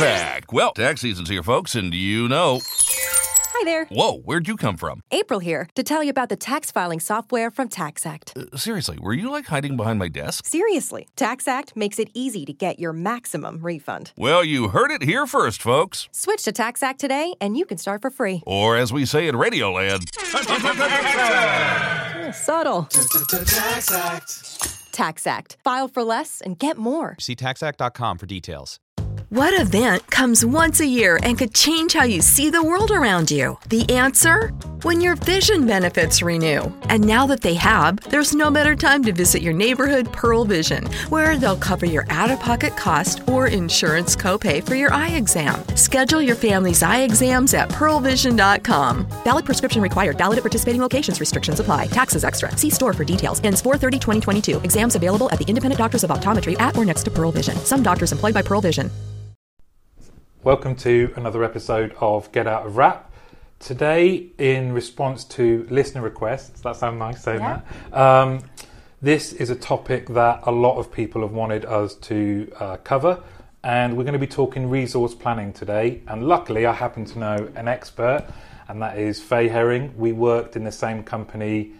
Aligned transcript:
back. 0.00 0.52
Well, 0.52 0.72
tax 0.72 1.00
season's 1.02 1.28
here, 1.28 1.42
folks, 1.42 1.74
and 1.74 1.92
you 1.94 2.28
know. 2.28 2.60
Hi 3.52 3.64
there. 3.64 3.84
Whoa, 3.86 4.18
where'd 4.20 4.48
you 4.48 4.56
come 4.56 4.78
from? 4.78 5.02
April 5.10 5.38
here 5.38 5.68
to 5.74 5.82
tell 5.82 6.02
you 6.02 6.08
about 6.08 6.30
the 6.30 6.36
tax 6.36 6.70
filing 6.70 6.98
software 6.98 7.50
from 7.50 7.68
TaxAct. 7.68 8.54
Uh, 8.54 8.56
seriously, 8.56 8.96
were 8.98 9.12
you 9.12 9.30
like 9.30 9.44
hiding 9.46 9.76
behind 9.76 9.98
my 9.98 10.08
desk? 10.08 10.46
Seriously, 10.46 11.08
TaxAct 11.16 11.76
makes 11.76 11.98
it 11.98 12.08
easy 12.14 12.46
to 12.46 12.54
get 12.54 12.80
your 12.80 12.94
maximum 12.94 13.60
refund. 13.60 14.12
Well, 14.16 14.42
you 14.42 14.68
heard 14.68 14.90
it 14.90 15.02
here 15.02 15.26
first, 15.26 15.60
folks. 15.60 16.08
Switch 16.10 16.42
to 16.44 16.52
TaxAct 16.52 16.96
today 16.96 17.34
and 17.38 17.58
you 17.58 17.66
can 17.66 17.76
start 17.76 18.00
for 18.00 18.10
free. 18.10 18.42
Or 18.46 18.78
as 18.78 18.94
we 18.94 19.04
say 19.04 19.28
in 19.28 19.34
Radioland, 19.34 20.06
Subtle. 22.32 22.84
TaxAct. 24.92 25.56
File 25.64 25.88
for 25.88 26.02
less 26.02 26.40
and 26.40 26.58
get 26.58 26.76
more. 26.78 27.16
See 27.18 27.36
taxact.com 27.36 28.18
for 28.18 28.26
details. 28.26 28.78
What 29.30 29.56
event 29.60 30.10
comes 30.10 30.44
once 30.44 30.80
a 30.80 30.86
year 30.86 31.20
and 31.22 31.38
could 31.38 31.54
change 31.54 31.92
how 31.92 32.02
you 32.02 32.20
see 32.20 32.50
the 32.50 32.64
world 32.64 32.90
around 32.90 33.30
you? 33.30 33.58
The 33.68 33.88
answer? 33.88 34.48
When 34.82 35.00
your 35.00 35.14
vision 35.14 35.68
benefits 35.68 36.20
renew. 36.20 36.62
And 36.88 37.06
now 37.06 37.28
that 37.28 37.40
they 37.40 37.54
have, 37.54 38.00
there's 38.10 38.34
no 38.34 38.50
better 38.50 38.74
time 38.74 39.04
to 39.04 39.12
visit 39.12 39.40
your 39.40 39.52
neighborhood 39.52 40.12
Pearle 40.12 40.44
Vision, 40.44 40.86
where 41.10 41.38
they'll 41.38 41.56
cover 41.56 41.86
your 41.86 42.06
out 42.10 42.32
of 42.32 42.40
pocket 42.40 42.76
cost 42.76 43.20
or 43.28 43.46
insurance 43.46 44.16
copay 44.16 44.66
for 44.66 44.74
your 44.74 44.92
eye 44.92 45.10
exam. 45.10 45.64
Schedule 45.76 46.22
your 46.22 46.34
family's 46.34 46.82
eye 46.82 47.02
exams 47.02 47.54
at 47.54 47.68
pearlevision.com. 47.68 49.06
Valid 49.22 49.44
prescription 49.44 49.80
required. 49.80 50.18
Valid 50.18 50.38
at 50.38 50.42
participating 50.42 50.80
locations. 50.80 51.20
Restrictions 51.20 51.60
apply. 51.60 51.86
Taxes 51.86 52.24
extra. 52.24 52.50
See 52.58 52.70
store 52.70 52.92
for 52.92 53.04
details. 53.04 53.40
Ends 53.44 53.62
430 53.62 54.00
2022. 54.00 54.58
Exams 54.64 54.96
available 54.96 55.30
at 55.30 55.38
the 55.38 55.46
independent 55.46 55.78
doctors 55.78 56.02
of 56.02 56.10
optometry 56.10 56.60
at 56.60 56.76
or 56.76 56.84
next 56.84 57.04
to 57.04 57.12
Pearle 57.12 57.30
Vision. 57.30 57.56
Some 57.58 57.84
doctors 57.84 58.10
employed 58.10 58.34
by 58.34 58.42
Pearle 58.42 58.60
Vision. 58.60 58.90
Welcome 60.42 60.74
to 60.76 61.12
another 61.16 61.44
episode 61.44 61.94
of 62.00 62.30
Get 62.32 62.46
Out 62.46 62.66
of 62.66 62.76
Rap. 62.76 63.10
Today, 63.58 64.28
in 64.38 64.72
response 64.72 65.24
to 65.24 65.66
listener 65.70 66.00
requests, 66.02 66.48
does 66.50 66.62
that 66.62 66.76
sound 66.76 66.98
nice 66.98 67.22
saying 67.22 67.40
Yeah. 67.40 67.60
that? 67.90 67.98
Um, 68.00 68.40
this 69.02 69.32
is 69.34 69.50
a 69.50 69.56
topic 69.56 70.08
that 70.08 70.40
a 70.44 70.50
lot 70.52 70.78
of 70.78 70.90
people 70.90 71.20
have 71.22 71.32
wanted 71.32 71.64
us 71.66 71.94
to 71.96 72.50
uh, 72.58 72.76
cover, 72.78 73.20
and 73.62 73.96
we're 73.96 74.04
going 74.04 74.14
to 74.14 74.18
be 74.18 74.26
talking 74.26 74.70
resource 74.70 75.14
planning 75.14 75.52
today. 75.52 76.00
And 76.08 76.26
luckily, 76.26 76.64
I 76.64 76.72
happen 76.72 77.04
to 77.06 77.18
know 77.18 77.48
an 77.54 77.68
expert, 77.68 78.24
and 78.68 78.80
that 78.80 78.98
is 78.98 79.20
Faye 79.20 79.48
Herring. 79.48 79.92
We 79.96 80.12
worked 80.12 80.56
in 80.56 80.64
the 80.64 80.72
same 80.72 81.02
company 81.02 81.72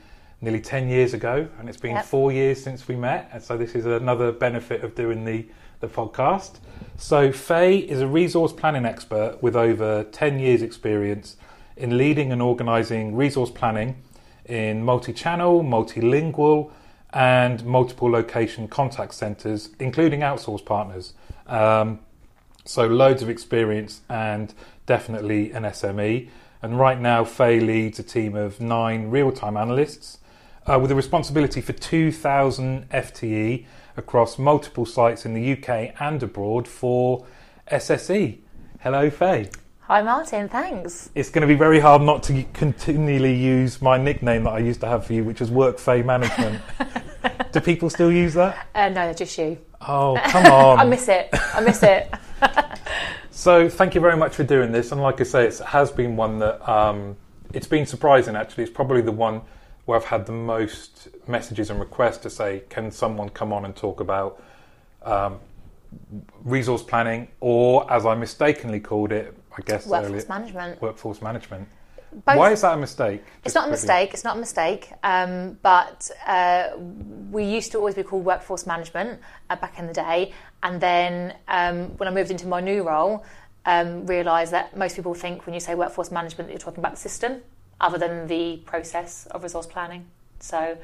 nearly 0.42 0.60
10 0.60 0.88
years 0.88 1.14
ago, 1.14 1.48
and 1.58 1.68
it's 1.68 1.78
been 1.80 1.92
Yep. 1.96 2.04
four 2.04 2.30
years 2.32 2.62
since 2.62 2.88
we 2.88 2.96
met, 2.96 3.30
and 3.32 3.42
so 3.42 3.56
this 3.56 3.74
is 3.74 3.86
another 3.86 4.32
benefit 4.32 4.82
of 4.84 4.94
doing 4.94 5.24
the, 5.24 5.46
the 5.80 5.88
podcast. 5.88 6.58
So, 7.00 7.32
Faye 7.32 7.78
is 7.78 8.02
a 8.02 8.06
resource 8.06 8.52
planning 8.52 8.84
expert 8.84 9.38
with 9.42 9.56
over 9.56 10.04
10 10.04 10.38
years' 10.38 10.60
experience 10.60 11.38
in 11.74 11.96
leading 11.96 12.30
and 12.30 12.42
organising 12.42 13.16
resource 13.16 13.50
planning 13.50 14.02
in 14.44 14.84
multi 14.84 15.14
channel, 15.14 15.64
multilingual, 15.64 16.70
and 17.14 17.64
multiple 17.64 18.10
location 18.10 18.68
contact 18.68 19.14
centres, 19.14 19.70
including 19.80 20.20
outsource 20.20 20.62
partners. 20.62 21.14
Um, 21.46 22.00
so 22.66 22.86
loads 22.86 23.22
of 23.22 23.30
experience 23.30 24.02
and 24.10 24.52
definitely 24.84 25.52
an 25.52 25.62
SME. 25.62 26.28
And 26.60 26.78
right 26.78 27.00
now, 27.00 27.24
Faye 27.24 27.60
leads 27.60 27.98
a 27.98 28.02
team 28.02 28.36
of 28.36 28.60
nine 28.60 29.08
real-time 29.08 29.56
analysts 29.56 30.18
uh, 30.66 30.78
with 30.78 30.90
a 30.90 30.94
responsibility 30.94 31.62
for 31.62 31.72
2,000 31.72 32.90
FTE 32.90 33.64
across 34.00 34.38
multiple 34.38 34.84
sites 34.84 35.24
in 35.24 35.34
the 35.34 35.52
UK 35.52 35.94
and 36.00 36.20
abroad 36.22 36.66
for 36.66 37.24
SSE. 37.70 38.38
Hello, 38.80 39.08
Faye. 39.10 39.48
Hi, 39.82 40.02
Martin. 40.02 40.48
Thanks. 40.48 41.10
It's 41.14 41.30
going 41.30 41.42
to 41.42 41.46
be 41.46 41.54
very 41.54 41.78
hard 41.78 42.02
not 42.02 42.24
to 42.24 42.42
continually 42.52 43.34
use 43.34 43.80
my 43.80 43.96
nickname 43.96 44.44
that 44.44 44.50
I 44.50 44.58
used 44.58 44.80
to 44.80 44.88
have 44.88 45.06
for 45.06 45.12
you, 45.12 45.22
which 45.22 45.40
was 45.40 45.50
Work 45.50 45.78
Faye 45.78 46.02
Management. 46.02 46.60
Do 47.52 47.60
people 47.60 47.90
still 47.90 48.10
use 48.10 48.34
that? 48.34 48.66
Uh, 48.74 48.88
no, 48.88 49.12
just 49.12 49.36
you. 49.38 49.58
Oh, 49.80 50.18
come 50.24 50.46
on. 50.46 50.78
I 50.80 50.84
miss 50.84 51.08
it. 51.08 51.28
I 51.32 51.60
miss 51.60 51.82
it. 51.82 52.12
So 53.40 53.70
thank 53.70 53.94
you 53.94 54.02
very 54.02 54.18
much 54.18 54.34
for 54.34 54.44
doing 54.44 54.70
this. 54.70 54.92
And 54.92 55.00
like 55.00 55.18
I 55.18 55.24
say, 55.24 55.46
it 55.46 55.58
has 55.60 55.90
been 55.90 56.14
one 56.14 56.40
that 56.40 56.68
um, 56.68 57.16
it's 57.54 57.66
been 57.66 57.86
surprising. 57.86 58.36
Actually, 58.36 58.64
it's 58.64 58.72
probably 58.72 59.00
the 59.00 59.12
one 59.12 59.40
where 59.84 59.98
I've 59.98 60.04
had 60.06 60.26
the 60.26 60.32
most 60.32 61.08
messages 61.26 61.70
and 61.70 61.80
requests 61.80 62.18
to 62.18 62.30
say, 62.30 62.62
"Can 62.68 62.90
someone 62.90 63.28
come 63.30 63.52
on 63.52 63.64
and 63.64 63.74
talk 63.74 64.00
about 64.00 64.42
um, 65.02 65.38
resource 66.44 66.82
planning, 66.82 67.28
or 67.40 67.90
as 67.92 68.06
I 68.06 68.14
mistakenly 68.14 68.80
called 68.80 69.12
it, 69.12 69.34
I 69.56 69.62
guess 69.62 69.86
Workforce 69.86 70.10
earlier, 70.10 70.26
management. 70.28 70.82
workforce 70.82 71.22
management." 71.22 71.68
Both- 72.12 72.36
Why 72.36 72.50
is 72.50 72.62
that 72.62 72.74
a 72.74 72.76
mistake? 72.76 73.22
It's 73.44 73.54
not 73.54 73.62
a 73.66 73.68
quickly. 73.68 73.72
mistake. 73.86 74.14
It's 74.14 74.24
not 74.24 74.36
a 74.36 74.40
mistake. 74.40 74.92
Um, 75.04 75.58
but 75.62 76.10
uh, 76.26 76.70
we 77.30 77.44
used 77.44 77.70
to 77.72 77.78
always 77.78 77.94
be 77.94 78.02
called 78.02 78.24
workforce 78.24 78.66
management 78.66 79.20
uh, 79.48 79.54
back 79.56 79.78
in 79.78 79.86
the 79.86 79.92
day, 79.92 80.32
and 80.64 80.80
then 80.80 81.34
um, 81.46 81.96
when 81.98 82.08
I 82.08 82.12
moved 82.12 82.32
into 82.32 82.48
my 82.48 82.60
new 82.60 82.82
role, 82.82 83.24
um, 83.64 84.06
realised 84.06 84.52
that 84.52 84.76
most 84.76 84.96
people 84.96 85.14
think 85.14 85.46
when 85.46 85.54
you 85.54 85.60
say 85.60 85.74
workforce 85.76 86.10
management, 86.10 86.48
that 86.48 86.52
you're 86.52 86.58
talking 86.58 86.80
about 86.80 86.92
the 86.94 87.00
system, 87.00 87.42
other 87.80 87.98
than 87.98 88.26
the 88.26 88.58
process 88.64 89.26
of 89.26 89.42
resource 89.42 89.66
planning. 89.66 90.06
So 90.38 90.76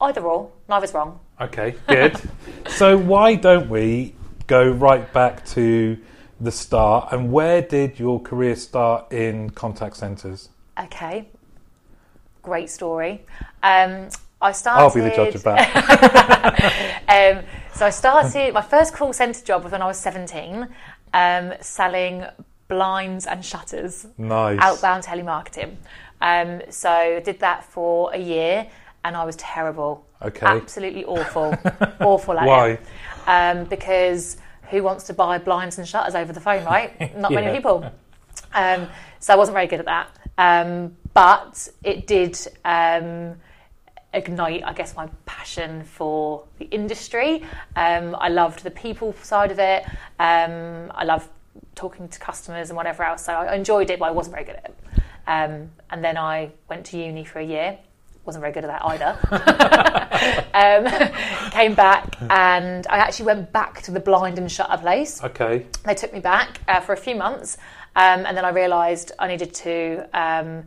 either 0.00 0.20
or, 0.22 0.50
neither's 0.68 0.94
wrong. 0.94 1.20
Okay, 1.40 1.74
good. 1.88 2.20
so 2.68 2.96
why 2.96 3.34
don't 3.34 3.68
we 3.68 4.14
go 4.46 4.70
right 4.70 5.10
back 5.12 5.44
to 5.46 5.98
the 6.40 6.52
start? 6.52 7.12
And 7.12 7.32
where 7.32 7.62
did 7.62 7.98
your 7.98 8.20
career 8.20 8.56
start 8.56 9.12
in 9.12 9.50
contact 9.50 9.96
centres? 9.96 10.48
Okay, 10.78 11.28
great 12.42 12.70
story. 12.70 13.24
Um, 13.62 14.08
I 14.42 14.52
started. 14.52 14.82
I'll 14.82 14.94
be 14.94 15.00
the 15.02 15.14
judge 15.14 15.34
of 15.34 15.42
that. 15.44 16.96
um, 17.38 17.44
so 17.74 17.86
I 17.86 17.90
started 17.90 18.54
my 18.54 18.62
first 18.62 18.94
call 18.94 19.12
centre 19.12 19.44
job 19.44 19.62
was 19.64 19.72
when 19.72 19.82
I 19.82 19.86
was 19.86 19.98
17, 19.98 20.66
um, 21.12 21.52
selling 21.60 22.24
blinds 22.68 23.26
and 23.26 23.44
shutters, 23.44 24.06
Nice. 24.16 24.58
outbound 24.60 25.04
telemarketing. 25.04 25.76
Um, 26.20 26.62
so 26.70 26.90
I 26.90 27.20
did 27.20 27.40
that 27.40 27.64
for 27.64 28.12
a 28.12 28.18
year, 28.18 28.66
and 29.04 29.16
I 29.16 29.24
was 29.24 29.36
terrible. 29.36 30.06
Okay. 30.22 30.44
absolutely 30.44 31.04
awful, 31.06 31.56
awful 32.00 32.38
at 32.38 32.46
Why? 32.46 32.68
it. 32.72 32.80
Um, 33.26 33.64
because 33.64 34.36
who 34.68 34.82
wants 34.82 35.04
to 35.04 35.14
buy 35.14 35.38
blinds 35.38 35.78
and 35.78 35.88
shutters 35.88 36.14
over 36.14 36.32
the 36.32 36.40
phone, 36.40 36.64
right? 36.64 37.16
Not 37.16 37.32
Yeah. 37.32 37.40
many 37.40 37.56
people. 37.56 37.90
Um, 38.52 38.86
so 39.18 39.32
I 39.32 39.36
wasn't 39.36 39.54
very 39.54 39.66
good 39.66 39.80
at 39.80 39.86
that. 39.86 40.08
Um, 40.36 40.96
but 41.14 41.68
it 41.82 42.06
did 42.06 42.38
um, 42.64 43.36
ignite, 44.12 44.62
I 44.64 44.72
guess, 44.74 44.94
my 44.94 45.08
passion 45.24 45.84
for 45.84 46.44
the 46.58 46.66
industry. 46.66 47.42
Um, 47.76 48.14
I 48.18 48.28
loved 48.28 48.62
the 48.62 48.70
people 48.70 49.14
side 49.22 49.50
of 49.50 49.58
it. 49.58 49.84
Um, 50.18 50.92
I 50.94 51.04
loved 51.04 51.28
talking 51.74 52.08
to 52.08 52.18
customers 52.18 52.68
and 52.70 52.76
whatever 52.76 53.02
else. 53.04 53.24
So 53.24 53.32
I 53.32 53.54
enjoyed 53.54 53.90
it, 53.90 53.98
but 53.98 54.06
I 54.06 54.10
wasn't 54.10 54.34
very 54.34 54.44
good 54.44 54.56
at 54.56 54.64
it. 54.66 54.76
Um, 55.30 55.70
and 55.90 56.02
then 56.04 56.16
I 56.16 56.50
went 56.68 56.86
to 56.86 56.98
uni 56.98 57.24
for 57.24 57.38
a 57.38 57.44
year. 57.44 57.78
Wasn't 58.24 58.42
very 58.42 58.52
good 58.52 58.64
at 58.64 58.68
that 58.74 58.84
either. 58.84 59.12
um, 60.54 61.50
came 61.52 61.74
back 61.74 62.16
and 62.28 62.86
I 62.88 62.98
actually 62.98 63.26
went 63.26 63.52
back 63.52 63.80
to 63.82 63.92
the 63.92 64.00
blind 64.00 64.38
and 64.38 64.50
shutter 64.50 64.76
place 64.76 65.22
Okay. 65.22 65.66
they 65.84 65.94
took 65.94 66.12
me 66.12 66.20
back 66.20 66.60
uh, 66.68 66.80
for 66.80 66.92
a 66.92 66.96
few 66.96 67.14
months, 67.14 67.56
um, 67.96 68.26
and 68.26 68.36
then 68.36 68.44
I 68.44 68.50
realised 68.50 69.12
I 69.18 69.28
needed 69.28 69.54
to 69.54 70.06
um, 70.12 70.64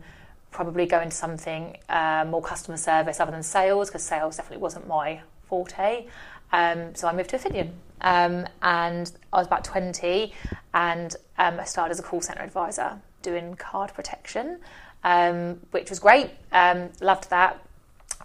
probably 0.50 0.86
go 0.86 1.00
into 1.00 1.14
something 1.14 1.76
uh, 1.88 2.24
more 2.28 2.42
customer 2.42 2.76
service 2.76 3.20
other 3.20 3.32
than 3.32 3.42
sales 3.42 3.88
because 3.88 4.02
sales 4.02 4.36
definitely 4.36 4.62
wasn't 4.62 4.86
my 4.88 5.20
forte. 5.48 6.06
Um, 6.52 6.94
so 6.94 7.06
I 7.08 7.12
moved 7.14 7.30
to 7.30 7.36
Affinion, 7.36 7.68
um, 8.00 8.46
and 8.62 9.12
I 9.32 9.38
was 9.38 9.46
about 9.46 9.64
twenty, 9.64 10.32
and 10.72 11.14
um, 11.38 11.60
I 11.60 11.64
started 11.64 11.92
as 11.92 12.00
a 12.00 12.02
call 12.02 12.20
centre 12.20 12.42
advisor 12.42 13.00
doing 13.24 13.56
card 13.56 13.92
protection, 13.92 14.60
um, 15.02 15.60
which 15.72 15.90
was 15.90 15.98
great. 15.98 16.30
Um, 16.52 16.90
loved 17.00 17.30
that, 17.30 17.60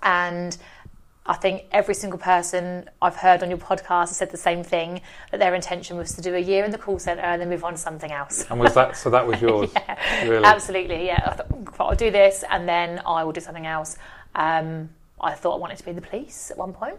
and 0.04 0.56
I 1.30 1.36
think 1.36 1.66
every 1.72 1.94
single 1.94 2.18
person 2.18 2.90
I've 3.04 3.16
heard 3.16 3.44
on 3.44 3.50
your 3.50 3.60
podcast 3.60 4.07
has 4.07 4.18
said 4.18 4.31
the 4.31 4.38
same 4.38 4.63
thing 4.63 5.01
that 5.30 5.40
their 5.40 5.54
intention 5.54 5.96
was 5.96 6.13
to 6.13 6.22
do 6.22 6.34
a 6.34 6.40
year 6.40 6.63
in 6.66 6.72
the 6.72 6.78
call 6.80 6.98
centre 6.98 7.22
and 7.22 7.40
then 7.40 7.50
move 7.50 7.63
on 7.63 7.74
to 7.74 7.78
something 7.78 8.12
else. 8.12 8.48
And 8.50 8.60
was 8.60 8.74
that 8.74 8.98
so? 8.98 9.12
That 9.12 9.28
was 9.28 9.40
yours. 9.48 9.69
Really? 10.24 10.44
Absolutely, 10.44 11.06
yeah. 11.06 11.36
I 11.38 11.72
thought 11.72 11.92
I'll 11.92 11.95
do 11.95 12.10
this 12.10 12.44
and 12.50 12.68
then 12.68 13.02
I 13.06 13.24
will 13.24 13.31
do 13.31 13.42
something 13.42 13.68
else. 13.68 13.98
Um, 14.34 14.90
I 15.22 15.34
thought 15.36 15.54
I 15.54 15.60
wanted 15.60 15.78
to 15.78 15.84
be 15.84 15.92
in 15.92 15.95
the 15.95 16.02
police 16.02 16.50
at 16.50 16.57
one 16.57 16.74
point. 16.74 16.98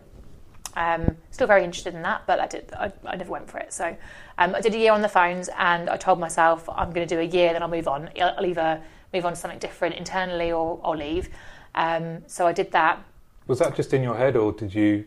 Um, 0.77 1.17
still 1.33 1.49
very 1.49 1.65
interested 1.65 1.95
in 1.95 2.03
that, 2.03 2.23
but 2.29 2.39
I 2.39 2.47
did. 2.47 2.73
I, 2.75 2.93
I 3.05 3.17
never 3.17 3.33
went 3.33 3.51
for 3.51 3.59
it. 3.59 3.73
So 3.73 3.97
um, 4.41 4.55
I 4.55 4.61
did 4.63 4.75
a 4.75 4.79
year 4.79 4.93
on 4.93 5.03
the 5.03 5.09
phones, 5.09 5.51
and 5.59 5.91
I 5.91 5.99
told 5.99 6.19
myself 6.19 6.67
I'm 6.71 6.93
going 6.93 7.07
to 7.07 7.15
do 7.15 7.21
a 7.21 7.25
year, 7.25 7.53
then 7.53 7.63
I'll 7.63 7.69
move 7.69 7.87
on. 7.87 8.09
I'll 8.21 8.47
either 8.47 8.81
move 9.13 9.27
on 9.27 9.35
to 9.35 9.39
something 9.39 9.59
different 9.59 9.97
internally 9.97 10.51
or 10.51 10.81
I'll 10.83 10.97
leave. 10.97 11.29
Um, 11.75 12.23
so 12.27 12.47
I 12.47 12.53
did 12.53 12.73
that. 12.73 13.05
Was 13.47 13.59
that 13.59 13.77
just 13.77 13.93
in 13.93 14.03
your 14.03 14.17
head, 14.17 14.37
or 14.37 14.53
did 14.53 14.75
you? 14.75 15.05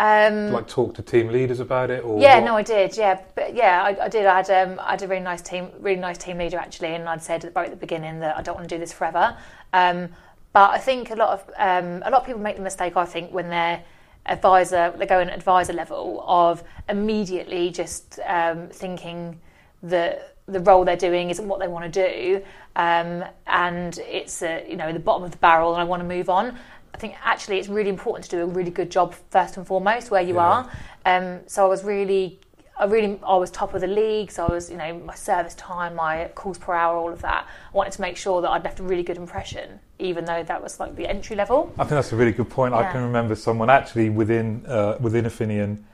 Um, 0.00 0.50
like 0.50 0.66
talk 0.66 0.94
to 0.94 1.02
team 1.02 1.28
leaders 1.28 1.60
about 1.60 1.88
it, 1.90 2.04
or 2.04 2.20
yeah, 2.20 2.40
what? 2.40 2.44
no, 2.44 2.56
I 2.56 2.62
did. 2.62 2.96
Yeah, 2.96 3.20
but 3.36 3.54
yeah, 3.54 3.84
I, 3.84 4.06
I 4.06 4.08
did. 4.08 4.26
I 4.26 4.42
had 4.42 4.50
um, 4.50 4.80
I 4.80 4.92
had 4.92 5.02
a 5.02 5.08
really 5.08 5.22
nice 5.22 5.40
team, 5.40 5.70
really 5.78 6.00
nice 6.00 6.18
team 6.18 6.38
leader 6.38 6.58
actually, 6.58 6.94
and 6.94 7.08
I'd 7.08 7.22
said 7.22 7.52
right 7.54 7.66
at 7.66 7.70
the 7.70 7.76
beginning 7.76 8.18
that 8.20 8.36
I 8.36 8.42
don't 8.42 8.56
want 8.56 8.68
to 8.68 8.74
do 8.74 8.80
this 8.80 8.92
forever. 8.92 9.36
Um, 9.72 10.08
but 10.52 10.70
I 10.70 10.78
think 10.78 11.10
a 11.10 11.14
lot 11.14 11.28
of 11.28 11.50
um, 11.58 12.02
a 12.04 12.10
lot 12.10 12.22
of 12.22 12.26
people 12.26 12.40
make 12.40 12.56
the 12.56 12.62
mistake. 12.62 12.96
I 12.96 13.04
think 13.04 13.32
when 13.32 13.50
they're 13.50 13.84
advisor, 14.26 14.92
they 14.96 15.06
go 15.06 15.20
in 15.20 15.28
at 15.28 15.36
advisor 15.36 15.72
level 15.72 16.24
of 16.26 16.62
immediately 16.88 17.70
just 17.70 18.20
um, 18.26 18.68
thinking 18.68 19.40
that 19.82 20.36
the 20.46 20.60
role 20.60 20.84
they're 20.84 20.96
doing 20.96 21.30
isn't 21.30 21.46
what 21.48 21.58
they 21.60 21.68
want 21.68 21.90
to 21.92 22.08
do, 22.08 22.42
um, 22.76 23.24
and 23.46 23.98
it's 23.98 24.42
uh, 24.42 24.62
you 24.68 24.76
know 24.76 24.92
the 24.92 24.98
bottom 24.98 25.22
of 25.24 25.30
the 25.30 25.38
barrel, 25.38 25.72
and 25.72 25.80
I 25.80 25.84
want 25.84 26.00
to 26.00 26.08
move 26.08 26.28
on. 26.28 26.56
I 26.94 26.96
think 26.96 27.14
actually 27.24 27.58
it's 27.58 27.68
really 27.68 27.90
important 27.90 28.24
to 28.26 28.36
do 28.36 28.42
a 28.42 28.46
really 28.46 28.70
good 28.70 28.90
job 28.90 29.14
first 29.30 29.56
and 29.56 29.66
foremost 29.66 30.10
where 30.10 30.22
you 30.22 30.34
Yeah. 30.34 30.42
are. 30.42 30.70
Um, 31.06 31.40
so 31.46 31.64
I 31.64 31.68
was 31.68 31.82
really, 31.82 32.38
I 32.78 32.84
really, 32.84 33.18
I 33.26 33.36
was 33.36 33.50
top 33.50 33.74
of 33.74 33.80
the 33.80 33.88
league. 33.88 34.30
So 34.30 34.46
I 34.46 34.50
was, 34.52 34.70
you 34.70 34.76
know, 34.76 34.94
my 35.00 35.14
service 35.14 35.56
time, 35.56 35.96
my 35.96 36.30
calls 36.36 36.56
per 36.56 36.72
hour, 36.72 36.96
all 36.96 37.12
of 37.12 37.20
that. 37.22 37.46
I 37.46 37.76
wanted 37.76 37.94
to 37.94 38.00
make 38.00 38.16
sure 38.16 38.40
that 38.42 38.50
I'd 38.50 38.62
left 38.62 38.78
a 38.78 38.84
really 38.84 39.02
good 39.02 39.16
impression, 39.16 39.80
even 39.98 40.24
though 40.24 40.42
that 40.42 40.62
was 40.62 40.80
like 40.80 40.96
the 40.96 41.06
entry 41.06 41.36
level. 41.36 41.72
I 41.78 41.84
think 41.84 41.90
that's 41.90 42.12
a 42.12 42.16
really 42.16 42.32
good 42.32 42.50
point. 42.50 42.74
I 42.74 42.90
can 42.90 43.02
remember 43.02 43.34
someone 43.34 43.70
actually 43.70 44.10
within 44.10 44.64
uh, 44.66 44.96
within 45.00 45.26
Affinion 45.26 45.84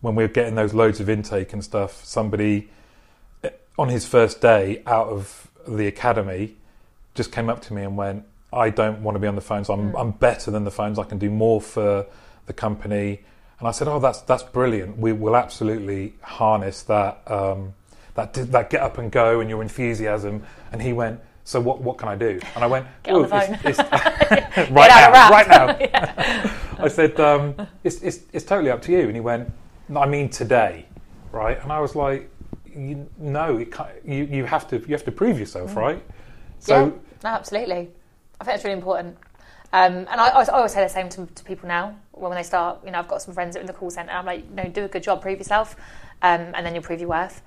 when 0.00 0.14
we 0.14 0.24
were 0.24 0.28
getting 0.28 0.54
those 0.54 0.74
loads 0.74 1.00
of 1.00 1.08
intake 1.08 1.52
and 1.52 1.62
stuff. 1.62 2.04
Somebody 2.04 2.70
eh, 3.44 3.50
on 3.78 3.88
his 3.88 4.06
first 4.06 4.40
day 4.40 4.82
out 4.86 5.08
of 5.08 5.50
the 5.68 5.86
academy 5.86 6.56
just 7.14 7.30
came 7.30 7.48
up 7.48 7.60
to 7.62 7.74
me 7.74 7.82
and 7.82 7.96
went, 7.96 8.24
"I 8.52 8.70
don't 8.70 9.02
want 9.02 9.16
to 9.16 9.20
be 9.20 9.26
on 9.26 9.34
the 9.34 9.42
phones. 9.42 9.68
I'm 9.68 9.94
I'm 9.96 10.12
better 10.12 10.50
than 10.50 10.64
the 10.64 10.70
phones. 10.70 10.98
I 10.98 11.04
can 11.04 11.18
do 11.18 11.30
more 11.30 11.60
for 11.60 12.06
the 12.46 12.52
company." 12.52 13.20
And 13.58 13.68
I 13.68 13.70
said, 13.70 13.86
"Oh, 13.86 13.98
that's 13.98 14.22
that's 14.22 14.42
brilliant. 14.42 14.98
We 14.98 15.12
will 15.12 15.36
absolutely 15.36 16.14
harness 16.22 16.82
that 16.84 17.22
um, 17.30 17.74
that 18.14 18.32
that 18.32 18.70
get 18.70 18.80
up 18.80 18.96
and 18.96 19.12
go 19.12 19.40
and 19.40 19.50
your 19.50 19.60
enthusiasm." 19.62 20.44
And 20.72 20.80
he 20.80 20.92
went. 20.92 21.20
So 21.44 21.60
what? 21.60 21.80
What 21.80 21.98
can 21.98 22.08
I 22.08 22.14
do? 22.16 22.38
And 22.54 22.64
I 22.64 22.66
went. 22.66 22.86
Get 23.02 23.14
on 23.14 23.22
the 23.22 23.28
"Oh, 23.28 23.40
phone." 23.40 23.54
it's- 23.64 23.78
it's- 24.58 24.70
right 24.70 24.88
now, 24.88 25.30
right 25.30 25.48
now. 25.48 26.84
I 26.84 26.88
said, 26.88 27.18
um, 27.20 27.54
it's, 27.84 28.00
it's, 28.02 28.20
it's 28.32 28.44
totally 28.44 28.70
up 28.70 28.82
to 28.82 28.92
you. 28.92 29.00
And 29.06 29.14
he 29.14 29.20
went, 29.20 29.52
"No, 29.88 30.00
I 30.00 30.06
mean 30.06 30.28
today, 30.28 30.86
right? 31.32 31.60
And 31.62 31.72
I 31.72 31.80
was 31.80 31.94
like, 31.94 32.30
you, 32.74 33.08
no, 33.18 33.58
it 33.58 33.74
you, 34.04 34.24
you, 34.24 34.44
have 34.44 34.66
to, 34.68 34.78
you 34.78 34.92
have 34.92 35.04
to 35.04 35.12
prove 35.12 35.38
yourself, 35.38 35.76
right? 35.76 36.02
So, 36.58 36.74
Mm. 36.74 36.92
yeah, 36.92 36.98
no, 37.24 37.30
absolutely. 37.30 37.90
I 38.40 38.44
think 38.44 38.54
it's 38.56 38.64
really 38.64 38.76
important. 38.78 39.16
Um, 39.72 40.06
and 40.10 40.20
I, 40.20 40.28
I 40.28 40.44
always- 40.46 40.72
say 40.72 40.82
the 40.82 40.88
same 40.88 41.08
to, 41.10 41.26
to 41.26 41.44
people 41.44 41.68
now 41.68 41.96
when 42.12 42.32
they 42.36 42.42
start. 42.42 42.80
You 42.84 42.90
know, 42.92 42.98
I've 43.00 43.08
got 43.08 43.20
some 43.22 43.34
friends 43.34 43.56
in 43.56 43.66
the 43.66 43.72
call 43.72 43.90
centre. 43.90 44.12
I'm 44.12 44.26
like, 44.26 44.48
no, 44.50 44.64
do 44.64 44.84
a 44.84 44.88
good 44.88 45.02
job, 45.02 45.22
prove 45.22 45.38
yourself, 45.38 45.76
um, 46.22 46.52
and 46.54 46.64
then 46.64 46.74
you'll 46.74 46.84
prove 46.84 47.00
your 47.00 47.08
worth. 47.10 47.42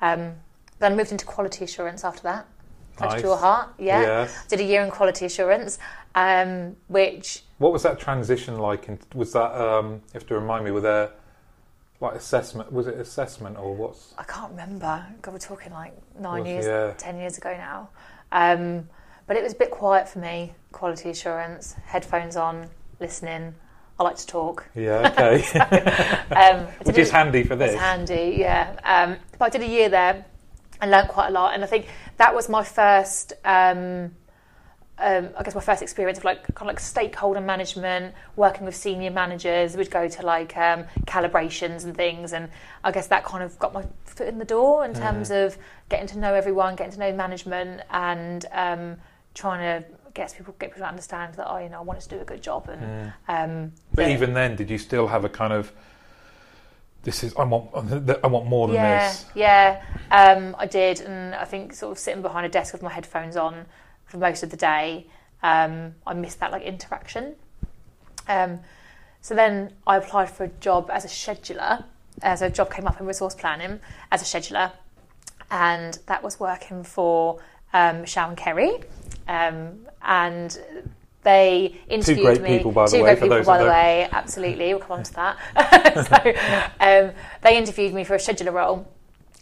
Um, 0.00 0.34
then 0.80 0.92
I 0.92 0.94
moved 0.94 1.12
into 1.12 1.24
quality 1.24 1.64
assurance 1.64 2.04
after 2.04 2.22
that. 2.22 2.46
Close 2.98 3.12
Nice. 3.12 3.20
to 3.22 3.26
your 3.28 3.36
heart, 3.36 3.68
yeah. 3.78 4.00
Yes. 4.00 4.46
Did 4.48 4.58
a 4.58 4.64
year 4.64 4.82
in 4.82 4.90
quality 4.90 5.24
assurance, 5.24 5.78
um, 6.16 6.74
which 6.88 7.42
what 7.58 7.72
was 7.72 7.84
that 7.84 8.00
transition 8.00 8.58
like? 8.58 8.88
And 8.88 8.98
was 9.14 9.32
that, 9.34 9.52
um, 9.54 9.92
you 9.94 10.00
have 10.14 10.26
to 10.26 10.34
remind 10.34 10.64
me, 10.64 10.72
were 10.72 10.80
there 10.80 11.10
like 12.00 12.14
assessment? 12.16 12.72
Was 12.72 12.88
it 12.88 12.94
assessment 12.96 13.56
or 13.56 13.72
what's? 13.74 14.14
I 14.18 14.24
can't 14.24 14.50
remember. 14.50 15.06
God, 15.22 15.32
we're 15.32 15.38
talking 15.38 15.72
like 15.72 15.92
nine 16.18 16.40
Was- 16.42 16.48
years, 16.48 16.66
yeah. 16.66 16.92
ten 16.98 17.18
years 17.18 17.38
ago 17.38 17.52
now. 17.56 17.88
Um, 18.32 18.88
but 19.28 19.36
it 19.36 19.44
was 19.44 19.52
a 19.52 19.56
bit 19.56 19.70
quiet 19.70 20.08
for 20.08 20.18
me. 20.18 20.54
Quality 20.72 21.10
assurance, 21.10 21.74
headphones 21.84 22.34
on, 22.36 22.68
listening. 22.98 23.54
I 24.00 24.02
like 24.04 24.16
to 24.16 24.26
talk. 24.26 24.66
Yeah, 24.74 25.10
okay. 25.12 26.24
Um, 26.34 26.66
Which 26.84 26.98
is 26.98 27.10
a- 27.10 27.12
handy 27.12 27.44
for 27.44 27.54
this. 27.54 27.72
It's 27.72 27.80
handy, 27.80 28.36
yeah. 28.40 28.74
Um, 28.84 29.16
but 29.38 29.44
I 29.46 29.48
did 29.50 29.62
a 29.62 29.66
year 29.66 29.88
there 29.88 30.24
and 30.80 30.90
learned 30.92 31.08
quite 31.08 31.28
a 31.28 31.32
lot. 31.32 31.54
And 31.54 31.64
I 31.64 31.66
think 31.66 31.86
that 32.18 32.34
was 32.34 32.48
my 32.48 32.62
first, 32.64 33.32
um, 33.44 34.12
um, 35.00 35.28
I 35.38 35.42
guess, 35.44 35.54
my 35.54 35.60
first 35.60 35.80
experience 35.82 36.18
of 36.18 36.24
like 36.24 36.42
kind 36.54 36.62
of 36.62 36.74
like 36.74 36.80
stakeholder 36.80 37.40
management, 37.40 38.14
working 38.36 38.64
with 38.66 38.74
senior 38.74 39.10
managers. 39.12 39.76
We'd 39.76 39.90
go 39.90 40.08
to 40.08 40.22
like 40.26 40.56
um, 40.56 40.84
calibrations 41.06 41.84
and 41.84 41.96
things, 41.96 42.32
and 42.32 42.48
I 42.82 42.90
guess 42.90 43.06
that 43.08 43.24
kind 43.24 43.44
of 43.44 43.58
got 43.58 43.72
my 43.72 43.84
foot 44.04 44.26
in 44.28 44.38
the 44.38 44.44
door 44.44 44.84
in 44.84 44.94
terms 44.94 45.30
of 45.30 45.56
getting 45.88 46.08
to 46.08 46.18
know 46.18 46.34
everyone, 46.34 46.74
getting 46.74 46.92
to 46.94 46.98
know 46.98 47.12
management, 47.12 47.82
and 47.90 48.44
um, 48.52 48.96
trying 49.34 49.60
to 49.82 49.86
get 50.14 50.34
people 50.36 50.52
get 50.58 50.70
people 50.70 50.80
to 50.82 50.88
understand 50.88 51.34
that 51.34 51.46
oh, 51.48 51.58
you 51.58 51.68
know, 51.68 51.78
I 51.78 51.82
wanted 51.82 52.02
to 52.02 52.08
do 52.08 52.20
a 52.20 52.24
good 52.24 52.42
job 52.42 52.68
and. 52.68 53.12
Um, 53.28 53.72
But 53.94 54.06
that- 54.06 54.10
even 54.10 54.34
then, 54.34 54.56
did 54.56 54.68
you 54.68 54.78
still 54.78 55.06
have 55.06 55.24
a 55.24 55.28
kind 55.28 55.52
of, 55.52 55.72
this 57.02 57.22
is, 57.22 57.34
I 57.36 57.44
want, 57.44 57.70
I 57.74 58.26
want 58.26 58.46
more 58.46 58.66
than 58.66 58.76
yeah, 58.76 59.08
this? 59.08 59.24
Yeah, 59.34 59.82
um, 60.10 60.56
I 60.58 60.66
did, 60.66 61.00
and 61.00 61.34
I 61.34 61.44
think 61.44 61.72
sort 61.72 61.92
of 61.92 61.98
sitting 61.98 62.22
behind 62.22 62.46
a 62.46 62.48
desk 62.48 62.72
with 62.72 62.82
my 62.82 62.92
headphones 62.92 63.36
on 63.36 63.66
for 64.04 64.18
most 64.18 64.42
of 64.42 64.50
the 64.50 64.56
day, 64.56 65.06
um, 65.42 65.94
I 66.06 66.14
missed 66.14 66.40
that 66.40 66.50
like 66.50 66.62
interaction. 66.62 67.34
Um, 68.26 68.60
so 69.20 69.34
then 69.34 69.72
I 69.86 69.96
applied 69.96 70.30
for 70.30 70.44
a 70.44 70.48
job 70.48 70.90
as 70.90 71.04
a 71.04 71.08
scheduler. 71.08 71.84
As 72.22 72.42
a 72.42 72.50
job 72.50 72.72
came 72.72 72.86
up 72.86 73.00
in 73.00 73.06
resource 73.06 73.34
planning 73.34 73.78
as 74.10 74.22
a 74.22 74.24
scheduler, 74.24 74.72
and 75.50 75.98
that 76.06 76.22
was 76.22 76.40
working 76.40 76.82
for 76.82 77.40
um, 77.72 78.00
Michelle 78.00 78.28
and 78.28 78.36
Kerry, 78.36 78.72
um, 79.28 79.86
and 80.02 80.58
they 81.28 81.76
interviewed 81.90 82.16
two 82.16 82.24
great 82.24 82.40
me. 82.40 82.56
people, 82.56 82.72
by 82.72 82.86
the 82.86 82.90
two 82.90 83.02
way, 83.02 83.10
great 83.10 83.18
for 83.18 83.24
people, 83.26 83.44
by 83.44 83.58
the 83.58 83.64
don't- 83.64 83.72
way. 83.72 84.08
Absolutely, 84.10 84.68
we'll 84.68 84.78
come 84.78 84.92
on 84.92 85.02
to 85.02 85.14
that. 85.14 85.36
so 86.08 86.80
um, 86.80 87.12
they 87.42 87.58
interviewed 87.58 87.92
me 87.92 88.02
for 88.02 88.14
a 88.14 88.18
scheduler 88.18 88.52
role 88.54 88.90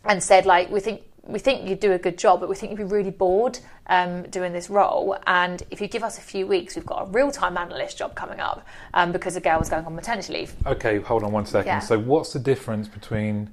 and 0.04 0.20
said, 0.20 0.46
like, 0.46 0.68
we 0.68 0.80
think 0.80 1.02
we 1.22 1.38
think 1.38 1.68
you'd 1.68 1.80
do 1.80 1.92
a 1.92 1.98
good 1.98 2.18
job, 2.18 2.40
but 2.40 2.48
we 2.48 2.54
think 2.54 2.70
you'd 2.70 2.78
be 2.78 2.84
really 2.84 3.10
bored 3.10 3.58
um, 3.88 4.22
doing 4.24 4.52
this 4.52 4.70
role. 4.70 5.16
And 5.26 5.62
if 5.70 5.80
you 5.80 5.88
give 5.88 6.04
us 6.04 6.18
a 6.18 6.20
few 6.20 6.46
weeks, 6.46 6.76
we've 6.76 6.86
got 6.86 7.02
a 7.02 7.10
real 7.10 7.30
time 7.30 7.56
analyst 7.56 7.98
job 7.98 8.14
coming 8.14 8.40
up 8.40 8.66
um, 8.94 9.12
because 9.12 9.34
the 9.34 9.40
girl 9.40 9.58
was 9.58 9.68
going 9.68 9.84
on 9.84 9.94
maternity 9.94 10.32
leave. 10.32 10.54
Okay, 10.66 10.98
hold 10.98 11.22
on 11.22 11.32
one 11.32 11.46
second. 11.46 11.66
Yeah. 11.66 11.78
So, 11.80 11.98
what's 11.98 12.32
the 12.32 12.38
difference 12.38 12.88
between, 12.88 13.50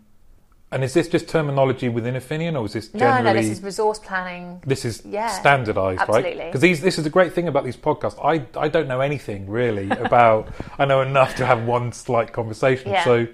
and 0.74 0.84
is 0.84 0.94
this 0.94 1.08
just 1.08 1.28
terminology 1.30 1.88
within 1.88 2.16
Affinion, 2.16 2.56
or 2.56 2.66
is 2.66 2.74
this 2.74 2.88
generally? 2.88 3.24
no, 3.24 3.34
no, 3.34 3.40
this 3.40 3.50
is 3.50 3.62
resource 3.64 4.00
planning. 4.00 4.60
this 4.66 4.86
is 4.86 5.04
Yeah, 5.06 5.28
standardised, 5.28 6.00
right? 6.00 6.10
absolutely. 6.10 6.46
Because 6.46 6.62
these, 6.62 6.82
this 6.82 6.98
is 6.98 7.04
the 7.04 7.12
great 7.12 7.32
thing 7.32 7.48
about 7.48 7.64
these 7.64 7.78
podcasts. 7.78 8.18
I, 8.24 8.46
I 8.60 8.70
don't 8.70 8.88
know 8.88 9.00
anything 9.00 9.48
really 9.48 9.90
about. 10.08 10.52
I 10.80 10.86
know 10.86 11.02
enough 11.02 11.36
to 11.36 11.46
have 11.46 11.64
one 11.66 11.92
slight 11.92 12.34
conversation. 12.34 12.90
Yeah. 12.92 13.04
So 13.04 13.28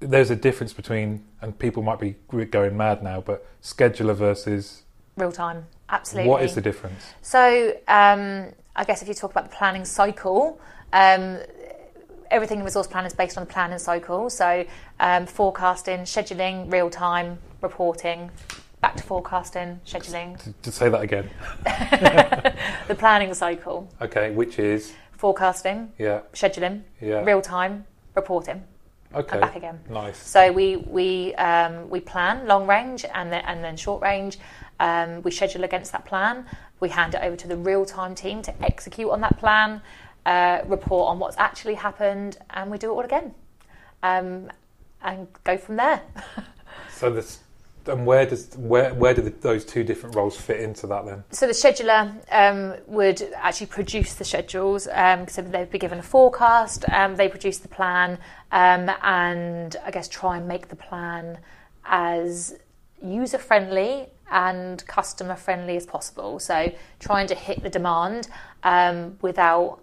there's 0.00 0.30
a 0.30 0.36
difference 0.36 0.72
between, 0.72 1.24
and 1.40 1.56
people 1.56 1.84
might 1.84 2.00
be 2.00 2.16
going 2.50 2.76
mad 2.76 3.02
now, 3.02 3.20
but 3.20 3.46
scheduler 3.62 4.16
versus. 4.16 4.82
Real 5.16 5.32
time, 5.32 5.66
absolutely. 5.88 6.28
What 6.28 6.42
is 6.42 6.56
the 6.56 6.60
difference? 6.60 7.02
So, 7.22 7.74
um, 7.86 8.52
I 8.74 8.84
guess 8.84 9.02
if 9.02 9.08
you 9.08 9.14
talk 9.14 9.30
about 9.30 9.50
the 9.50 9.56
planning 9.56 9.84
cycle, 9.84 10.60
um, 10.92 11.38
everything 12.30 12.58
in 12.58 12.64
resource 12.64 12.86
plan 12.86 13.04
is 13.06 13.12
based 13.14 13.36
on 13.36 13.44
the 13.46 13.52
planning 13.52 13.78
cycle. 13.78 14.30
So, 14.30 14.64
um, 15.00 15.26
forecasting, 15.26 16.00
scheduling, 16.00 16.70
real 16.72 16.90
time, 16.90 17.38
reporting, 17.62 18.30
back 18.80 18.96
to 18.96 19.02
forecasting, 19.02 19.80
scheduling, 19.86 20.38
To 20.62 20.72
say 20.72 20.88
that 20.88 21.00
again. 21.02 21.28
the 22.88 22.94
planning 22.94 23.32
cycle, 23.34 23.88
Okay, 24.00 24.30
which 24.30 24.58
is 24.58 24.92
forecasting, 25.12 25.92
yeah, 25.98 26.20
scheduling, 26.32 26.82
yeah. 27.00 27.22
real 27.24 27.40
time, 27.40 27.84
reporting. 28.14 28.62
Okay. 29.14 29.38
back 29.40 29.56
again. 29.56 29.80
Nice. 29.88 30.18
So 30.18 30.52
we 30.52 30.76
we 30.76 31.34
um, 31.36 31.88
we 31.88 32.00
plan 32.00 32.46
long 32.46 32.66
range 32.66 33.04
and 33.14 33.32
then 33.32 33.42
and 33.46 33.62
then 33.64 33.76
short 33.76 34.02
range. 34.02 34.38
Um, 34.78 35.22
we 35.22 35.30
schedule 35.30 35.64
against 35.64 35.92
that 35.92 36.04
plan. 36.04 36.44
We 36.80 36.90
hand 36.90 37.14
it 37.14 37.22
over 37.22 37.36
to 37.36 37.48
the 37.48 37.56
real 37.56 37.86
time 37.86 38.14
team 38.14 38.42
to 38.42 38.62
execute 38.62 39.08
on 39.10 39.20
that 39.22 39.38
plan, 39.38 39.80
uh, 40.26 40.60
report 40.66 41.08
on 41.08 41.18
what's 41.18 41.38
actually 41.38 41.74
happened, 41.74 42.36
and 42.50 42.70
we 42.70 42.76
do 42.76 42.90
it 42.90 42.94
all 42.94 43.04
again, 43.04 43.34
um, 44.02 44.50
and 45.02 45.26
go 45.44 45.56
from 45.56 45.76
there. 45.76 46.02
So 46.90 47.10
this, 47.10 47.40
and 47.86 48.06
where 48.06 48.24
does 48.24 48.54
where 48.56 48.92
where 48.94 49.12
do 49.12 49.20
the, 49.22 49.30
those 49.30 49.64
two 49.64 49.84
different 49.84 50.16
roles 50.16 50.36
fit 50.36 50.60
into 50.60 50.86
that 50.86 51.04
then? 51.04 51.24
So 51.30 51.46
the 51.46 51.52
scheduler 51.52 52.14
um, 52.32 52.74
would 52.86 53.22
actually 53.34 53.66
produce 53.66 54.14
the 54.14 54.24
schedules. 54.24 54.88
Um, 54.90 55.28
so 55.28 55.42
they'd 55.42 55.70
be 55.70 55.78
given 55.78 55.98
a 55.98 56.02
forecast. 56.02 56.84
Um, 56.90 57.16
they 57.16 57.28
produce 57.28 57.58
the 57.58 57.68
plan, 57.68 58.18
um, 58.50 58.90
and 59.02 59.76
I 59.84 59.90
guess 59.90 60.08
try 60.08 60.38
and 60.38 60.48
make 60.48 60.68
the 60.68 60.76
plan 60.76 61.38
as 61.84 62.56
user 63.02 63.38
friendly 63.38 64.08
and 64.30 64.84
customer 64.86 65.36
friendly 65.36 65.76
as 65.76 65.86
possible. 65.86 66.38
So 66.38 66.72
trying 66.98 67.26
to 67.28 67.34
hit 67.34 67.62
the 67.62 67.70
demand 67.70 68.28
um, 68.62 69.18
without 69.20 69.80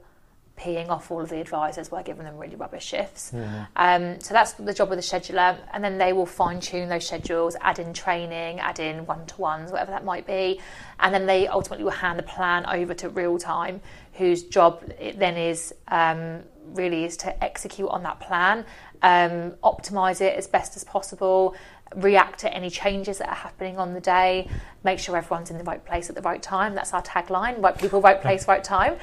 peeing 0.58 0.90
off 0.90 1.10
all 1.10 1.22
of 1.22 1.30
the 1.30 1.42
advisors 1.42 1.90
by 1.90 2.04
giving 2.04 2.26
them 2.26 2.38
really 2.38 2.56
rubbish 2.56 2.86
shifts. 2.86 3.32
Um, 3.76 4.20
so 4.22 4.34
that's 4.34 4.54
the 4.54 4.74
job 4.74 4.92
of 4.92 4.98
the 4.98 5.02
scheduler, 5.02 5.58
and 5.74 5.84
then 5.84 5.98
they 5.98 6.14
will 6.14 6.28
fine 6.28 6.60
tune 6.60 6.90
those 6.90 7.08
schedules, 7.08 7.56
add 7.62 7.80
in 7.80 7.94
training, 7.94 8.60
add 8.60 8.80
in 8.80 9.06
one 9.06 9.26
to 9.26 9.42
ones, 9.42 9.72
whatever 9.72 9.92
that 9.92 10.06
might 10.06 10.28
be, 10.28 10.62
and 11.00 11.14
then 11.14 11.26
they 11.26 11.48
ultimately 11.48 11.84
will 11.84 11.92
hand 11.92 12.20
the 12.20 12.24
plan 12.24 12.66
over 12.68 12.94
to 12.94 13.10
real 13.10 13.40
time, 13.40 13.82
whose 14.14 14.44
job 14.44 14.84
it 15.00 15.18
then 15.18 15.38
is 15.38 15.74
um, 15.88 16.44
really 16.74 17.04
is 17.04 17.18
to 17.18 17.44
execute 17.44 17.90
on 17.90 18.04
that 18.04 18.20
plan, 18.20 18.66
um, 19.02 19.52
optimize 19.64 20.22
it 20.22 20.38
as 20.38 20.48
best 20.48 20.76
as 20.76 20.84
possible, 20.84 21.56
react 21.96 22.40
to 22.40 22.54
any 22.54 22.70
changes 22.70 23.20
that 23.20 23.30
are 23.30 23.36
happening 23.36 23.78
on 23.78 23.94
the 23.94 24.00
day, 24.00 24.50
make 24.84 25.00
sure 25.00 25.16
everyone's 25.16 25.52
in 25.52 25.58
the 25.58 25.63
right 25.63 25.84
place 25.86 26.10
at 26.10 26.16
the 26.16 26.22
right 26.22 26.42
time. 26.42 26.75
That's 26.75 26.94
our 26.94 27.04
tagline: 27.04 27.62
right 27.62 27.78
people, 27.78 28.02
right 28.02 28.22
place, 28.22 28.48
right 28.48 28.63
time. 28.63 28.94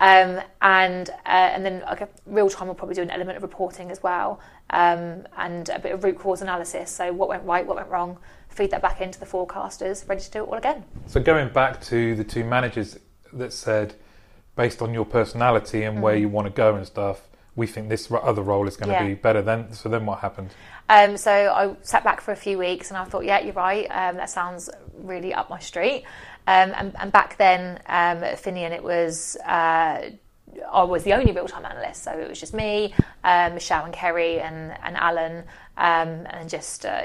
Um, 0.00 0.40
and 0.60 1.10
uh, 1.10 1.14
and 1.26 1.64
then 1.64 1.80
like, 1.80 2.08
real 2.26 2.50
time, 2.50 2.68
we'll 2.68 2.74
probably 2.74 2.94
do 2.94 3.02
an 3.02 3.10
element 3.10 3.36
of 3.36 3.42
reporting 3.42 3.90
as 3.90 4.02
well, 4.02 4.40
um, 4.70 5.26
and 5.36 5.68
a 5.68 5.78
bit 5.78 5.92
of 5.92 6.02
root 6.04 6.18
cause 6.18 6.42
analysis. 6.42 6.90
So 6.90 7.12
what 7.12 7.28
went 7.28 7.44
right, 7.44 7.66
what 7.66 7.76
went 7.76 7.88
wrong. 7.88 8.18
Feed 8.48 8.72
that 8.72 8.82
back 8.82 9.00
into 9.00 9.20
the 9.20 9.26
forecasters, 9.26 10.08
ready 10.08 10.20
to 10.22 10.30
do 10.30 10.42
it 10.42 10.48
all 10.48 10.54
again. 10.54 10.84
So 11.06 11.20
going 11.20 11.50
back 11.50 11.80
to 11.82 12.16
the 12.16 12.24
two 12.24 12.42
managers 12.42 12.98
that 13.32 13.52
said, 13.52 13.94
based 14.56 14.82
on 14.82 14.92
your 14.92 15.04
personality 15.04 15.84
and 15.84 16.02
where 16.02 16.16
you 16.16 16.28
want 16.28 16.48
to 16.48 16.52
go 16.52 16.74
and 16.74 16.84
stuff, 16.84 17.22
we 17.54 17.68
think 17.68 17.88
this 17.88 18.10
other 18.10 18.42
role 18.42 18.66
is 18.66 18.76
going 18.76 18.88
to 18.88 18.96
Mm-hmm. 18.96 19.06
Be 19.06 19.14
better. 19.14 19.40
Then, 19.40 19.72
so 19.72 19.88
then 19.88 20.04
what 20.04 20.18
happened? 20.18 20.50
Um, 20.90 21.16
so 21.16 21.30
I 21.30 21.76
sat 21.82 22.02
back 22.02 22.20
for 22.20 22.32
a 22.32 22.36
few 22.36 22.58
weeks 22.58 22.90
and 22.90 22.98
I 22.98 23.04
thought, 23.04 23.24
yeah, 23.24 23.38
you're 23.38 23.54
right. 23.54 23.86
Um, 23.86 24.16
that 24.16 24.28
sounds 24.28 24.68
really 24.98 25.32
up 25.32 25.48
my 25.48 25.60
street. 25.60 26.02
Um, 26.48 26.72
and, 26.76 26.92
and 26.98 27.12
back 27.12 27.36
then 27.36 27.76
um, 27.86 28.24
at 28.24 28.34
Affinion, 28.34 28.72
it 28.72 28.82
was 28.82 29.36
uh, 29.46 30.10
I 30.72 30.82
was 30.82 31.04
the 31.04 31.12
only 31.12 31.30
real 31.30 31.46
time 31.46 31.64
analyst. 31.64 32.02
So 32.02 32.10
it 32.10 32.28
was 32.28 32.40
just 32.40 32.54
me, 32.54 32.92
uh, 33.22 33.50
Michelle, 33.54 33.84
and 33.84 33.94
Kerry, 33.94 34.40
and, 34.40 34.76
and 34.82 34.96
Alan, 34.96 35.44
um, 35.76 36.26
and 36.26 36.50
just 36.50 36.84
uh, 36.84 37.02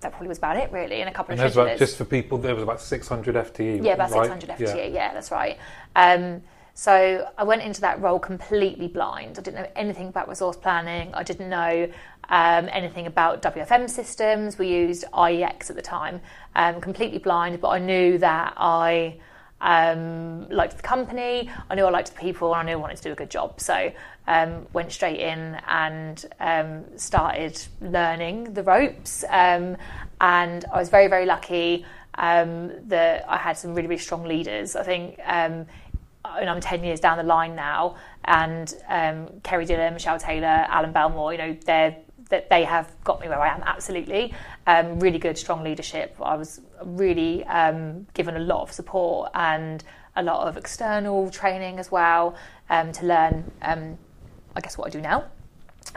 that 0.00 0.10
probably 0.10 0.26
was 0.26 0.38
about 0.38 0.56
it, 0.56 0.72
really, 0.72 1.00
and 1.00 1.08
a 1.08 1.12
couple 1.12 1.32
And 1.34 1.40
of 1.40 1.56
about, 1.56 1.78
just 1.78 1.96
for 1.96 2.04
people, 2.04 2.36
there 2.36 2.54
was 2.54 2.64
about 2.64 2.80
600 2.80 3.34
FTE. 3.36 3.84
Yeah, 3.84 3.92
about 3.92 4.10
right? 4.10 4.28
600 4.28 4.58
FTE. 4.58 4.92
Yeah. 4.92 5.14
that's 5.14 5.30
right. 5.30 5.56
Um, 5.94 6.42
so 6.74 7.28
I 7.36 7.42
went 7.42 7.62
into 7.62 7.80
that 7.80 8.00
role 8.00 8.20
completely 8.20 8.86
blind. 8.86 9.36
I 9.36 9.42
didn't 9.42 9.62
know 9.62 9.70
anything 9.74 10.08
about 10.08 10.28
resource 10.28 10.56
planning. 10.56 11.12
I 11.12 11.24
didn't 11.24 11.48
know 11.48 11.88
um, 12.28 12.68
anything 12.72 13.06
about 13.06 13.42
WFM 13.42 13.88
systems. 13.88 14.58
We 14.58 14.68
used 14.68 15.04
IEX 15.12 15.70
at 15.70 15.76
the 15.76 15.82
time. 15.82 16.20
Um, 16.54 16.80
completely 16.80 17.18
blind, 17.18 17.60
but 17.60 17.68
I 17.68 17.78
knew 17.78 18.18
that 18.18 18.54
I 18.56 19.18
um, 19.60 20.48
liked 20.48 20.76
the 20.76 20.82
company. 20.82 21.50
I 21.68 21.74
knew 21.74 21.84
I 21.84 21.90
liked 21.90 22.14
the 22.14 22.20
people, 22.20 22.54
and 22.54 22.60
I 22.60 22.70
knew 22.70 22.78
I 22.78 22.80
wanted 22.80 22.96
to 22.98 23.02
do 23.02 23.12
a 23.12 23.16
good 23.16 23.30
job. 23.30 23.60
So 23.60 23.92
um, 24.26 24.66
went 24.72 24.92
straight 24.92 25.20
in 25.20 25.58
and 25.66 26.24
um, 26.38 26.84
started 26.96 27.60
learning 27.80 28.54
the 28.54 28.62
ropes. 28.62 29.24
Um, 29.28 29.76
and 30.20 30.64
I 30.72 30.78
was 30.78 30.90
very, 30.90 31.08
very 31.08 31.26
lucky 31.26 31.84
um, 32.14 32.72
that 32.88 33.24
I 33.28 33.36
had 33.36 33.56
some 33.56 33.74
really, 33.74 33.88
really 33.88 34.00
strong 34.00 34.24
leaders. 34.24 34.76
I 34.76 34.82
think, 34.82 35.18
um, 35.24 35.66
and 36.24 36.50
I'm 36.50 36.60
10 36.60 36.84
years 36.84 37.00
down 37.00 37.16
the 37.16 37.24
line 37.24 37.56
now, 37.56 37.96
and 38.24 38.72
um, 38.88 39.28
Kerry 39.42 39.64
Dillon, 39.64 39.94
Michelle 39.94 40.18
Taylor, 40.18 40.66
Alan 40.68 40.92
Belmore, 40.92 41.32
you 41.32 41.38
know, 41.38 41.56
they're, 41.64 41.96
that 42.28 42.50
they 42.50 42.64
have 42.64 42.92
got 43.04 43.20
me 43.20 43.28
where 43.28 43.40
I 43.40 43.54
am, 43.54 43.62
absolutely. 43.62 44.34
Um, 44.66 45.00
really 45.00 45.18
good, 45.18 45.38
strong 45.38 45.62
leadership. 45.64 46.16
I 46.22 46.36
was 46.36 46.60
really 46.84 47.44
um, 47.44 48.06
given 48.14 48.36
a 48.36 48.40
lot 48.40 48.62
of 48.62 48.72
support 48.72 49.30
and 49.34 49.82
a 50.16 50.22
lot 50.22 50.46
of 50.48 50.56
external 50.56 51.30
training 51.30 51.78
as 51.78 51.90
well 51.90 52.36
um, 52.68 52.92
to 52.92 53.06
learn, 53.06 53.50
um, 53.62 53.96
I 54.54 54.60
guess, 54.60 54.76
what 54.76 54.88
I 54.88 54.90
do 54.90 55.00
now. 55.00 55.24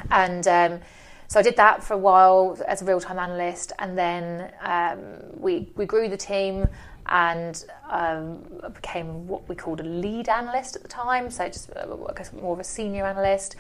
And 0.10 0.48
um, 0.48 0.80
so 1.28 1.40
I 1.40 1.44
did 1.44 1.56
that 1.58 1.84
for 1.84 1.94
a 1.94 1.98
while 1.98 2.58
as 2.68 2.82
a 2.82 2.86
real 2.86 3.00
time 3.00 3.20
analyst, 3.20 3.72
and 3.80 3.98
then 3.98 4.52
um, 4.62 5.00
we 5.38 5.72
we 5.76 5.86
grew 5.86 6.10
the 6.10 6.18
team 6.18 6.68
and 7.08 7.66
um, 7.90 8.44
became 8.74 9.28
what 9.28 9.48
we 9.50 9.56
called 9.56 9.80
a 9.80 9.84
lead 9.84 10.30
analyst 10.30 10.76
at 10.76 10.82
the 10.82 10.88
time. 10.88 11.30
So 11.32 11.48
just 11.48 11.72
uh, 11.72 11.96
I 12.10 12.14
guess 12.14 12.32
more 12.34 12.54
of 12.54 12.60
a 12.60 12.64
senior 12.64 13.06
analyst. 13.06 13.56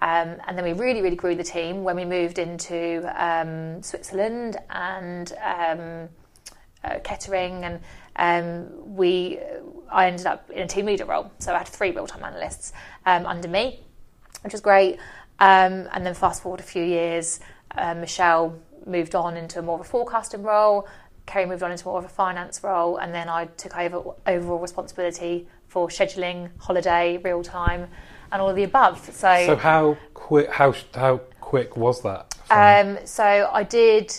Um, 0.00 0.36
and 0.46 0.56
then 0.56 0.64
we 0.64 0.72
really, 0.72 1.02
really 1.02 1.16
grew 1.16 1.34
the 1.34 1.44
team 1.44 1.82
when 1.82 1.96
we 1.96 2.04
moved 2.04 2.38
into 2.38 3.10
um, 3.16 3.82
Switzerland 3.82 4.56
and 4.70 5.32
um, 5.42 6.08
uh, 6.84 7.00
Kettering, 7.02 7.64
and 7.64 7.80
um, 8.16 8.96
we 8.96 9.40
I 9.90 10.06
ended 10.06 10.26
up 10.26 10.50
in 10.50 10.62
a 10.62 10.66
team 10.66 10.86
leader 10.86 11.04
role. 11.04 11.32
So 11.38 11.52
I 11.52 11.58
had 11.58 11.68
three 11.68 11.90
real 11.90 12.06
time 12.06 12.24
analysts 12.24 12.72
um, 13.06 13.26
under 13.26 13.48
me, 13.48 13.80
which 14.42 14.52
was 14.52 14.60
great. 14.60 14.98
Um, 15.40 15.88
and 15.92 16.04
then 16.04 16.14
fast 16.14 16.42
forward 16.42 16.60
a 16.60 16.64
few 16.64 16.82
years, 16.82 17.40
uh, 17.76 17.94
Michelle 17.94 18.58
moved 18.86 19.14
on 19.14 19.36
into 19.36 19.62
more 19.62 19.76
of 19.76 19.80
a 19.80 19.88
forecasting 19.88 20.42
role. 20.42 20.88
Kerry 21.26 21.46
moved 21.46 21.62
on 21.62 21.70
into 21.70 21.84
more 21.84 21.98
of 21.98 22.04
a 22.04 22.08
finance 22.08 22.64
role, 22.64 22.96
and 22.96 23.14
then 23.14 23.28
I 23.28 23.46
took 23.46 23.76
over 23.76 24.14
overall 24.26 24.58
responsibility 24.58 25.46
for 25.68 25.88
scheduling, 25.88 26.50
holiday, 26.58 27.18
real 27.18 27.42
time, 27.42 27.88
and 28.32 28.42
all 28.42 28.50
of 28.50 28.56
the 28.56 28.64
above. 28.64 28.98
So, 29.12 29.46
So 29.46 29.56
how 29.56 29.96
quick? 30.14 30.50
How 30.50 30.74
how 30.94 31.18
quick 31.40 31.76
was 31.76 32.02
that? 32.02 32.34
um, 32.50 32.98
so 33.04 33.50
I 33.52 33.62
did. 33.62 34.12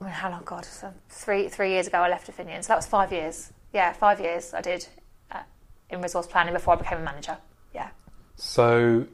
Mean, 0.00 0.10
how 0.10 0.30
long? 0.30 0.42
God, 0.44 0.64
so 0.64 0.92
three 1.08 1.48
three 1.48 1.70
years 1.70 1.86
ago 1.86 1.98
I 1.98 2.08
left 2.08 2.28
Affinion, 2.28 2.62
so 2.62 2.68
that 2.68 2.76
was 2.76 2.86
five 2.86 3.12
years. 3.12 3.52
Yeah, 3.72 3.92
five 3.92 4.20
years 4.20 4.52
I 4.54 4.60
did 4.60 4.86
uh, 5.32 5.40
in 5.90 6.00
resource 6.02 6.26
planning 6.26 6.54
before 6.54 6.74
I 6.74 6.76
became 6.76 6.98
a 6.98 7.02
manager. 7.04 7.38
Yeah. 7.74 7.88
So, 8.36 9.06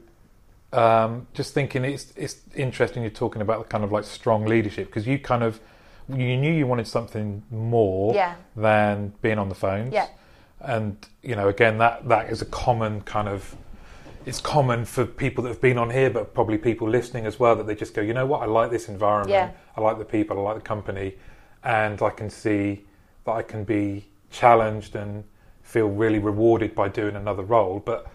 um, 0.73 1.27
just 1.35 1.55
thinking, 1.55 1.85
it's 1.85 2.13
it's 2.17 2.37
interesting 2.55 3.03
you're 3.03 3.11
talking 3.11 3.43
about 3.43 3.59
the 3.63 3.69
kind 3.69 3.85
of 3.85 3.93
like 3.93 4.05
strong 4.05 4.45
leadership 4.47 4.87
because 4.89 5.07
you 5.07 5.19
kind 5.19 5.43
of 5.45 5.61
you 6.09 6.37
knew 6.37 6.53
you 6.53 6.67
wanted 6.67 6.89
something 6.89 7.43
more 7.51 8.13
Yeah. 8.15 8.35
than 8.57 9.13
being 9.23 9.39
on 9.39 9.49
the 9.49 9.55
phones. 9.55 9.93
Yeah. 9.95 10.09
And 10.61 10.97
you 11.23 11.37
know, 11.37 11.49
again, 11.49 11.79
that 11.79 12.09
that 12.09 12.31
is 12.31 12.43
a 12.43 12.47
common 12.47 13.03
kind 13.03 13.29
of. 13.29 13.57
It's 14.25 14.41
common 14.41 14.85
for 14.85 15.05
people 15.05 15.43
that 15.45 15.51
have 15.51 15.61
been 15.61 15.79
on 15.79 15.91
here, 15.91 16.09
but 16.11 16.33
probably 16.35 16.59
people 16.59 16.89
listening 16.89 17.27
as 17.27 17.41
well, 17.41 17.57
that 17.57 17.67
they 17.67 17.75
just 17.75 17.95
go, 17.95 18.01
you 18.03 18.15
know 18.15 18.27
what, 18.27 18.43
I 18.43 18.47
like 18.47 18.71
this 18.71 18.89
environment, 18.89 19.31
Yeah. 19.31 19.51
I 19.77 19.81
like 19.81 19.99
the 19.99 20.05
people, 20.05 20.39
I 20.39 20.43
like 20.43 20.57
the 20.57 20.69
company, 20.69 21.15
and 21.65 22.01
I 22.01 22.11
can 22.11 22.31
see 22.31 22.85
that 23.25 23.33
I 23.33 23.43
can 23.43 23.65
be 23.65 24.07
challenged 24.31 24.95
and 24.95 25.25
feel 25.63 25.89
really 25.89 26.19
rewarded 26.19 26.75
by 26.75 26.89
doing 26.89 27.17
another 27.17 27.43
role. 27.43 27.81
But 27.85 28.07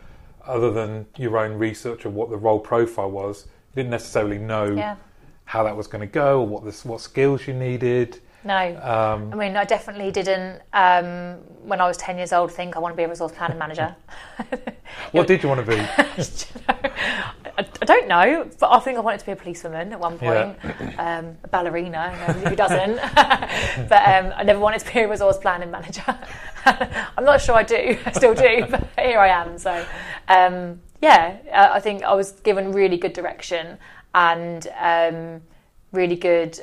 other 0.46 0.72
than 0.72 1.06
your 1.18 1.38
own 1.38 1.58
research 1.58 2.06
of 2.06 2.14
what 2.14 2.30
the 2.30 2.38
role 2.38 2.60
profile 2.60 3.12
was, 3.12 3.48
you 3.72 3.84
didn't 3.84 3.92
necessarily 3.92 4.38
know 4.38 4.66
Yeah. 4.66 4.96
how 5.46 5.64
that 5.64 5.76
was 5.76 5.88
going 5.88 6.02
to 6.02 6.08
go 6.08 6.42
or 6.42 6.48
what 6.48 6.64
this, 6.64 6.86
what 6.86 7.02
skills 7.02 7.48
you 7.48 7.54
needed. 7.54 8.20
No. 8.48 8.80
Um, 8.82 9.34
I 9.34 9.36
mean, 9.36 9.58
I 9.58 9.66
definitely 9.66 10.10
didn't, 10.10 10.62
um, 10.72 11.40
when 11.66 11.82
I 11.82 11.88
was 11.88 11.98
10 11.98 12.16
years 12.18 12.32
old, 12.32 12.50
think 12.50 12.78
I 12.78 12.80
want 12.80 12.94
to 12.94 12.96
be 12.98 13.04
a 13.04 13.10
resource 13.10 13.34
planning 13.34 13.58
manager. 13.58 13.94
what 15.12 15.28
did 15.28 15.44
you 15.44 15.50
want 15.50 15.66
to 15.66 15.76
be? 15.76 15.78
I, 17.58 17.86
don't 17.86 18.08
know, 18.08 18.50
but 18.58 18.72
I 18.72 18.80
think 18.80 18.98
I 18.98 19.02
wanted 19.02 19.20
to 19.20 19.26
be 19.26 19.34
a 19.34 19.36
policewoman 19.36 19.92
at 19.92 20.00
one 20.00 20.18
Yeah. 20.22 20.54
point, 20.54 20.98
um, 20.98 21.38
a 21.44 21.48
ballerina, 21.50 22.10
who 22.48 22.56
doesn't? 22.56 22.96
but 23.90 24.08
um, 24.08 24.34
I 24.38 24.44
never 24.44 24.62
wanted 24.62 24.80
to 24.80 24.94
be 24.94 25.00
a 25.02 25.10
resource 25.10 25.38
planning 25.40 25.70
manager. 25.70 26.18
I'm 27.18 27.26
not 27.26 27.42
sure 27.42 27.56
I 27.56 27.64
do, 27.64 28.00
I 28.06 28.12
still 28.14 28.34
do, 28.34 28.66
but 28.70 28.88
here 28.98 29.20
I 29.20 29.28
am. 29.28 29.58
So, 29.58 29.86
um, 30.30 30.80
yeah, 31.02 31.38
I 31.54 31.76
I 31.76 31.80
think 31.82 32.04
I 32.04 32.14
was 32.14 32.32
given 32.32 32.72
really 32.72 32.98
good 32.98 33.12
direction 33.14 33.78
and 34.16 34.68
um, 34.80 35.42
really 35.98 36.16
good 36.16 36.60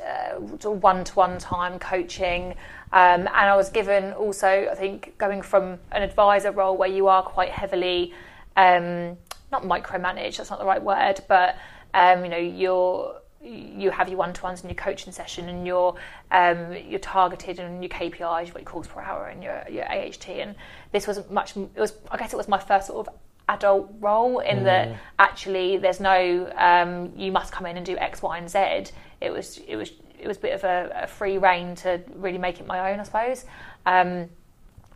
one 0.63 1.05
to 1.05 1.15
one 1.15 1.39
time 1.39 1.79
coaching. 1.79 2.55
Um, 2.93 3.23
and 3.23 3.29
I 3.29 3.57
was 3.57 3.71
given 3.71 4.13
also, 4.13 4.69
I 4.71 4.75
think, 4.75 5.19
going 5.19 5.43
from 5.43 5.79
an 5.91 6.03
advisor 6.03 6.53
role 6.53 6.77
where 6.77 6.89
you 6.89 7.09
are 7.09 7.23
quite 7.23 7.51
heavily, 7.51 8.15
um, 8.57 9.19
not 9.51 9.65
micromanaged, 9.65 10.37
that's 10.37 10.51
not 10.51 10.61
the 10.61 10.65
right 10.65 10.83
word, 10.83 11.21
but 11.29 11.57
um, 11.93 12.25
you 12.25 12.31
know, 12.31 12.39
you're 12.39 13.21
you 13.45 13.91
have 13.91 14.09
your 14.09 14.17
one-to-ones 14.17 14.63
and 14.63 14.71
your 14.71 14.77
coaching 14.77 15.13
session, 15.13 15.49
and 15.51 15.67
you're 15.67 15.95
um, 16.31 16.73
you're 16.89 16.99
targeted 16.99 17.59
and 17.61 17.83
your 17.83 17.91
KPIs, 17.91 18.55
what 18.55 18.63
your 18.63 18.65
calls 18.65 18.87
per 18.87 19.01
hour, 19.01 19.27
and 19.27 19.43
your 19.43 19.63
your 19.71 19.85
AHT. 19.85 20.29
And 20.29 20.55
this 20.93 21.07
was 21.07 21.29
much. 21.31 21.57
It 21.57 21.77
was. 21.77 21.93
I 22.11 22.17
guess 22.17 22.33
it 22.33 22.37
was 22.37 22.49
my 22.49 22.59
first 22.59 22.87
sort 22.87 23.07
of 23.07 23.15
adult 23.49 23.93
role 24.01 24.39
in 24.39 24.65
that 24.65 24.97
actually 25.19 25.77
there's 25.77 26.01
no 26.01 26.51
um, 26.57 27.13
you 27.17 27.31
must 27.31 27.53
come 27.53 27.67
in 27.67 27.77
and 27.77 27.85
do 27.85 27.97
X, 27.99 28.23
Y, 28.23 28.39
and 28.39 28.51
Z. 28.51 28.93
It 29.21 29.31
was 29.31 29.61
it 29.67 29.77
was 29.77 29.91
it 30.19 30.27
was 30.29 30.37
a 30.39 30.41
bit 30.41 30.55
of 30.55 30.65
a, 30.65 30.91
a 31.03 31.07
free 31.07 31.39
reign 31.39 31.75
to 31.77 32.01
really 32.15 32.39
make 32.39 32.61
it 32.61 32.67
my 32.67 32.93
own, 32.93 33.01
I 33.01 33.03
suppose. 33.03 33.45
Um, 33.85 34.31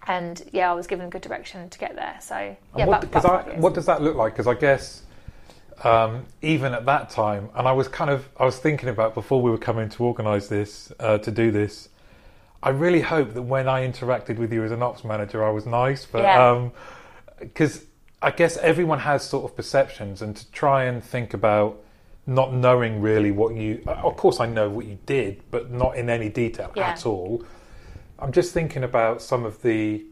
and 0.06 0.42
yeah, 0.52 0.70
I 0.70 0.74
was 0.74 0.86
given 0.86 1.10
good 1.10 1.20
direction 1.20 1.68
to 1.68 1.78
get 1.78 1.94
there. 1.94 2.16
So 2.20 2.36
yeah, 2.36 2.56
And 2.78 2.88
what, 2.88 2.98
about, 2.98 3.00
because 3.02 3.24
about 3.24 3.48
I, 3.48 3.60
what 3.60 3.74
does 3.74 3.86
that 3.86 4.00
look 4.00 4.16
like? 4.16 4.32
Because 4.32 4.46
I 4.46 4.54
guess 4.54 5.02
um, 5.84 6.24
even 6.40 6.72
at 6.72 6.86
that 6.86 7.10
time, 7.10 7.50
and 7.54 7.68
I 7.68 7.72
was 7.72 7.88
kind 7.88 8.10
of, 8.10 8.28
I 8.38 8.44
was 8.44 8.58
thinking 8.58 8.88
about 8.88 9.14
before 9.14 9.42
we 9.42 9.50
were 9.50 9.58
coming 9.58 9.88
to 9.90 10.04
organise 10.04 10.48
this, 10.48 10.92
uh, 10.98 11.18
to 11.18 11.30
do 11.30 11.50
this. 11.50 11.90
I 12.62 12.70
really 12.70 13.02
hope 13.02 13.34
that 13.34 13.42
when 13.42 13.68
I 13.68 13.86
interacted 13.86 14.38
with 14.38 14.52
you 14.52 14.64
as 14.64 14.72
an 14.72 14.82
ops 14.82 15.04
manager, 15.04 15.44
I 15.44 15.50
was 15.50 15.66
nice, 15.66 16.06
but 16.06 16.22
Yeah. 16.22 16.70
I 18.20 18.30
guess 18.32 18.56
everyone 18.58 19.00
has 19.00 19.22
sort 19.22 19.44
of 19.44 19.56
perceptions, 19.56 20.22
and 20.22 20.36
to 20.36 20.50
try 20.50 20.84
and 20.84 21.02
think 21.02 21.34
about 21.34 21.80
not 22.26 22.52
knowing 22.52 23.00
really 23.00 23.30
what 23.30 23.54
you. 23.54 23.82
Of 23.86 24.16
course, 24.16 24.40
I 24.40 24.46
know 24.46 24.68
what 24.68 24.86
you 24.86 24.98
did, 25.06 25.42
but 25.50 25.70
not 25.70 25.96
in 25.96 26.10
any 26.10 26.28
detail 26.28 26.70
Yeah. 26.74 26.88
at 26.90 27.06
all. 27.06 27.44
I'm 28.18 28.32
just 28.32 28.52
thinking 28.52 28.82
about 28.84 29.22
some 29.22 29.44
of 29.44 29.62
the 29.62 30.04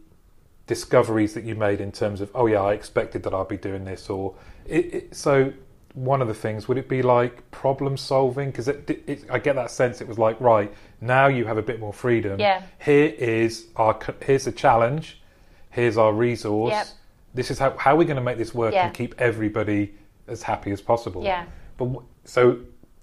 discoveries 0.67 1.35
that 1.35 1.45
you 1.45 1.55
made 1.55 1.81
in 1.81 1.93
terms 1.93 2.21
of, 2.21 2.31
oh 2.35 2.47
yeah, 2.47 2.63
I 2.63 2.73
expected 2.73 3.23
that 3.25 3.35
I'd 3.35 3.49
be 3.49 3.57
doing 3.57 3.85
this, 3.85 4.09
or 4.11 4.35
it, 4.67 4.95
it, 4.95 5.17
so. 5.17 5.53
One 5.95 6.21
of 6.21 6.29
the 6.29 6.35
things 6.35 6.69
would 6.69 6.77
it 6.77 6.91
be 6.91 7.01
like 7.01 7.51
problem 7.51 7.97
solving? 7.97 8.51
Because 8.51 8.69
it, 8.69 8.91
it, 9.07 9.25
I 9.31 9.39
get 9.39 9.55
that 9.55 9.71
sense 9.71 10.03
it 10.03 10.07
was 10.07 10.19
like 10.19 10.39
right 10.43 10.71
now 11.01 11.27
you 11.29 11.47
have 11.47 11.57
a 11.57 11.63
bit 11.63 11.81
more 11.81 11.95
freedom. 11.95 12.39
Yeah. 12.39 12.61
Here 12.85 13.07
is 13.07 13.69
our 13.77 13.99
here's 14.21 14.47
a 14.47 14.53
challenge. 14.53 15.23
Here's 15.71 15.97
our 15.97 16.13
resource. 16.13 16.73
Yep. 16.73 16.87
This 17.37 17.51
is 17.51 17.59
how 17.59 17.77
how 17.77 17.93
are 17.93 17.97
we 17.97 18.07
going 18.07 18.17
to 18.17 18.23
make 18.23 18.39
this 18.39 18.55
work 18.55 18.73
Yeah. 18.73 18.87
and 18.87 18.95
keep 18.95 19.15
everybody 19.19 19.95
as 20.27 20.43
happy 20.43 20.73
as 20.73 20.81
possible. 20.81 21.23
Yeah. 21.23 21.45
But 21.77 21.89
so 22.25 22.59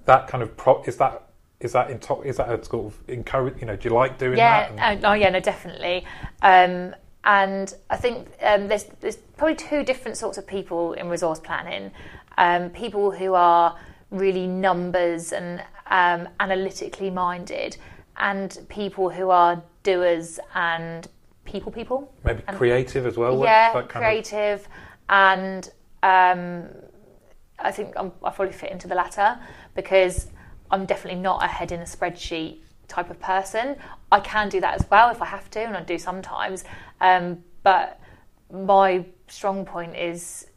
that 0.06 0.28
kind 0.28 0.42
of 0.44 0.58
pro- 0.58 0.82
is 0.84 0.98
that 0.98 1.22
is 1.60 1.72
that 1.72 1.90
into- 1.92 2.22
is 2.24 2.38
that 2.38 2.50
a 2.50 2.62
sort 2.66 2.88
of 2.88 3.10
encourage? 3.10 3.62
You 3.62 3.68
know, 3.68 3.76
do 3.76 3.88
you 3.88 3.96
like 3.96 4.18
doing 4.18 4.36
that? 4.38 4.72
And- 4.72 5.02
Yeah, 5.02 5.10
oh, 5.10 5.12
oh, 5.12 5.14
yeah, 5.14 5.30
no, 5.30 5.40
definitely. 5.40 6.04
Um, 6.42 6.96
and 7.24 7.74
I 7.90 7.96
think 7.96 8.28
um, 8.42 8.68
there's 8.68 8.86
there's 9.02 9.16
probably 9.38 9.56
two 9.56 9.84
different 9.84 10.18
sorts 10.18 10.38
of 10.38 10.46
people 10.48 10.94
in 10.94 11.08
resource 11.10 11.40
planning. 11.40 11.92
Um, 12.38 12.72
people 12.72 13.12
who 13.12 13.36
are 13.36 13.78
really 14.10 14.48
numbers 14.48 15.32
and 15.32 15.64
um, 15.92 16.28
analytically 16.40 17.12
minded, 17.12 17.78
and 18.18 18.58
people 18.68 19.10
who 19.12 19.30
are 19.30 19.62
doers 19.84 20.40
and 20.56 21.08
people 21.46 21.72
people. 21.72 22.14
Maybe 22.24 22.42
creative 22.44 23.06
as 23.06 23.18
well. 23.18 23.42
yeah, 23.44 23.72
kind 23.72 23.86
of- 23.86 23.92
creative, 23.92 24.68
and 25.10 25.70
um, 26.02 26.70
I 27.60 27.72
think 27.72 27.94
I'm, 27.98 28.12
I 28.24 28.30
probably 28.32 28.54
fit 28.54 28.72
into 28.72 28.88
the 28.88 28.96
latter 28.96 29.40
because 29.76 30.28
I'm 30.72 30.86
definitely 30.86 31.22
not 31.22 31.44
a 31.44 31.48
head 31.48 31.72
in 31.72 31.80
a 31.80 31.86
spreadsheet 31.86 32.60
type 32.88 33.10
of 33.10 33.20
person. 33.20 33.76
I 34.12 34.20
can 34.20 34.50
do 34.50 34.60
that 34.62 34.76
as 34.80 34.86
well 34.90 35.10
if 35.10 35.22
I 35.22 35.26
have 35.26 35.50
to, 35.52 35.60
and 35.62 35.76
I 35.76 35.84
do 35.84 35.98
sometimes. 35.98 36.64
Um, 37.02 37.44
but 37.64 38.00
my 38.52 39.06
strong 39.28 39.66
point 39.66 39.96
is 39.96 40.48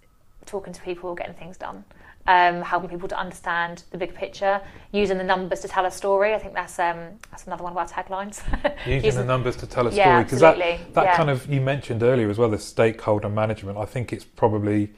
talking 0.45 0.73
to 0.73 0.81
people, 0.83 1.15
getting 1.15 1.35
things 1.35 1.57
done. 1.57 1.85
Um, 2.29 2.61
helping 2.63 2.91
people 2.91 3.09
to 3.09 3.19
understand 3.19 3.85
the 3.93 3.99
big 3.99 4.13
picture, 4.13 4.61
using 4.91 5.17
the 5.17 5.23
numbers 5.25 5.61
to 5.61 5.69
tell 5.69 5.87
a 5.87 5.91
story. 5.93 6.35
I 6.35 6.39
think 6.41 6.55
that's 6.55 6.77
um, 6.79 6.99
that's 7.31 7.47
another 7.47 7.63
one 7.63 7.73
of 7.73 7.79
our 7.79 7.87
taglines. 7.87 8.43
using 8.87 9.15
the 9.15 9.25
numbers 9.25 9.55
to 9.57 9.67
tell 9.67 9.87
a 9.87 9.93
story. 9.93 10.07
Yeah, 10.07 10.23
because 10.25 10.41
that 10.41 10.59
that 10.59 11.05
yeah. 11.05 11.17
kind 11.17 11.31
of 11.31 11.47
you 11.47 11.61
mentioned 11.61 12.03
earlier 12.03 12.29
as 12.29 12.37
well 12.37 12.49
the 12.51 12.59
stakeholder 12.59 13.29
management. 13.29 13.79
I 13.79 13.85
think 13.85 14.13
it's 14.13 14.25
probably 14.25 14.91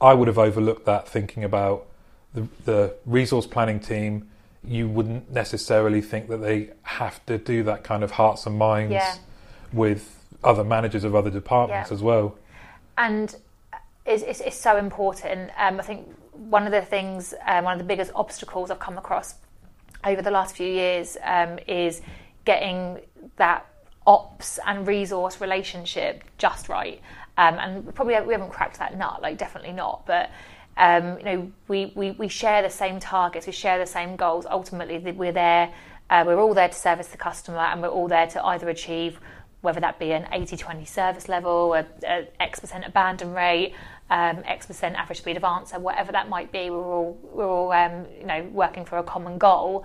I 0.00 0.14
would 0.14 0.26
have 0.26 0.38
overlooked 0.38 0.84
that 0.86 1.06
thinking 1.08 1.44
about 1.44 1.86
the 2.34 2.48
the 2.64 2.94
resource 3.06 3.46
planning 3.46 3.78
team. 3.78 4.28
You 4.64 4.88
wouldn't 4.88 5.30
necessarily 5.30 6.00
think 6.00 6.28
that 6.28 6.38
they 6.38 6.70
have 6.82 7.24
to 7.26 7.38
do 7.38 7.62
that 7.62 7.84
kind 7.84 8.02
of 8.02 8.12
hearts 8.12 8.44
and 8.46 8.58
minds 8.58 8.92
Yeah. 8.92 9.14
with 9.72 10.18
other 10.42 10.64
managers 10.64 11.04
of 11.04 11.14
other 11.14 11.30
departments 11.30 11.92
as 11.92 12.02
well. 12.02 12.36
and 12.98 13.36
it's, 14.04 14.24
it's, 14.24 14.40
it's 14.40 14.56
so 14.56 14.76
important. 14.76 15.50
Um, 15.56 15.78
I 15.78 15.82
think 15.84 16.08
one 16.48 16.66
of 16.66 16.72
the 16.72 16.82
things, 16.82 17.34
um, 17.46 17.64
one 17.64 17.74
of 17.74 17.78
the 17.78 17.84
biggest 17.84 18.10
obstacles 18.14 18.70
I've 18.70 18.78
come 18.78 18.98
across 18.98 19.34
over 20.04 20.22
the 20.22 20.30
last 20.30 20.56
few 20.56 20.66
years 20.66 21.16
um, 21.22 21.58
is 21.66 22.02
getting 22.44 23.00
that 23.36 23.66
ops 24.06 24.58
and 24.66 24.86
resource 24.86 25.40
relationship 25.40 26.24
just 26.38 26.68
right. 26.68 27.00
Um, 27.38 27.54
and 27.58 27.94
probably 27.94 28.20
we 28.20 28.32
haven't 28.32 28.50
cracked 28.50 28.78
that 28.78 28.96
nut, 28.98 29.22
like 29.22 29.38
definitely 29.38 29.72
not. 29.72 30.04
But 30.06 30.30
um, 30.76 31.18
you 31.18 31.24
know, 31.24 31.52
we, 31.68 31.92
we, 31.94 32.12
we 32.12 32.28
share 32.28 32.62
the 32.62 32.70
same 32.70 32.98
targets, 32.98 33.46
we 33.46 33.52
share 33.52 33.78
the 33.78 33.86
same 33.86 34.16
goals. 34.16 34.46
Ultimately, 34.50 34.98
we're 35.12 35.32
there, 35.32 35.72
uh, 36.10 36.24
we're 36.26 36.40
all 36.40 36.54
there 36.54 36.68
to 36.68 36.74
service 36.74 37.08
the 37.08 37.18
customer, 37.18 37.58
and 37.58 37.82
we're 37.82 37.88
all 37.88 38.08
there 38.08 38.26
to 38.28 38.44
either 38.44 38.68
achieve 38.68 39.18
whether 39.60 39.80
that 39.80 39.98
be 39.98 40.10
an 40.10 40.24
80-20 40.24 40.88
service 40.88 41.28
level, 41.28 41.74
a, 41.74 41.86
a 42.04 42.26
X 42.40 42.58
percent 42.58 42.84
abandon 42.84 43.32
rate, 43.32 43.74
um, 44.10 44.42
X 44.44 44.66
percent 44.66 44.96
average 44.96 45.18
speed 45.18 45.36
of 45.36 45.44
answer, 45.44 45.78
whatever 45.78 46.12
that 46.12 46.28
might 46.28 46.52
be, 46.52 46.70
we're 46.70 46.84
all 46.84 47.18
we're 47.22 47.48
all 47.48 47.72
um, 47.72 48.06
you 48.18 48.26
know 48.26 48.42
working 48.52 48.84
for 48.84 48.98
a 48.98 49.02
common 49.02 49.38
goal. 49.38 49.84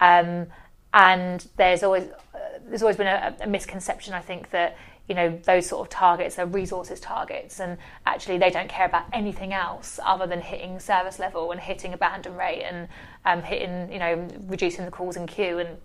Um, 0.00 0.46
and 0.94 1.46
there's 1.56 1.82
always 1.82 2.04
uh, 2.34 2.38
there's 2.68 2.82
always 2.82 2.96
been 2.96 3.06
a, 3.06 3.36
a 3.40 3.46
misconception, 3.46 4.14
I 4.14 4.20
think, 4.20 4.50
that 4.50 4.76
you 5.08 5.14
know 5.14 5.38
those 5.44 5.66
sort 5.66 5.86
of 5.86 5.90
targets 5.90 6.38
are 6.38 6.46
resources 6.46 7.00
targets, 7.00 7.60
and 7.60 7.76
actually 8.06 8.38
they 8.38 8.50
don't 8.50 8.68
care 8.68 8.86
about 8.86 9.04
anything 9.12 9.52
else 9.52 10.00
other 10.04 10.26
than 10.26 10.40
hitting 10.40 10.80
service 10.80 11.18
level 11.18 11.52
and 11.52 11.60
hitting 11.60 11.92
abandon 11.92 12.34
rate 12.34 12.62
and 12.62 12.88
um, 13.24 13.42
hitting 13.42 13.92
you 13.92 13.98
know 13.98 14.26
reducing 14.46 14.84
the 14.84 14.90
calls 14.90 15.16
in 15.16 15.26
queue 15.26 15.58
and 15.58 15.76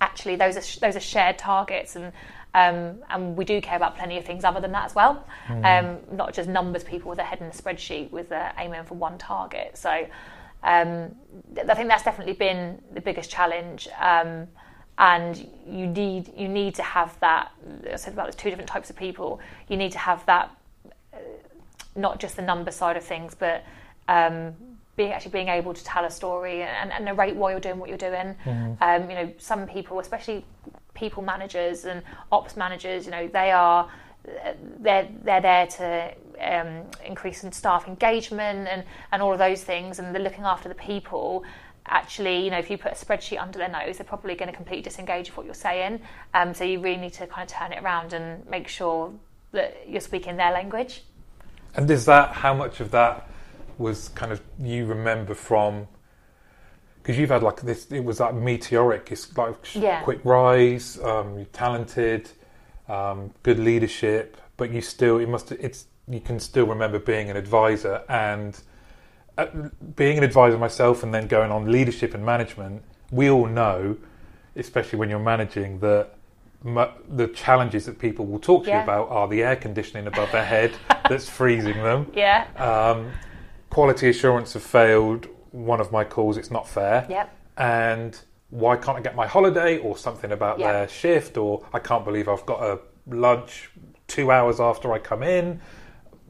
actually 0.00 0.36
those 0.36 0.56
are 0.56 0.80
those 0.80 0.96
are 0.96 1.00
shared 1.00 1.38
targets 1.38 1.96
and 1.96 2.12
um, 2.54 2.96
and 3.10 3.36
we 3.36 3.44
do 3.44 3.60
care 3.60 3.76
about 3.76 3.96
plenty 3.96 4.18
of 4.18 4.24
things 4.24 4.44
other 4.44 4.60
than 4.60 4.72
that 4.72 4.86
as 4.86 4.94
well. 4.94 5.26
Um, 5.64 5.98
not 6.12 6.32
just 6.32 6.48
numbers 6.48 6.84
people 6.84 7.10
with 7.10 7.18
a 7.18 7.24
head 7.24 7.40
in 7.40 7.46
a 7.46 7.50
spreadsheet 7.50 8.10
with 8.10 8.32
uh, 8.32 8.52
aiming 8.58 8.84
for 8.84 8.94
one 8.94 9.18
target. 9.18 9.76
So 9.76 10.06
um, 10.62 11.14
th- 11.54 11.68
I 11.68 11.74
think 11.74 11.88
that's 11.88 12.02
definitely 12.02 12.34
been 12.34 12.82
the 12.92 13.00
biggest 13.00 13.30
challenge. 13.30 13.88
Um, 14.00 14.48
and 15.00 15.48
you 15.64 15.86
need 15.86 16.32
you 16.36 16.48
need 16.48 16.74
to 16.74 16.82
have 16.82 17.18
that 17.20 17.52
I 17.92 17.96
said 17.96 18.14
about 18.14 18.24
there's 18.24 18.34
two 18.34 18.50
different 18.50 18.68
types 18.68 18.90
of 18.90 18.96
people. 18.96 19.38
You 19.68 19.76
need 19.76 19.92
to 19.92 19.98
have 19.98 20.26
that 20.26 20.50
not 21.94 22.18
just 22.18 22.36
the 22.36 22.42
number 22.42 22.70
side 22.70 22.96
of 22.96 23.04
things, 23.04 23.34
but 23.34 23.64
um, 24.08 24.54
being 24.96 25.12
actually 25.12 25.30
being 25.30 25.48
able 25.48 25.72
to 25.74 25.84
tell 25.84 26.04
a 26.04 26.10
story 26.10 26.62
and, 26.62 26.90
and 26.92 27.04
narrate 27.04 27.36
why 27.36 27.52
you're 27.52 27.60
doing 27.60 27.78
what 27.78 27.88
you're 27.88 27.98
doing. 27.98 28.34
Um, 28.80 29.08
you 29.10 29.16
know, 29.16 29.32
some 29.38 29.66
people, 29.68 30.00
especially 30.00 30.44
people 30.98 31.22
managers 31.22 31.84
and 31.84 32.02
ops 32.32 32.56
managers, 32.56 33.04
you 33.06 33.12
know, 33.12 33.28
they 33.28 33.50
are 33.50 33.88
they're 34.80 35.08
they're 35.22 35.40
there 35.40 35.66
to 35.66 36.14
um, 36.40 36.82
increase 37.04 37.44
in 37.44 37.52
staff 37.52 37.88
engagement 37.88 38.68
and 38.68 38.84
and 39.12 39.22
all 39.22 39.32
of 39.32 39.38
those 39.38 39.62
things, 39.62 39.98
and 39.98 40.14
they're 40.14 40.22
looking 40.22 40.44
after 40.44 40.68
the 40.68 40.74
people. 40.74 41.44
Actually, 41.90 42.44
you 42.44 42.50
know, 42.50 42.58
if 42.58 42.68
you 42.70 42.76
put 42.76 42.92
a 42.92 42.94
spreadsheet 42.94 43.40
under 43.40 43.58
their 43.58 43.70
nose, 43.70 43.96
they're 43.96 44.04
probably 44.04 44.34
going 44.34 44.50
to 44.50 44.54
completely 44.54 44.82
disengage 44.82 45.28
with 45.28 45.38
what 45.38 45.46
you're 45.46 45.54
saying. 45.54 46.00
Um, 46.34 46.52
so 46.52 46.62
you 46.64 46.80
really 46.80 47.00
need 47.00 47.14
to 47.14 47.26
kind 47.26 47.50
of 47.50 47.56
turn 47.56 47.72
it 47.72 47.82
around 47.82 48.12
and 48.12 48.46
make 48.46 48.68
sure 48.68 49.10
that 49.52 49.88
you're 49.88 50.02
speaking 50.02 50.36
their 50.36 50.52
language. 50.52 51.02
And 51.74 51.90
is 51.90 52.04
that 52.04 52.32
how 52.32 52.52
much 52.52 52.80
of 52.80 52.90
that 52.90 53.30
was 53.78 54.10
kind 54.10 54.32
of 54.32 54.42
you 54.60 54.84
remember 54.84 55.34
from? 55.34 55.88
Because 57.08 57.18
you've 57.18 57.30
had 57.30 57.42
like 57.42 57.62
this, 57.62 57.86
it 57.90 58.04
was 58.04 58.20
like 58.20 58.34
meteoric. 58.34 59.08
It's 59.10 59.34
like 59.34 59.54
Yeah. 59.72 60.02
quick 60.02 60.20
rise. 60.24 61.00
Um, 61.02 61.36
you're 61.38 61.46
talented, 61.54 62.28
um, 62.86 63.30
good 63.42 63.58
leadership, 63.58 64.36
but 64.58 64.70
you 64.70 64.82
still 64.82 65.16
it 65.16 65.26
must 65.26 65.50
it's 65.52 65.86
you 66.06 66.20
can 66.20 66.38
still 66.38 66.66
remember 66.66 66.98
being 66.98 67.30
an 67.30 67.36
advisor 67.38 68.02
and 68.10 68.60
uh, 69.38 69.46
being 69.96 70.18
an 70.18 70.22
advisor 70.22 70.58
myself, 70.58 71.02
and 71.02 71.14
then 71.14 71.28
going 71.28 71.50
on 71.50 71.72
leadership 71.72 72.12
and 72.12 72.26
management. 72.26 72.82
We 73.10 73.30
all 73.30 73.46
know, 73.46 73.96
especially 74.54 74.98
when 74.98 75.08
you're 75.08 75.18
managing, 75.18 75.80
that 75.80 76.14
the 76.62 77.28
challenges 77.28 77.86
that 77.86 77.98
people 77.98 78.26
will 78.26 78.38
talk 78.38 78.64
to 78.64 78.70
you 78.70 78.80
about 78.80 79.08
are 79.08 79.28
the 79.28 79.42
air 79.42 79.56
conditioning 79.56 80.06
above 80.08 80.30
their 80.30 80.44
head 80.44 80.72
that's 81.08 81.26
freezing 81.26 81.82
them. 81.82 82.12
Yeah. 82.14 82.48
Um, 82.58 83.12
quality 83.70 84.10
assurance 84.10 84.52
have 84.52 84.62
failed. 84.62 85.26
One 85.52 85.80
of 85.80 85.92
my 85.92 86.04
calls, 86.04 86.36
it's 86.36 86.50
not 86.50 86.68
fair. 86.68 87.06
Yep. 87.08 87.34
And 87.56 88.18
why 88.50 88.76
can't 88.76 88.96
I 88.98 89.00
get 89.00 89.14
my 89.14 89.26
holiday 89.26 89.78
or 89.78 89.96
something 89.96 90.32
about 90.32 90.58
Yeah. 90.58 90.72
their 90.72 90.88
shift 90.88 91.36
or 91.36 91.64
I 91.72 91.78
can't 91.78 92.04
believe 92.04 92.28
I've 92.28 92.46
got 92.46 92.62
a 92.62 92.78
lunch 93.06 93.70
two 94.06 94.30
hours 94.30 94.60
after 94.60 94.92
I 94.92 94.98
come 94.98 95.22
in. 95.22 95.60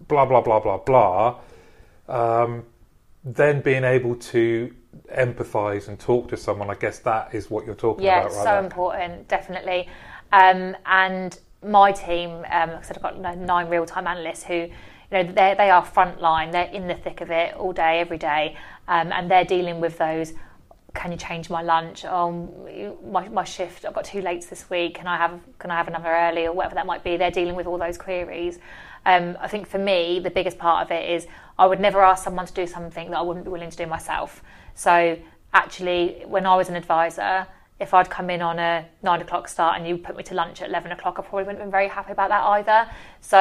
Blah 0.09 0.25
blah 0.25 0.41
blah 0.41 0.61
blah 0.61 0.79
blah. 0.79 1.37
Um, 2.09 2.65
then 3.25 3.61
being 3.61 3.85
able 3.85 4.15
to 4.17 4.75
empathise 5.15 5.89
and 5.89 5.99
talk 5.99 6.29
to 6.29 6.37
someone, 6.37 6.71
I 6.71 6.75
guess 6.75 6.99
that 7.01 7.35
is 7.35 7.51
what 7.51 7.67
you're 7.67 7.75
talking 7.75 8.05
Yeah, 8.05 8.21
about, 8.21 8.31
right? 8.33 8.39
so 8.39 8.45
there. 8.45 8.59
important, 8.65 9.29
definitely. 9.29 9.89
Um, 10.33 10.77
and 10.87 11.39
my 11.63 11.93
team, 11.93 12.31
um, 12.51 12.71
like 12.71 12.79
I 12.79 12.83
said, 12.83 12.97
I've 12.97 13.03
got 13.03 13.39
nine 13.39 13.69
real-time 13.69 14.07
analysts 14.07 14.45
who, 14.45 14.55
you 14.55 14.71
know, 15.11 15.23
they 15.25 15.55
they 15.57 15.71
are 15.71 15.85
frontline. 15.85 16.53
They're 16.53 16.71
in 16.71 16.87
the 16.89 16.95
thick 16.95 17.21
of 17.21 17.31
it 17.31 17.55
all 17.55 17.73
day, 17.73 18.01
every 18.01 18.19
day, 18.19 18.57
um, 18.89 19.13
and 19.13 19.31
they're 19.31 19.45
dealing 19.45 19.79
with 19.81 19.99
those. 19.99 20.33
Can 20.95 21.13
you 21.13 21.19
change 21.19 21.49
my 21.51 21.63
lunch? 21.63 22.05
Um, 22.05 22.51
my, 23.05 23.29
my 23.29 23.45
shift. 23.45 23.85
I've 23.85 23.95
got 23.95 24.05
two 24.05 24.21
lates 24.21 24.49
this 24.49 24.69
week. 24.69 24.95
Can 24.95 25.07
I 25.07 25.17
have 25.17 25.39
Can 25.61 25.71
I 25.71 25.77
have 25.77 25.87
another 25.87 26.09
early 26.09 26.47
or 26.47 26.53
whatever 26.53 26.75
that 26.75 26.87
might 26.87 27.05
be? 27.05 27.17
They're 27.17 27.31
dealing 27.31 27.55
with 27.55 27.67
all 27.67 27.79
those 27.79 27.99
queries. 27.99 28.59
Um, 29.07 29.37
I 29.41 29.49
think 29.49 29.69
for 29.69 29.79
me, 29.79 30.19
the 30.19 30.31
biggest 30.31 30.59
part 30.59 30.85
of 30.85 30.91
it 30.91 31.09
is 31.09 31.29
I 31.59 31.67
would 31.67 31.79
never 31.79 32.03
ask 32.03 32.25
someone 32.25 32.47
to 32.47 32.53
do 32.53 32.67
something 32.67 33.11
that 33.11 33.19
I 33.19 33.23
wouldn't 33.23 33.45
be 33.45 33.51
willing 33.51 33.71
to 33.71 33.77
do 33.77 33.87
myself. 33.87 34.43
So 34.75 35.19
actually, 35.53 36.25
when 36.27 36.47
I 36.47 36.57
was 36.57 36.69
an 36.69 36.75
advisor, 36.75 37.47
if 37.79 37.95
I'd 37.95 38.11
come 38.11 38.29
in 38.31 38.43
on 38.43 38.59
a 38.59 38.87
nine 39.03 39.21
o'clock 39.21 39.47
start 39.49 39.77
and 39.77 39.87
you 39.87 39.99
put 39.99 40.17
me 40.17 40.23
to 40.25 40.35
lunch 40.35 40.63
at 40.63 40.69
eleven 40.69 40.91
o'clock, 40.91 41.19
I 41.19 41.23
probably 41.23 41.45
wouldn't 41.45 41.59
have 41.59 41.67
been 41.67 41.71
very 41.71 41.89
happy 41.89 42.13
about 42.13 42.31
that 42.31 42.43
either. 42.43 42.91
So 43.21 43.39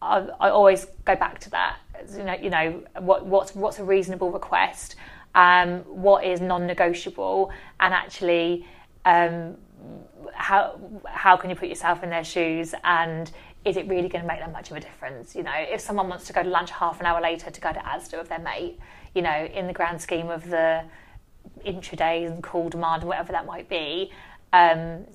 I, 0.00 0.16
I 0.40 0.48
always 0.50 0.86
go 1.04 1.14
back 1.16 1.40
to 1.40 1.50
that. 1.50 1.76
You 2.16 2.24
know, 2.24 2.34
you 2.34 2.50
know 2.50 2.82
what, 2.98 3.26
what's 3.26 3.54
what's 3.54 3.78
a 3.78 3.84
reasonable 3.84 4.30
request, 4.30 4.96
um, 5.34 5.80
what 5.80 6.24
is 6.24 6.40
non-negotiable, 6.40 7.50
and 7.80 7.94
actually, 7.94 8.66
um, 9.04 9.56
how 10.32 10.80
how 11.06 11.36
can 11.36 11.50
you 11.50 11.56
put 11.56 11.68
yourself 11.68 12.02
in 12.02 12.10
their 12.10 12.24
shoes 12.24 12.74
and 12.84 13.30
is 13.64 13.76
it 13.76 13.88
really 13.88 14.08
going 14.08 14.20
to 14.20 14.28
make 14.28 14.40
that 14.40 14.52
much 14.52 14.70
of 14.70 14.76
a 14.76 14.80
difference? 14.80 15.34
You 15.34 15.42
know, 15.42 15.54
if 15.56 15.80
someone 15.80 16.08
wants 16.08 16.26
to 16.26 16.32
go 16.32 16.42
to 16.42 16.48
lunch 16.48 16.70
half 16.70 17.00
an 17.00 17.06
hour 17.06 17.20
later 17.20 17.50
to 17.50 17.60
go 17.60 17.72
to 17.72 17.78
Asda 17.78 18.18
with 18.18 18.28
their 18.28 18.38
mate, 18.38 18.78
you 19.14 19.22
know, 19.22 19.48
in 19.52 19.66
the 19.66 19.72
grand 19.72 20.00
scheme 20.02 20.28
of 20.28 20.48
the 20.48 20.84
intraday 21.66 22.26
and 22.26 22.42
call 22.42 22.68
demand 22.68 23.02
and 23.02 23.08
whatever 23.08 23.32
that 23.32 23.46
might 23.46 23.68
be, 23.68 24.12
um, 24.52 25.06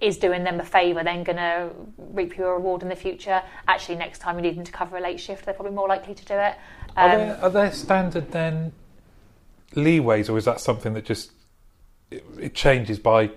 is 0.00 0.16
doing 0.18 0.44
them 0.44 0.60
a 0.60 0.64
favour 0.64 1.02
then 1.04 1.22
going 1.24 1.36
to 1.36 1.70
reap 1.98 2.36
you 2.38 2.44
a 2.46 2.52
reward 2.54 2.82
in 2.82 2.88
the 2.88 2.96
future? 2.96 3.42
Actually, 3.68 3.96
next 3.96 4.18
time 4.20 4.36
you 4.36 4.42
need 4.42 4.56
them 4.56 4.64
to 4.64 4.72
cover 4.72 4.96
a 4.96 5.00
late 5.00 5.20
shift, 5.20 5.44
they're 5.44 5.54
probably 5.54 5.74
more 5.74 5.88
likely 5.88 6.14
to 6.14 6.24
do 6.24 6.34
it. 6.34 6.54
Are, 6.96 7.10
Um, 7.10 7.18
there, 7.18 7.38
are 7.42 7.50
there 7.50 7.72
standard 7.72 8.30
then 8.32 8.72
leeways, 9.74 10.28
or 10.30 10.36
is 10.38 10.44
that 10.44 10.60
something 10.60 10.94
that 10.94 11.04
just 11.04 11.32
it, 12.10 12.24
it 12.40 12.54
changes 12.54 12.98
by 12.98 13.30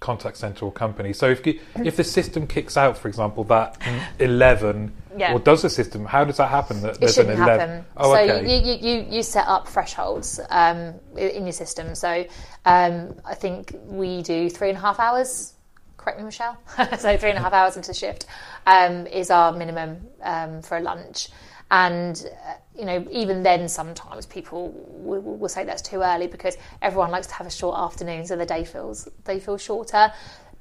contact 0.00 0.36
centre 0.38 0.64
or 0.64 0.72
company? 0.72 1.12
So 1.12 1.28
if 1.30 1.46
if 1.46 1.96
the 1.96 2.04
system 2.04 2.46
kicks 2.46 2.76
out, 2.76 2.96
for 2.98 3.08
example, 3.08 3.44
that 3.44 3.76
eleven, 4.18 4.92
Yeah. 5.16 5.34
or 5.34 5.38
does 5.38 5.62
the 5.62 5.70
system? 5.70 6.04
How 6.06 6.24
does 6.24 6.38
that 6.38 6.48
happen? 6.48 6.80
That 6.82 6.94
It 6.96 7.00
there's 7.00 7.14
shouldn't 7.14 7.36
an 7.38 7.42
11? 7.44 7.68
happen. 7.68 7.84
Oh, 7.96 8.14
so 8.14 8.20
okay. 8.20 8.42
you, 8.64 8.72
you, 8.72 8.78
you, 9.00 9.06
you 9.16 9.22
set 9.22 9.46
up 9.46 9.68
thresholds 9.68 10.40
um, 10.50 10.94
in 11.16 11.44
your 11.44 11.52
system. 11.52 11.94
So 11.94 12.24
um, 12.64 13.14
I 13.24 13.34
think 13.34 13.76
we 13.86 14.22
do 14.22 14.48
three 14.50 14.70
and 14.70 14.78
a 14.78 14.80
half 14.80 14.98
hours. 14.98 15.54
Correct 16.00 16.18
me, 16.18 16.24
Michelle. 16.24 16.56
so 16.98 17.16
three 17.18 17.28
and 17.28 17.38
a 17.38 17.42
half 17.42 17.52
hours 17.52 17.76
into 17.76 17.88
the 17.88 17.94
shift 17.94 18.24
um, 18.66 19.06
is 19.06 19.30
our 19.30 19.52
minimum 19.52 20.00
um, 20.22 20.62
for 20.62 20.78
a 20.78 20.80
lunch. 20.80 21.28
And 21.70 22.26
uh, 22.46 22.54
you 22.74 22.86
know, 22.86 23.06
even 23.10 23.42
then, 23.42 23.68
sometimes 23.68 24.24
people 24.24 24.72
will, 24.88 25.20
will 25.20 25.48
say 25.50 25.64
that's 25.64 25.82
too 25.82 26.00
early 26.00 26.26
because 26.26 26.56
everyone 26.80 27.10
likes 27.10 27.26
to 27.26 27.34
have 27.34 27.46
a 27.46 27.50
short 27.50 27.78
afternoon, 27.78 28.24
so 28.24 28.34
the 28.34 28.46
day 28.46 28.64
feels 28.64 29.08
they 29.24 29.38
feel 29.38 29.58
shorter. 29.58 30.10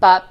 But 0.02 0.30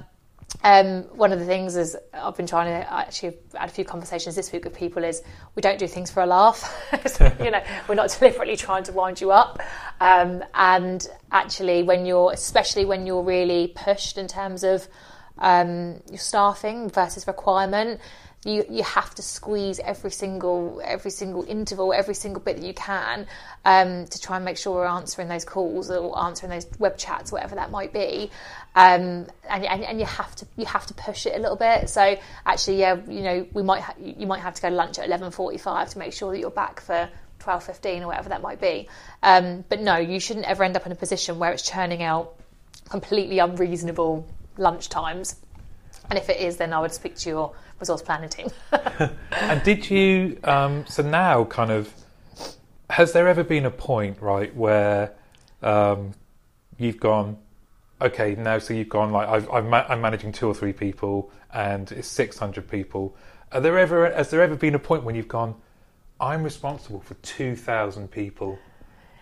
um, 0.63 1.03
one 1.15 1.31
of 1.31 1.39
the 1.39 1.45
things 1.45 1.75
is 1.75 1.95
I've 2.13 2.35
been 2.35 2.47
trying 2.47 2.67
to 2.67 2.93
actually 2.93 3.37
had 3.55 3.69
a 3.69 3.71
few 3.71 3.85
conversations 3.85 4.35
this 4.35 4.51
week 4.51 4.65
with 4.65 4.73
people 4.73 5.03
is 5.03 5.21
we 5.55 5.61
don't 5.61 5.79
do 5.79 5.87
things 5.87 6.11
for 6.11 6.21
a 6.21 6.25
laugh. 6.25 6.59
so, 7.07 7.31
you 7.43 7.51
know, 7.51 7.63
we're 7.87 7.95
not 7.95 8.09
deliberately 8.09 8.57
trying 8.57 8.83
to 8.83 8.91
wind 8.91 9.21
you 9.21 9.31
up. 9.31 9.59
Um, 10.01 10.43
and 10.53 11.07
actually, 11.31 11.83
when 11.83 12.05
you're, 12.05 12.31
especially 12.31 12.85
when 12.85 13.05
you're 13.05 13.23
really 13.23 13.67
pushed 13.75 14.17
in 14.17 14.27
terms 14.27 14.63
of 14.63 14.87
um, 15.37 16.01
your 16.09 16.17
staffing 16.17 16.89
versus 16.89 17.25
requirement, 17.27 18.01
you 18.45 18.65
you 18.69 18.83
have 18.83 19.13
to 19.15 19.21
squeeze 19.21 19.79
every 19.79 20.11
single 20.11 20.81
every 20.83 21.11
single 21.11 21.43
interval, 21.43 21.91
every 21.91 22.15
single 22.15 22.41
bit 22.41 22.57
that 22.57 22.65
you 22.65 22.73
can 22.73 23.27
um, 23.65 24.05
to 24.07 24.21
try 24.21 24.37
and 24.37 24.45
make 24.45 24.57
sure 24.57 24.75
we're 24.75 24.85
answering 24.85 25.27
those 25.27 25.43
calls 25.43 25.91
or 25.91 26.17
answering 26.17 26.49
those 26.49 26.65
web 26.79 26.97
chats, 26.97 27.31
whatever 27.31 27.55
that 27.55 27.69
might 27.69 27.91
be. 27.91 28.31
Um, 28.75 29.27
and, 29.49 29.65
and 29.65 29.83
and 29.83 29.99
you 29.99 30.05
have 30.05 30.33
to 30.37 30.47
you 30.55 30.65
have 30.65 30.85
to 30.87 30.93
push 30.93 31.25
it 31.25 31.35
a 31.35 31.39
little 31.39 31.57
bit. 31.57 31.89
So 31.89 32.17
actually, 32.45 32.79
yeah, 32.79 32.95
you 33.07 33.21
know, 33.21 33.47
we 33.51 33.61
might 33.61 33.81
ha- 33.81 33.95
you 33.99 34.25
might 34.25 34.41
have 34.41 34.53
to 34.55 34.61
go 34.61 34.69
to 34.69 34.75
lunch 34.75 34.99
at 34.99 35.05
eleven 35.05 35.31
forty 35.31 35.57
five 35.57 35.89
to 35.89 35.99
make 35.99 36.13
sure 36.13 36.31
that 36.31 36.39
you're 36.39 36.51
back 36.51 36.79
for. 36.79 37.09
12, 37.39 37.63
15 37.63 38.03
or 38.03 38.07
whatever 38.07 38.27
that 38.27 38.41
might 38.41 38.59
be. 38.59 38.89
Um, 39.23 39.63
but 39.69 39.79
no, 39.79 39.95
you 39.95 40.19
shouldn't 40.19 40.45
ever 40.45 40.61
end 40.61 40.75
up 40.75 40.85
in 40.85 40.91
a 40.91 40.95
position 40.95 41.39
where 41.39 41.53
it's 41.53 41.63
churning 41.63 42.03
out 42.03 42.35
completely 42.89 43.39
unreasonable 43.39 44.27
lunch 44.57 44.89
times. 44.89 45.37
And 46.09 46.17
if 46.17 46.29
it 46.29 46.37
is, 46.37 46.57
then 46.57 46.73
I 46.73 46.79
would 46.79 46.91
speak 46.91 47.15
to 47.17 47.29
your 47.29 47.55
resource 47.79 48.01
planning 48.01 48.29
team. 48.29 48.49
And 49.31 49.63
did 49.63 49.89
you? 49.89 50.37
Um, 50.43 50.85
so 50.87 51.03
now, 51.03 51.43
kind 51.45 51.71
of, 51.71 51.91
has 52.89 53.13
there 53.13 53.27
ever 53.27 53.43
been 53.43 53.65
a 53.65 53.71
point, 53.71 54.21
right, 54.21 54.55
where 54.55 55.13
um, 55.61 56.13
you've 56.77 56.99
gone, 56.99 57.37
okay, 58.01 58.35
now 58.35 58.59
so 58.59 58.73
you've 58.73 58.89
gone 58.89 59.11
like 59.11 59.27
I've, 59.27 59.49
I've 59.49 59.65
ma- 59.65 59.85
I'm 59.87 60.01
managing 60.01 60.31
two 60.31 60.47
or 60.47 60.53
three 60.53 60.73
people, 60.73 61.31
and 61.53 61.91
it's 61.91 62.07
six 62.07 62.37
hundred 62.37 62.67
people. 62.67 63.15
Are 63.51 63.61
there 63.61 63.77
ever? 63.77 64.11
Has 64.11 64.29
there 64.29 64.41
ever 64.41 64.55
been 64.55 64.75
a 64.75 64.79
point 64.79 65.03
when 65.03 65.15
you've 65.15 65.27
gone, 65.27 65.55
I'm 66.19 66.43
responsible 66.43 66.99
for 66.99 67.15
two 67.15 67.55
thousand 67.55 68.11
people? 68.11 68.59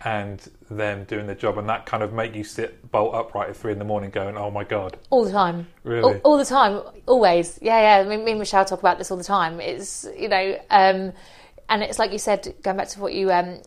And 0.05 0.39
them 0.69 1.05
doing 1.05 1.25
their 1.25 1.35
job, 1.35 1.57
and 1.57 1.67
that 1.69 1.85
kind 1.85 2.03
of 2.03 2.13
make 2.13 2.35
you 2.35 2.43
sit 2.43 2.91
bolt 2.91 3.15
upright 3.15 3.49
at 3.49 3.57
three 3.57 3.71
in 3.71 3.79
the 3.79 3.85
morning, 3.85 4.11
going, 4.11 4.37
"Oh 4.37 4.51
my 4.51 4.63
god!" 4.63 4.97
all 5.09 5.25
the 5.25 5.31
time. 5.31 5.67
Really? 5.83 6.01
All, 6.01 6.19
all 6.23 6.37
the 6.37 6.45
time. 6.45 6.81
Always. 7.07 7.57
Yeah, 7.61 8.01
yeah. 8.01 8.07
Me, 8.07 8.17
me 8.17 8.31
and 8.31 8.39
Michelle 8.39 8.63
talk 8.63 8.79
about 8.79 8.99
this 8.99 9.09
all 9.09 9.17
the 9.17 9.23
time. 9.23 9.59
It's, 9.59 10.05
you 10.15 10.29
know, 10.29 10.59
um, 10.69 11.13
and 11.69 11.83
it's 11.83 11.99
like 11.99 12.11
you 12.11 12.19
said, 12.19 12.53
going 12.61 12.77
back 12.77 12.89
to 12.89 12.99
what 12.99 13.13
you 13.13 13.31
um, 13.31 13.59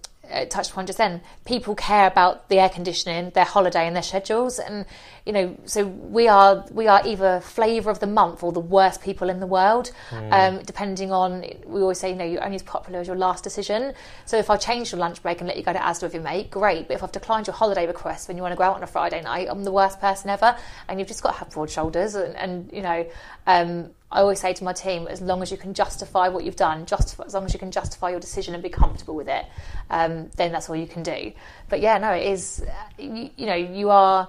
touched 0.48 0.70
upon 0.70 0.86
just 0.86 0.98
then, 0.98 1.20
people 1.44 1.74
care 1.74 2.06
about 2.06 2.48
the 2.48 2.58
air 2.58 2.68
conditioning, 2.68 3.30
their 3.30 3.44
holiday 3.44 3.86
and 3.86 3.94
their 3.94 4.02
schedules. 4.02 4.58
And, 4.58 4.86
you 5.26 5.32
know, 5.32 5.56
so 5.64 5.86
we 5.86 6.28
are, 6.28 6.64
we 6.70 6.86
are 6.88 7.02
either 7.04 7.40
flavour 7.40 7.90
of 7.90 8.00
the 8.00 8.06
month 8.06 8.42
or 8.42 8.52
the 8.52 8.60
worst 8.60 9.02
people 9.02 9.28
in 9.28 9.40
the 9.40 9.46
world, 9.46 9.92
um, 10.12 10.62
depending 10.62 11.12
on, 11.12 11.44
we 11.66 11.80
always 11.80 11.98
say, 11.98 12.10
you 12.10 12.16
know, 12.16 12.24
you're 12.24 12.44
only 12.44 12.56
as 12.56 12.62
popular 12.62 13.00
as 13.00 13.06
your 13.06 13.16
last 13.16 13.44
decision. 13.44 13.92
So 14.24 14.36
if 14.36 14.50
I 14.50 14.56
change 14.56 14.92
your 14.92 14.98
lunch 14.98 15.22
break 15.22 15.40
and 15.40 15.48
let 15.48 15.56
you 15.56 15.62
go 15.62 15.72
to 15.72 15.78
Asda 15.78 16.04
with 16.04 16.14
your 16.14 16.22
mate, 16.22 16.50
great. 16.50 16.88
But 16.88 16.94
if 16.94 17.02
I've 17.02 17.12
declined 17.12 17.46
your 17.46 17.54
holiday 17.54 17.86
request 17.86 18.28
when 18.28 18.36
you 18.36 18.42
want 18.42 18.52
to 18.52 18.56
go 18.56 18.64
out 18.64 18.76
on 18.76 18.82
a 18.82 18.86
Friday 18.86 19.22
night, 19.22 19.48
I'm 19.50 19.64
the 19.64 19.72
worst 19.72 20.00
person 20.00 20.30
ever. 20.30 20.56
And 20.88 20.98
you've 20.98 21.08
just 21.08 21.22
got 21.22 21.32
to 21.32 21.38
have 21.38 21.50
broad 21.50 21.70
shoulders. 21.70 22.14
And, 22.14 22.36
and 22.36 22.72
you 22.72 22.82
know, 22.82 23.06
um, 23.46 23.90
I 24.12 24.20
always 24.20 24.40
say 24.40 24.52
to 24.54 24.64
my 24.64 24.72
team, 24.72 25.06
as 25.06 25.20
long 25.20 25.40
as 25.42 25.50
you 25.52 25.56
can 25.56 25.72
justify 25.72 26.28
what 26.28 26.44
you've 26.44 26.56
done, 26.56 26.84
justify, 26.86 27.24
as 27.24 27.34
long 27.34 27.44
as 27.44 27.52
you 27.52 27.58
can 27.60 27.70
justify 27.70 28.10
your 28.10 28.20
decision 28.20 28.54
and 28.54 28.62
be 28.62 28.68
comfortable 28.68 29.14
with 29.14 29.28
it, 29.28 29.46
um, 29.88 30.30
then 30.36 30.50
that's 30.52 30.68
all 30.68 30.76
you 30.76 30.86
can 30.88 31.02
do. 31.02 31.32
But 31.68 31.80
yeah, 31.80 31.98
no, 31.98 32.10
it 32.12 32.26
is. 32.26 32.62
uh, 32.66 32.72
You, 33.02 33.30
you 33.36 33.46
know, 33.46 33.54
you 33.54 33.90
are 33.90 34.28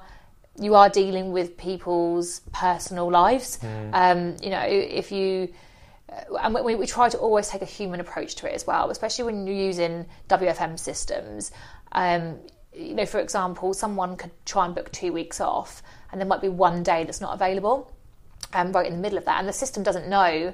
you 0.59 0.75
are 0.75 0.89
dealing 0.89 1.31
with 1.31 1.57
people's 1.57 2.41
personal 2.51 3.09
lives. 3.09 3.57
Um, 3.93 4.35
you 4.43 4.49
know, 4.49 4.63
if 4.67 5.11
you 5.11 5.51
uh, 6.11 6.35
and 6.41 6.53
we, 6.53 6.75
we 6.75 6.85
try 6.85 7.09
to 7.09 7.17
always 7.17 7.47
take 7.47 7.61
a 7.61 7.65
human 7.65 7.99
approach 8.01 8.35
to 8.35 8.47
it 8.49 8.53
as 8.53 8.67
well, 8.67 8.89
especially 8.91 9.25
when 9.25 9.47
you're 9.47 9.55
using 9.55 10.05
WFM 10.27 10.77
systems. 10.77 11.51
Um, 11.93 12.37
you 12.73 12.93
know, 12.93 13.05
for 13.05 13.19
example, 13.19 13.73
someone 13.73 14.15
could 14.17 14.31
try 14.45 14.65
and 14.65 14.75
book 14.75 14.91
two 14.91 15.11
weeks 15.13 15.41
off, 15.41 15.81
and 16.11 16.19
there 16.21 16.27
might 16.27 16.41
be 16.41 16.49
one 16.49 16.83
day 16.83 17.03
that's 17.03 17.21
not 17.21 17.33
available, 17.33 17.91
um, 18.53 18.71
right 18.71 18.85
in 18.85 18.93
the 18.93 18.99
middle 18.99 19.17
of 19.17 19.25
that, 19.25 19.39
and 19.39 19.47
the 19.47 19.53
system 19.53 19.83
doesn't 19.83 20.07
know. 20.07 20.53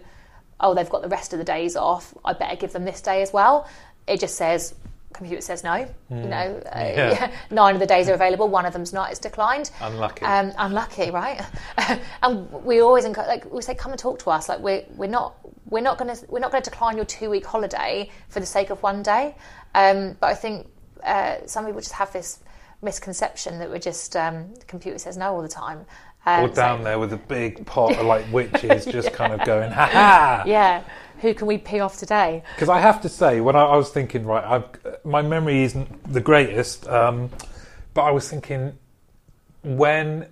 Oh, 0.59 0.73
they've 0.73 0.89
got 0.89 1.03
the 1.03 1.09
rest 1.09 1.33
of 1.33 1.39
the 1.39 1.45
days 1.45 1.75
off. 1.75 2.13
I 2.25 2.33
better 2.33 2.55
give 2.55 2.73
them 2.73 2.83
this 2.83 3.01
day 3.01 3.21
as 3.21 3.31
well. 3.31 3.69
It 4.07 4.19
just 4.19 4.35
says 4.35 4.73
computer 5.13 5.41
says 5.41 5.63
no. 5.63 5.75
You 6.09 6.15
know, 6.15 6.61
uh, 6.75 6.79
Yeah. 6.79 7.31
nine 7.51 7.75
of 7.75 7.79
the 7.79 7.85
days 7.85 8.07
are 8.09 8.13
available. 8.13 8.47
One 8.47 8.65
of 8.65 8.73
them's 8.73 8.93
not. 8.93 9.09
It's 9.11 9.19
declined. 9.19 9.71
Unlucky. 9.81 10.25
Um, 10.25 10.53
unlucky, 10.57 11.11
right? 11.11 11.41
and 12.23 12.51
we 12.63 12.81
always 12.81 13.05
encourage, 13.05 13.27
like 13.27 13.51
we 13.51 13.61
say, 13.61 13.75
come 13.75 13.91
and 13.91 13.99
talk 13.99 14.19
to 14.19 14.29
us. 14.29 14.47
Like 14.47 14.59
we're 14.59 14.83
we're 14.95 15.09
not 15.09 15.35
we're 15.69 15.81
not 15.81 15.97
going 15.97 16.15
to 16.15 16.25
we're 16.29 16.39
not 16.39 16.51
going 16.51 16.63
to 16.63 16.69
decline 16.69 16.95
your 16.95 17.05
two 17.05 17.29
week 17.29 17.45
holiday 17.45 18.09
for 18.29 18.39
the 18.39 18.45
sake 18.45 18.69
of 18.69 18.81
one 18.83 19.03
day. 19.03 19.35
Um, 19.75 20.15
but 20.19 20.27
I 20.27 20.35
think 20.35 20.67
uh, 21.03 21.37
some 21.45 21.65
people 21.65 21.81
just 21.81 21.93
have 21.93 22.13
this 22.13 22.39
misconception 22.81 23.57
that 23.59 23.69
we're 23.69 23.79
just 23.79 24.15
um, 24.15 24.53
the 24.53 24.65
computer 24.65 24.97
says 24.99 25.17
no 25.17 25.33
all 25.33 25.41
the 25.41 25.47
time. 25.47 25.85
Um, 26.27 26.43
Or 26.43 26.47
so- 26.49 26.53
down 26.55 26.83
there 26.83 26.99
with 26.99 27.13
a 27.13 27.17
big 27.17 27.65
pot 27.65 27.95
of 27.97 28.05
like 28.05 28.25
witches, 28.33 28.85
just 28.85 29.13
kind 29.13 29.31
of 29.33 29.45
going, 29.45 29.71
"Ha 29.71 29.85
ha!" 29.91 30.43
Yeah. 30.45 30.81
Who 31.21 31.33
can 31.33 31.47
we 31.47 31.57
pee 31.57 31.79
off 31.79 31.97
today? 31.97 32.43
Because 32.55 32.69
I 32.69 32.79
have 32.79 33.01
to 33.01 33.09
say, 33.09 33.39
when 33.41 33.55
I, 33.55 33.61
I 33.63 33.75
was 33.77 33.89
thinking, 33.89 34.25
right, 34.25 34.43
I've, 34.43 34.65
my 35.03 35.21
memory 35.23 35.63
isn't 35.63 36.13
the 36.13 36.21
greatest, 36.21 36.87
um, 36.89 37.31
but 37.95 38.03
I 38.03 38.11
was 38.11 38.29
thinking 38.29 38.77
when 39.63 40.27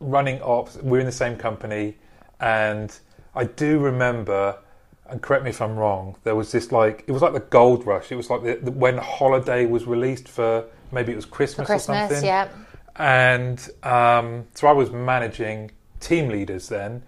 running 0.00 0.40
ops, 0.42 0.76
we're 0.76 1.00
in 1.00 1.06
the 1.06 1.12
same 1.12 1.36
company, 1.36 1.96
and 2.40 2.96
I 3.34 3.44
do 3.44 3.78
remember, 3.78 4.56
and 5.08 5.20
correct 5.20 5.44
me 5.44 5.50
if 5.50 5.60
I'm 5.60 5.76
wrong, 5.76 6.16
there 6.24 6.34
was 6.36 6.50
this 6.50 6.72
like, 6.72 7.04
it 7.06 7.12
was 7.12 7.20
like 7.20 7.34
the 7.34 7.40
gold 7.40 7.86
rush. 7.86 8.10
It 8.10 8.16
was 8.16 8.30
like 8.30 8.42
the, 8.42 8.54
the, 8.54 8.70
when 8.70 8.96
Holiday 8.96 9.66
was 9.66 9.84
released 9.84 10.28
for 10.28 10.64
maybe 10.92 11.12
it 11.12 11.16
was 11.16 11.26
Christmas, 11.26 11.66
For 11.66 11.74
or 11.74 11.76
Christmas, 11.76 12.10
something. 12.10 12.24
yeah. 12.26 12.48
And 12.96 13.60
um, 13.82 14.46
so 14.54 14.68
I 14.68 14.72
was 14.72 14.90
managing 14.90 15.70
team 16.00 16.28
leaders 16.28 16.68
then, 16.68 17.02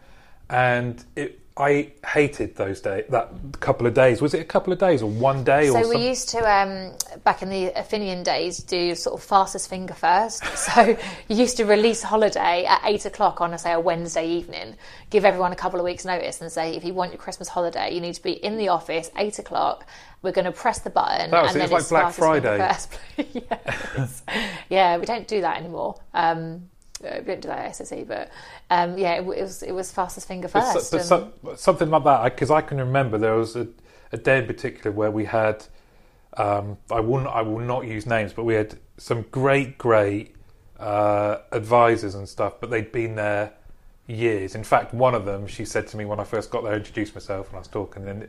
and 0.49 1.05
it, 1.17 1.41
I 1.57 1.93
hated 2.07 2.57
those 2.57 2.81
days. 2.81 3.05
That 3.11 3.31
couple 3.61 3.87
of 3.87 3.93
days. 3.93 4.23
Was 4.23 4.33
it 4.33 4.41
a 4.41 4.45
couple 4.45 4.73
of 4.73 4.79
days 4.79 5.03
or 5.03 5.11
one 5.11 5.45
day 5.45 5.67
So 5.67 5.75
something? 5.75 5.99
we 5.99 6.09
used 6.09 6.31
to, 6.31 6.39
um, 6.39 6.93
back 7.25 7.43
in 7.43 7.51
the 7.51 7.71
Affinion 7.79 8.23
days, 8.23 8.59
do 8.59 8.95
sort 8.95 9.21
of 9.21 9.23
fastest 9.27 9.69
finger 9.69 9.95
first. 9.95 10.43
So 10.57 10.97
you 11.29 11.37
used 11.37 11.59
to 11.59 11.65
release 11.67 12.03
holiday 12.03 12.65
at 12.65 12.81
eight 12.85 13.05
o'clock 13.05 13.41
on, 13.43 13.57
say, 13.59 13.73
a 13.73 13.81
Wednesday 13.81 14.27
evening. 14.27 14.77
Give 15.11 15.25
everyone 15.27 15.53
a 15.53 15.57
couple 15.57 15.79
of 15.79 15.85
weeks' 15.85 16.05
notice 16.07 16.41
and 16.41 16.51
say, 16.51 16.75
if 16.75 16.85
you 16.85 16.95
want 16.95 17.13
your 17.13 17.19
Christmas 17.19 17.49
holiday, 17.49 17.93
you 17.95 18.01
need 18.01 18.15
to 18.15 18.23
be 18.23 18.33
in 18.33 18.57
the 18.57 18.69
office 18.69 19.11
eight 19.19 19.39
o'clock. 19.39 19.87
We're 20.23 20.33
going 20.33 20.45
to 20.47 20.53
press 20.53 20.79
the 20.79 20.89
button, 20.91 21.33
That 21.33 21.43
was 21.43 21.55
and 21.55 21.63
it. 21.65 21.69
then 21.69 21.79
It's 21.79 21.91
like 21.93 22.03
Black 22.03 22.15
Friday. 22.15 22.57
yes. 23.35 24.23
yeah, 24.71 24.97
we 24.97 25.05
don't 25.05 25.27
do 25.29 25.41
that 25.43 25.59
anymore. 25.59 26.01
Um, 26.15 26.69
uh, 27.05 27.15
we 27.19 27.25
didn't 27.25 27.43
do 27.43 27.49
that 27.49 27.59
at 27.59 27.73
SSE, 27.73 28.07
but 28.07 28.31
um, 28.71 28.97
yeah, 28.99 29.15
it, 29.15 29.21
it 29.21 29.43
was 29.43 29.63
it 29.63 29.73
was 29.73 29.91
fastest 29.91 30.29
finger 30.29 30.49
But, 30.49 30.73
first. 30.73 30.91
so, 30.91 30.97
but 30.97 31.01
and- 31.23 31.49
so, 31.51 31.55
something 31.57 31.91
like 31.91 32.05
that, 32.05 32.25
because 32.25 32.51
I, 32.51 32.61
can 32.61 32.79
remember 32.79 33.19
there 33.19 33.35
was 33.35 33.57
a, 33.57 33.67
a 34.13 34.17
day 34.17 34.39
in 34.39 34.47
particular 34.47 34.91
where 34.93 35.11
we 35.11 35.25
had, 35.25 35.65
um, 36.37 36.79
I 36.91 37.01
will 37.01 37.29
I 37.29 37.43
will 37.43 37.59
not 37.61 37.87
use 37.87 38.07
names, 38.07 38.33
but 38.33 38.45
we 38.45 38.55
had 38.55 38.79
some 38.99 39.23
great, 39.31 39.79
great 39.79 40.35
uh, 40.79 41.39
advisors 41.53 42.15
and 42.15 42.29
stuff, 42.29 42.55
but 42.61 42.71
they'd 42.71 42.93
been 42.93 43.15
there 43.15 43.53
years. 44.07 44.55
In 44.55 44.65
fact, 44.65 44.93
one 44.93 45.15
of 45.15 45.25
them, 45.25 45.47
she 45.47 45.65
said 45.65 45.87
to 45.89 45.97
me 45.97 46.05
when 46.05 46.21
I 46.21 46.25
first 46.25 46.51
got 46.51 46.65
there, 46.65 46.75
introduced 46.75 47.15
myself, 47.15 47.49
and 47.49 47.57
I 47.57 47.59
was 47.61 47.69
talking, 47.69 48.09
and 48.09 48.25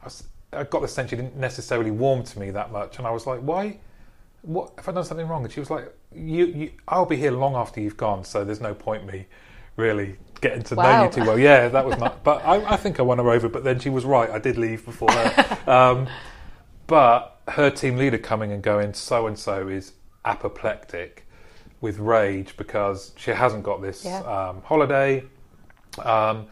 I, 0.00 0.04
was, 0.04 0.24
I 0.52 0.64
got 0.64 0.82
the 0.82 0.88
sense 0.88 1.10
she 1.10 1.16
didn't 1.16 1.36
necessarily 1.36 1.90
warm 1.90 2.22
to 2.24 2.38
me 2.40 2.50
that 2.50 2.72
much, 2.72 2.98
and 2.98 3.06
I 3.06 3.10
was 3.10 3.26
like, 3.26 3.40
why? 3.40 3.78
What 4.42 4.72
have 4.76 4.88
I 4.88 4.92
done 4.92 5.04
something 5.04 5.26
wrong? 5.28 5.44
And 5.44 5.52
she 5.52 5.60
was 5.60 5.70
like, 5.70 5.92
you, 6.14 6.46
you, 6.46 6.70
I'll 6.88 7.06
be 7.06 7.16
here 7.16 7.30
long 7.30 7.54
after 7.54 7.80
you've 7.80 7.96
gone, 7.96 8.24
so 8.24 8.44
there's 8.44 8.60
no 8.60 8.74
point 8.74 9.06
me 9.06 9.26
really 9.76 10.16
getting 10.40 10.62
to 10.64 10.74
know 10.74 11.04
you 11.04 11.10
too 11.10 11.20
well. 11.22 11.38
Yeah, 11.38 11.68
that 11.68 11.86
was 11.86 11.96
not. 11.98 12.22
But 12.24 12.44
I, 12.44 12.72
I 12.72 12.76
think 12.76 12.98
I 12.98 13.02
won 13.02 13.18
her 13.18 13.30
over. 13.30 13.48
But 13.48 13.64
then 13.64 13.78
she 13.78 13.88
was 13.88 14.04
right. 14.04 14.28
I 14.30 14.38
did 14.38 14.58
leave 14.58 14.84
before 14.84 15.10
her. 15.10 15.58
um, 15.70 16.08
but 16.86 17.40
her 17.48 17.70
team 17.70 17.96
leader 17.96 18.18
coming 18.18 18.52
and 18.52 18.62
going, 18.62 18.94
so 18.94 19.26
and 19.26 19.38
so 19.38 19.68
is 19.68 19.92
apoplectic 20.24 21.26
with 21.80 21.98
rage 21.98 22.56
because 22.56 23.12
she 23.16 23.30
hasn't 23.30 23.62
got 23.62 23.80
this 23.82 24.04
Yeah. 24.04 24.20
um, 24.20 24.62
holiday. 24.62 25.24
Um, 25.98 26.46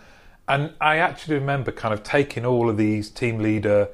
and 0.48 0.72
I 0.80 0.96
actually 0.98 1.34
remember 1.36 1.70
kind 1.70 1.94
of 1.94 2.02
taking 2.02 2.44
all 2.44 2.68
of 2.68 2.76
these 2.76 3.10
team 3.10 3.38
leader. 3.38 3.88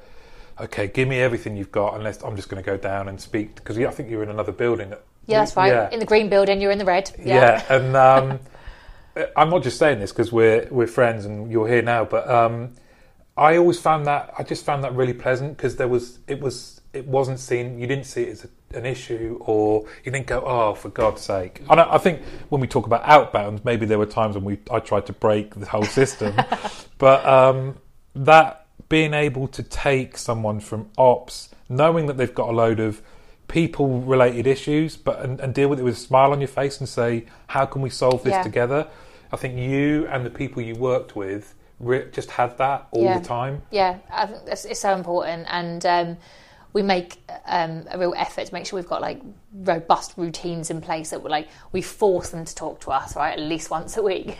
Okay, 0.59 0.87
give 0.87 1.07
me 1.07 1.19
everything 1.19 1.55
you've 1.55 1.71
got, 1.71 1.95
unless 1.95 2.23
I'm 2.23 2.35
just 2.35 2.49
going 2.49 2.63
to 2.63 2.65
go 2.65 2.77
down 2.77 3.07
and 3.09 3.21
speak 3.21 3.55
because 3.55 3.77
I 3.77 3.89
think 3.91 4.09
you're 4.09 4.23
in 4.23 4.29
another 4.29 4.51
building. 4.51 4.93
yeah, 5.27 5.39
that's 5.39 5.55
right. 5.55 5.71
Yeah. 5.71 5.89
In 5.91 5.99
the 5.99 6.05
green 6.05 6.29
building, 6.29 6.61
you're 6.61 6.71
in 6.71 6.79
the 6.79 6.85
red. 6.85 7.11
Yeah, 7.23 7.63
and 7.69 7.95
um, 7.95 8.39
I'm 9.35 9.49
not 9.49 9.63
just 9.63 9.77
saying 9.77 9.99
this 9.99 10.11
because 10.11 10.31
we're 10.31 10.67
we're 10.71 10.87
friends 10.87 11.25
and 11.25 11.51
you're 11.51 11.67
here 11.67 11.81
now, 11.81 12.05
but 12.05 12.29
um, 12.29 12.73
I 13.35 13.57
always 13.57 13.79
found 13.79 14.07
that 14.07 14.33
I 14.37 14.43
just 14.43 14.65
found 14.65 14.83
that 14.83 14.95
really 14.95 15.13
pleasant 15.13 15.57
because 15.57 15.75
there 15.75 15.87
was 15.87 16.19
it 16.27 16.39
was 16.39 16.81
it 16.93 17.05
wasn't 17.07 17.39
seen 17.39 17.79
you 17.79 17.87
didn't 17.87 18.05
see 18.05 18.23
it 18.23 18.29
as 18.29 18.45
a, 18.45 18.77
an 18.77 18.85
issue 18.85 19.37
or 19.41 19.85
you 20.03 20.11
didn't 20.11 20.27
go 20.27 20.41
oh 20.45 20.73
for 20.73 20.89
God's 20.89 21.21
sake. 21.21 21.61
And 21.69 21.79
I, 21.79 21.95
I 21.95 21.97
think 21.97 22.21
when 22.49 22.61
we 22.61 22.67
talk 22.67 22.85
about 22.85 23.03
outbound, 23.03 23.63
maybe 23.63 23.85
there 23.85 23.99
were 23.99 24.05
times 24.05 24.35
when 24.35 24.43
we 24.43 24.59
I 24.71 24.79
tried 24.79 25.05
to 25.07 25.13
break 25.13 25.55
the 25.55 25.65
whole 25.65 25.83
system, 25.85 26.35
but 26.97 27.25
um, 27.25 27.77
that 28.15 28.66
being 28.89 29.13
able 29.13 29.47
to 29.49 29.63
take 29.63 30.17
someone 30.17 30.59
from 30.59 30.89
ops, 30.97 31.49
knowing 31.69 32.05
that 32.07 32.17
they've 32.17 32.33
got 32.33 32.49
a 32.49 32.51
load 32.51 32.79
of 32.79 33.01
people 33.47 34.01
related 34.01 34.45
issues, 34.47 34.97
but 34.97 35.21
and, 35.21 35.39
and 35.39 35.53
deal 35.53 35.69
with 35.69 35.79
it 35.79 35.83
with 35.83 35.93
a 35.95 35.99
smile 35.99 36.31
on 36.31 36.41
your 36.41 36.47
face 36.47 36.79
and 36.79 36.87
say, 36.87 37.25
how 37.47 37.65
can 37.65 37.81
we 37.81 37.89
solve 37.89 38.23
this 38.23 38.31
Yeah. 38.33 38.43
together? 38.43 38.87
I 39.31 39.35
think 39.37 39.57
you 39.57 40.07
and 40.07 40.25
the 40.25 40.29
people 40.29 40.61
you 40.61 40.75
worked 40.75 41.15
with 41.15 41.53
re- 41.79 42.09
just 42.11 42.31
had 42.31 42.57
that 42.57 42.87
all 42.91 43.03
Yeah. 43.03 43.19
the 43.19 43.25
time. 43.25 43.61
Yeah, 43.71 43.97
I 44.11 44.25
think 44.25 44.45
that's, 44.45 44.65
it's 44.65 44.79
so 44.79 44.93
important, 44.95 45.47
and 45.49 45.85
um, 45.85 46.17
we 46.77 46.83
make 46.83 47.17
um, 47.47 47.83
a 47.89 47.97
real 47.97 48.13
effort 48.15 48.45
to 48.45 48.53
make 48.53 48.67
sure 48.67 48.77
we've 48.77 48.87
got 48.87 49.01
like 49.01 49.19
robust 49.63 50.13
routines 50.15 50.69
in 50.69 50.79
place 50.79 51.09
that 51.09 51.23
we're 51.23 51.29
like 51.31 51.47
we 51.71 51.81
force 51.81 52.29
them 52.29 52.45
to 52.45 52.53
talk 52.53 52.79
to 52.79 52.91
us 52.91 53.15
right 53.15 53.33
at 53.33 53.39
least 53.39 53.71
once 53.71 53.97
a 53.97 54.03
week. 54.03 54.37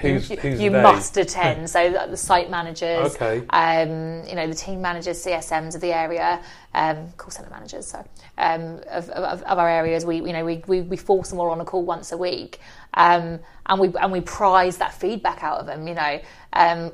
Who's- 0.00 0.28
you 0.30 0.36
who's 0.36 0.60
you 0.60 0.70
must 0.70 1.16
attend. 1.16 1.70
so 1.74 1.90
the, 1.90 2.06
the 2.10 2.18
site 2.18 2.50
managers, 2.50 3.14
Okay. 3.14 3.38
um, 3.48 4.28
you 4.28 4.34
know, 4.34 4.46
the 4.46 4.54
team 4.54 4.82
managers, 4.82 5.24
CSMs 5.24 5.74
of 5.74 5.80
the 5.80 5.90
area, 5.94 6.42
um, 6.74 7.10
call 7.16 7.30
centre 7.30 7.50
managers, 7.50 7.86
so 7.86 8.04
um, 8.36 8.80
of, 8.90 9.08
of, 9.08 9.42
of 9.42 9.58
our 9.58 9.68
areas. 9.68 10.04
We, 10.04 10.16
you 10.16 10.34
know, 10.34 10.44
we, 10.44 10.62
we, 10.66 10.82
we 10.82 10.98
force 10.98 11.30
them 11.30 11.40
all 11.40 11.48
on 11.48 11.62
a 11.62 11.64
call 11.64 11.82
once 11.82 12.12
a 12.12 12.18
week, 12.18 12.60
um, 12.92 13.40
and 13.70 13.80
we 13.80 13.92
and 13.98 14.12
we 14.12 14.20
prize 14.20 14.76
that 14.78 14.92
feedback 14.92 15.42
out 15.42 15.60
of 15.60 15.66
them. 15.66 15.86
You 15.86 15.94
know, 15.94 16.20
um, 16.52 16.92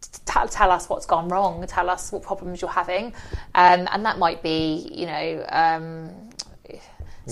t- 0.00 0.48
tell 0.50 0.70
us 0.70 0.88
what's 0.88 1.06
gone 1.06 1.28
wrong, 1.28 1.66
tell 1.66 1.88
us 1.90 2.12
what 2.12 2.22
problems 2.22 2.60
you're 2.60 2.70
having, 2.70 3.06
um, 3.54 3.88
and 3.90 4.04
that 4.04 4.18
might 4.18 4.42
be, 4.42 4.88
you 4.92 5.06
know. 5.06 5.46
Um, 5.48 6.10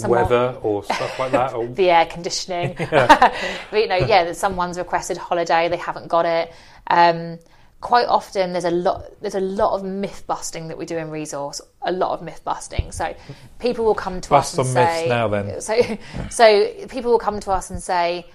Weather 0.05 0.59
or 0.63 0.85
stuff 0.85 1.19
like 1.19 1.33
that. 1.33 1.55
Or, 1.55 1.67
the 1.75 1.89
air 1.89 2.05
conditioning. 2.05 2.75
but, 2.91 3.33
you 3.73 3.87
know, 3.87 3.97
yeah, 3.97 4.25
that 4.25 4.37
someone's 4.37 4.77
requested 4.77 5.17
holiday, 5.17 5.71
they 5.71 5.79
haven't 5.79 6.09
got 6.09 6.27
it. 6.27 6.53
Um, 6.89 7.39
quite 7.81 8.07
often, 8.07 8.53
there's 8.53 8.67
a 8.67 8.71
lot. 8.71 9.05
There's 9.23 9.37
a 9.37 9.41
lot 9.41 9.73
of 9.73 9.85
myth 9.85 10.25
busting 10.27 10.69
that 10.69 10.77
we 10.77 10.85
do 10.85 10.99
in 10.99 11.09
resource. 11.09 11.63
A 11.81 11.93
lot 11.93 12.11
of 12.11 12.21
myth 12.21 12.43
busting. 12.45 12.93
So 12.93 13.15
people 13.59 13.87
will 13.87 13.95
come 13.95 14.21
to 14.21 14.29
Bust 14.29 14.59
us 14.59 14.59
and 14.59 14.67
some 14.67 14.75
myths 14.75 14.99
say, 14.99 15.09
now 15.09 15.29
then. 15.29 15.61
So, 15.63 15.99
so 16.29 16.87
people 16.89 17.11
will 17.11 17.19
come 17.19 17.41
to 17.41 17.51
us 17.53 17.71
and 17.71 17.83
say, 17.83 18.27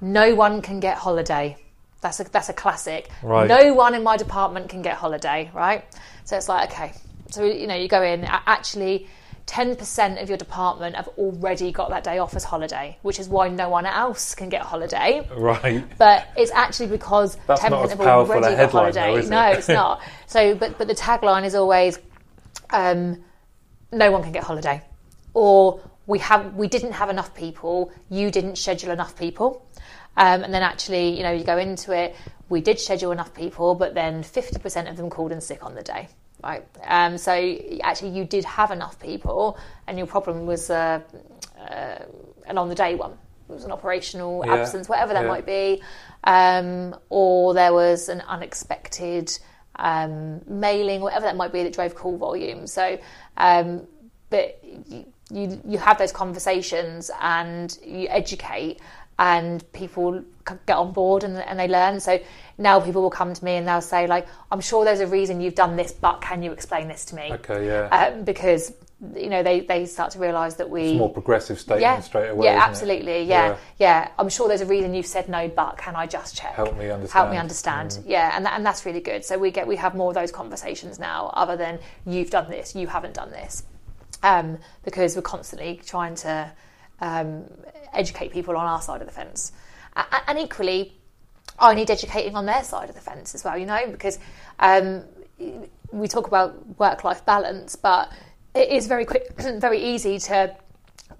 no 0.00 0.34
one 0.34 0.62
can 0.62 0.80
get 0.80 0.98
holiday. 0.98 1.56
That's 2.00 2.20
a 2.20 2.24
that's 2.24 2.48
a 2.48 2.54
classic. 2.54 3.10
Right. 3.22 3.46
No 3.46 3.74
one 3.74 3.94
in 3.94 4.02
my 4.02 4.16
department 4.16 4.68
can 4.70 4.82
get 4.82 4.96
holiday. 4.96 5.50
Right. 5.54 5.84
So 6.24 6.36
it's 6.36 6.48
like 6.48 6.70
okay. 6.72 6.92
So 7.30 7.44
you 7.44 7.66
know 7.66 7.74
you 7.74 7.88
go 7.88 8.02
in 8.02 8.24
actually. 8.24 9.06
10% 9.46 10.22
of 10.22 10.28
your 10.28 10.38
department 10.38 10.94
have 10.94 11.08
already 11.18 11.72
got 11.72 11.90
that 11.90 12.04
day 12.04 12.18
off 12.18 12.36
as 12.36 12.44
holiday, 12.44 12.96
which 13.02 13.18
is 13.18 13.28
why 13.28 13.48
no 13.48 13.68
one 13.68 13.84
else 13.84 14.32
can 14.36 14.48
get 14.48 14.62
holiday. 14.62 15.26
right. 15.36 15.82
But 15.98 16.28
it's 16.36 16.52
actually 16.52 16.86
because 16.86 17.36
That's 17.48 17.60
10% 17.60 17.70
not 17.70 17.90
have 17.90 18.00
already 18.00 18.54
got 18.54 18.70
holiday. 18.70 19.12
though, 19.14 19.16
is 19.16 19.26
it? 19.26 19.30
no, 19.30 19.46
it's 19.50 19.68
not. 19.68 20.02
So, 20.28 20.54
but 20.54 20.78
but 20.78 20.86
the 20.86 20.94
tagline 20.94 21.44
is 21.44 21.56
always, 21.56 21.98
um, 22.70 23.24
"No 23.90 24.12
one 24.12 24.22
can 24.22 24.30
get 24.30 24.44
holiday," 24.44 24.80
or 25.34 25.80
"We 26.06 26.20
have 26.20 26.54
we 26.54 26.68
didn't 26.68 26.92
have 26.92 27.10
enough 27.10 27.34
people. 27.34 27.90
You 28.08 28.30
didn't 28.30 28.56
schedule 28.56 28.92
enough 28.92 29.18
people." 29.18 29.66
Um, 30.16 30.42
and 30.44 30.52
then 30.52 30.62
actually, 30.62 31.16
you 31.16 31.22
know, 31.22 31.30
you 31.32 31.44
go 31.44 31.56
into 31.58 31.96
it. 31.96 32.16
We 32.48 32.60
did 32.60 32.80
schedule 32.80 33.12
enough 33.12 33.32
people, 33.32 33.74
but 33.74 33.94
then 33.94 34.22
50% 34.22 34.90
of 34.90 34.96
them 34.96 35.08
called 35.08 35.32
in 35.32 35.40
sick 35.40 35.64
on 35.64 35.74
the 35.74 35.82
day. 35.82 36.08
Right. 36.42 36.64
Um, 36.84 37.16
so 37.18 37.32
actually, 37.82 38.10
you 38.10 38.24
did 38.24 38.44
have 38.44 38.70
enough 38.70 38.98
people, 38.98 39.58
and 39.86 39.98
your 39.98 40.06
problem 40.06 40.46
was 40.46 40.70
uh, 40.70 41.00
uh, 41.58 41.98
an 42.46 42.58
on 42.58 42.68
the 42.68 42.74
day 42.74 42.94
one. 42.94 43.12
It 43.48 43.52
was 43.52 43.64
an 43.64 43.72
operational 43.72 44.44
Yeah. 44.46 44.54
absence, 44.54 44.88
whatever 44.88 45.12
that 45.12 45.22
Yeah. 45.22 45.28
might 45.28 45.46
be, 45.46 45.82
um, 46.24 46.96
or 47.08 47.54
there 47.54 47.72
was 47.72 48.08
an 48.08 48.22
unexpected 48.26 49.36
um, 49.76 50.40
mailing, 50.46 51.00
whatever 51.00 51.24
that 51.24 51.36
might 51.36 51.52
be, 51.52 51.62
that 51.62 51.72
drove 51.72 51.94
call 51.94 52.16
volume. 52.16 52.66
So, 52.66 52.98
um, 53.36 53.86
but 54.28 54.62
you, 54.62 55.06
you 55.30 55.60
you 55.64 55.78
have 55.78 55.96
those 55.98 56.12
conversations 56.12 57.10
and 57.20 57.76
you 57.84 58.06
educate, 58.08 58.80
and 59.20 59.70
people 59.72 60.24
get 60.66 60.76
on 60.76 60.92
board 60.92 61.22
and, 61.24 61.36
and 61.36 61.58
they 61.58 61.68
learn. 61.68 62.00
So 62.00 62.18
now 62.56 62.80
people 62.80 63.02
will 63.02 63.10
come 63.10 63.34
to 63.34 63.44
me 63.44 63.52
and 63.56 63.68
they'll 63.68 63.82
say 63.82 64.06
like, 64.06 64.26
"I'm 64.50 64.60
sure 64.60 64.84
there's 64.84 65.00
a 65.00 65.06
reason 65.06 65.40
you've 65.40 65.54
done 65.54 65.76
this, 65.76 65.92
but 65.92 66.22
can 66.22 66.42
you 66.42 66.52
explain 66.52 66.88
this 66.88 67.04
to 67.06 67.14
me?" 67.14 67.30
Okay. 67.34 67.66
Yeah. 67.66 67.88
Um, 67.88 68.24
because 68.24 68.72
you 69.16 69.30
know 69.30 69.42
they, 69.42 69.60
they 69.60 69.86
start 69.86 70.10
to 70.12 70.18
realise 70.18 70.54
that 70.54 70.68
we 70.68 70.82
it's 70.90 70.98
more 70.98 71.12
progressive 71.12 71.58
statement 71.60 71.82
yeah, 71.82 72.00
straight 72.00 72.30
away. 72.30 72.46
Yeah, 72.46 72.60
absolutely. 72.62 73.22
Yeah, 73.24 73.56
yeah, 73.78 74.08
I'm 74.18 74.30
sure 74.30 74.48
there's 74.48 74.62
a 74.62 74.66
reason 74.66 74.94
you've 74.94 75.06
said 75.06 75.28
no, 75.28 75.48
but 75.48 75.76
can 75.76 75.94
I 75.96 76.06
just 76.06 76.34
check? 76.34 76.54
Help 76.54 76.76
me 76.76 76.90
understand. 76.90 77.12
Help 77.12 77.30
me 77.30 77.36
understand. 77.36 77.98
Yeah, 78.06 78.32
and 78.34 78.44
that, 78.46 78.54
and 78.54 78.64
that's 78.64 78.86
really 78.86 79.00
good. 79.00 79.22
So 79.22 79.38
we 79.38 79.50
get 79.50 79.66
we 79.66 79.76
have 79.76 79.94
more 79.94 80.10
of 80.10 80.14
those 80.14 80.32
conversations 80.32 80.98
now, 80.98 81.30
other 81.34 81.58
than 81.58 81.78
you've 82.06 82.30
done 82.30 82.50
this, 82.50 82.74
you 82.74 82.86
haven't 82.86 83.14
done 83.14 83.30
this, 83.30 83.64
um, 84.22 84.56
because 84.82 85.14
we're 85.14 85.22
constantly 85.22 85.80
trying 85.84 86.14
to 86.16 86.50
um, 87.00 87.44
educate 87.92 88.32
people 88.32 88.56
on 88.56 88.66
our 88.66 88.82
side 88.82 89.00
of 89.00 89.06
the 89.06 89.12
fence, 89.12 89.52
and 90.26 90.38
equally, 90.38 90.94
I 91.58 91.74
need 91.74 91.90
educating 91.90 92.36
on 92.36 92.46
their 92.46 92.62
side 92.62 92.88
of 92.88 92.94
the 92.94 93.00
fence 93.00 93.34
as 93.34 93.44
well. 93.44 93.58
You 93.58 93.66
know, 93.66 93.86
because 93.90 94.18
um, 94.58 95.04
we 95.92 96.08
talk 96.08 96.26
about 96.26 96.78
work 96.78 97.04
life 97.04 97.24
balance, 97.24 97.76
but 97.76 98.12
it 98.54 98.68
is 98.70 98.86
very 98.86 99.04
quick, 99.04 99.32
very 99.38 99.82
easy 99.82 100.18
to 100.18 100.54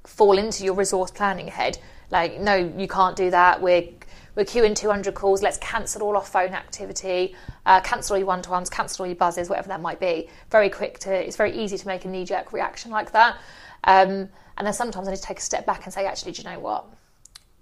fall 0.04 0.38
into 0.38 0.64
your 0.64 0.74
resource 0.74 1.11
planning 1.11 1.48
head. 1.48 1.78
Like, 2.11 2.40
no, 2.40 2.54
you 2.54 2.88
can't 2.88 3.16
do 3.16 3.30
that. 3.30 3.61
We're 3.61 3.88
we're 4.37 4.44
queuing 4.44 4.76
200 4.76 5.12
calls. 5.14 5.42
Let's 5.42 5.59
cancel 5.59 6.02
all 6.02 6.16
our 6.16 6.24
phone 6.24 6.54
activity, 6.54 7.35
uh, 7.66 7.80
cancel 7.80 8.14
all 8.14 8.18
your 8.18 8.28
one-to-ones, 8.28 8.70
cancel 8.70 9.02
all 9.02 9.06
your 9.09 9.16
buzzes, 9.16 9.48
whatever 9.48 9.68
that 9.68 9.80
might 9.80 9.98
be. 9.98 10.28
Very 10.50 10.70
quick 10.70 10.98
to. 11.00 11.12
It's 11.12 11.37
very 11.37 11.52
easy 11.52 11.76
to 11.76 11.87
make 11.87 12.04
a 12.04 12.09
knee-jerk 12.09 12.52
reaction 12.52 12.90
like 12.90 13.12
that. 13.12 13.38
Um, 13.85 14.28
and 14.61 14.66
then 14.66 14.75
sometimes 14.75 15.09
I 15.09 15.12
need 15.12 15.16
to 15.16 15.23
take 15.23 15.38
a 15.38 15.40
step 15.40 15.64
back 15.64 15.85
and 15.87 15.94
say, 15.94 16.05
actually, 16.05 16.33
do 16.33 16.42
you 16.42 16.49
know 16.51 16.59
what? 16.59 16.85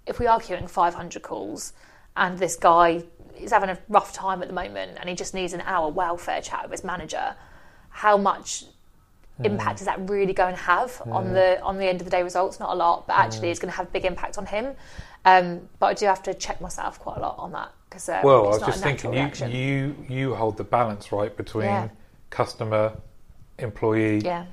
If 0.05 0.19
we 0.19 0.27
are 0.27 0.37
queuing 0.37 0.69
500 0.69 1.21
calls 1.23 1.71
and 2.17 2.37
this 2.37 2.57
guy 2.57 3.03
is 3.39 3.51
having 3.53 3.69
a 3.69 3.79
rough 3.87 4.11
time 4.11 4.41
at 4.41 4.49
the 4.49 4.53
moment 4.53 4.97
and 4.99 5.07
he 5.07 5.15
just 5.15 5.33
needs 5.33 5.53
an 5.53 5.61
hour 5.61 5.89
welfare 5.89 6.41
chat 6.41 6.63
with 6.63 6.71
his 6.71 6.83
manager, 6.83 7.37
how 7.89 8.17
much 8.17 8.65
impact 9.45 9.79
is 9.79 9.85
that 9.85 10.09
really 10.09 10.33
going 10.33 10.53
to 10.53 10.61
have 10.61 11.01
on 11.05 11.31
the 11.31 11.61
on 11.63 11.77
the 11.77 11.85
end 11.85 12.01
of 12.01 12.05
the 12.05 12.11
day 12.11 12.21
results? 12.21 12.59
Not 12.59 12.71
a 12.73 12.75
lot, 12.75 13.07
but 13.07 13.13
actually 13.15 13.49
it's 13.49 13.61
going 13.61 13.71
to 13.71 13.77
have 13.77 13.87
a 13.87 13.91
big 13.91 14.03
impact 14.03 14.37
on 14.37 14.45
him. 14.45 14.75
Um, 15.23 15.69
but 15.79 15.85
I 15.85 15.93
do 15.93 16.05
have 16.05 16.21
to 16.23 16.33
check 16.33 16.59
myself 16.59 16.99
quite 16.99 17.15
a 17.15 17.21
lot 17.21 17.35
on 17.37 17.53
that 17.53 17.71
because 17.89 18.09
uh, 18.09 18.19
Well, 18.25 18.47
I 18.47 18.49
was 18.49 18.59
just 18.59 18.83
thinking, 18.83 19.13
you, 19.13 19.19
reaction. 19.19 19.51
you 19.53 19.95
you 20.09 20.35
hold 20.35 20.57
the 20.57 20.65
balance 20.65 21.13
right 21.13 21.33
between 21.37 21.67
Yeah. 21.67 21.87
customer, 22.29 22.91
employee, 23.57 24.19
yeah, 24.19 24.47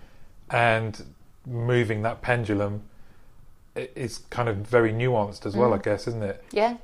and 0.51 1.05
moving 1.47 2.03
that 2.03 2.21
pendulum 2.23 2.83
is 3.75 4.19
kind 4.31 4.49
of 4.49 4.57
very 4.57 4.93
nuanced 4.93 5.47
as 5.47 5.57
well, 5.57 5.73
I 5.73 5.79
guess, 5.79 6.07
isn't 6.09 6.23
it? 6.23 6.43
Yeah, 6.51 6.77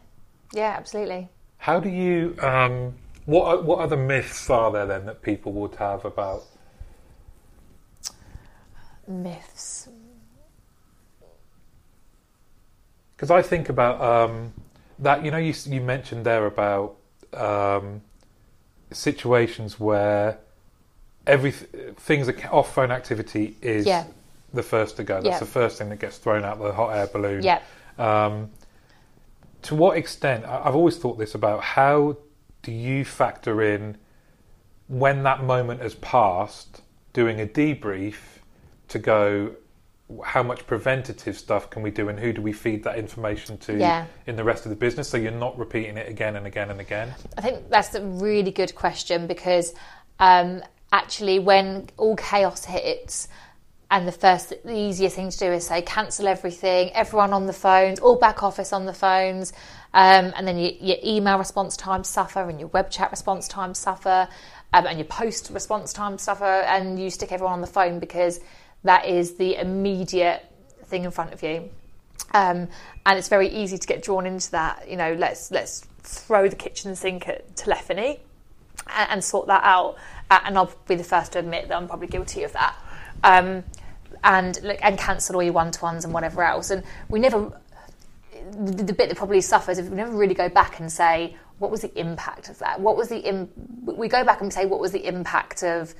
yeah, 0.53 0.75
absolutely. 0.77 1.29
How 1.59 1.81
do 1.81 1.88
you? 1.88 2.37
Um, 2.40 2.94
what 3.25 3.64
what 3.64 3.79
other 3.79 3.96
myths 3.96 4.51
are 4.51 4.70
there 4.70 4.87
then 4.87 5.07
that 5.07 5.22
people 5.22 5.53
would 5.53 5.77
have 5.77 6.05
about? 6.05 6.44
Myths. 9.07 9.88
Because 13.16 13.31
I 13.31 13.42
think 13.42 13.68
about 13.68 14.01
um, 14.01 14.53
that. 14.98 15.25
You 15.25 15.31
know, 15.31 15.38
you 15.38 15.55
you 15.66 15.81
mentioned 15.81 16.27
there 16.27 16.46
about 16.46 16.96
um, 17.33 18.03
situations 18.90 19.79
where 19.79 20.38
every 21.27 21.53
things 21.53 22.29
off 22.51 22.75
phone 22.75 22.90
activity 22.90 23.57
is 23.62 23.87
Yeah. 23.87 24.05
The 24.52 24.62
first 24.62 24.96
to 24.96 25.04
go. 25.04 25.14
That's 25.14 25.26
Yeah. 25.26 25.38
the 25.38 25.46
first 25.46 25.78
thing 25.78 25.88
that 25.88 25.98
gets 25.98 26.18
thrown 26.18 26.44
out 26.44 26.58
the 26.58 26.72
hot 26.72 26.96
air 26.96 27.06
balloon. 27.06 27.42
Yeah. 27.42 27.60
Um, 27.98 28.50
to 29.62 29.74
what 29.74 29.96
extent? 29.96 30.44
I've 30.44 30.74
always 30.74 30.96
thought 30.96 31.18
this 31.18 31.34
about 31.34 31.62
how 31.62 32.16
do 32.62 32.72
you 32.72 33.04
factor 33.04 33.62
in 33.62 33.96
when 34.88 35.22
that 35.22 35.42
moment 35.42 35.80
has 35.80 35.94
passed, 35.96 36.82
doing 37.12 37.40
a 37.40 37.46
debrief 37.46 38.16
to 38.88 38.98
go. 38.98 39.54
How 40.24 40.42
much 40.42 40.66
preventative 40.66 41.38
stuff 41.38 41.70
can 41.70 41.80
we 41.80 41.90
do, 41.90 42.10
and 42.10 42.20
who 42.20 42.34
do 42.34 42.42
we 42.42 42.52
feed 42.52 42.84
that 42.84 42.98
information 42.98 43.56
to 43.58 43.78
Yeah. 43.78 44.04
in 44.26 44.36
the 44.36 44.44
rest 44.44 44.66
of 44.66 44.70
the 44.70 44.76
business, 44.76 45.08
so 45.08 45.16
you're 45.16 45.32
not 45.32 45.56
repeating 45.58 45.96
it 45.96 46.06
again 46.06 46.36
and 46.36 46.46
again 46.46 46.70
and 46.70 46.80
again? 46.80 47.14
I 47.38 47.40
think 47.40 47.70
that's 47.70 47.94
a 47.94 48.04
really 48.04 48.50
good 48.50 48.74
question 48.74 49.26
because 49.26 49.74
um, 50.18 50.62
actually, 50.92 51.38
when 51.38 51.88
all 51.96 52.14
chaos 52.16 52.66
hits, 52.66 53.28
and 53.92 54.09
the 54.09 54.12
first, 54.12 54.48
the 54.64 54.76
easiest 54.76 55.14
thing 55.14 55.31
to 55.31 55.38
do 55.38 55.52
is 55.52 55.66
say 55.66 55.83
cancel 55.83 56.26
everything, 56.26 56.90
everyone 56.94 57.33
on 57.33 57.46
the 57.46 57.52
phones, 57.52 58.00
all 58.00 58.16
back 58.16 58.42
office 58.42 58.72
on 58.72 58.87
the 58.87 58.92
phones, 58.92 59.52
um, 59.94 60.33
and 60.35 60.48
then 60.48 60.59
your, 60.59 60.72
your 60.81 60.96
email 61.05 61.38
response 61.38 61.76
times 61.76 62.09
suffer, 62.09 62.48
and 62.48 62.59
your 62.59 62.68
web 62.70 62.90
chat 62.90 63.11
response 63.11 63.46
times 63.46 63.78
suffer, 63.78 64.26
um, 64.72 64.87
and 64.87 64.98
your 64.98 65.07
post 65.07 65.50
response 65.50 65.92
times 65.92 66.22
suffer, 66.22 66.44
and 66.44 66.98
you 66.98 67.11
stick 67.11 67.31
everyone 67.31 67.52
on 67.52 67.61
the 67.61 67.66
phone 67.68 68.00
because 68.00 68.40
that 68.83 69.07
is 69.07 69.35
the 69.35 69.55
immediate 69.61 70.44
thing 70.87 71.05
in 71.05 71.12
front 71.12 71.33
of 71.33 71.42
you 71.42 71.70
um, 72.35 72.68
and 73.05 73.18
it's 73.18 73.28
very 73.28 73.48
easy 73.48 73.78
to 73.78 73.87
get 73.87 74.02
drawn 74.02 74.26
into 74.26 74.50
that. 74.52 74.88
You 74.88 74.96
know, 74.96 75.14
let's 75.14 75.50
let's 75.50 75.87
throw 76.02 76.48
the 76.48 76.57
kitchen 76.57 76.96
sink 76.96 77.28
at 77.28 77.55
telephony 77.57 78.20
and, 78.94 79.11
and 79.11 79.24
sort 79.24 79.46
that 79.48 79.62
out. 79.64 79.96
Uh, 80.31 80.40
and 80.44 80.57
I'll 80.57 80.72
be 80.88 80.94
the 80.94 81.05
first 81.05 81.33
to 81.33 81.38
admit 81.38 81.68
that 81.68 81.76
I'm 81.76 81.87
probably 81.87 82.07
guilty 82.07 82.44
of 82.44 82.52
that. 82.55 82.76
Um, 83.22 83.64
and 84.24 84.62
look, 84.62 84.78
and 84.82 84.98
cancel 84.98 85.37
all 85.37 85.42
your 85.42 85.52
one 85.52 85.70
to 85.70 85.82
ones 85.82 86.04
and 86.04 86.12
whatever 86.14 86.42
else. 86.42 86.70
And 86.70 86.82
we 87.08 87.18
never. 87.20 87.52
The, 88.52 88.82
the 88.82 88.92
bit 88.92 89.08
that 89.08 89.16
probably 89.16 89.40
suffers 89.40 89.78
if 89.78 89.88
we 89.88 89.96
never 89.96 90.14
really 90.14 90.35
go 90.35 90.48
back 90.48 90.80
and 90.80 90.90
say 90.90 91.37
what 91.58 91.70
was 91.70 91.80
the 91.80 91.98
impact 91.98 92.48
of 92.48 92.58
that. 92.58 92.80
What 92.80 92.96
was 92.96 93.08
the 93.08 93.18
Im- 93.18 93.48
we 93.85 94.08
go 94.08 94.24
back 94.24 94.40
and 94.40 94.52
say 94.52 94.66
what 94.66 94.80
was 94.80 94.90
the 94.90 95.06
impact 95.06 95.62
of 95.62 95.94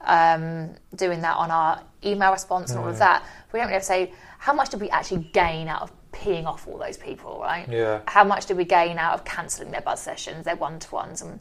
um, 0.00 0.74
doing 0.96 1.20
that 1.22 1.36
on 1.36 1.50
our 1.50 1.82
email 2.04 2.32
response 2.32 2.70
and 2.70 2.80
all 2.80 2.88
of 2.88 2.98
that. 2.98 3.24
We 3.52 3.58
don't 3.58 3.68
really 3.68 3.74
have 3.74 3.82
to 3.82 3.86
say 3.86 4.12
how 4.38 4.52
much 4.52 4.70
did 4.70 4.80
we 4.80 4.90
actually 4.90 5.30
gain 5.32 5.68
out 5.68 5.82
of 5.82 5.92
peeing 6.12 6.44
off 6.46 6.68
all 6.68 6.78
those 6.78 6.96
people, 6.96 7.38
right? 7.40 7.66
Yeah. 7.68 8.00
How 8.06 8.24
much 8.24 8.46
did 8.46 8.56
we 8.56 8.64
gain 8.64 8.98
out 8.98 9.14
of 9.14 9.24
cancelling 9.24 9.70
their 9.70 9.80
buzz 9.80 10.02
sessions, 10.02 10.44
their 10.44 10.56
one 10.56 10.78
to 10.78 10.94
ones, 10.94 11.22
and 11.22 11.40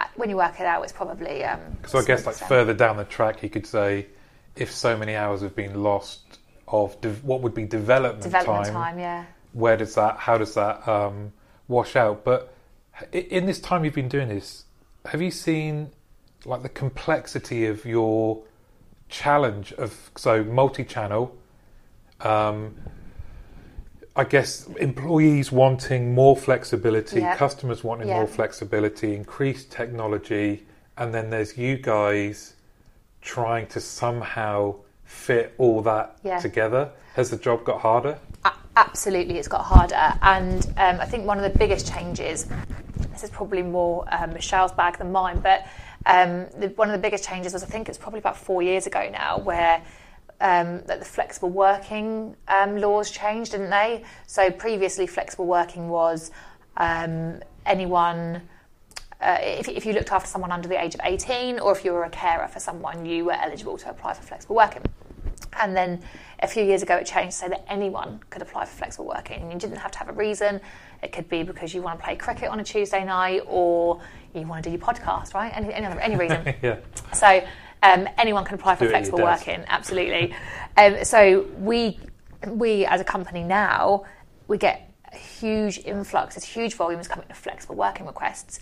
uh, 0.00 0.06
when 0.16 0.28
you 0.28 0.36
work 0.36 0.60
it 0.60 0.66
out, 0.66 0.82
it's 0.82 0.92
probably. 0.92 1.44
Um, 1.44 1.60
So 1.86 1.98
I 1.98 2.04
guess 2.04 2.26
like 2.26 2.36
further 2.36 2.74
down 2.74 2.96
the 2.96 3.04
track, 3.04 3.42
you 3.42 3.48
could 3.48 3.66
say 3.66 4.06
if 4.56 4.70
so 4.72 4.96
many 4.96 5.14
hours 5.14 5.40
have 5.40 5.56
been 5.56 5.82
lost 5.82 6.38
of 6.68 7.00
de- 7.00 7.10
what 7.22 7.40
would 7.40 7.54
be 7.54 7.64
development, 7.64 8.22
development 8.22 8.66
time, 8.68 8.98
yeah. 8.98 9.24
where 9.52 9.76
does 9.76 9.94
that 9.94 10.16
how 10.18 10.38
does 10.38 10.54
that 10.54 10.86
um, 10.88 11.32
wash 11.68 11.96
out 11.96 12.24
but 12.24 12.54
in 13.12 13.46
this 13.46 13.60
time 13.60 13.84
you've 13.84 13.94
been 13.94 14.08
doing 14.08 14.28
this 14.28 14.64
have 15.06 15.20
you 15.20 15.30
seen 15.30 15.90
like 16.44 16.62
the 16.62 16.68
complexity 16.68 17.66
of 17.66 17.84
your 17.84 18.42
challenge 19.08 19.72
of 19.74 20.10
so 20.16 20.42
multi-channel 20.44 21.36
um, 22.20 22.74
I 24.14 24.24
guess 24.24 24.66
employees 24.78 25.50
wanting 25.50 26.14
more 26.14 26.36
flexibility, 26.36 27.20
Yeah. 27.20 27.34
customers 27.36 27.82
wanting 27.82 28.08
Yeah. 28.08 28.18
more 28.18 28.26
flexibility, 28.26 29.14
increased 29.14 29.72
technology, 29.72 30.66
and 30.98 31.14
then 31.14 31.30
there's 31.30 31.56
you 31.56 31.78
guys 31.78 32.54
trying 33.22 33.66
to 33.68 33.80
somehow 33.80 34.74
fit 35.04 35.54
all 35.58 35.80
that 35.82 36.18
Yeah. 36.22 36.38
together. 36.38 36.90
Has 37.14 37.30
the 37.30 37.36
job 37.36 37.64
got 37.64 37.80
harder? 37.80 38.18
A- 38.44 38.52
absolutely, 38.76 39.38
it's 39.38 39.48
got 39.48 39.62
harder. 39.62 40.14
And 40.22 40.66
um, 40.76 41.00
I 41.00 41.06
think 41.06 41.26
one 41.26 41.38
of 41.38 41.50
the 41.50 41.58
biggest 41.58 41.86
changes, 41.92 42.46
this 43.12 43.22
is 43.24 43.30
probably 43.30 43.62
more 43.62 44.04
um, 44.12 44.32
Michelle's 44.32 44.72
bag 44.72 44.98
than 44.98 45.12
mine, 45.12 45.40
but 45.40 45.66
um, 46.06 46.46
the, 46.58 46.68
one 46.76 46.88
of 46.88 46.92
the 46.92 46.98
biggest 46.98 47.24
changes 47.24 47.52
was 47.52 47.62
I 47.62 47.66
think 47.66 47.88
it's 47.88 47.98
probably 47.98 48.18
about 48.18 48.36
four 48.36 48.62
years 48.62 48.86
ago 48.86 49.08
now, 49.10 49.38
where 49.38 49.82
um, 50.40 50.82
that 50.86 50.98
the 50.98 51.04
flexible 51.04 51.50
working 51.50 52.34
um, 52.48 52.76
laws 52.76 53.10
changed, 53.10 53.52
didn't 53.52 53.70
they? 53.70 54.04
So 54.26 54.50
previously, 54.50 55.06
flexible 55.06 55.46
working 55.46 55.88
was 55.88 56.32
um, 56.76 57.40
anyone. 57.66 58.42
Uh, 59.22 59.38
if, 59.40 59.68
if 59.68 59.86
you 59.86 59.92
looked 59.92 60.10
after 60.10 60.28
someone 60.28 60.50
under 60.50 60.68
the 60.68 60.82
age 60.82 60.94
of 60.94 61.00
18 61.04 61.60
or 61.60 61.72
if 61.76 61.84
you 61.84 61.92
were 61.92 62.04
a 62.04 62.10
carer 62.10 62.48
for 62.48 62.58
someone, 62.58 63.06
you 63.06 63.24
were 63.24 63.32
eligible 63.32 63.78
to 63.78 63.88
apply 63.88 64.14
for 64.14 64.22
flexible 64.22 64.56
working. 64.56 64.82
And 65.60 65.76
then 65.76 66.02
a 66.40 66.48
few 66.48 66.64
years 66.64 66.82
ago, 66.82 66.96
it 66.96 67.06
changed 67.06 67.34
so 67.34 67.48
that 67.48 67.64
anyone 67.68 68.20
could 68.30 68.42
apply 68.42 68.64
for 68.64 68.76
flexible 68.76 69.06
working. 69.06 69.50
You 69.52 69.58
didn't 69.58 69.76
have 69.76 69.90
to 69.92 69.98
have 69.98 70.08
a 70.08 70.12
reason. 70.12 70.60
It 71.02 71.12
could 71.12 71.28
be 71.28 71.42
because 71.42 71.74
you 71.74 71.82
want 71.82 71.98
to 71.98 72.04
play 72.04 72.16
cricket 72.16 72.48
on 72.48 72.58
a 72.58 72.64
Tuesday 72.64 73.04
night 73.04 73.42
or 73.46 74.00
you 74.34 74.46
want 74.46 74.64
to 74.64 74.70
do 74.70 74.76
your 74.76 74.84
podcast, 74.84 75.34
right? 75.34 75.52
Any, 75.54 75.72
any, 75.72 75.86
other, 75.86 76.00
any 76.00 76.16
reason. 76.16 76.54
yeah. 76.62 76.78
So 77.12 77.44
um, 77.82 78.08
anyone 78.18 78.44
can 78.44 78.54
apply 78.54 78.76
for 78.76 78.84
Do 78.84 78.90
it 78.90 78.94
at 78.94 79.04
your 79.04 79.10
flexible 79.10 79.22
working, 79.22 79.64
absolutely. 79.68 80.34
Um, 80.76 81.04
so 81.04 81.46
we, 81.58 81.98
we 82.48 82.86
as 82.86 83.00
a 83.00 83.04
company 83.04 83.42
now, 83.42 84.04
we 84.48 84.58
get 84.58 84.90
a 85.12 85.16
huge 85.16 85.78
influx, 85.78 86.34
there's 86.34 86.44
huge 86.44 86.74
volumes 86.74 87.08
coming 87.08 87.26
of 87.30 87.36
flexible 87.36 87.74
working 87.74 88.06
requests, 88.06 88.60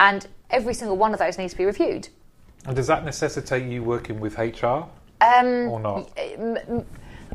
and 0.00 0.26
every 0.50 0.74
single 0.74 0.96
one 0.96 1.12
of 1.12 1.20
those 1.20 1.38
needs 1.38 1.52
to 1.52 1.58
be 1.58 1.64
reviewed. 1.64 2.08
And 2.66 2.74
does 2.74 2.88
that 2.88 3.04
necessitate 3.04 3.70
you 3.70 3.84
working 3.84 4.18
with 4.18 4.36
HR 4.38 4.86
Um, 5.20 5.68
or 5.70 5.78
not? 5.78 6.10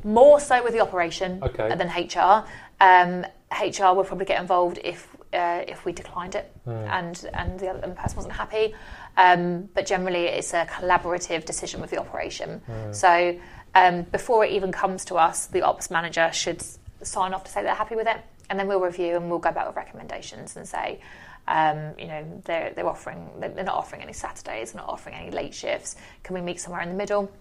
more 0.04 0.40
so 0.40 0.64
with 0.64 0.74
the 0.74 0.82
operation 0.82 1.40
Okay. 1.42 1.74
than 1.76 1.88
HR. 1.88 2.46
Um, 2.82 3.26
HR 3.52 3.94
will 3.96 4.04
probably 4.04 4.26
get 4.26 4.42
involved 4.42 4.80
if 4.84 5.08
uh, 5.34 5.64
if 5.68 5.84
we 5.86 5.92
declined 5.92 6.34
it 6.36 6.50
Hmm. 6.64 6.72
and 6.72 7.30
and 7.34 7.60
the 7.60 7.68
other 7.70 7.80
and 7.84 7.92
the 7.92 7.96
person 8.02 8.16
wasn't 8.18 8.34
happy. 8.36 8.74
Um, 9.18 9.70
but 9.74 9.86
generally, 9.86 10.26
it's 10.28 10.54
a 10.54 10.66
collaborative 10.66 11.46
decision 11.46 11.82
with 11.82 11.90
the 11.90 11.98
operation. 11.98 12.62
Hmm. 12.66 12.94
So 12.94 13.38
um, 13.76 14.04
before 14.04 14.46
it 14.46 14.52
even 14.52 14.72
comes 14.72 15.06
to 15.06 15.16
us, 15.16 15.48
the 15.48 15.62
ops 15.62 15.90
manager 15.92 16.30
should 16.32 16.64
sign 17.02 17.34
off 17.34 17.44
to 17.46 17.52
say 17.52 17.64
they're 17.64 17.74
happy 17.76 17.96
with 17.96 18.08
it, 18.08 18.18
and 18.50 18.58
then 18.60 18.68
we'll 18.68 18.80
review 18.80 19.16
and 19.18 19.30
we'll 19.30 19.40
go 19.40 19.52
back 19.52 19.68
with 19.68 19.76
recommendations 19.76 20.56
and 20.58 20.68
say. 20.68 21.00
Um, 21.48 21.94
you 22.00 22.08
know 22.08 22.42
they're 22.46 22.74
they're 22.76 22.88
offering 22.88 23.30
they're 23.40 23.50
they're 23.50 23.64
not 23.64 23.76
offering 23.76 24.02
any 24.02 24.14
Saturdays, 24.14 24.74
not 24.74 24.90
offering 24.90 25.16
any 25.16 25.32
late 25.32 25.54
shifts. 25.54 25.96
Can 26.24 26.34
we 26.34 26.42
meet 26.42 26.60
somewhere 26.60 26.82
in 26.82 26.90
the 26.90 26.96
middle? 26.96 27.32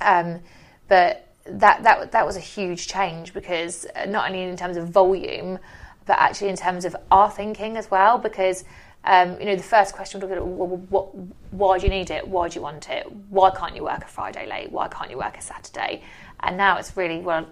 Um, 0.00 0.40
but 0.88 1.28
that 1.46 1.82
that 1.82 2.12
that 2.12 2.26
was 2.26 2.36
a 2.36 2.40
huge 2.40 2.88
change 2.88 3.34
because 3.34 3.86
uh, 3.94 4.06
not 4.06 4.26
only 4.30 4.42
in 4.42 4.56
terms 4.56 4.76
of 4.76 4.88
volume, 4.88 5.58
but 6.06 6.18
actually 6.18 6.48
in 6.48 6.56
terms 6.56 6.84
of 6.84 6.96
our 7.10 7.30
thinking 7.30 7.76
as 7.76 7.90
well. 7.90 8.18
Because 8.18 8.64
um, 9.04 9.38
you 9.38 9.46
know 9.46 9.56
the 9.56 9.62
first 9.62 9.94
question 9.94 10.20
would 10.20 10.30
be, 10.30 10.34
well, 10.36 10.68
what, 10.88 11.14
why 11.50 11.78
do 11.78 11.84
you 11.84 11.90
need 11.90 12.10
it? 12.10 12.26
Why 12.26 12.48
do 12.48 12.54
you 12.56 12.62
want 12.62 12.88
it? 12.88 13.06
Why 13.28 13.50
can't 13.50 13.76
you 13.76 13.84
work 13.84 14.02
a 14.02 14.08
Friday 14.08 14.46
late? 14.46 14.72
Why 14.72 14.88
can't 14.88 15.10
you 15.10 15.18
work 15.18 15.36
a 15.36 15.42
Saturday? 15.42 16.02
And 16.40 16.56
now 16.56 16.78
it's 16.78 16.96
really 16.96 17.20
well, 17.20 17.46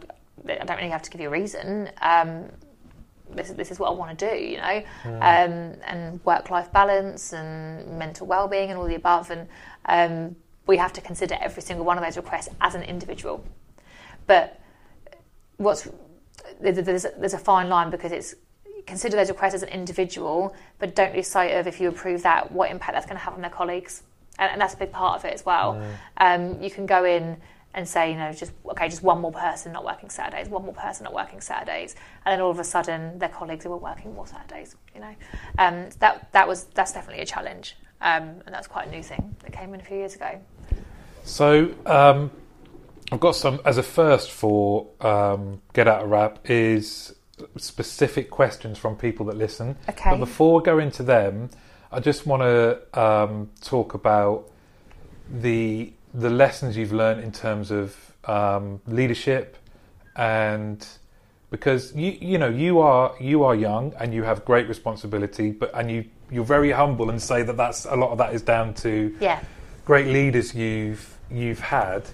I 0.49 0.65
don't 0.65 0.77
really 0.77 0.91
have 0.91 1.03
to 1.03 1.11
give 1.11 1.21
you 1.21 1.29
a 1.29 1.31
reason. 1.31 1.91
Um, 2.01 2.47
this, 3.35 3.51
this 3.51 3.71
is 3.71 3.79
what 3.79 3.89
I 3.89 3.93
want 3.93 4.19
to 4.19 4.31
do, 4.31 4.37
you 4.37 4.57
know, 4.59 4.83
um, 5.05 5.77
and 5.87 6.25
work 6.25 6.51
life 6.51 6.73
balance 6.73 7.33
and 7.33 7.99
mental 7.99 8.27
well 8.27 8.49
being 8.49 8.71
and 8.71 8.79
all 8.79 8.87
the 8.87 8.95
above. 8.95 9.31
And 9.31 9.49
um, 9.87 10.37
we 10.67 10.77
have 10.77 10.93
to 10.95 11.01
consider 11.01 11.37
every 11.41 11.63
single 11.63 11.85
one 11.85 11.99
of 11.99 12.05
those 12.05 12.17
requests 12.17 12.49
as 12.61 12.75
an 12.75 12.83
individual. 12.83 13.45
But 14.27 14.61
what's 15.57 15.89
there's, 16.61 17.07
there's 17.19 17.35
a 17.35 17.39
fine 17.39 17.69
line 17.69 17.91
because 17.91 18.13
it's 18.13 18.35
consider 18.87 19.17
those 19.17 19.29
requests 19.29 19.55
as 19.55 19.63
an 19.63 19.69
individual, 19.69 20.55
but 20.79 20.95
don't 20.95 21.15
lose 21.15 21.29
sight 21.29 21.53
of 21.53 21.67
if 21.67 21.81
you 21.81 21.89
approve 21.89 22.23
that, 22.23 22.51
what 22.51 22.71
impact 22.71 22.95
that's 22.95 23.07
going 23.07 23.17
to 23.17 23.25
have 23.25 23.35
on 23.35 23.41
their 23.41 23.51
colleagues. 23.51 24.03
And, 24.39 24.51
and 24.53 24.61
that's 24.61 24.75
a 24.75 24.77
big 24.77 24.93
part 24.93 25.19
of 25.19 25.25
it 25.25 25.33
as 25.35 25.45
well. 25.45 25.81
Um, 26.17 26.61
you 26.61 26.71
can 26.71 26.87
go 26.87 27.05
in 27.05 27.37
and 27.75 27.89
say, 27.89 28.11
you 28.11 28.17
know, 28.17 28.33
just 28.33 28.53
okay, 28.71 28.89
just 28.89 29.03
one 29.03 29.21
more 29.21 29.33
person 29.33 29.73
not 29.73 29.85
working 29.85 30.11
Saturdays, 30.11 30.49
one 30.49 30.65
more 30.65 30.75
person 30.75 31.05
not 31.05 31.15
working 31.15 31.41
Saturdays, 31.41 31.95
and 32.25 32.33
then 32.33 32.41
all 32.41 32.51
of 32.51 32.59
a 32.59 32.65
sudden 32.65 33.19
their 33.19 33.29
colleagues 33.29 33.65
all 33.67 33.79
working 33.79 34.15
more 34.15 34.27
Saturdays. 34.27 34.77
You 34.95 35.01
know, 35.01 35.15
um, 35.59 35.89
that 35.99 36.31
that 36.33 36.47
was 36.47 36.65
that's 36.75 36.93
definitely 36.93 37.23
a 37.23 37.27
challenge, 37.27 37.77
um, 38.01 38.43
and 38.45 38.49
that's 38.55 38.67
quite 38.67 38.89
a 38.89 38.91
new 38.91 39.03
thing 39.03 39.37
that 39.43 39.53
came 39.53 39.73
in 39.75 39.81
a 39.81 39.85
few 39.85 39.97
years 39.97 40.15
ago. 40.15 40.41
So, 41.25 41.73
um, 41.87 42.31
I've 43.11 43.21
got 43.21 43.37
some 43.37 43.61
as 43.65 43.79
a 43.79 43.83
first 43.83 44.31
for 44.31 44.89
um, 45.01 45.63
Get 45.73 45.89
Out 45.89 46.03
of 46.03 46.11
Wrap 46.11 46.51
is 46.51 47.15
specific 47.57 48.31
questions 48.31 48.79
from 48.79 48.97
people 48.97 49.27
that 49.27 49.37
listen. 49.37 49.77
Okay. 49.89 50.11
But 50.11 50.19
before 50.19 50.59
we 50.59 50.65
go 50.65 50.79
into 50.79 51.03
them, 51.03 51.51
I 51.91 52.01
just 52.01 52.27
want 52.27 52.43
to 52.43 53.01
um, 53.01 53.51
talk 53.61 53.95
about 53.95 54.51
the 55.31 55.93
the 56.15 56.31
lessons 56.31 56.77
you've 56.77 56.93
learned 56.93 57.23
in 57.23 57.33
terms 57.33 57.71
of 57.71 57.97
um, 58.25 58.81
leadership 58.87 59.57
and 60.17 60.87
because 61.51 61.95
you 61.95 62.17
you 62.21 62.39
know 62.39 62.49
you 62.49 62.81
are 62.81 63.15
you 63.21 63.45
are 63.45 63.55
young 63.55 63.93
and 63.99 64.13
you 64.15 64.23
have 64.23 64.45
great 64.45 64.69
responsibility 64.69 65.51
but 65.51 65.71
and 65.75 65.91
you 65.91 66.05
you're 66.31 66.45
very 66.45 66.71
humble 66.71 67.11
and 67.11 67.21
say 67.21 67.43
that 67.43 67.57
that's 67.57 67.85
a 67.87 67.95
lot 67.97 68.11
of 68.11 68.19
that 68.19 68.35
is 68.35 68.43
down 68.43 68.73
to 68.75 69.15
Yeah. 69.21 69.41
great 69.85 70.07
leaders 70.07 70.55
you've 70.55 71.19
you've 71.31 71.61
had. 71.61 72.05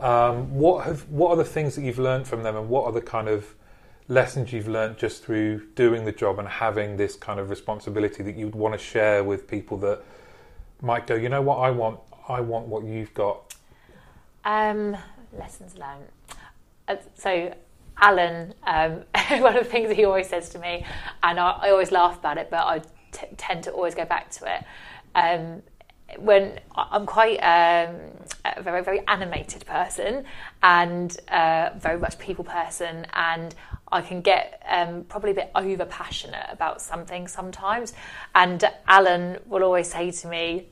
Um, 0.00 0.54
what 0.54 0.84
have 0.86 1.08
what 1.08 1.30
are 1.30 1.36
the 1.36 1.44
things 1.44 1.74
that 1.76 1.82
you've 1.82 1.98
learned 1.98 2.26
from 2.26 2.42
them, 2.42 2.56
and 2.56 2.68
what 2.68 2.84
are 2.86 2.92
the 2.92 3.02
kind 3.02 3.28
of 3.28 3.54
lessons 4.08 4.52
you've 4.52 4.68
learned 4.68 4.96
just 4.98 5.22
through 5.24 5.62
doing 5.74 6.04
the 6.04 6.12
job 6.12 6.38
and 6.38 6.48
having 6.48 6.96
this 6.96 7.14
kind 7.14 7.38
of 7.38 7.50
responsibility 7.50 8.22
that 8.22 8.34
you'd 8.36 8.54
want 8.54 8.74
to 8.74 8.78
share 8.78 9.22
with 9.22 9.46
people 9.48 9.76
that 9.78 10.02
might 10.80 11.06
go, 11.06 11.14
you 11.14 11.28
know 11.28 11.40
what, 11.40 11.56
I 11.58 11.70
want 11.70 12.00
I 12.28 12.40
want 12.40 12.66
what 12.66 12.84
you've 12.84 13.12
got. 13.14 13.54
Um, 14.44 14.96
lessons 15.36 15.76
learned. 15.76 16.08
Uh, 16.88 16.96
so, 17.14 17.54
Alan, 18.00 18.54
um, 18.64 19.04
one 19.40 19.56
of 19.56 19.64
the 19.64 19.70
things 19.70 19.94
he 19.94 20.04
always 20.04 20.28
says 20.28 20.48
to 20.50 20.58
me, 20.58 20.84
and 21.22 21.38
I, 21.38 21.50
I 21.50 21.70
always 21.70 21.92
laugh 21.92 22.18
about 22.18 22.38
it, 22.38 22.48
but 22.50 22.64
I 22.64 22.80
t- 23.12 23.26
tend 23.36 23.64
to 23.64 23.72
always 23.72 23.94
go 23.94 24.04
back 24.04 24.30
to 24.32 24.54
it. 24.56 24.64
Um, 25.14 25.62
when 26.18 26.60
I'm 26.76 27.06
quite 27.06 27.38
um, 27.38 27.96
a 28.44 28.62
very, 28.62 28.82
very 28.82 29.00
animated 29.08 29.64
person 29.64 30.24
and 30.62 31.16
uh, 31.28 31.70
very 31.76 31.98
much 31.98 32.18
people 32.18 32.44
person, 32.44 33.06
and 33.14 33.54
I 33.92 34.00
can 34.00 34.20
get 34.22 34.62
um, 34.68 35.04
probably 35.04 35.32
a 35.32 35.34
bit 35.34 35.50
over 35.54 35.84
passionate 35.84 36.46
about 36.50 36.80
something 36.80 37.28
sometimes. 37.28 37.92
And 38.34 38.64
Alan 38.88 39.38
will 39.46 39.62
always 39.62 39.90
say 39.90 40.10
to 40.10 40.28
me, 40.28 40.68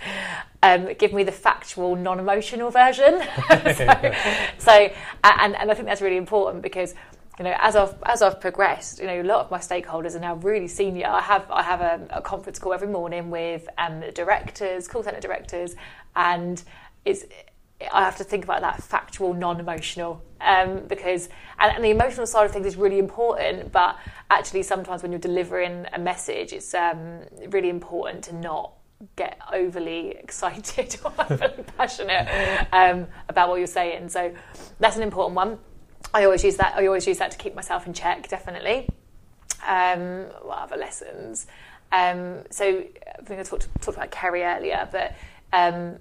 um, 0.62 0.94
"Give 0.98 1.12
me 1.12 1.24
the 1.24 1.32
factual, 1.32 1.94
non-emotional 1.94 2.70
version." 2.70 3.20
so, 3.48 4.14
so, 4.58 4.90
and, 5.24 5.56
and 5.56 5.70
I 5.70 5.74
think 5.74 5.86
that's 5.86 6.02
really 6.02 6.16
important 6.16 6.62
because 6.62 6.94
you 7.38 7.44
know, 7.44 7.54
as 7.58 7.74
I've 7.74 7.94
as 8.04 8.22
I've 8.22 8.40
progressed, 8.40 9.00
you 9.00 9.06
know, 9.06 9.20
a 9.20 9.24
lot 9.24 9.44
of 9.44 9.50
my 9.50 9.58
stakeholders 9.58 10.14
are 10.14 10.20
now 10.20 10.36
really 10.36 10.68
senior. 10.68 11.08
I 11.08 11.20
have 11.20 11.50
I 11.50 11.62
have 11.62 11.80
a, 11.80 12.06
a 12.10 12.22
conference 12.22 12.58
call 12.58 12.72
every 12.72 12.88
morning 12.88 13.28
with 13.28 13.68
um, 13.76 14.02
directors, 14.14 14.86
call 14.86 15.02
centre 15.02 15.20
directors, 15.20 15.74
and 16.14 16.62
it's 17.04 17.24
I 17.92 18.04
have 18.04 18.16
to 18.16 18.24
think 18.24 18.44
about 18.44 18.60
that 18.60 18.82
factual, 18.82 19.34
non-emotional, 19.34 20.22
um, 20.40 20.86
because 20.86 21.28
and, 21.58 21.76
and 21.76 21.84
the 21.84 21.90
emotional 21.90 22.26
side 22.26 22.44
of 22.44 22.52
things 22.52 22.66
is 22.66 22.76
really 22.76 22.98
important. 22.98 23.72
But 23.72 23.96
actually, 24.30 24.62
sometimes 24.62 25.02
when 25.02 25.12
you're 25.12 25.20
delivering 25.20 25.86
a 25.92 25.98
message, 25.98 26.52
it's 26.52 26.74
um, 26.74 27.20
really 27.48 27.68
important 27.68 28.24
to 28.24 28.34
not 28.34 28.72
get 29.16 29.38
overly 29.52 30.10
excited 30.22 30.96
or 31.04 31.12
overly 31.30 31.64
passionate 31.76 32.66
um, 32.72 33.06
about 33.28 33.48
what 33.48 33.56
you're 33.56 33.66
saying. 33.66 34.08
So 34.08 34.34
that's 34.80 34.96
an 34.96 35.02
important 35.02 35.36
one. 35.36 35.58
I 36.12 36.24
always 36.24 36.44
use 36.44 36.56
that. 36.56 36.74
I 36.76 36.86
always 36.86 37.06
use 37.06 37.18
that 37.18 37.30
to 37.32 37.38
keep 37.38 37.54
myself 37.54 37.86
in 37.86 37.92
check. 37.92 38.28
Definitely. 38.28 38.88
Um, 39.66 40.26
what 40.42 40.58
other 40.58 40.76
lessons? 40.76 41.46
Um, 41.90 42.42
so 42.50 42.64
I 43.18 43.22
think 43.24 43.40
I 43.40 43.42
talked, 43.42 43.68
talked 43.80 43.96
about 43.96 44.10
Kerry 44.10 44.42
earlier, 44.42 44.88
but 44.90 45.14
um, 45.52 45.98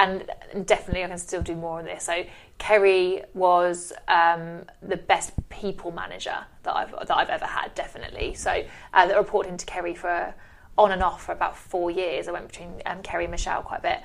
and, 0.00 0.66
definitely 0.66 1.04
I 1.04 1.08
can 1.08 1.18
still 1.18 1.42
do 1.42 1.54
more 1.54 1.78
on 1.78 1.84
this. 1.84 2.04
So 2.04 2.24
Kerry 2.58 3.22
was 3.34 3.92
um, 4.08 4.64
the 4.82 4.96
best 4.96 5.32
people 5.48 5.92
manager 5.92 6.36
that 6.64 6.74
I've 6.74 6.90
that 6.90 7.16
I've 7.16 7.28
ever 7.28 7.46
had. 7.46 7.74
Definitely. 7.74 8.34
So 8.34 8.64
uh, 8.92 9.06
that 9.06 9.16
reported 9.16 9.50
into 9.50 9.66
Kerry 9.66 9.94
for 9.94 10.34
on 10.76 10.92
and 10.92 11.02
off 11.02 11.24
for 11.24 11.32
about 11.32 11.56
four 11.56 11.90
years. 11.90 12.26
I 12.26 12.32
went 12.32 12.48
between 12.48 12.82
um, 12.86 13.02
Kerry 13.02 13.24
and 13.24 13.30
Michelle 13.30 13.62
quite 13.62 13.78
a 13.78 13.82
bit, 13.82 14.00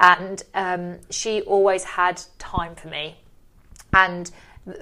and 0.00 0.42
um, 0.54 0.98
she 1.10 1.42
always 1.42 1.84
had 1.84 2.20
time 2.38 2.74
for 2.74 2.88
me 2.88 3.16
and 3.94 4.30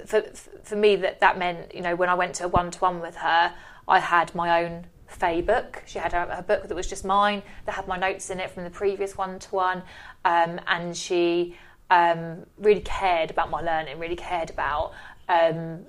for 0.05 0.21
for 0.63 0.75
me 0.75 0.95
that 0.95 1.19
that 1.19 1.37
meant 1.37 1.73
you 1.73 1.81
know 1.81 1.95
when 1.95 2.09
I 2.09 2.15
went 2.15 2.35
to 2.35 2.45
a 2.45 2.47
one 2.47 2.71
to 2.71 2.79
one 2.79 2.99
with 2.99 3.15
her 3.17 3.53
I 3.87 3.99
had 3.99 4.33
my 4.33 4.63
own 4.63 4.87
Faye 5.07 5.41
book 5.41 5.83
she 5.85 5.99
had 5.99 6.13
her, 6.13 6.25
her 6.25 6.41
book 6.41 6.67
that 6.67 6.75
was 6.75 6.87
just 6.87 7.05
mine 7.05 7.43
that 7.65 7.75
had 7.75 7.87
my 7.87 7.97
notes 7.97 8.29
in 8.29 8.39
it 8.39 8.49
from 8.49 8.63
the 8.63 8.69
previous 8.69 9.15
one 9.17 9.39
to 9.39 9.55
one 9.55 9.83
and 10.25 10.95
she 10.95 11.55
um, 11.89 12.45
really 12.57 12.81
cared 12.81 13.29
about 13.29 13.49
my 13.49 13.61
learning 13.61 13.99
really 13.99 14.15
cared 14.15 14.49
about 14.49 14.93
um, 15.29 15.85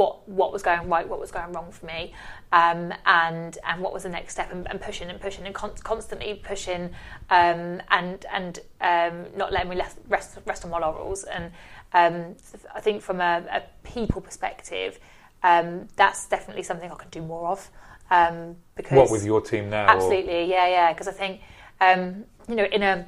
what 0.00 0.26
what 0.26 0.50
was 0.50 0.62
going 0.62 0.88
right, 0.88 1.06
what 1.06 1.20
was 1.20 1.30
going 1.30 1.52
wrong 1.52 1.70
for 1.70 1.84
me, 1.84 2.14
um, 2.52 2.92
and 3.04 3.58
and 3.66 3.82
what 3.82 3.92
was 3.92 4.04
the 4.04 4.08
next 4.08 4.32
step, 4.32 4.50
and, 4.50 4.66
and 4.70 4.80
pushing 4.80 5.10
and 5.10 5.20
pushing 5.20 5.44
and 5.44 5.54
con- 5.54 5.74
constantly 5.84 6.40
pushing, 6.42 6.84
um, 7.28 7.82
and 7.90 8.24
and 8.32 8.60
um, 8.80 9.26
not 9.36 9.52
letting 9.52 9.68
me 9.68 9.76
rest, 9.76 9.98
rest 10.08 10.38
rest 10.46 10.64
on 10.64 10.70
my 10.70 10.78
laurels. 10.78 11.24
And 11.24 11.52
um, 11.92 12.34
I 12.74 12.80
think 12.80 13.02
from 13.02 13.20
a, 13.20 13.44
a 13.52 13.62
people 13.84 14.22
perspective, 14.22 14.98
um, 15.42 15.86
that's 15.96 16.26
definitely 16.28 16.62
something 16.62 16.90
I 16.90 16.94
can 16.94 17.10
do 17.10 17.20
more 17.20 17.48
of. 17.48 17.70
Um, 18.10 18.56
because 18.76 18.96
What 18.96 19.10
with 19.10 19.26
your 19.26 19.42
team 19.42 19.68
now? 19.68 19.84
or- 19.84 19.90
Absolutely, 19.90 20.44
yeah, 20.50 20.66
yeah. 20.66 20.92
Because 20.94 21.08
I 21.08 21.12
think, 21.12 21.42
um, 21.80 22.24
you 22.48 22.54
know, 22.56 22.64
in 22.64 22.82
a 22.82 23.06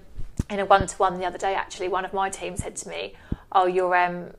in 0.50 0.60
a 0.60 0.64
one 0.64 0.86
to 0.86 0.96
one 0.96 1.18
the 1.18 1.24
other 1.24 1.38
day, 1.38 1.54
actually, 1.54 1.88
one 1.88 2.04
of 2.04 2.12
my 2.12 2.30
team 2.30 2.56
said 2.56 2.76
to 2.76 2.88
me, 2.88 3.14
"Oh, 3.50 3.66
you're 3.66 3.94
um, 3.96 4.30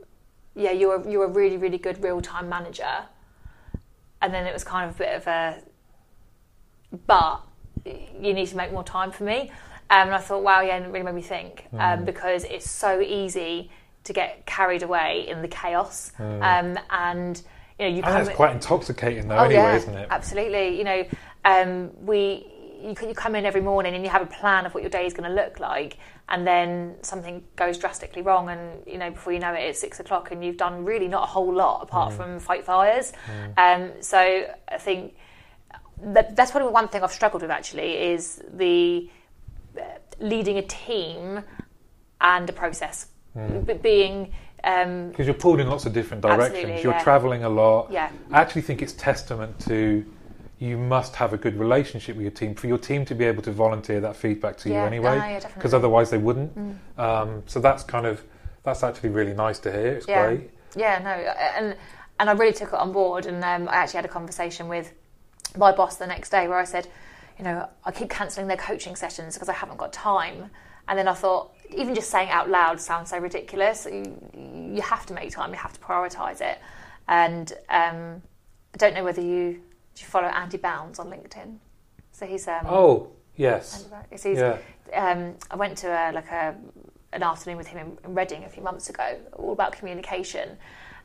yeah, 0.55 0.71
you're 0.71 0.95
a, 0.95 1.11
you're 1.11 1.25
a 1.25 1.29
really 1.29 1.57
really 1.57 1.77
good 1.77 2.03
real 2.03 2.21
time 2.21 2.49
manager," 2.49 3.05
and 4.21 4.33
then 4.33 4.45
it 4.45 4.53
was 4.53 4.63
kind 4.63 4.89
of 4.89 4.95
a 4.95 4.99
bit 4.99 5.15
of 5.15 5.27
a, 5.27 5.61
but 7.07 7.41
you 7.85 8.33
need 8.33 8.47
to 8.47 8.57
make 8.57 8.71
more 8.71 8.83
time 8.83 9.11
for 9.11 9.23
me. 9.23 9.51
Um, 9.89 10.07
and 10.07 10.15
I 10.15 10.19
thought, 10.19 10.43
wow, 10.43 10.61
yeah, 10.61 10.77
and 10.77 10.85
it 10.85 10.87
really 10.89 11.03
made 11.03 11.13
me 11.13 11.21
think 11.21 11.67
um, 11.77 12.05
because 12.05 12.45
it's 12.45 12.69
so 12.69 12.99
easy 13.01 13.69
to 14.05 14.13
get 14.13 14.45
carried 14.45 14.81
away 14.81 15.25
in 15.27 15.41
the 15.41 15.47
chaos, 15.47 16.11
um, 16.19 16.79
and 16.89 17.41
you 17.77 17.89
know, 17.89 17.95
you 17.97 18.01
And 18.03 18.27
it's 18.27 18.35
quite 18.35 18.53
intoxicating 18.53 19.27
though, 19.27 19.37
Oh, 19.37 19.43
anyway, 19.43 19.61
yeah, 19.61 19.75
isn't 19.75 19.93
it? 19.95 20.07
Absolutely. 20.09 20.77
You 20.77 20.83
know, 20.83 21.05
um, 21.45 21.91
we 22.05 22.52
you, 22.83 22.95
you 23.07 23.13
come 23.13 23.35
in 23.35 23.45
every 23.45 23.61
morning 23.61 23.95
and 23.95 24.03
you 24.03 24.09
have 24.09 24.21
a 24.21 24.25
plan 24.25 24.65
of 24.65 24.73
what 24.73 24.83
your 24.83 24.89
day 24.89 25.05
is 25.05 25.13
going 25.13 25.29
to 25.29 25.35
look 25.35 25.59
like, 25.59 25.97
and 26.29 26.45
then 26.45 26.95
something 27.01 27.43
goes 27.55 27.77
drastically 27.77 28.21
wrong, 28.21 28.49
and 28.49 28.85
you 28.85 28.97
know 28.97 29.09
before 29.11 29.33
you 29.33 29.39
know 29.39 29.53
it, 29.53 29.61
it's 29.61 29.79
six 29.79 29.99
o'clock, 29.99 30.31
and 30.31 30.43
you've 30.43 30.57
done 30.57 30.85
really 30.85 31.07
not 31.07 31.23
a 31.23 31.27
whole 31.27 31.53
lot 31.53 31.81
apart 31.81 32.13
from 32.13 32.39
fight 32.39 32.65
fires. 32.65 33.13
Um, 33.57 33.91
so 34.01 34.19
I 34.67 34.77
think 34.77 35.15
that, 36.01 36.35
that's 36.35 36.51
probably 36.51 36.71
one 36.71 36.87
thing 36.87 37.03
I've 37.03 37.11
struggled 37.11 37.41
with 37.41 37.51
actually 37.51 37.97
is 38.11 38.43
the 38.53 39.09
uh, 39.77 39.83
leading 40.19 40.57
a 40.57 40.63
team 40.63 41.43
and 42.19 42.49
a 42.49 42.53
process, 42.53 43.07
B- 43.65 43.73
being. 43.73 44.33
Um, 44.65 45.09
Because 45.09 45.27
you're 45.27 45.33
pulled 45.33 45.59
in 45.59 45.67
lots 45.67 45.85
of 45.85 45.91
different 45.91 46.21
directions. 46.23 46.83
You're 46.83 46.93
yeah. 46.93 47.03
travelling 47.03 47.43
a 47.43 47.49
lot. 47.49 47.91
Yeah. 47.91 48.09
I 48.31 48.39
actually 48.39 48.61
think 48.61 48.81
it's 48.81 48.93
testament 48.93 49.59
to 49.67 50.05
you 50.63 50.77
must 50.77 51.17
have 51.17 51.33
a 51.33 51.37
good 51.37 51.59
relationship 51.59 52.15
with 52.15 52.23
your 52.23 52.31
team 52.31 52.55
for 52.55 52.67
your 52.67 52.77
team 52.77 53.03
to 53.03 53.13
be 53.13 53.25
able 53.25 53.43
to 53.43 53.51
volunteer 53.51 53.99
that 53.99 54.15
feedback 54.15 54.55
to 54.55 54.69
you 54.69 54.75
Yeah. 54.75 54.85
anyway. 54.85 55.19
Ah, 55.21 55.27
yeah. 55.27 55.47
Because 55.53 55.73
otherwise 55.73 56.09
they 56.09 56.17
wouldn't. 56.17 56.55
Um, 56.97 57.43
so 57.47 57.59
that's 57.59 57.83
kind 57.83 58.05
of 58.05 58.23
that's 58.63 58.81
actually 58.81 59.09
really 59.09 59.33
nice 59.33 59.59
to 59.59 59.71
hear. 59.71 59.87
It's 59.87 60.07
yeah. 60.07 60.25
great. 60.25 60.49
Yeah, 60.75 60.99
no, 60.99 61.09
and 61.09 61.75
and 62.17 62.29
I 62.29 62.33
really 62.33 62.53
took 62.53 62.69
it 62.69 62.75
on 62.75 62.93
board, 62.93 63.25
and 63.25 63.43
um, 63.43 63.67
I 63.67 63.75
actually 63.75 63.97
had 63.97 64.05
a 64.05 64.15
conversation 64.19 64.69
with 64.69 64.93
my 65.57 65.73
boss 65.73 65.97
the 65.97 66.07
next 66.07 66.29
day 66.29 66.47
where 66.47 66.57
I 66.57 66.63
said, 66.63 66.87
you 67.37 67.43
know, 67.43 67.67
I 67.83 67.91
keep 67.91 68.09
cancelling 68.09 68.47
their 68.47 68.57
coaching 68.57 68.95
sessions 68.95 69.33
because 69.33 69.49
I 69.49 69.53
haven't 69.53 69.77
got 69.77 69.91
time, 69.91 70.49
and 70.87 70.97
then 70.97 71.09
I 71.09 71.13
thought, 71.13 71.51
even 71.75 71.93
just 71.93 72.09
saying 72.09 72.29
it 72.29 72.31
out 72.31 72.49
loud 72.49 72.79
sounds 72.79 73.09
so 73.09 73.17
ridiculous. 73.17 73.85
You, 73.85 74.17
you 74.73 74.81
have 74.81 75.05
to 75.07 75.13
make 75.13 75.31
time, 75.31 75.51
you 75.51 75.57
have 75.57 75.73
to 75.73 75.79
prioritise 75.81 76.39
it, 76.39 76.57
and 77.09 77.51
um, 77.67 78.21
I 78.73 78.77
don't 78.77 78.93
know 78.93 79.03
whether 79.03 79.21
you 79.21 79.61
do 79.95 80.01
you 80.01 80.07
follow 80.07 80.27
Andy 80.27 80.57
Bounds 80.57 80.99
on 80.99 81.07
LinkedIn. 81.07 81.57
So 82.11 82.25
he's 82.25 82.47
um, 82.47 82.65
Oh 82.65 83.11
yes. 83.35 83.87
Yes, 84.11 84.23
he's- 84.23 84.37
Yeah. 84.39 84.57
um, 85.11 85.35
I 85.51 85.55
went 85.55 85.77
to 85.79 85.87
a, 85.87 86.11
like 86.11 86.29
a 86.31 86.55
an 87.13 87.21
afternoon 87.23 87.57
with 87.57 87.67
him 87.67 87.77
in, 87.79 87.97
in 88.09 88.15
Reading 88.15 88.43
a 88.43 88.49
few 88.49 88.63
months 88.63 88.89
ago, 88.89 89.17
all 89.33 89.53
about 89.53 89.71
communication, 89.73 90.57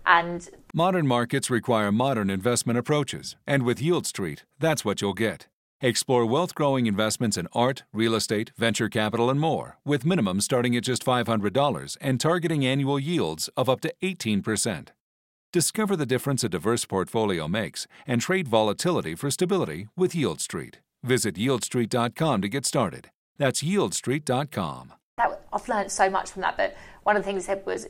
and 0.06 0.48
Modern 0.72 1.06
markets 1.06 1.50
require 1.50 1.92
modern 1.92 2.30
investment 2.30 2.78
approaches, 2.78 3.36
and 3.46 3.62
with 3.62 3.78
Yieldstreet, 3.78 4.40
that's 4.58 4.84
what 4.86 5.02
you'll 5.02 5.12
get. 5.12 5.48
Explore 5.82 6.24
wealth 6.24 6.54
growing 6.54 6.86
investments 6.86 7.36
in 7.36 7.46
art, 7.52 7.84
real 7.92 8.14
estate, 8.14 8.52
venture 8.56 8.88
capital, 8.88 9.28
and 9.30 9.38
more, 9.38 9.76
with 9.84 10.02
minimums 10.04 10.42
starting 10.42 10.74
at 10.76 10.82
just 10.82 11.04
$500 11.04 11.96
and 12.00 12.18
targeting 12.20 12.64
annual 12.64 12.98
yields 12.98 13.48
of 13.56 13.68
up 13.68 13.80
to 13.82 13.92
18%. 14.02 14.88
Discover 15.52 15.96
the 15.96 16.04
difference 16.04 16.44
a 16.44 16.48
diverse 16.50 16.84
portfolio 16.84 17.48
makes 17.48 17.86
and 18.06 18.20
trade 18.20 18.46
volatility 18.48 19.14
for 19.14 19.30
stability 19.30 19.88
with 19.96 20.12
Yieldstreet. 20.12 20.74
Visit 21.02 21.36
yieldstreet.com 21.36 22.42
to 22.42 22.48
get 22.50 22.66
started. 22.66 23.10
That's 23.38 23.62
yieldstreet.com. 23.62 24.92
that 25.16 25.42
I've 25.52 25.68
learned 25.68 25.90
so 25.90 26.10
much 26.10 26.30
from 26.30 26.42
that. 26.42 26.56
But 26.58 26.76
one 27.04 27.16
of 27.16 27.22
the 27.22 27.26
things 27.26 27.44
he 27.44 27.46
said 27.46 27.64
was, 27.64 27.86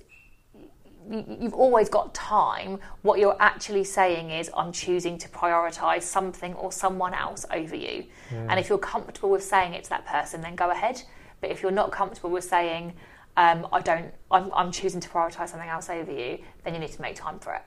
you- 1.11 1.37
you've 1.41 1.53
always 1.55 1.89
got 1.89 2.15
time. 2.15 2.79
What 3.03 3.19
you're 3.19 3.37
actually 3.41 3.83
saying 3.85 4.31
is, 4.31 4.51
I'm 4.57 4.71
choosing 4.73 5.19
to 5.19 5.29
prioritise 5.29 6.03
something 6.05 6.55
or 6.55 6.71
someone 6.71 7.13
else 7.13 7.45
over 7.51 7.75
you. 7.75 8.05
And 8.31 8.61
if 8.61 8.69
you're 8.69 8.79
comfortable 8.79 9.31
with 9.31 9.43
saying 9.43 9.75
it 9.75 9.83
to 9.85 9.91
that 9.91 10.07
person, 10.07 10.43
then 10.43 10.55
go 10.55 10.71
ahead. 10.71 11.03
But 11.41 11.51
if 11.51 11.61
you're 11.63 11.73
not 11.73 11.91
comfortable 11.91 12.31
with 12.31 12.45
saying, 12.45 12.95
um, 13.39 13.69
I 13.73 13.81
don't, 13.81 14.13
I'm, 14.33 14.51
I'm 14.53 14.73
choosing 14.73 15.01
to 15.01 15.09
prioritise 15.09 15.51
something 15.51 15.69
else 15.69 15.89
over 15.89 16.11
you, 16.11 16.39
then 16.65 16.75
you 16.75 16.81
need 16.81 16.91
to 16.91 17.01
make 17.01 17.15
time 17.15 17.39
for 17.39 17.55
it. 17.55 17.63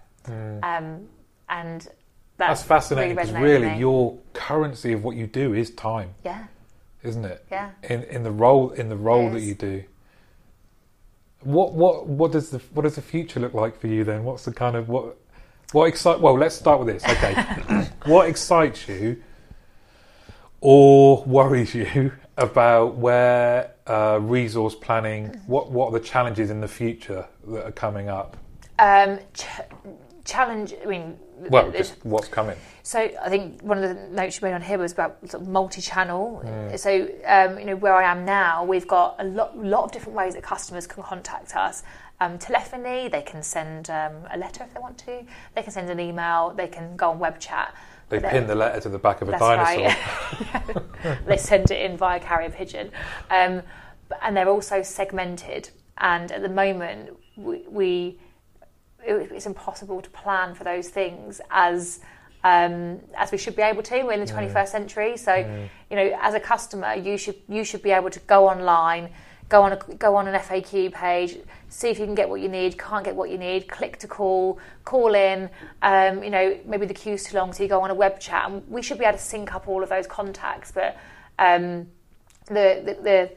Um, 0.64 1.08
and 1.48 1.88
That's 2.36 2.62
that 2.62 2.68
fascinating 2.68 3.16
really 3.16 3.32
because 3.32 3.32
with 3.32 3.42
really 3.42 3.80
your 3.80 4.20
currency 4.34 4.92
of 4.92 5.04
what 5.06 5.16
you 5.16 5.28
do 5.28 5.54
is 5.54 5.72
time, 5.72 6.14
yeah, 6.26 6.48
isn't 7.04 7.24
it? 7.24 7.46
Yeah. 7.50 7.72
In 7.84 8.04
in 8.04 8.24
the 8.24 8.32
role 8.32 8.72
in 8.72 8.90
the 8.90 8.98
role 8.98 9.32
that 9.32 9.42
you 9.42 9.56
do. 9.56 9.84
What 11.40 11.74
what 11.74 12.06
what 12.06 12.32
does 12.34 12.52
the 12.52 12.60
what 12.74 12.84
does 12.84 12.96
the 12.96 13.02
future 13.02 13.40
look 13.40 13.54
like 13.54 13.80
for 13.80 13.88
you 13.88 14.04
then? 14.04 14.24
What's 14.26 14.46
the 14.46 14.54
kind 14.54 14.76
of 14.76 14.90
what 14.90 15.18
what 15.72 15.86
excite? 15.86 16.20
Well, 16.20 16.38
let's 16.38 16.56
start 16.56 16.80
with 16.80 16.90
this. 16.90 17.04
Okay, 17.04 17.88
what 18.06 18.28
excites 18.30 18.88
you 18.88 19.24
or 20.60 21.24
worries 21.26 21.74
you 21.74 22.12
about 22.38 22.96
where 22.96 23.72
uh, 23.88 24.20
resource 24.22 24.76
planning? 24.76 25.28
What 25.48 25.72
what 25.72 25.88
are 25.88 26.00
the 26.00 26.06
challenges 26.06 26.50
in 26.50 26.62
the 26.62 26.68
future 26.68 27.28
that 27.48 27.66
are 27.66 27.72
coming 27.72 28.10
up? 28.10 28.38
um, 28.80 29.20
ch- 29.34 29.46
challenge. 30.26 30.74
I 30.82 30.86
mean, 30.88 31.18
Well, 31.50 31.72
just 31.72 32.04
what's 32.04 32.28
coming. 32.28 32.58
So 32.84 33.00
I 33.00 33.30
think 33.30 33.62
one 33.62 33.84
of 33.84 33.96
the 33.96 34.08
notes 34.10 34.42
you 34.42 34.48
made 34.48 34.54
on 34.54 34.62
here 34.62 34.78
was 34.80 34.92
about 34.92 35.18
sort 35.30 35.44
of 35.44 35.50
multi-channel. 35.50 36.44
So 36.78 37.08
um, 37.26 37.60
you 37.60 37.66
know 37.66 37.76
where 37.76 37.94
I 37.94 38.10
am 38.12 38.26
now, 38.26 38.64
we've 38.64 38.88
got 38.88 39.16
a 39.20 39.24
lot, 39.24 39.56
lot 39.58 39.84
of 39.84 39.92
different 39.92 40.16
ways 40.18 40.34
that 40.34 40.44
customers 40.44 40.88
can 40.88 41.04
contact 41.04 41.56
us. 41.56 41.84
Um, 42.20 42.38
telephony, 42.38 43.08
they 43.08 43.22
can 43.24 43.42
send 43.44 43.90
um, 43.90 44.14
a 44.32 44.38
letter 44.38 44.64
if 44.64 44.74
they 44.74 44.80
want 44.80 44.98
to. 45.00 45.24
They 45.56 45.64
can 45.64 45.72
send 45.72 45.90
an 45.90 46.00
email. 46.00 46.54
They 46.56 46.68
can 46.68 46.96
go 46.96 47.10
on 47.12 47.20
web 47.20 47.40
chat. 47.40 47.74
They 48.12 48.20
But 48.20 48.32
pin 48.32 48.46
the 48.46 48.56
letter 48.56 48.82
to 48.82 48.90
the 48.90 49.00
back 49.00 49.22
of 49.22 49.30
a 49.30 49.40
dinosaur. 49.40 49.86
right. 49.86 51.18
they 51.26 51.38
send 51.38 51.72
it 51.72 51.80
in 51.90 51.96
via 51.96 52.20
carrier 52.20 52.50
pigeon, 52.50 52.92
um, 53.30 53.64
and 54.22 54.36
they're 54.36 54.50
also 54.50 54.82
segmented. 54.84 55.70
And 55.98 56.30
at 56.32 56.42
the 56.42 56.50
moment, 56.50 57.12
we, 57.38 57.64
we 57.70 58.20
it- 59.06 59.32
it's 59.32 59.46
impossible 59.46 60.02
to 60.02 60.10
plan 60.10 60.54
for 60.56 60.66
those 60.66 60.90
things 60.90 61.40
as 61.50 62.02
um, 62.44 63.00
as 63.16 63.32
we 63.32 63.38
should 63.38 63.56
be 63.56 63.62
able 63.62 63.82
to. 63.84 64.04
We're 64.04 64.12
in 64.14 64.20
the 64.20 64.32
21st 64.32 64.68
century, 64.68 65.16
so 65.16 65.36
you 65.90 65.96
know, 65.96 66.18
as 66.22 66.34
a 66.34 66.40
customer, 66.40 66.94
you 66.96 67.18
should 67.18 67.38
you 67.48 67.64
should 67.64 67.82
be 67.82 67.92
able 67.92 68.10
to 68.10 68.20
go 68.22 68.50
online, 68.50 69.10
go 69.52 69.62
on 69.64 69.74
a, 69.74 69.76
go 69.76 70.16
on 70.16 70.28
an 70.28 70.40
FAQ 70.40 70.94
page, 70.94 71.38
see 71.68 71.90
if 71.90 72.00
you 72.00 72.06
can 72.06 72.16
get 72.16 72.30
what 72.30 72.40
you 72.40 72.48
need. 72.48 72.80
Can't 72.80 73.04
get 73.04 73.16
what 73.16 73.30
you 73.30 73.38
need, 73.38 73.68
click 73.68 73.98
to 74.00 74.08
call, 74.08 74.58
call 74.86 75.14
in. 75.14 75.50
Um, 75.82 76.24
you 76.24 76.30
know, 76.30 76.58
maybe 76.66 76.86
the 76.86 76.94
queue's 76.94 77.26
too 77.26 77.38
long, 77.38 77.52
so 77.52 77.62
you 77.62 77.70
go 77.70 77.82
on 77.82 77.92
a 77.92 77.94
web 77.94 78.20
chat, 78.20 78.50
and 78.50 78.68
we 78.70 78.82
should 78.82 78.98
be 78.98 79.06
able 79.06 79.18
to 79.18 79.24
sync 79.24 79.54
up 79.54 79.68
all 79.68 79.84
of 79.84 79.90
those 79.90 80.08
contacts. 80.08 80.72
But 80.72 80.98
um, 81.38 81.88
the, 82.48 82.82
the 82.86 82.94
the 83.04 83.32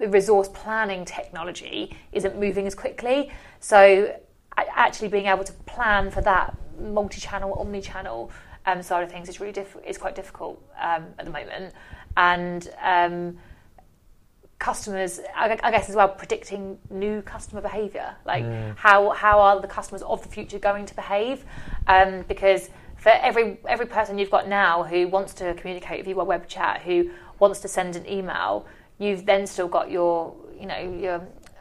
the 0.00 0.08
resource 0.08 0.48
planning 0.48 1.04
technology 1.04 1.96
isn't 2.12 2.40
moving 2.40 2.66
as 2.66 2.74
quickly. 2.74 3.30
So 3.60 4.18
actually 4.56 5.08
being 5.08 5.26
able 5.26 5.44
to 5.44 5.52
plan 5.52 6.10
for 6.10 6.20
that 6.22 6.56
multi-channel, 6.80 7.54
omni-channel 7.54 8.30
um, 8.66 8.82
side 8.82 9.04
of 9.04 9.10
things 9.10 9.28
is 9.28 9.38
really 9.40 9.52
diff- 9.52 9.76
is 9.86 9.98
quite 9.98 10.16
difficult 10.16 10.60
um, 10.80 11.06
at 11.18 11.26
the 11.26 11.30
moment. 11.30 11.74
And 12.16 12.68
um, 12.82 13.38
customers, 14.64 15.20
I, 15.36 15.58
I 15.62 15.70
guess 15.70 15.90
as 15.90 15.94
well, 15.94 16.08
predicting 16.08 16.78
new 16.88 17.20
customer 17.20 17.60
behaviour. 17.60 18.14
Like 18.24 18.44
how 18.76 19.10
how 19.10 19.38
are 19.38 19.60
the 19.60 19.68
customers 19.68 20.02
of 20.02 20.22
the 20.22 20.30
future 20.36 20.58
going 20.58 20.86
to 20.86 20.94
behave? 20.94 21.44
Um, 21.86 22.24
because 22.28 22.70
for 22.96 23.10
every 23.10 23.58
every 23.68 23.84
person 23.84 24.18
you've 24.18 24.30
got 24.30 24.48
now 24.48 24.82
who 24.82 25.06
wants 25.06 25.34
to 25.34 25.52
communicate 25.54 25.98
with 25.98 26.08
you 26.08 26.14
by 26.14 26.22
web 26.22 26.48
chat, 26.48 26.80
who 26.80 27.10
wants 27.38 27.60
to 27.60 27.68
send 27.68 27.94
an 27.94 28.08
email, 28.08 28.66
you've 28.98 29.26
then 29.26 29.46
still 29.46 29.68
got 29.68 29.90
your 29.90 30.34
you 30.58 30.66
know 30.66 30.82
your 31.06 31.20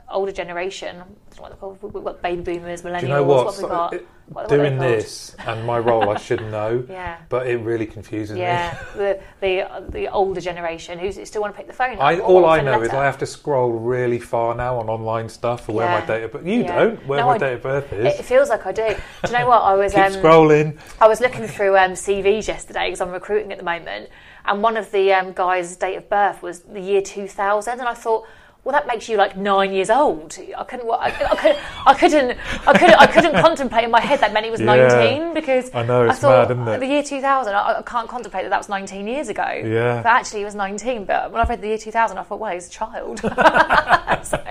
older 0.09 0.31
generation. 0.31 1.03
What 1.39 1.59
called. 1.59 1.77
We've 1.81 2.03
got 2.03 2.21
baby 2.21 2.41
boomers, 2.41 2.81
millennials. 2.83 2.99
Do 3.01 3.05
you 3.07 3.13
know 3.13 3.23
what? 3.23 3.45
What 3.45 3.55
So, 3.55 3.67
got? 3.67 3.93
it- 3.93 4.07
What- 4.29 4.47
doing 4.47 4.77
this 4.77 5.35
and 5.45 5.65
my 5.65 5.77
role, 5.79 6.09
I 6.09 6.17
should 6.17 6.41
know. 6.49 6.85
Yeah. 6.89 7.17
But 7.27 7.47
it 7.47 7.57
really 7.57 7.85
confuses 7.85 8.37
Yeah, 8.37 8.77
me. 8.95 8.99
the 8.99 9.19
the 9.41 9.81
the 9.89 10.07
older 10.07 10.39
generation 10.39 10.97
who 10.97 11.11
still 11.25 11.41
want 11.41 11.53
to 11.53 11.57
pick 11.57 11.67
the 11.67 11.73
phone. 11.73 11.97
I, 11.99 12.19
all 12.19 12.45
I 12.45 12.61
know 12.61 12.81
is. 12.81 12.89
I 12.89 13.03
have 13.03 13.17
to 13.19 13.25
scroll 13.25 13.71
really 13.71 14.19
far 14.19 14.55
now 14.55 14.77
on 14.79 14.87
online 14.89 15.27
stuff 15.27 15.65
for 15.65 15.73
where 15.73 15.87
my 15.87 15.99
Yeah. 15.99 16.05
date 16.05 16.23
of 16.23 16.31
birth. 16.31 16.45
You 16.45 16.61
Yeah. 16.61 16.79
don't. 16.79 17.07
Where 17.07 17.19
No, 17.19 17.25
my 17.27 17.33
I- 17.33 17.37
date 17.37 17.53
of 17.53 17.63
birth 17.63 17.91
is. 17.93 18.19
it 18.19 18.23
feels 18.25 18.49
like 18.49 18.65
I 18.65 18.71
do. 18.71 18.87
Do 18.87 19.31
you 19.31 19.37
know 19.39 19.47
what? 19.47 19.61
I 19.61 19.73
was 19.83 19.93
Keep 19.93 20.03
um, 20.05 20.13
scrolling. 20.13 20.77
I 21.01 21.07
was 21.07 21.19
looking 21.19 21.45
through 21.47 21.77
um, 21.77 21.91
CVs 21.91 22.47
yesterday 22.47 22.85
because 22.87 23.01
I'm 23.01 23.11
recruiting 23.11 23.51
at 23.51 23.57
the 23.57 23.65
moment, 23.65 24.09
and 24.45 24.63
one 24.63 24.77
of 24.77 24.89
the 24.91 25.11
um, 25.13 25.33
guys' 25.33 25.75
date 25.75 25.95
of 25.97 26.09
birth 26.09 26.41
was 26.41 26.61
the 26.61 26.79
year 26.79 27.01
2000, 27.01 27.79
and 27.79 27.89
I 27.89 27.93
thought. 27.93 28.25
Well, 28.63 28.71
that 28.71 28.87
makes 28.87 29.09
you 29.09 29.17
like 29.17 29.35
nine 29.35 29.73
years 29.73 29.89
old. 29.89 30.37
I 30.57 30.63
couldn't. 30.63 30.89
I, 30.89 30.95
I, 30.95 31.35
couldn't, 31.35 31.59
I 31.85 31.93
couldn't. 31.93 32.39
I 32.65 32.77
couldn't. 32.77 32.95
I 32.95 33.07
couldn't 33.07 33.33
contemplate 33.41 33.83
in 33.83 33.91
my 33.91 33.99
head 33.99 34.21
that 34.21 34.41
he 34.41 34.49
was 34.49 34.61
Yeah. 34.61 34.65
nineteen 34.67 35.33
because 35.33 35.69
I 35.73 35.83
know, 35.83 36.05
it's 36.05 36.19
thought 36.19 36.47
mad, 36.47 36.57
isn't 36.57 36.67
it? 36.75 36.79
the 36.79 36.85
year 36.85 37.03
two 37.03 37.19
thousand. 37.19 37.55
I, 37.55 37.79
I 37.79 37.81
can't 37.81 38.07
contemplate 38.07 38.43
that 38.43 38.49
that 38.51 38.57
was 38.57 38.69
nineteen 38.69 39.05
years 39.05 39.27
ago. 39.27 39.45
Yeah. 39.45 40.01
But 40.01 40.09
actually, 40.13 40.39
he 40.39 40.45
was 40.45 40.55
nineteen. 40.55 41.03
But 41.03 41.33
when 41.33 41.41
I 41.41 41.45
read 41.45 41.59
the 41.59 41.67
year 41.67 41.77
two 41.77 41.91
thousand, 41.91 42.17
I 42.19 42.23
thought, 42.23 42.39
well, 42.39 42.53
he's 42.53 42.67
a 42.67 42.71
child. 42.71 43.19
so, 44.23 44.43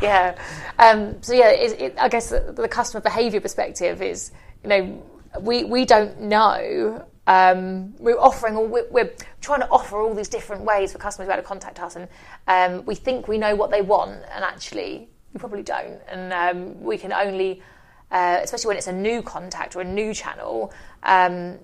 yeah. 0.00 0.38
Um, 0.78 1.22
so 1.22 1.34
yeah, 1.34 1.50
it, 1.50 1.80
it, 1.80 1.94
I 1.98 2.08
guess 2.08 2.30
the, 2.30 2.54
the 2.56 2.68
customer 2.68 3.02
behaviour 3.02 3.42
perspective 3.42 4.00
is, 4.00 4.32
you 4.62 4.70
know, 4.70 5.02
we 5.40 5.64
we 5.64 5.84
don't 5.84 6.22
know. 6.22 7.04
Um, 7.26 7.94
we're 7.98 8.18
offering, 8.18 8.56
all, 8.56 8.66
we're, 8.66 8.86
we're 8.90 9.12
trying 9.40 9.60
to 9.60 9.68
offer 9.70 9.98
all 9.98 10.14
these 10.14 10.28
different 10.28 10.62
ways 10.62 10.92
for 10.92 10.98
customers 10.98 11.26
to 11.26 11.30
be 11.30 11.34
able 11.34 11.42
to 11.42 11.48
contact 11.48 11.80
us, 11.80 11.96
and 11.96 12.08
um, 12.46 12.84
we 12.86 12.94
think 12.94 13.28
we 13.28 13.38
know 13.38 13.54
what 13.54 13.70
they 13.70 13.82
want, 13.82 14.22
and 14.32 14.44
actually 14.44 15.08
we 15.32 15.38
probably 15.40 15.62
don't, 15.62 16.00
and 16.08 16.32
um, 16.32 16.80
we 16.80 16.96
can 16.96 17.12
only, 17.12 17.62
uh, 18.10 18.38
especially 18.42 18.68
when 18.68 18.76
it's 18.76 18.86
a 18.86 18.92
new 18.92 19.22
contact 19.22 19.74
or 19.76 19.80
a 19.80 19.84
new 19.84 20.14
channel, 20.14 20.72
um, 21.02 21.58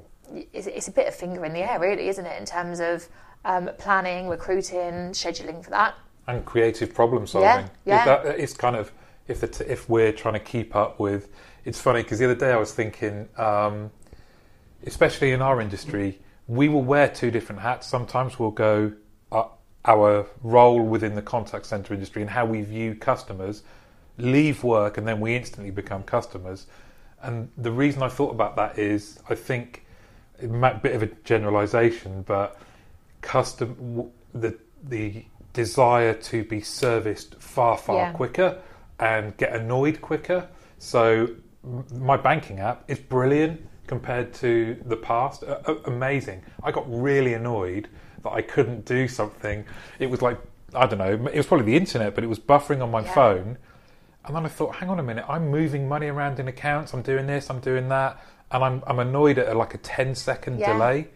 it's, 0.52 0.66
it's 0.66 0.88
a 0.88 0.92
bit 0.92 1.06
of 1.06 1.14
finger 1.14 1.44
in 1.44 1.52
the 1.52 1.60
air, 1.60 1.78
really, 1.78 2.08
isn't 2.08 2.26
it, 2.26 2.38
in 2.40 2.46
terms 2.46 2.80
of 2.80 3.08
um, 3.44 3.70
planning, 3.78 4.28
recruiting, 4.28 5.12
scheduling 5.12 5.62
for 5.62 5.70
that. 5.70 5.94
and 6.26 6.44
creative 6.44 6.94
problem 6.94 7.26
solving. 7.26 7.68
yeah. 7.84 8.04
That, 8.04 8.26
it's 8.38 8.54
kind 8.54 8.76
of 8.76 8.92
if 9.28 9.40
t- 9.50 9.64
if 9.64 9.88
we're 9.88 10.12
trying 10.12 10.34
to 10.34 10.40
keep 10.40 10.74
up 10.74 10.98
with. 10.98 11.28
It's 11.64 11.80
funny 11.80 12.02
because 12.02 12.18
the 12.18 12.24
other 12.24 12.34
day 12.34 12.50
I 12.52 12.56
was 12.56 12.72
thinking, 12.72 13.28
um, 13.36 13.90
especially 14.86 15.32
in 15.32 15.42
our 15.42 15.60
industry, 15.60 16.18
we 16.46 16.68
will 16.68 16.82
wear 16.82 17.08
two 17.08 17.30
different 17.30 17.62
hats. 17.62 17.86
Sometimes 17.86 18.38
we'll 18.38 18.50
go 18.50 18.92
uh, 19.30 19.44
our 19.84 20.26
role 20.42 20.80
within 20.82 21.14
the 21.14 21.22
contact 21.22 21.66
center 21.66 21.94
industry 21.94 22.22
and 22.22 22.30
how 22.30 22.44
we 22.44 22.62
view 22.62 22.94
customers, 22.94 23.62
leave 24.18 24.62
work, 24.64 24.98
and 24.98 25.06
then 25.06 25.20
we 25.20 25.34
instantly 25.34 25.70
become 25.70 26.02
customers. 26.02 26.66
And 27.22 27.50
the 27.56 27.70
reason 27.70 28.02
I 28.02 28.08
thought 28.08 28.32
about 28.32 28.56
that 28.56 28.78
is 28.78 29.18
I 29.28 29.34
think 29.34 29.84
a 30.42 30.46
bit 30.82 30.94
of 30.94 31.02
a 31.02 31.06
generalization, 31.24 32.22
but 32.22 32.58
custom 33.20 34.10
the 34.34 34.56
the 34.82 35.24
desire 35.52 36.14
to 36.14 36.42
be 36.44 36.60
serviced 36.60 37.36
far 37.40 37.76
far 37.76 37.96
Yeah. 37.96 38.12
quicker 38.12 38.58
and 38.98 39.36
get 39.36 39.52
annoyed 39.52 40.00
quicker. 40.00 40.48
So 40.78 41.28
my 41.94 42.16
banking 42.16 42.58
app 42.58 42.82
is 42.88 42.98
brilliant 42.98 43.60
compared 43.97 44.32
to 44.32 44.80
the 44.86 44.97
past. 44.97 45.43
A- 45.43 45.76
amazing. 45.84 46.40
I 46.62 46.70
got 46.72 46.84
really 46.88 47.34
annoyed 47.34 47.88
that 48.24 48.30
I 48.30 48.40
couldn't 48.40 48.86
do 48.86 49.07
something. 49.07 49.66
It 49.99 50.09
was 50.09 50.22
like 50.22 50.38
I 50.74 50.86
don't 50.86 50.99
know. 50.99 51.12
It 51.30 51.36
was 51.36 51.47
probably 51.47 51.66
the 51.66 51.76
internet, 51.76 52.14
but 52.14 52.24
it 52.24 52.28
was 52.28 52.38
buffering 52.38 52.80
on 52.82 52.90
my 52.90 53.03
Yeah. 53.03 53.12
phone. 53.14 53.59
And 54.24 54.34
then 54.34 54.47
I 54.47 54.49
thought, 54.49 54.76
hang 54.76 54.88
on 54.88 54.99
a 54.99 55.03
minute, 55.03 55.26
I'm 55.28 55.49
moving 55.51 55.86
money 55.86 56.07
around 56.07 56.38
in 56.40 56.49
accounts, 56.49 56.95
I'm 56.95 57.03
doing 57.03 57.26
this, 57.26 57.51
I'm 57.51 57.59
doing 57.61 57.88
that, 57.90 58.18
and 58.53 58.64
I'm, 58.64 58.82
I'm 58.86 58.99
annoyed 59.01 59.36
at 59.36 59.49
a, 59.49 59.55
like 59.55 59.74
a 59.74 59.78
10 59.78 60.14
second 60.14 60.61
Yeah. 60.61 60.72
delay. 60.72 61.09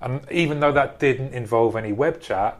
And 0.00 0.24
even 0.30 0.60
though 0.60 0.72
that 0.72 0.98
didn't 0.98 1.34
involve 1.34 1.76
any 1.76 1.92
web 1.92 2.20
chat, 2.22 2.58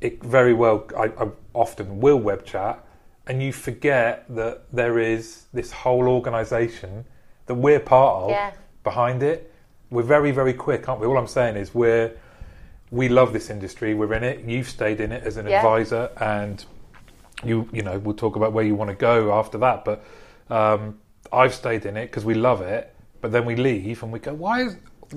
it 0.00 0.24
very 0.24 0.54
well, 0.54 0.86
I, 0.98 1.04
I 1.22 1.28
often 1.54 2.00
will 2.00 2.18
web 2.18 2.44
chat, 2.44 2.82
and 3.28 3.40
you 3.40 3.52
forget 3.52 4.24
that 4.30 4.64
there 4.72 4.98
is 4.98 5.44
this 5.52 5.70
whole 5.70 6.08
organisation 6.08 7.04
that 7.46 7.54
we're 7.54 7.78
part 7.94 8.14
of 8.24 8.30
Yeah. 8.30 8.50
Behind 8.84 9.22
it. 9.22 9.52
We're 9.90 10.02
very, 10.02 10.30
very 10.30 10.52
quick, 10.54 10.88
aren't 10.88 11.00
we? 11.00 11.06
All 11.06 11.18
I'm 11.18 11.26
saying 11.26 11.56
is 11.56 11.74
we're 11.74 12.12
we 12.90 13.08
love 13.08 13.32
this 13.32 13.48
industry. 13.50 13.94
We're 13.94 14.12
in 14.14 14.22
it. 14.24 14.40
You've 14.44 14.68
stayed 14.68 15.00
in 15.00 15.12
it 15.12 15.24
as 15.24 15.36
an 15.38 15.46
Yeah. 15.46 15.58
advisor, 15.58 16.10
and 16.20 16.64
you 17.44 17.68
you 17.72 17.82
know 17.82 17.98
we'll 17.98 18.14
talk 18.16 18.36
about 18.36 18.52
where 18.52 18.64
you 18.64 18.74
want 18.74 18.90
to 18.90 18.96
go 18.96 19.32
after 19.38 19.58
that. 19.58 19.84
But 19.84 20.04
um, 20.50 20.98
I've 21.32 21.54
stayed 21.54 21.86
in 21.86 21.96
it 21.96 22.06
because 22.06 22.24
we 22.24 22.34
love 22.34 22.60
it. 22.60 22.94
But 23.20 23.32
then 23.32 23.44
we 23.44 23.54
leave 23.56 24.02
and 24.02 24.12
we 24.12 24.18
go, 24.18 24.34
why 24.34 24.62
is 24.62 24.76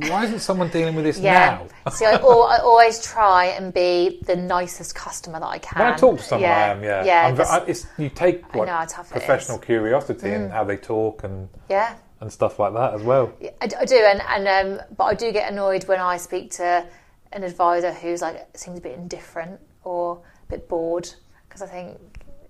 why 0.09 0.25
isn't 0.25 0.39
someone 0.39 0.69
dealing 0.69 0.93
with 0.93 1.05
this 1.05 1.17
Yeah. 1.19 1.65
now? 1.85 1.89
See, 1.91 2.05
I, 2.05 2.13
al- 2.13 2.43
I 2.43 2.57
always 2.57 3.01
try 3.03 3.45
and 3.45 3.73
be 3.73 4.19
the 4.25 4.35
nicest 4.35 4.93
customer 4.93 5.39
that 5.39 5.45
I 5.47 5.57
can. 5.57 5.79
When 5.83 5.93
I 5.93 5.95
talk 5.95 6.17
to 6.17 6.23
someone, 6.23 6.49
yeah. 6.49 6.57
I 6.65 6.67
am. 6.69 6.83
Yeah, 6.83 7.03
Yeah. 7.05 7.43
I, 7.49 7.63
it's, 7.65 7.87
you 7.97 8.09
take 8.09 8.43
like, 8.53 8.67
know 8.67 8.73
how 8.73 8.85
tough 8.85 9.07
it 9.07 9.11
professional 9.13 9.57
is. 9.57 9.63
Mm. 9.63 9.65
curiosity 9.65 10.31
and 10.31 10.51
how 10.51 10.63
they 10.65 10.77
talk 10.77 11.23
and 11.23 11.49
yeah. 11.69 11.95
And 12.21 12.31
stuff 12.31 12.59
like 12.59 12.73
that 12.73 12.93
as 12.93 13.01
well. 13.03 13.33
I 13.61 13.67
do, 13.67 13.95
and, 13.97 14.21
and 14.21 14.47
um, 14.47 14.85
but 14.97 15.03
I 15.05 15.13
do 15.13 15.31
get 15.31 15.51
annoyed 15.51 15.83
when 15.87 15.99
I 15.99 16.17
speak 16.17 16.51
to 16.51 16.85
an 17.31 17.43
advisor 17.43 17.91
who's 17.91 18.21
like 18.21 18.47
seems 18.57 18.77
a 18.77 18.81
bit 18.81 18.97
indifferent 18.97 19.59
or 19.83 20.21
a 20.47 20.51
bit 20.51 20.69
bored 20.69 21.09
because 21.47 21.61
I 21.61 21.67
think 21.67 21.97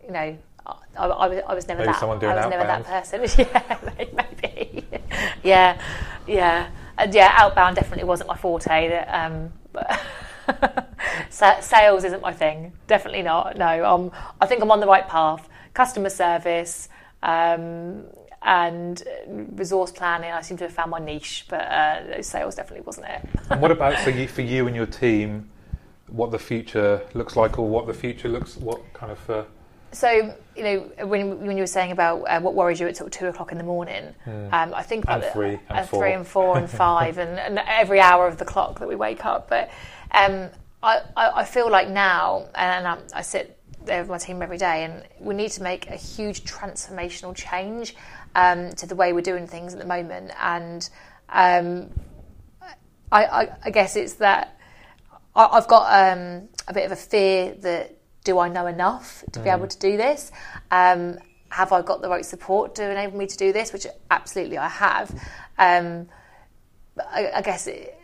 you 0.03 0.11
know 0.11 0.37
I, 0.65 0.75
I, 0.97 1.05
I 1.05 1.27
was, 1.27 1.41
I 1.47 1.53
was 1.53 1.67
never 1.67 1.79
Maybe 1.79 1.91
that. 1.91 1.99
someone 1.99 2.19
doing 2.19 2.33
I 2.33 2.45
was 2.45 2.49
never 2.49 2.63
that 2.63 2.83
person. 2.85 3.25
yeah, 3.37 3.79
maybe. 3.97 4.85
yeah, 5.43 5.81
yeah, 6.27 6.69
and 6.97 7.13
yeah. 7.13 7.33
Outbound 7.35 7.75
definitely 7.75 8.05
wasn't 8.05 8.27
my 8.27 8.37
forte. 8.37 8.89
That 8.89 9.07
um, 9.09 9.51
sales 11.29 12.03
isn't 12.03 12.21
my 12.21 12.33
thing. 12.33 12.73
Definitely 12.87 13.23
not. 13.23 13.57
No, 13.57 13.85
um, 13.85 14.11
I 14.41 14.45
think 14.45 14.61
I'm 14.61 14.71
on 14.71 14.79
the 14.79 14.87
right 14.87 15.07
path. 15.07 15.47
Customer 15.73 16.09
service. 16.09 16.89
Um, 17.21 18.05
and 18.45 19.01
uh, 19.01 19.31
resource 19.55 19.91
planning, 19.91 20.31
I 20.31 20.41
seem 20.41 20.55
to 20.57 20.65
have 20.65 20.73
found 20.73 20.91
my 20.91 20.99
niche, 20.99 21.45
but 21.49 21.61
uh, 21.61 22.21
sales 22.21 22.55
definitely 22.55 22.85
wasn't 22.85 23.07
it. 23.07 23.27
And 23.49 23.59
what 23.59 23.71
about 23.71 23.97
so 23.99 24.11
you, 24.11 24.27
for 24.27 24.41
you 24.41 24.67
and 24.67 24.75
your 24.75 24.85
team? 24.85 25.49
What 26.07 26.29
the 26.29 26.39
future 26.39 27.01
looks 27.15 27.35
like, 27.35 27.57
or 27.57 27.67
what 27.67 27.87
the 27.87 27.93
future 27.93 28.29
looks, 28.29 28.55
what 28.57 28.81
kind 28.93 29.11
of 29.11 29.29
uh, 29.29 29.43
So, 29.91 30.35
you 30.55 30.63
know, 30.63 30.79
when, 31.07 31.39
when 31.45 31.57
you 31.57 31.63
were 31.63 31.67
saying 31.67 31.91
about 31.91 32.21
uh, 32.21 32.39
what 32.39 32.53
worries 32.53 32.79
you 32.79 32.87
at 32.87 32.95
sort 32.95 33.07
of 33.07 33.19
two 33.19 33.25
o'clock 33.25 33.51
in 33.51 33.57
the 33.57 33.63
morning, 33.63 34.13
um, 34.27 34.73
I 34.75 34.83
think. 34.83 35.05
And 35.07 35.23
three 35.33 35.57
and 35.69 35.89
four. 35.89 35.99
three 35.99 36.13
and 36.13 36.27
four 36.27 36.57
and 36.59 36.69
five, 36.83 37.17
and, 37.17 37.39
and 37.39 37.59
every 37.67 37.99
hour 37.99 38.27
of 38.27 38.37
the 38.37 38.45
clock 38.45 38.77
that 38.79 38.87
we 38.87 38.95
wake 38.95 39.25
up. 39.25 39.49
But 39.49 39.71
um, 40.11 40.49
I, 40.83 41.01
I, 41.17 41.41
I 41.41 41.43
feel 41.45 41.71
like 41.71 41.89
now, 41.89 42.47
and 42.53 42.87
I, 42.87 42.97
I 43.15 43.21
sit 43.23 43.57
there 43.85 44.01
with 44.01 44.09
my 44.09 44.17
team 44.19 44.41
every 44.41 44.57
day, 44.57 44.83
and 44.83 45.03
we 45.19 45.33
need 45.33 45.51
to 45.51 45.63
make 45.63 45.89
a 45.89 45.95
huge 45.95 46.43
transformational 46.43 47.35
change 47.35 47.95
um, 48.35 48.71
to 48.73 48.85
the 48.85 48.95
way 48.95 49.13
we're 49.13 49.21
doing 49.21 49.47
things 49.47 49.73
at 49.73 49.79
the 49.79 49.87
moment. 49.87 50.31
And 50.39 50.87
um, 51.29 51.89
I, 53.11 53.25
I, 53.25 53.49
I 53.63 53.69
guess 53.71 53.95
it's 53.95 54.15
that 54.15 54.59
I, 55.35 55.45
I've 55.45 55.67
got 55.67 55.87
um, 55.91 56.49
a 56.67 56.73
bit 56.73 56.85
of 56.85 56.91
a 56.91 56.95
fear 56.95 57.55
that 57.61 57.97
do 58.23 58.39
I 58.39 58.49
know 58.49 58.65
enough 58.65 59.23
to 59.33 59.39
be 59.39 59.49
able 59.49 59.67
to 59.67 59.79
do 59.79 59.97
this? 59.97 60.31
Um, 60.71 61.19
have 61.49 61.71
I 61.71 61.83
got 61.83 62.01
the 62.01 62.09
right 62.09 62.25
support 62.25 62.75
to 62.75 62.91
enable 62.91 63.17
me 63.17 63.27
to 63.27 63.37
do 63.37 63.53
this? 63.53 63.71
Which 63.71 63.85
absolutely 64.09 64.57
I 64.57 64.67
have. 64.67 65.11
Um, 65.57 66.07
I, 66.97 67.31
I 67.35 67.41
guess 67.41 67.67
it, 67.67 67.97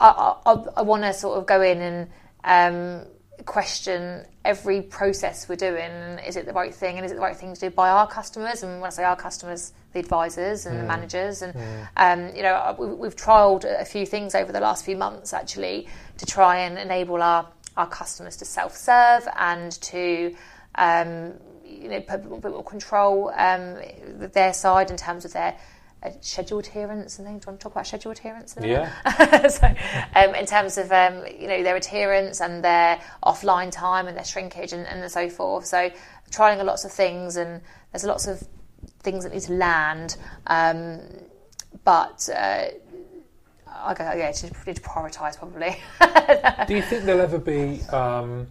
I, 0.00 0.34
I, 0.44 0.52
I 0.76 0.82
want 0.82 1.04
to 1.04 1.12
sort 1.12 1.38
of 1.38 1.46
go 1.46 1.62
in 1.62 2.08
and 2.44 3.02
um, 3.04 3.06
question 3.44 4.24
every 4.44 4.82
process 4.82 5.48
we're 5.48 5.56
doing. 5.56 6.18
Is 6.26 6.36
it 6.36 6.46
the 6.46 6.52
right 6.52 6.74
thing? 6.74 6.96
And 6.96 7.06
is 7.06 7.12
it 7.12 7.16
the 7.16 7.20
right 7.20 7.36
thing 7.36 7.54
to 7.54 7.60
do 7.60 7.70
by 7.70 7.88
our 7.90 8.06
customers? 8.06 8.62
And 8.62 8.80
when 8.80 8.88
I 8.88 8.90
say 8.90 9.04
our 9.04 9.16
customers, 9.16 9.72
the 9.92 10.00
advisors 10.00 10.66
and 10.66 10.78
the 10.78 10.84
managers. 10.84 11.42
And 11.42 11.54
um, 11.96 12.34
you 12.34 12.42
know, 12.42 12.76
we, 12.78 12.86
we've 12.86 13.16
trialled 13.16 13.64
a 13.64 13.84
few 13.84 14.06
things 14.06 14.34
over 14.34 14.52
the 14.52 14.60
last 14.60 14.84
few 14.84 14.96
months 14.96 15.32
actually 15.32 15.88
to 16.18 16.26
try 16.26 16.58
and 16.58 16.78
enable 16.78 17.22
our 17.22 17.48
our 17.76 17.86
customers 17.86 18.36
to 18.36 18.44
self-serve 18.44 19.28
and 19.36 19.80
to 19.80 20.34
um, 20.74 21.32
you 21.64 21.88
know 21.88 22.00
put 22.00 22.16
a 22.16 22.36
bit 22.40 22.50
more 22.50 22.64
control 22.64 23.32
um, 23.36 23.76
their 24.32 24.52
side 24.52 24.90
in 24.90 24.96
terms 24.96 25.24
of 25.24 25.32
their 25.32 25.52
uh, 25.52 25.56
schedule 26.20 26.58
adherence 26.58 27.18
and 27.18 27.26
things. 27.26 27.44
Do 27.44 27.48
you 27.48 27.52
want 27.52 27.60
to 27.60 27.64
talk 27.64 27.72
about 27.72 27.86
schedule 27.86 28.12
adherence? 28.12 28.56
in 28.56 28.64
yeah? 28.64 29.48
so, 29.48 29.66
um, 30.14 30.34
in 30.34 30.46
terms 30.46 30.78
of 30.78 30.90
um, 30.92 31.24
you 31.38 31.48
know 31.48 31.62
their 31.62 31.76
adherence 31.76 32.40
and 32.40 32.62
their 32.62 33.00
offline 33.24 33.70
time 33.70 34.06
and 34.06 34.16
their 34.16 34.24
shrinkage 34.24 34.72
and, 34.72 34.86
and 34.86 35.10
so 35.10 35.28
forth. 35.28 35.66
So, 35.66 35.90
trying 36.30 36.60
a 36.60 36.64
lots 36.64 36.84
of 36.84 36.92
things, 36.92 37.36
and 37.36 37.60
there's 37.92 38.04
lots 38.04 38.26
of 38.26 38.46
things 39.00 39.24
that 39.24 39.32
need 39.32 39.42
to 39.42 39.52
land. 39.52 40.16
Um, 40.46 41.00
but 41.84 42.28
uh, 42.34 42.66
I 43.66 43.94
go, 43.94 44.12
yeah, 44.12 44.30
just 44.30 44.44
need 44.66 44.76
to 44.76 44.82
prioritise 44.82 45.38
probably. 45.38 45.76
Do 46.66 46.74
you 46.74 46.82
think 46.82 47.04
there'll 47.04 47.20
ever 47.20 47.38
be? 47.38 47.82
Um, 47.84 48.48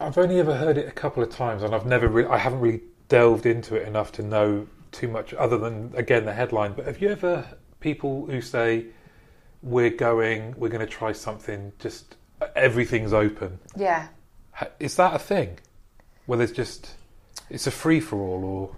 I've 0.00 0.16
only 0.16 0.38
ever 0.38 0.54
heard 0.54 0.78
it 0.78 0.86
a 0.86 0.92
couple 0.92 1.22
of 1.22 1.30
times, 1.30 1.62
and 1.62 1.74
I've 1.74 1.86
never, 1.86 2.06
re- 2.06 2.26
I 2.26 2.38
haven't 2.38 2.60
really 2.60 2.82
delved 3.08 3.46
into 3.46 3.74
it 3.74 3.86
enough 3.86 4.12
to 4.12 4.22
know 4.22 4.68
too 4.92 5.08
much, 5.08 5.34
other 5.34 5.58
than 5.58 5.92
again 5.94 6.24
the 6.24 6.32
headline. 6.34 6.72
But 6.72 6.86
have 6.86 7.00
you 7.00 7.08
ever 7.10 7.44
people 7.80 8.26
who 8.26 8.40
say 8.40 8.86
we're 9.62 9.90
going, 9.90 10.54
we're 10.56 10.68
going 10.68 10.84
to 10.86 10.92
try 10.92 11.12
something, 11.12 11.72
just 11.78 12.16
everything's 12.56 13.12
open? 13.12 13.58
yeah. 13.76 14.08
Is 14.80 14.96
that 14.96 15.14
a 15.14 15.18
thing? 15.20 15.58
Where 16.26 16.36
there's 16.38 16.50
just 16.52 16.90
it's 17.48 17.66
a 17.68 17.70
free 17.70 18.00
for 18.00 18.18
all, 18.18 18.44
or 18.44 18.76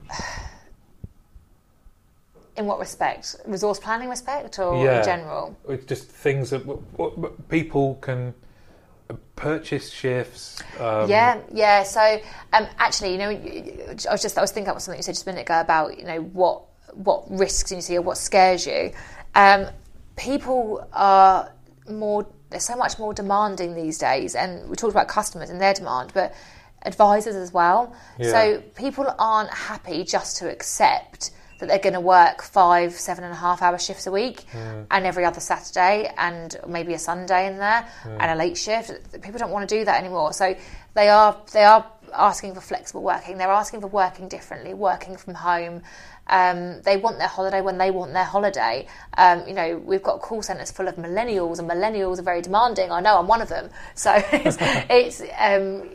In 2.56 2.66
what 2.66 2.78
respect? 2.78 3.36
Resource 3.46 3.78
planning 3.78 4.08
respect, 4.10 4.58
or 4.58 4.84
Yeah. 4.84 4.98
in 4.98 5.04
general? 5.04 5.56
it's 5.68 5.86
just 5.86 6.08
things 6.08 6.50
that 6.50 6.62
people 7.48 7.94
can 8.02 8.34
purchase 9.36 9.90
shifts? 9.90 10.62
Um, 10.78 11.08
yeah, 11.08 11.40
yeah. 11.52 11.82
So 11.82 12.20
um, 12.52 12.66
actually, 12.78 13.12
you 13.12 13.18
know, 13.18 13.30
I 13.30 14.12
was 14.12 14.22
just 14.22 14.36
I 14.38 14.40
was 14.40 14.52
thinking 14.52 14.70
about 14.70 14.82
something 14.82 14.98
you 14.98 15.02
said 15.02 15.14
just 15.14 15.26
a 15.26 15.30
minute 15.30 15.42
ago 15.42 15.60
about 15.60 15.98
you 15.98 16.04
know 16.04 16.20
what 16.20 16.64
what 16.94 17.30
risks 17.30 17.70
you 17.72 17.80
see 17.80 17.96
or 17.96 18.02
what 18.02 18.18
scares 18.18 18.66
you. 18.66 18.92
Um, 19.34 19.66
people 20.16 20.86
are 20.92 21.52
more 21.88 22.26
they're 22.50 22.60
so 22.60 22.76
much 22.76 22.98
more 22.98 23.14
demanding 23.14 23.74
these 23.74 23.98
days, 23.98 24.34
and 24.34 24.68
we 24.68 24.76
talked 24.76 24.92
about 24.92 25.08
customers 25.08 25.50
and 25.50 25.60
their 25.60 25.74
demand, 25.74 26.12
but 26.14 26.34
advisors 26.82 27.36
as 27.36 27.52
well. 27.52 27.94
Yeah. 28.18 28.30
So 28.30 28.62
people 28.74 29.06
aren't 29.18 29.52
happy 29.52 30.04
just 30.04 30.38
to 30.38 30.50
accept 30.50 31.30
that 31.60 31.68
they're 31.68 31.78
going 31.78 31.94
to 31.94 32.00
work 32.00 32.42
five, 32.42 32.92
seven 32.92 33.24
and 33.24 33.32
a 33.32 33.36
half 33.36 33.62
hour 33.62 33.78
shifts 33.78 34.06
a 34.06 34.10
week 34.10 34.44
and 34.90 35.06
every 35.06 35.24
other 35.24 35.40
Saturday 35.40 36.10
and 36.16 36.56
maybe 36.66 36.94
a 36.94 36.98
Sunday 36.98 37.46
in 37.46 37.58
there 37.58 37.86
and 38.04 38.30
a 38.30 38.34
late 38.34 38.58
shift. 38.58 38.90
People 39.22 39.38
don't 39.38 39.50
want 39.50 39.68
to 39.68 39.78
do 39.78 39.84
that 39.84 40.00
anymore. 40.00 40.32
So 40.32 40.56
they 40.94 41.08
are 41.08 41.36
they 41.52 41.64
are 41.64 41.86
asking 42.12 42.54
for 42.54 42.60
flexible 42.60 43.02
working. 43.02 43.38
They're 43.38 43.48
asking 43.48 43.80
for 43.80 43.86
working 43.86 44.28
differently, 44.28 44.74
working 44.74 45.16
from 45.16 45.34
home. 45.34 45.82
Um, 46.26 46.80
they 46.82 46.96
want 46.96 47.18
their 47.18 47.28
holiday 47.28 47.60
when 47.60 47.78
they 47.78 47.90
want 47.90 48.12
their 48.12 48.24
holiday. 48.24 48.86
Um, 49.16 49.46
you 49.46 49.54
know, 49.54 49.78
we've 49.78 50.02
got 50.02 50.20
call 50.20 50.42
centres 50.42 50.70
full 50.70 50.88
of 50.88 50.96
millennials, 50.96 51.58
and 51.58 51.68
millennials 51.68 52.18
are 52.18 52.22
very 52.22 52.40
demanding. 52.40 52.90
I 52.92 53.00
know 53.00 53.18
I'm 53.18 53.26
one 53.26 53.42
of 53.42 53.48
them. 53.48 53.70
So 53.94 54.12
it's, 54.32 54.56
it's 54.60 55.20
um, 55.38 55.88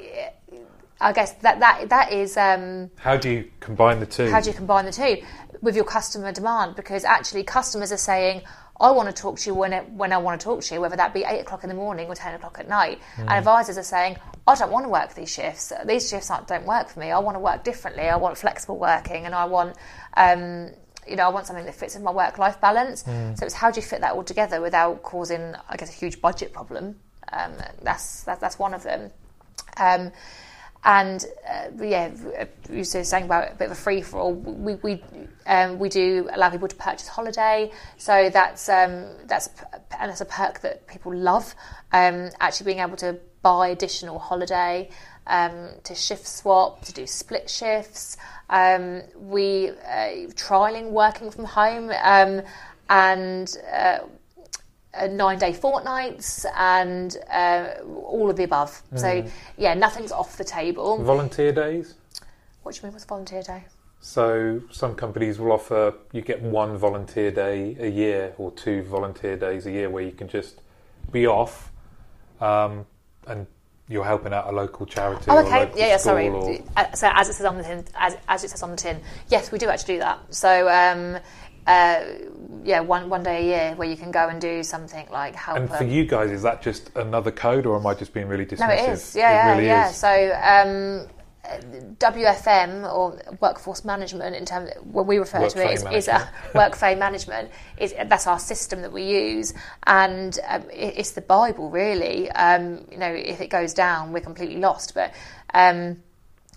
I 1.05 1.11
guess 1.13 1.33
that 1.33 1.59
that 1.59 1.89
that 1.89 2.11
is. 2.11 2.35
Um, 2.35 2.89
How 2.97 3.15
do 3.15 3.29
you 3.29 3.51
combine 3.59 3.99
the 3.99 4.07
two? 4.07 4.27
how 4.31 4.41
do 4.41 4.49
you 4.49 4.55
combine 4.55 4.85
the 4.85 4.91
two 4.91 5.21
with 5.61 5.75
your 5.75 5.85
customer 5.85 6.31
demand? 6.31 6.75
Because 6.75 7.05
actually, 7.05 7.43
customers 7.43 7.91
are 7.91 8.03
saying, 8.11 8.41
"I 8.81 8.89
want 8.89 9.07
to 9.15 9.21
talk 9.21 9.37
to 9.37 9.49
you 9.51 9.53
when 9.53 9.71
it, 9.71 9.87
when 9.91 10.11
I 10.11 10.17
want 10.17 10.41
to 10.41 10.43
talk 10.43 10.61
to 10.61 10.73
you, 10.73 10.81
whether 10.81 10.95
that 10.95 11.13
be 11.13 11.23
eight 11.23 11.41
o'clock 11.41 11.63
in 11.63 11.69
the 11.69 11.75
morning 11.75 12.07
or 12.07 12.15
ten 12.15 12.33
o'clock 12.33 12.57
at 12.59 12.67
night." 12.67 12.99
And 13.17 13.29
advisors 13.29 13.77
are 13.77 13.83
saying, 13.83 14.17
"I 14.47 14.55
don't 14.55 14.71
want 14.71 14.85
to 14.85 14.89
work 14.89 15.13
these 15.13 15.31
shifts. 15.31 15.71
These 15.85 16.09
shifts 16.09 16.31
aren't, 16.31 16.47
don't 16.47 16.65
work 16.65 16.89
for 16.89 16.99
me. 16.99 17.11
I 17.11 17.19
want 17.19 17.35
to 17.35 17.39
work 17.39 17.63
differently. 17.63 18.09
I 18.09 18.15
want 18.15 18.35
flexible 18.35 18.77
working, 18.77 19.25
and 19.27 19.35
I 19.35 19.45
want." 19.45 19.77
Um, 20.17 20.71
you 21.07 21.15
know, 21.15 21.25
I 21.25 21.29
want 21.29 21.45
something 21.45 21.65
that 21.65 21.75
fits 21.75 21.95
in 21.95 22.01
my 22.01 22.09
work-life 22.09 22.59
balance. 22.59 23.03
So 23.35 23.45
it's 23.45 23.53
how 23.53 23.69
do 23.69 23.79
you 23.79 23.85
fit 23.85 24.01
that 24.01 24.13
all 24.15 24.23
together 24.23 24.59
without 24.59 25.03
causing, 25.03 25.53
I 25.69 25.77
guess, 25.77 25.89
a 25.89 25.93
huge 25.93 26.19
budget 26.19 26.51
problem? 26.51 26.95
Um, 27.31 27.51
that's 27.83 28.23
that, 28.23 28.39
that's 28.39 28.57
one 28.57 28.73
of 28.73 28.81
them. 28.81 29.11
Um, 29.77 30.11
and 30.85 31.25
uh, 31.49 31.83
yeah, 31.83 32.11
you 32.69 32.77
were 32.77 32.83
saying 32.83 33.25
about 33.25 33.51
a 33.51 33.55
bit 33.55 33.65
of 33.65 33.71
a 33.71 33.75
free 33.75 34.03
for 34.03 34.19
all. 34.19 34.33
We 34.33 34.75
we 34.75 35.03
um, 35.47 35.79
we 35.79 35.89
do 35.89 36.29
allow 36.31 36.51
people 36.51 36.67
to 36.67 36.75
purchase 36.75 37.07
holiday, 37.07 37.71
so 37.97 38.29
that's 38.29 38.69
um, 38.69 39.07
that's 39.25 39.49
and 39.99 40.11
that's 40.11 40.21
a 40.21 40.25
perk 40.25 40.59
that 40.61 40.85
people 40.85 41.13
love. 41.13 41.55
Um, 41.91 42.29
actually, 42.39 42.65
being 42.65 42.79
able 42.79 42.97
to 42.97 43.19
buy 43.41 43.69
additional 43.69 44.19
holiday, 44.19 44.89
um, 45.25 45.69
to 45.83 45.95
shift 45.95 46.27
swap, 46.27 46.85
to 46.85 46.93
do 46.93 47.07
split 47.07 47.49
shifts. 47.49 48.17
Um, 48.51 49.01
we 49.17 49.69
uh, 49.69 50.29
trialing 50.35 50.91
working 50.91 51.31
from 51.31 51.45
home, 51.45 51.91
um, 52.03 52.43
and. 52.89 53.57
Uh, 53.73 53.99
nine 55.09 55.37
day 55.39 55.53
fortnights 55.53 56.45
and 56.55 57.17
uh, 57.31 57.69
all 58.05 58.29
of 58.29 58.35
the 58.37 58.43
above. 58.43 58.81
So, 58.95 59.25
yeah, 59.57 59.73
nothing's 59.73 60.11
off 60.11 60.37
the 60.37 60.43
table. 60.43 61.03
Volunteer 61.03 61.51
days. 61.51 61.95
What 62.63 62.73
do 62.75 62.79
you 62.79 62.83
mean, 62.87 62.93
what's 62.93 63.05
volunteer 63.05 63.41
day? 63.43 63.63
So 64.01 64.61
some 64.71 64.95
companies 64.95 65.39
will 65.39 65.51
offer 65.51 65.93
you 66.11 66.21
get 66.21 66.41
one 66.41 66.77
volunteer 66.77 67.31
day 67.31 67.75
a 67.79 67.87
year 67.87 68.33
or 68.37 68.51
two 68.51 68.83
volunteer 68.83 69.35
days 69.35 69.65
a 69.65 69.71
year 69.71 69.89
where 69.89 70.03
you 70.03 70.11
can 70.11 70.27
just 70.27 70.61
be 71.11 71.25
off, 71.27 71.71
um, 72.39 72.85
and 73.27 73.47
you're 73.87 74.03
helping 74.03 74.33
out 74.33 74.47
a 74.47 74.51
local 74.51 74.85
charity. 74.85 75.25
Oh, 75.29 75.39
okay. 75.45 75.71
Yeah, 75.75 75.87
yeah, 75.87 75.97
sorry. 75.97 76.27
or- 76.29 76.57
Uh, 76.75 76.91
So, 76.93 77.09
as 77.13 77.29
it 77.29 77.33
says 77.33 77.45
on 77.45 77.57
the 77.57 77.63
tin, 77.63 77.85
as, 77.95 78.17
as 78.27 78.43
it 78.43 78.49
says 78.49 78.63
on 78.63 78.71
the 78.71 78.77
tin, 78.77 78.99
yes, 79.29 79.51
we 79.51 79.57
do 79.59 79.69
actually 79.69 79.95
do 79.95 79.99
that. 79.99 80.19
So, 80.33 80.67
um, 80.69 81.17
uh, 81.67 82.03
yeah, 82.63 82.79
one 82.79 83.09
one 83.09 83.23
day 83.23 83.41
a 83.41 83.45
year 83.45 83.75
where 83.75 83.87
you 83.87 83.97
can 83.97 84.11
go 84.11 84.27
and 84.27 84.39
do 84.39 84.63
something 84.63 85.07
like 85.11 85.35
help. 85.35 85.57
And 85.57 85.69
for 85.69 85.83
you 85.83 86.05
guys, 86.05 86.31
is 86.31 86.41
that 86.43 86.61
just 86.61 86.91
another 86.95 87.31
code, 87.31 87.65
or 87.65 87.77
am 87.77 87.85
I 87.87 87.93
just 87.93 88.13
being 88.13 88.27
really 88.27 88.45
dismissive? 88.45 88.67
no, 88.67 88.69
it 88.69 88.89
is. 88.89 89.15
Yeah, 89.15 89.31
yeah, 89.31 89.51
really 89.51 89.65
yeah. 89.67 89.89
is. 89.89 89.95
So 89.95 90.07
um, 90.09 91.07
WFM 91.97 92.91
or 92.91 93.19
workforce 93.39 93.85
management, 93.85 94.35
in 94.35 94.45
terms 94.45 94.71
when 94.83 95.07
we 95.07 95.17
refer 95.17 95.47
to 95.47 95.63
it, 95.63 95.73
is, 95.73 95.85
is 95.91 96.07
a 96.07 96.29
workflow 96.53 96.97
management. 96.97 97.51
Is 97.77 97.93
that's 98.05 98.27
our 98.27 98.39
system 98.39 98.81
that 98.81 98.91
we 98.91 99.03
use, 99.03 99.53
and 99.83 100.37
um, 100.47 100.63
it, 100.71 100.95
it's 100.97 101.11
the 101.11 101.21
Bible 101.21 101.69
really. 101.69 102.29
Um, 102.31 102.85
you 102.91 102.97
know, 102.97 103.11
if 103.11 103.41
it 103.41 103.47
goes 103.47 103.73
down, 103.73 104.11
we're 104.11 104.21
completely 104.21 104.57
lost. 104.57 104.93
But 104.93 105.13
um, 105.53 106.01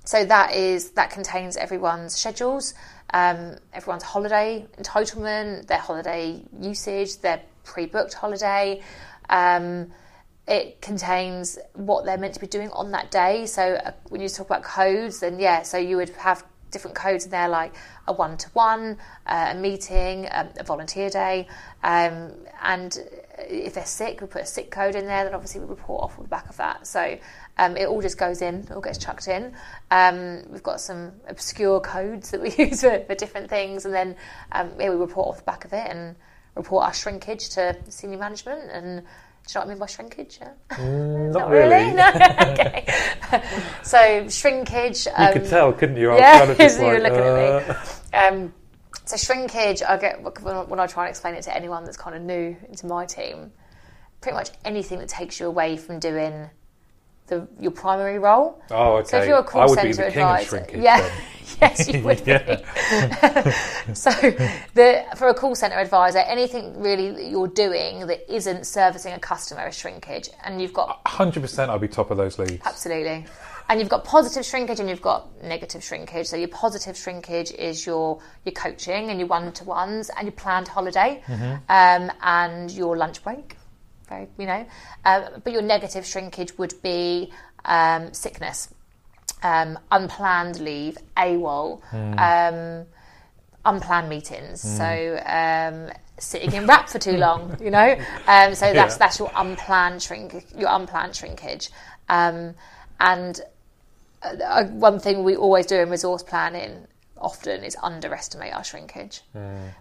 so 0.05 0.25
that 0.25 0.55
is 0.55 0.93
that 0.93 1.11
contains 1.11 1.57
everyone's 1.57 2.17
schedules, 2.17 2.75
um, 3.13 3.57
everyone's 3.73 4.03
holiday 4.03 4.67
entitlement, 4.79 5.67
their 5.67 5.79
holiday 5.79 6.43
usage, 6.61 7.19
their 7.19 7.43
pre-booked 7.65 8.15
holiday. 8.15 8.83
Um, 9.29 9.93
it 10.47 10.81
contains 10.81 11.59
what 11.75 12.05
they're 12.05 12.17
meant 12.19 12.35
to 12.35 12.41
be 12.41 12.47
doing 12.47 12.71
on 12.71 12.91
that 12.93 13.11
day. 13.11 13.47
So 13.47 13.75
uh, 13.75 13.93
when 14.09 14.21
you 14.21 14.29
talk 14.29 14.47
about 14.47 14.63
codes, 14.63 15.21
then 15.21 15.39
yeah, 15.39 15.63
so 15.63 15.77
you 15.77 15.97
would 15.97 16.11
have 16.11 16.45
different 16.71 16.97
codes 16.97 17.25
in 17.25 17.31
there 17.31 17.49
like 17.49 17.75
a 18.07 18.13
one-to-one, 18.13 18.99
uh, 19.27 19.49
a 19.51 19.55
meeting, 19.55 20.29
um, 20.31 20.49
a 20.59 20.65
volunteer 20.65 21.11
day, 21.11 21.47
um, 21.83 22.33
and 22.63 22.99
if 23.39 23.75
they're 23.75 23.87
sick, 23.87 24.21
we 24.21 24.27
put 24.27 24.43
a 24.43 24.47
sick 24.47 24.71
code 24.71 24.95
in 24.95 25.07
there. 25.07 25.25
Then 25.25 25.35
obviously 25.35 25.61
we 25.61 25.67
report 25.67 26.05
off 26.05 26.19
of 26.19 26.25
the 26.25 26.29
back 26.29 26.49
of 26.49 26.57
that. 26.57 26.87
So 26.87 27.19
um, 27.59 27.77
it 27.77 27.87
all 27.87 28.01
just 28.01 28.19
goes 28.19 28.43
in, 28.43 28.67
all 28.73 28.81
gets 28.81 28.99
chucked 28.99 29.29
in. 29.29 29.53
Um, 29.91 30.43
we've 30.51 30.63
got 30.63 30.81
some 30.81 31.13
obscure 31.29 31.81
codes 31.81 32.31
that 32.31 32.41
we 32.41 32.55
use 32.59 32.81
for, 32.83 33.01
for 33.01 33.15
different 33.15 33.51
things, 33.51 33.85
and 33.85 33.95
then 33.95 34.17
um, 34.53 34.73
yeah, 34.79 34.91
we 34.91 34.97
report 34.97 35.29
off 35.29 35.39
the 35.39 35.45
back 35.45 35.65
of 35.65 35.73
it 35.73 35.91
and 35.91 36.17
report 36.55 36.85
our 36.85 36.95
shrinkage 36.95 37.51
to 37.51 37.77
senior 37.89 38.19
management 38.19 38.69
and 38.73 39.05
do 39.49 39.53
you 39.53 39.61
know 39.61 39.61
what 39.61 39.67
I 39.67 39.71
mean 39.71 39.79
by 39.79 39.87
shrinkage? 39.87 40.39
Yeah? 40.43 40.51
Mm, 40.73 41.33
not, 41.33 41.49
really. 41.49 41.71
really. 41.71 41.93
No. 41.95 42.09
okay. 42.53 42.87
so 43.83 44.29
shrinkage. 44.29 45.07
You 45.07 45.13
um, 45.17 45.33
could 45.33 45.47
tell, 45.47 45.73
couldn't 45.73 45.97
you? 45.97 46.11
I 46.11 46.19
yeah, 46.19 46.55
just 46.55 46.79
you 46.79 46.85
were 46.85 46.99
looking 46.99 47.19
uh, 47.19 47.75
at 48.13 48.33
me. 48.33 48.39
Um, 48.43 48.55
so 49.07 49.17
shrinkage, 49.17 49.83
I 49.83 49.97
get 49.97 50.23
when 50.43 50.79
I 50.79 50.87
try 50.87 51.07
and 51.07 51.11
explain 51.11 51.35
it 51.35 51.43
to 51.43 51.57
anyone 51.57 51.85
that's 51.85 51.97
kind 51.97 52.15
of 52.15 52.21
new 52.21 52.57
into 52.69 52.87
my 52.87 53.07
team. 53.07 53.51
Pretty 54.21 54.37
much 54.37 54.51
anything 54.67 54.99
that 54.99 55.09
takes 55.09 55.41
you 55.41 55.47
away 55.47 55.79
from 55.79 55.99
doing 55.99 56.51
the 57.29 57.47
your 57.61 57.70
primary 57.70 58.18
role. 58.18 58.61
Oh, 58.70 58.97
okay. 58.97 59.09
So 59.09 59.18
if 59.18 59.29
you're 59.29 59.39
a 59.39 59.45
call 59.45 59.62
I 59.62 59.66
would 59.66 59.83
be 59.83 59.93
centre 59.93 60.07
the 60.11 60.12
king 60.12 60.22
of 60.22 60.31
advisor, 60.31 60.49
shrinkage 60.49 60.83
yeah, 60.83 61.11
yes, 61.61 61.89
you 61.89 62.03
would 62.03 62.22
Yeah. 62.26 62.57
be. 63.87 63.95
so, 63.95 64.11
the, 64.74 65.05
for 65.16 65.29
a 65.29 65.35
call 65.35 65.55
center 65.55 65.76
advisor, 65.76 66.18
anything 66.18 66.81
really 66.81 67.11
that 67.11 67.26
you're 67.26 67.49
doing 67.49 68.07
that 68.07 68.33
isn't 68.33 68.66
servicing 68.66 69.12
a 69.12 69.18
customer 69.18 69.66
is 69.68 69.76
shrinkage, 69.76 70.31
and 70.45 70.61
you've 70.61 70.72
got 70.72 71.05
100% 71.05 71.68
I'll 71.68 71.79
be 71.79 71.89
top 71.89 72.11
of 72.11 72.16
those 72.16 72.39
leads. 72.39 72.62
Absolutely. 72.64 73.26
And 73.70 73.79
you've 73.81 73.91
got 73.91 74.03
positive 74.05 74.47
shrinkage 74.47 74.81
and 74.81 74.89
you've 74.89 75.03
got 75.03 75.43
negative 75.45 75.85
shrinkage. 75.85 76.26
So 76.26 76.37
your 76.37 76.49
positive 76.49 76.97
shrinkage 76.97 77.53
is 77.53 77.85
your 77.85 78.18
your 78.47 78.55
coaching 78.55 79.11
and 79.11 79.20
your 79.20 79.29
one 79.29 79.53
to 79.53 79.64
ones 79.64 80.11
and 80.16 80.24
your 80.24 80.33
planned 80.33 80.68
holiday 80.68 81.22
um, 81.68 82.11
and 82.22 82.70
your 82.70 82.97
lunch 82.97 83.22
break. 83.22 83.58
Very, 84.09 84.29
you 84.39 84.47
know, 84.47 84.67
um, 85.05 85.25
but 85.45 85.53
your 85.53 85.63
negative 85.63 86.07
shrinkage 86.07 86.57
would 86.59 86.75
be 86.83 87.33
um, 87.65 88.13
sickness, 88.15 88.73
um, 89.43 89.79
unplanned 89.91 90.61
leave, 90.61 90.97
AWOL, 91.17 91.83
um, 91.93 92.87
unplanned 93.65 94.09
meetings. 94.09 94.61
So 94.61 95.23
um, 95.27 95.91
sitting 96.19 96.53
in 96.53 96.67
wrap 96.67 96.89
for 96.89 96.99
too 96.99 97.17
long, 97.27 97.57
you 97.61 97.71
know. 97.71 97.97
Um, 98.27 98.55
so 98.55 98.73
that's 98.73 98.95
Yeah. 98.95 98.99
that's 98.99 99.19
your 99.19 99.31
unplanned 99.37 100.03
shrink, 100.03 100.47
your 100.57 100.71
unplanned 100.71 101.15
shrinkage. 101.15 101.71
Um, 102.09 102.55
and 103.01 103.41
uh, 104.23 104.65
one 104.65 104.99
thing 104.99 105.23
we 105.23 105.37
always 105.37 105.67
do 105.67 105.77
in 105.77 105.91
resource 105.91 106.23
planning 106.23 106.87
often 107.21 107.64
is 107.64 107.77
underestimate 107.83 108.53
our 108.53 108.64
shrinkage. 108.64 109.23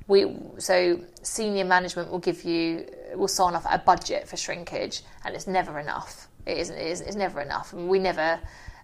We 0.08 0.36
so 0.58 1.00
senior 1.22 1.66
management 1.66 2.12
will 2.12 2.20
give 2.20 2.44
you 2.44 2.88
will 3.16 3.28
sign 3.28 3.56
off 3.56 3.66
a 3.70 3.78
budget 3.80 4.28
for 4.28 4.38
shrinkage, 4.38 5.02
and 5.26 5.36
it's 5.36 5.48
never 5.48 5.80
enough. 5.80 6.28
It 6.46 6.58
isn't. 6.58 6.78
It 6.78 6.88
is, 6.88 7.02
it's 7.02 7.16
never 7.16 7.42
enough. 7.42 7.74
And 7.74 7.90
we 7.90 8.00
never. 8.00 8.40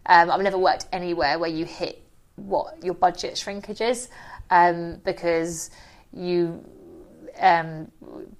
Um, 0.05 0.29
I've 0.31 0.41
never 0.41 0.57
worked 0.57 0.87
anywhere 0.91 1.39
where 1.39 1.49
you 1.49 1.65
hit 1.65 2.03
what 2.35 2.83
your 2.83 2.93
budget 2.93 3.37
shrinkage 3.37 3.79
is, 3.79 4.09
um, 4.49 4.99
because 5.05 5.69
you 6.11 6.63
um, 7.39 7.91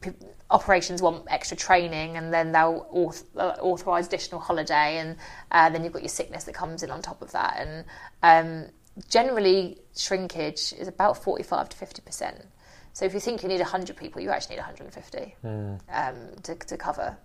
p- 0.02 0.12
operations 0.52 1.02
want 1.02 1.26
extra 1.30 1.58
training 1.58 2.18
and 2.18 2.32
then 2.34 2.52
they'll 2.52 2.88
auth- 2.94 3.24
uh, 3.38 3.56
authorise 3.60 4.08
additional 4.08 4.40
holiday 4.40 4.98
and 4.98 5.16
uh, 5.52 5.70
then 5.70 5.84
you've 5.84 5.94
got 5.94 6.04
your 6.04 6.10
sickness 6.10 6.44
that 6.44 6.54
comes 6.54 6.84
in 6.84 6.92
on 6.92 7.02
top 7.02 7.22
of 7.22 7.32
that 7.32 7.58
and 7.58 7.86
um, 8.22 8.70
generally 9.10 9.78
shrinkage 9.96 10.74
is 10.78 10.88
about 10.88 11.22
45 11.22 11.70
to 11.70 11.78
50% 11.78 12.46
so 12.94 13.06
if 13.06 13.14
you 13.14 13.20
think 13.20 13.42
you 13.44 13.50
need 13.50 13.60
100 13.60 13.96
people 13.96 14.22
you 14.22 14.30
actually 14.30 14.56
need 14.56 14.62
150 14.62 15.36
um, 15.44 16.16
to, 16.44 16.56
to 16.56 16.78
cover 16.78 17.18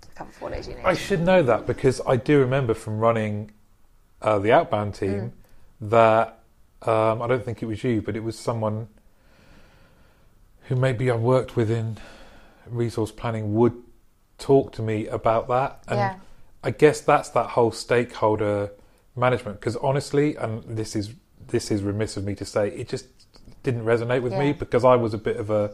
to 0.00 0.08
cover 0.14 0.32
for 0.32 0.48
what 0.50 0.66
you 0.66 0.74
need 0.74 0.84
I 0.84 0.94
should 0.94 1.20
know 1.20 1.42
that 1.42 1.66
because 1.66 2.00
I 2.06 2.16
do 2.16 2.38
remember 2.38 2.74
from 2.74 2.98
running 2.98 3.50
uh, 4.22 4.38
the 4.38 4.52
outbound 4.52 4.94
team 4.94 5.32
that 5.80 6.38
um, 6.82 7.22
I 7.22 7.26
don't 7.26 7.44
think 7.44 7.62
it 7.62 7.66
was 7.66 7.82
you, 7.84 8.02
but 8.02 8.16
it 8.16 8.24
was 8.24 8.38
someone 8.38 8.88
who 10.62 10.76
maybe 10.76 11.10
I 11.10 11.16
worked 11.16 11.56
with 11.56 11.70
in 11.70 11.98
resource 12.66 13.12
planning 13.12 13.54
would 13.54 13.74
talk 14.38 14.72
to 14.72 14.82
me 14.82 15.06
about 15.08 15.48
that. 15.48 15.82
And 15.88 15.98
Yeah. 15.98 16.16
I 16.64 16.70
guess 16.70 17.00
that's 17.00 17.28
that 17.30 17.50
whole 17.50 17.72
stakeholder 17.72 18.70
management. 19.16 19.60
Because 19.60 19.76
honestly, 19.76 20.36
and 20.36 20.62
this 20.64 20.96
is 20.96 21.12
this 21.48 21.70
is 21.70 21.82
remiss 21.82 22.16
of 22.16 22.24
me 22.24 22.34
to 22.36 22.44
say, 22.44 22.68
it 22.68 22.88
just 22.88 23.06
didn't 23.62 23.84
resonate 23.84 24.22
with 24.22 24.32
me 24.32 24.52
because 24.52 24.84
I 24.84 24.96
was 24.96 25.14
a 25.14 25.18
bit 25.18 25.36
of 25.36 25.50
a 25.50 25.72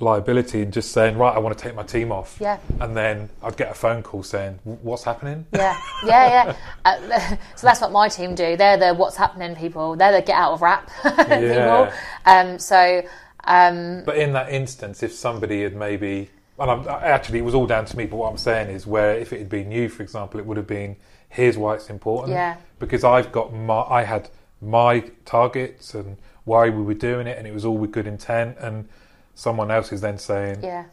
liability 0.00 0.62
and 0.62 0.72
just 0.72 0.92
saying, 0.92 1.16
right, 1.16 1.34
I 1.34 1.38
want 1.38 1.56
to 1.56 1.62
take 1.62 1.74
my 1.74 1.82
team 1.82 2.10
off. 2.10 2.38
Yeah. 2.40 2.58
And 2.80 2.96
then 2.96 3.28
I'd 3.42 3.56
get 3.56 3.70
a 3.70 3.74
phone 3.74 4.02
call 4.02 4.22
saying, 4.22 4.58
what's 4.64 5.04
happening? 5.04 5.46
Yeah, 5.52 5.78
yeah, 6.04 6.44
yeah. 6.44 6.56
Uh, 6.84 7.36
so 7.56 7.66
that's 7.66 7.80
what 7.80 7.92
my 7.92 8.08
team 8.08 8.34
do. 8.34 8.56
They're 8.56 8.76
the 8.76 8.94
what's 8.94 9.16
happening 9.16 9.54
people. 9.54 9.94
They're 9.94 10.12
the 10.12 10.22
get 10.22 10.36
out 10.36 10.54
of 10.54 10.62
wrap 10.62 10.90
Yeah. 11.04 11.86
people. 11.86 11.98
Um, 12.26 12.58
so 12.58 13.02
um, 13.44 14.02
But 14.04 14.18
in 14.18 14.32
that 14.32 14.50
instance, 14.50 15.02
if 15.02 15.12
somebody 15.12 15.62
had 15.62 15.74
maybe, 15.76 16.30
and 16.58 16.70
I'm, 16.70 16.88
actually 16.88 17.38
it 17.38 17.42
was 17.42 17.54
all 17.54 17.66
down 17.66 17.84
to 17.86 17.96
me, 17.96 18.06
but 18.06 18.16
what 18.16 18.30
I'm 18.30 18.38
saying 18.38 18.68
is 18.70 18.86
where 18.86 19.14
if 19.16 19.32
it 19.32 19.38
had 19.38 19.48
been 19.48 19.70
you, 19.70 19.88
for 19.88 20.02
example, 20.02 20.40
it 20.40 20.46
would 20.46 20.56
have 20.56 20.66
been, 20.66 20.96
here's 21.32 21.56
why 21.56 21.74
it's 21.74 21.90
important. 21.90 22.32
Yeah. 22.32 22.56
Because 22.78 23.04
I've 23.04 23.32
got 23.32 23.52
my, 23.52 23.80
I 23.82 24.04
had 24.04 24.28
my 24.60 25.00
targets 25.24 25.94
and 25.94 26.18
why 26.44 26.68
we 26.68 26.82
were 26.82 26.94
doing 26.94 27.26
it, 27.26 27.38
and 27.38 27.46
it 27.46 27.54
was 27.54 27.64
all 27.64 27.76
with 27.76 27.90
good 27.90 28.06
intent, 28.06 28.58
and 28.58 28.88
someone 29.34 29.70
else 29.70 29.92
is 29.92 30.00
then 30.00 30.18
saying, 30.18 30.62
yeah, 30.62 30.84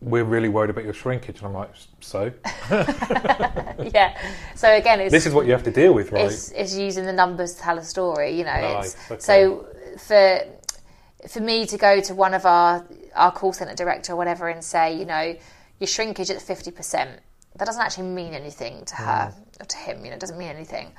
we're 0.00 0.24
really 0.24 0.48
worried 0.48 0.70
about 0.70 0.84
your 0.84 0.94
shrinkage, 0.94 1.38
and 1.38 1.46
I'm 1.46 1.54
like, 1.54 1.70
so 2.00 2.32
yeah. 2.70 4.16
So 4.54 4.70
again, 4.70 5.00
it's 5.00 5.12
this 5.12 5.26
is 5.26 5.34
what 5.34 5.46
you 5.46 5.52
have 5.52 5.64
to 5.64 5.70
deal 5.70 5.92
with, 5.92 6.12
right? 6.12 6.26
it's, 6.26 6.52
it's 6.52 6.76
using 6.76 7.04
the 7.04 7.12
numbers 7.12 7.54
to 7.54 7.62
tell 7.62 7.78
a 7.78 7.84
story. 7.84 8.38
You 8.38 8.44
know, 8.44 8.60
Nice, 8.60 8.94
it's, 8.94 9.10
okay. 9.10 9.20
so 9.20 9.66
for 9.98 10.40
for 11.28 11.40
me 11.40 11.66
to 11.66 11.76
go 11.76 12.00
to 12.00 12.14
one 12.14 12.34
of 12.34 12.46
our 12.46 12.86
our 13.14 13.32
call 13.32 13.52
center 13.52 13.74
director 13.74 14.12
or 14.12 14.16
whatever 14.16 14.48
and 14.48 14.62
say, 14.62 14.96
you 14.96 15.04
know, 15.04 15.34
your 15.80 15.88
shrinkage 15.88 16.30
at 16.30 16.40
fifty 16.40 16.70
percent, 16.70 17.20
that 17.56 17.64
doesn't 17.64 17.82
actually 17.82 18.08
mean 18.08 18.34
anything 18.34 18.84
to 18.84 18.94
her 18.96 19.34
or 19.34 19.34
to 19.66 19.76
him. 19.76 20.04
You 20.04 20.10
know, 20.10 20.16
it 20.16 20.20
doesn't 20.20 20.38
mean 20.38 20.48
anything. 20.48 20.92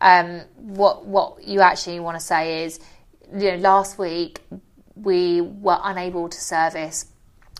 Um, 0.00 0.42
what 0.56 1.06
what 1.06 1.44
you 1.44 1.60
actually 1.60 2.00
want 2.00 2.18
to 2.18 2.24
say 2.24 2.64
is, 2.64 2.80
you 3.34 3.52
know, 3.52 3.56
last 3.56 3.98
week 3.98 4.40
we 4.94 5.40
were 5.40 5.78
unable 5.82 6.28
to 6.28 6.40
service 6.40 7.06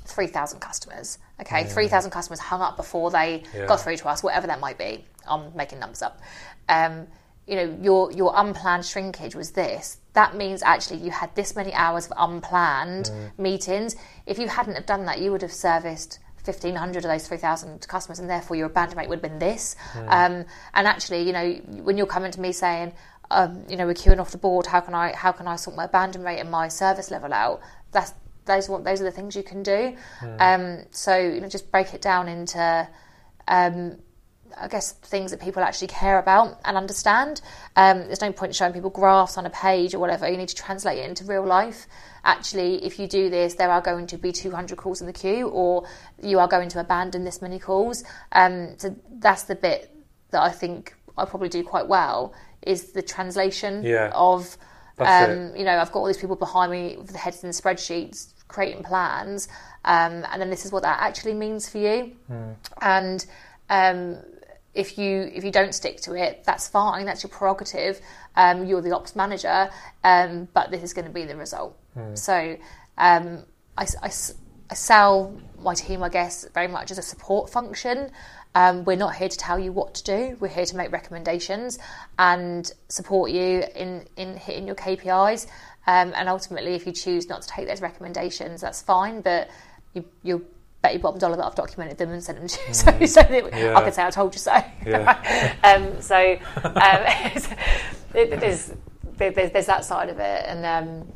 3,000 0.04 0.60
customers. 0.60 1.18
Okay, 1.40 1.64
3,000 1.64 2.10
customers 2.10 2.38
hung 2.40 2.62
up 2.62 2.76
before 2.76 3.10
they 3.10 3.42
Yeah. 3.54 3.66
got 3.66 3.80
through 3.80 3.96
to 3.98 4.08
us, 4.08 4.22
whatever 4.22 4.46
that 4.46 4.60
might 4.60 4.78
be. 4.78 5.04
I'm 5.26 5.54
making 5.54 5.78
numbers 5.80 6.00
up. 6.02 6.20
Um, 6.68 7.08
you 7.46 7.56
know, 7.56 7.78
your 7.80 8.10
your 8.12 8.32
unplanned 8.34 8.84
shrinkage 8.84 9.34
was 9.34 9.52
this. 9.52 9.98
That 10.14 10.34
means 10.34 10.62
actually 10.62 10.98
you 10.98 11.10
had 11.10 11.34
this 11.34 11.54
many 11.54 11.72
hours 11.74 12.06
of 12.06 12.12
unplanned 12.16 13.10
meetings. 13.38 13.94
If 14.26 14.38
you 14.38 14.48
hadn't 14.48 14.74
have 14.74 14.86
done 14.86 15.04
that, 15.06 15.20
you 15.20 15.30
would 15.30 15.42
have 15.42 15.52
serviced 15.52 16.18
1,500 16.46 17.04
of 17.04 17.10
those 17.10 17.26
3,000 17.26 17.86
customers, 17.88 18.18
and 18.18 18.28
therefore 18.28 18.56
your 18.56 18.66
abandon 18.66 18.98
rate 18.98 19.08
would 19.08 19.22
have 19.22 19.30
been 19.30 19.38
this. 19.38 19.76
Um, 20.08 20.44
and 20.74 20.86
actually, 20.86 21.22
you 21.22 21.32
know, 21.32 21.52
when 21.82 21.96
you're 21.98 22.06
coming 22.06 22.30
to 22.32 22.40
me 22.40 22.52
saying, 22.52 22.92
um, 23.30 23.64
you 23.68 23.76
know, 23.76 23.86
we're 23.86 23.94
queuing 23.94 24.20
off 24.20 24.30
the 24.30 24.38
board, 24.38 24.66
how 24.66 24.80
can 24.80 24.94
I 24.94 25.14
how 25.14 25.32
can 25.32 25.48
I 25.48 25.56
sort 25.56 25.76
my 25.76 25.84
abandon 25.84 26.22
rate 26.22 26.38
and 26.38 26.50
my 26.50 26.68
service 26.68 27.10
level 27.10 27.32
out? 27.32 27.60
That's 27.92 28.12
those 28.44 28.68
are 28.68 28.72
what 28.72 28.84
those 28.84 29.00
are 29.00 29.04
the 29.04 29.10
things 29.10 29.34
you 29.34 29.42
can 29.42 29.62
do. 29.62 29.96
Um, 30.38 30.84
so 30.90 31.16
you 31.16 31.40
know, 31.40 31.48
just 31.48 31.70
break 31.70 31.92
it 31.92 32.00
down 32.00 32.28
into 32.28 32.88
um, 33.48 33.96
I 34.58 34.68
guess 34.68 34.92
things 34.92 35.32
that 35.32 35.40
people 35.40 35.62
actually 35.62 35.88
care 35.88 36.18
about 36.18 36.60
and 36.64 36.76
understand. 36.76 37.40
Um, 37.74 38.00
there's 38.06 38.20
no 38.20 38.32
point 38.32 38.54
showing 38.54 38.72
people 38.72 38.90
graphs 38.90 39.36
on 39.36 39.44
a 39.44 39.50
page 39.50 39.94
or 39.94 39.98
whatever. 39.98 40.28
You 40.28 40.36
need 40.36 40.48
to 40.48 40.54
translate 40.54 40.98
it 40.98 41.08
into 41.08 41.24
real 41.24 41.44
life. 41.44 41.86
Actually, 42.26 42.84
if 42.84 42.98
you 42.98 43.06
do 43.06 43.30
this, 43.30 43.54
there 43.54 43.70
are 43.70 43.80
going 43.80 44.08
to 44.08 44.18
be 44.18 44.32
200 44.32 44.76
calls 44.76 45.00
in 45.00 45.06
the 45.06 45.12
queue, 45.12 45.46
or 45.48 45.86
you 46.20 46.40
are 46.40 46.48
going 46.48 46.68
to 46.70 46.80
abandon 46.80 47.22
this 47.22 47.40
many 47.40 47.60
calls. 47.60 48.02
Um, 48.32 48.74
so 48.78 48.96
that's 49.20 49.44
the 49.44 49.54
bit 49.54 49.94
that 50.32 50.42
I 50.42 50.50
think 50.50 50.92
I 51.16 51.24
probably 51.24 51.48
do 51.48 51.62
quite 51.62 51.86
well 51.86 52.34
is 52.62 52.90
the 52.90 53.00
translation 53.00 53.84
Yeah. 53.84 54.10
of. 54.12 54.58
Um, 54.98 55.54
you 55.54 55.64
know, 55.64 55.78
I've 55.78 55.92
got 55.92 56.00
all 56.00 56.06
these 56.06 56.16
people 56.18 56.34
behind 56.34 56.72
me 56.72 56.96
with 56.96 57.12
the 57.12 57.18
heads 57.18 57.44
in 57.44 57.48
the 57.48 57.54
spreadsheets 57.54 58.32
creating 58.48 58.82
plans, 58.82 59.46
um, 59.84 60.24
and 60.32 60.40
then 60.40 60.50
this 60.50 60.64
is 60.64 60.72
what 60.72 60.82
that 60.82 60.98
actually 61.00 61.34
means 61.34 61.68
for 61.68 61.78
you. 61.78 62.16
And 62.80 63.24
um, 63.70 64.18
if 64.74 64.98
you 64.98 65.30
if 65.32 65.44
you 65.44 65.52
don't 65.52 65.74
stick 65.74 66.00
to 66.02 66.14
it, 66.14 66.42
that's 66.44 66.66
fine. 66.66 67.06
That's 67.06 67.22
your 67.22 67.30
prerogative. 67.30 68.00
Um, 68.34 68.64
you're 68.66 68.82
the 68.82 68.96
ops 68.96 69.14
manager, 69.14 69.70
um, 70.02 70.48
but 70.54 70.70
this 70.72 70.82
is 70.82 70.92
going 70.92 71.06
to 71.06 71.12
be 71.12 71.24
the 71.24 71.36
result. 71.36 71.76
So 72.14 72.56
um, 72.98 73.44
I, 73.76 73.86
I 74.02 74.10
I 74.70 74.74
sell 74.74 75.40
my 75.60 75.74
team, 75.74 76.02
I 76.02 76.08
guess, 76.08 76.46
very 76.52 76.68
much 76.68 76.90
as 76.90 76.98
a 76.98 77.02
support 77.02 77.50
function. 77.50 78.10
Um, 78.54 78.84
we're 78.84 78.96
not 78.96 79.14
here 79.14 79.28
to 79.28 79.36
tell 79.36 79.58
you 79.58 79.72
what 79.72 79.94
to 79.96 80.04
do. 80.04 80.36
We're 80.40 80.48
here 80.48 80.64
to 80.64 80.76
make 80.76 80.90
recommendations 80.90 81.78
and 82.18 82.70
support 82.88 83.30
you 83.30 83.64
in, 83.74 84.06
in 84.16 84.36
hitting 84.36 84.66
your 84.66 84.76
KPIs. 84.76 85.46
Um, 85.86 86.12
and 86.16 86.28
ultimately, 86.28 86.74
if 86.74 86.86
you 86.86 86.92
choose 86.92 87.28
not 87.28 87.42
to 87.42 87.48
take 87.48 87.68
those 87.68 87.80
recommendations, 87.80 88.60
that's 88.62 88.82
fine. 88.82 89.20
But 89.20 89.50
you, 89.94 90.04
you'll 90.22 90.42
bet 90.82 90.94
your 90.94 91.02
bottom 91.02 91.18
dollar 91.18 91.36
that 91.36 91.44
I've 91.44 91.54
documented 91.54 91.98
them 91.98 92.10
and 92.10 92.22
sent 92.22 92.38
them 92.38 92.48
to 92.48 92.60
you, 92.66 92.74
so, 92.74 93.06
so 93.06 93.20
that 93.20 93.30
Mm. 93.30 93.52
Yeah. 93.52 93.76
I 93.76 93.82
can 93.82 93.92
say 93.92 94.04
I 94.04 94.10
told 94.10 94.34
you 94.34 94.40
so. 94.40 94.56
Yeah. 94.84 95.54
um, 95.64 96.00
so 96.00 96.16
um, 96.16 96.72
it, 98.14 98.40
there's, 98.40 98.72
there's 99.16 99.52
there's 99.52 99.66
that 99.66 99.84
side 99.84 100.08
of 100.08 100.18
it, 100.18 100.44
and 100.46 100.64
um, 100.64 101.12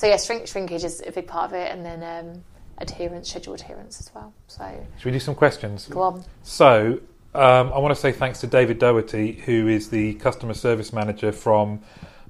so 0.00 0.06
yeah, 0.06 0.16
shrink, 0.16 0.46
shrinkage 0.46 0.82
is 0.82 1.02
a 1.06 1.12
big 1.12 1.26
part 1.26 1.50
of 1.50 1.54
it, 1.54 1.70
and 1.70 1.84
then 1.84 2.02
um, 2.02 2.42
adherence, 2.78 3.28
schedule 3.28 3.52
adherence 3.52 4.00
as 4.00 4.10
well. 4.14 4.32
So 4.46 4.86
Should 4.96 5.04
we 5.04 5.10
do 5.10 5.20
some 5.20 5.34
questions? 5.34 5.88
go 5.88 6.00
on. 6.00 6.24
So, 6.42 7.00
um, 7.34 7.70
I 7.70 7.78
want 7.78 7.94
to 7.94 8.00
say 8.00 8.10
thanks 8.10 8.40
to 8.40 8.46
David 8.46 8.78
Doherty, 8.78 9.32
who 9.32 9.68
is 9.68 9.90
the 9.90 10.14
customer 10.14 10.54
service 10.54 10.94
manager 10.94 11.32
from 11.32 11.82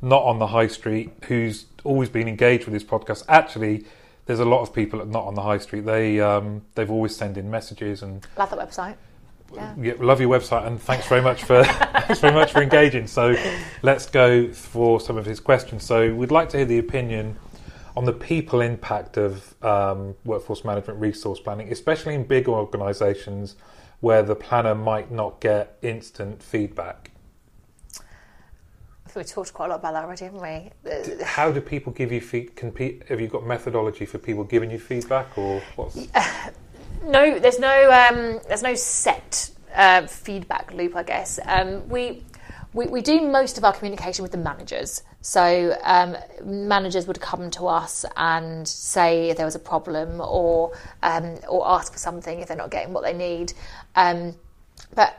Not 0.02 0.24
on 0.24 0.40
the 0.40 0.48
High 0.48 0.66
Street, 0.66 1.12
who's 1.28 1.66
always 1.84 2.08
been 2.08 2.26
engaged 2.26 2.64
with 2.64 2.72
this 2.72 2.82
podcast. 2.82 3.22
Actually, 3.28 3.84
there's 4.26 4.40
a 4.40 4.44
lot 4.44 4.62
of 4.62 4.74
people 4.74 5.00
at 5.00 5.06
Not 5.06 5.26
on 5.26 5.36
the 5.36 5.42
High 5.42 5.58
Street. 5.58 5.86
They 5.86 6.18
um, 6.18 6.62
they've 6.74 6.90
always 6.90 7.14
send 7.14 7.38
in 7.38 7.52
messages 7.52 8.02
and 8.02 8.26
Love 8.36 8.50
that 8.50 8.58
website. 8.58 8.96
Yeah. 9.54 9.74
yeah, 9.80 9.92
love 9.98 10.20
your 10.20 10.30
website 10.30 10.66
and 10.66 10.80
thanks 10.80 11.08
very 11.08 11.22
much 11.22 11.42
for 11.42 11.64
thanks 12.04 12.18
very 12.18 12.34
much 12.34 12.52
for 12.52 12.62
engaging. 12.62 13.06
So, 13.06 13.36
let's 13.82 14.06
go 14.06 14.52
for 14.52 15.00
some 15.00 15.16
of 15.16 15.24
his 15.24 15.38
questions. 15.38 15.84
So, 15.84 16.12
we'd 16.12 16.32
like 16.32 16.48
to 16.48 16.56
hear 16.56 16.66
the 16.66 16.78
opinion 16.78 17.36
on 18.00 18.06
the 18.06 18.12
people 18.14 18.62
impact 18.62 19.18
of 19.18 19.54
um, 19.62 20.14
workforce 20.24 20.64
management 20.64 20.98
resource 20.98 21.38
planning, 21.38 21.70
especially 21.70 22.14
in 22.14 22.24
big 22.24 22.48
organisations 22.48 23.56
where 24.00 24.22
the 24.22 24.34
planner 24.34 24.74
might 24.74 25.10
not 25.12 25.38
get 25.38 25.76
instant 25.82 26.42
feedback. 26.42 27.10
I 27.98 29.10
think 29.10 29.16
we 29.16 29.24
talked 29.24 29.52
quite 29.52 29.66
a 29.66 29.68
lot 29.68 29.80
about 29.80 29.92
that 29.92 30.04
already, 30.04 30.24
haven't 30.24 30.40
we? 30.40 30.90
Uh, 30.90 31.22
How 31.26 31.52
do 31.52 31.60
people 31.60 31.92
give 31.92 32.10
you 32.10 32.22
feed? 32.22 32.56
Can 32.56 32.72
pe- 32.72 33.00
have 33.06 33.20
you 33.20 33.26
got 33.26 33.46
methodology 33.46 34.06
for 34.06 34.16
people 34.16 34.44
giving 34.44 34.70
you 34.70 34.78
feedback, 34.78 35.36
or 35.36 35.60
what's? 35.76 36.08
No, 37.04 37.38
there's 37.38 37.58
no 37.58 37.90
um, 37.90 38.40
there's 38.48 38.62
no 38.62 38.74
set 38.74 39.50
uh, 39.74 40.06
feedback 40.06 40.72
loop. 40.72 40.96
I 40.96 41.02
guess 41.02 41.38
um, 41.44 41.86
we, 41.86 42.24
we 42.72 42.86
we 42.86 43.02
do 43.02 43.20
most 43.28 43.58
of 43.58 43.64
our 43.64 43.74
communication 43.74 44.22
with 44.22 44.32
the 44.32 44.38
managers. 44.38 45.02
So 45.22 45.76
um, 45.84 46.16
managers 46.44 47.06
would 47.06 47.20
come 47.20 47.50
to 47.52 47.66
us 47.66 48.06
and 48.16 48.66
say 48.66 49.32
there 49.34 49.44
was 49.44 49.54
a 49.54 49.60
problem 49.60 50.20
or 50.20 50.72
um, 51.02 51.38
or 51.48 51.68
ask 51.68 51.92
for 51.92 51.98
something 51.98 52.40
if 52.40 52.48
they're 52.48 52.56
not 52.56 52.70
getting 52.70 52.94
what 52.94 53.04
they 53.04 53.12
need. 53.12 53.52
Um, 53.96 54.34
but 54.94 55.14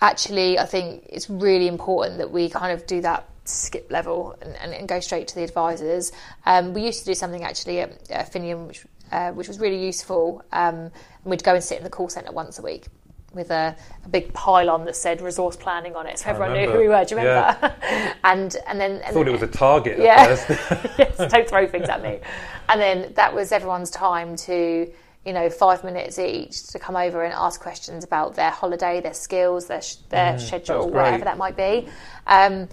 actually, 0.00 0.58
I 0.58 0.66
think 0.66 1.06
it's 1.08 1.30
really 1.30 1.68
important 1.68 2.18
that 2.18 2.30
we 2.30 2.50
kind 2.50 2.72
of 2.72 2.86
do 2.86 3.00
that 3.00 3.28
skip 3.44 3.90
level 3.90 4.36
and, 4.42 4.54
and, 4.56 4.72
and 4.74 4.88
go 4.88 5.00
straight 5.00 5.26
to 5.28 5.34
the 5.34 5.42
advisors. 5.42 6.12
Um, 6.44 6.74
we 6.74 6.84
used 6.84 7.00
to 7.00 7.06
do 7.06 7.14
something 7.14 7.42
actually 7.42 7.80
at, 7.80 8.10
at 8.10 8.28
Affinion, 8.28 8.66
which, 8.66 8.84
uh, 9.10 9.32
which 9.32 9.48
was 9.48 9.58
really 9.58 9.84
useful. 9.84 10.44
Um, 10.52 10.76
and 10.76 10.92
we'd 11.24 11.42
go 11.42 11.54
and 11.54 11.64
sit 11.64 11.78
in 11.78 11.84
the 11.84 11.90
call 11.90 12.10
centre 12.10 12.32
once 12.32 12.58
a 12.58 12.62
week 12.62 12.86
with 13.32 13.50
a, 13.50 13.76
a 14.04 14.08
big 14.08 14.32
pylon 14.32 14.84
that 14.86 14.96
said 14.96 15.20
resource 15.20 15.56
planning 15.56 15.94
on 15.94 16.06
it, 16.06 16.18
so 16.18 16.30
everyone 16.30 16.52
knew 16.52 16.68
who 16.70 16.78
we 16.78 16.88
were. 16.88 17.04
Do 17.04 17.14
you 17.16 17.20
Yeah. 17.22 17.54
remember? 17.54 17.76
and 18.24 18.56
and 18.66 18.80
then 18.80 18.90
and 18.92 19.04
I 19.04 19.10
thought 19.12 19.28
it 19.28 19.32
was 19.32 19.42
a 19.42 19.46
target. 19.46 19.98
at 20.00 20.04
yeah. 20.04 20.26
first. 20.34 20.98
yes, 20.98 21.16
don't 21.32 21.48
throw 21.48 21.66
things 21.66 21.88
at 21.88 22.02
me. 22.02 22.20
And 22.68 22.80
then 22.80 23.12
that 23.14 23.34
was 23.34 23.52
everyone's 23.52 23.90
time 23.90 24.36
to, 24.36 24.90
you 25.24 25.32
know, 25.32 25.48
five 25.50 25.84
minutes 25.84 26.18
each 26.18 26.66
to 26.68 26.78
come 26.78 26.96
over 26.96 27.22
and 27.22 27.32
ask 27.34 27.60
questions 27.60 28.02
about 28.04 28.34
their 28.34 28.50
holiday, 28.50 29.00
their 29.00 29.14
skills, 29.14 29.66
their 29.66 29.82
sh- 29.82 29.96
their 30.08 30.38
schedule, 30.38 30.86
Mm, 30.88 30.92
great. 30.92 31.02
whatever 31.04 31.24
that 31.24 31.38
might 31.38 31.56
be. 31.56 31.88
Um, 32.26 32.68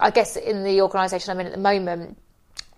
I 0.00 0.10
guess 0.10 0.36
in 0.36 0.64
the 0.64 0.80
organisation 0.80 1.30
I'm 1.32 1.40
in 1.40 1.46
at 1.46 1.52
the 1.52 1.58
moment, 1.58 2.18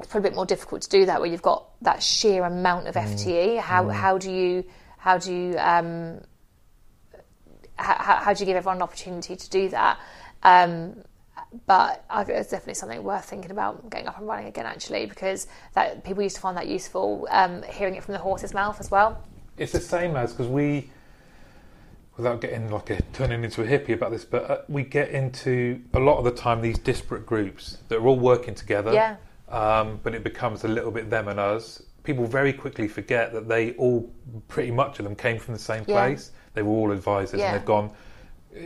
it's 0.00 0.08
probably 0.08 0.28
a 0.28 0.30
bit 0.32 0.36
more 0.36 0.46
difficult 0.46 0.82
to 0.82 0.88
do 0.88 1.06
that 1.06 1.20
where 1.20 1.30
you've 1.30 1.42
got 1.42 1.64
that 1.82 2.02
sheer 2.02 2.44
amount 2.44 2.86
Mm. 2.86 2.88
of 2.88 2.94
FTE. 2.96 3.58
How 3.60 3.88
how 3.88 4.18
do 4.18 4.32
you 4.32 4.64
how 4.98 5.18
do 5.18 5.32
you 5.32 5.56
um, 5.58 6.20
how, 7.76 8.16
how 8.16 8.32
do 8.32 8.40
you 8.40 8.46
give 8.46 8.56
everyone 8.56 8.76
an 8.76 8.82
opportunity 8.82 9.36
to 9.36 9.50
do 9.50 9.68
that? 9.70 9.98
Um, 10.42 10.96
but 11.66 12.04
it's 12.28 12.50
definitely 12.50 12.74
something 12.74 13.02
worth 13.02 13.24
thinking 13.24 13.50
about 13.50 13.88
getting 13.90 14.08
up 14.08 14.18
and 14.18 14.26
running 14.26 14.46
again, 14.46 14.66
actually, 14.66 15.06
because 15.06 15.46
that 15.74 16.04
people 16.04 16.22
used 16.22 16.36
to 16.36 16.42
find 16.42 16.56
that 16.56 16.66
useful. 16.66 17.28
Um, 17.30 17.62
hearing 17.62 17.94
it 17.94 18.02
from 18.02 18.12
the 18.12 18.18
horse's 18.18 18.52
mouth 18.52 18.80
as 18.80 18.90
well. 18.90 19.22
It's 19.56 19.72
the 19.72 19.80
same 19.80 20.16
as 20.16 20.32
because 20.32 20.48
we, 20.48 20.90
without 22.16 22.40
getting 22.40 22.70
like 22.70 22.90
a 22.90 23.00
turning 23.12 23.44
into 23.44 23.62
a 23.62 23.66
hippie 23.66 23.94
about 23.94 24.10
this, 24.10 24.24
but 24.24 24.50
uh, 24.50 24.58
we 24.68 24.82
get 24.82 25.10
into 25.10 25.80
a 25.94 26.00
lot 26.00 26.18
of 26.18 26.24
the 26.24 26.32
time 26.32 26.60
these 26.60 26.78
disparate 26.78 27.24
groups 27.24 27.78
that 27.88 27.98
are 27.98 28.06
all 28.06 28.18
working 28.18 28.54
together. 28.54 28.92
Yeah. 28.92 29.16
Um, 29.48 30.00
but 30.02 30.14
it 30.14 30.24
becomes 30.24 30.64
a 30.64 30.68
little 30.68 30.90
bit 30.90 31.10
them 31.10 31.28
and 31.28 31.38
us. 31.38 31.82
People 32.02 32.26
very 32.26 32.52
quickly 32.52 32.88
forget 32.88 33.32
that 33.32 33.48
they 33.48 33.72
all, 33.72 34.10
pretty 34.48 34.72
much 34.72 34.98
of 34.98 35.04
them, 35.04 35.14
came 35.14 35.38
from 35.38 35.54
the 35.54 35.60
same 35.60 35.84
Yeah. 35.86 36.30
They 36.54 36.62
were 36.62 36.70
all 36.72 36.92
advisors, 36.92 37.40
Yeah. 37.40 37.46
and 37.52 37.56
they've 37.58 37.66
gone. 37.66 37.90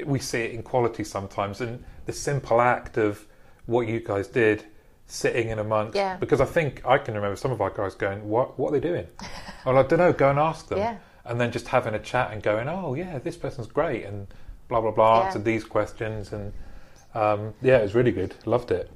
We 0.04 0.18
see 0.18 0.40
it 0.42 0.52
in 0.52 0.62
quality 0.62 1.02
sometimes, 1.04 1.60
and 1.60 1.82
the 2.06 2.12
simple 2.12 2.60
act 2.60 2.96
of 2.98 3.26
what 3.66 3.88
you 3.88 4.00
guys 4.00 4.28
did, 4.28 4.64
sitting 5.06 5.48
in 5.48 5.58
amongst. 5.58 5.96
Yeah. 5.96 6.16
Because 6.16 6.40
I 6.40 6.44
think 6.44 6.82
I 6.86 6.98
can 6.98 7.14
remember 7.14 7.36
some 7.36 7.50
of 7.50 7.60
our 7.60 7.70
guys 7.70 7.94
going, 7.94 8.28
"What? 8.28 8.58
What 8.58 8.68
are 8.68 8.78
they 8.78 8.86
doing?" 8.88 9.06
well, 9.64 9.78
I 9.78 9.82
don't 9.82 9.98
know. 9.98 10.12
Go 10.12 10.30
and 10.30 10.38
ask 10.38 10.68
them 10.68 10.78
Yeah. 10.78 10.96
and 11.24 11.40
then 11.40 11.50
just 11.50 11.68
having 11.68 11.94
a 11.94 11.98
chat 11.98 12.30
and 12.32 12.42
going, 12.42 12.68
oh 12.68 12.94
yeah, 12.94 13.18
this 13.18 13.36
person's 13.36 13.66
great, 13.66 14.04
and 14.04 14.26
blah 14.68 14.80
blah 14.82 14.90
blah, 14.90 15.20
Yeah. 15.20 15.26
answered 15.26 15.44
these 15.44 15.64
questions, 15.64 16.32
and 16.32 16.52
um, 17.14 17.54
yeah, 17.62 17.78
it 17.78 17.82
was 17.82 17.94
really 17.94 18.12
good. 18.12 18.34
Loved 18.44 18.70
it. 18.70 18.90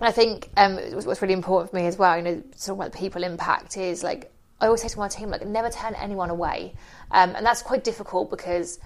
I 0.00 0.10
think 0.10 0.48
um, 0.56 0.74
what's 0.92 1.06
what's 1.06 1.22
really 1.22 1.34
important 1.34 1.70
for 1.70 1.76
me 1.76 1.86
as 1.86 1.96
well, 1.96 2.16
you 2.16 2.22
know, 2.24 2.42
talking 2.58 2.74
about 2.74 2.92
the 2.92 2.98
people 2.98 3.22
impact 3.22 3.76
is 3.76 4.02
like 4.02 4.32
I 4.62 4.66
always 4.66 4.80
say 4.80 4.88
to 4.88 4.98
my 4.98 5.08
team, 5.08 5.28
like 5.28 5.44
never 5.46 5.68
turn 5.68 5.94
anyone 5.96 6.30
away, 6.30 6.74
um, 7.10 7.34
and 7.34 7.44
that's 7.44 7.62
quite 7.62 7.82
difficult 7.84 8.30
because 8.30 8.78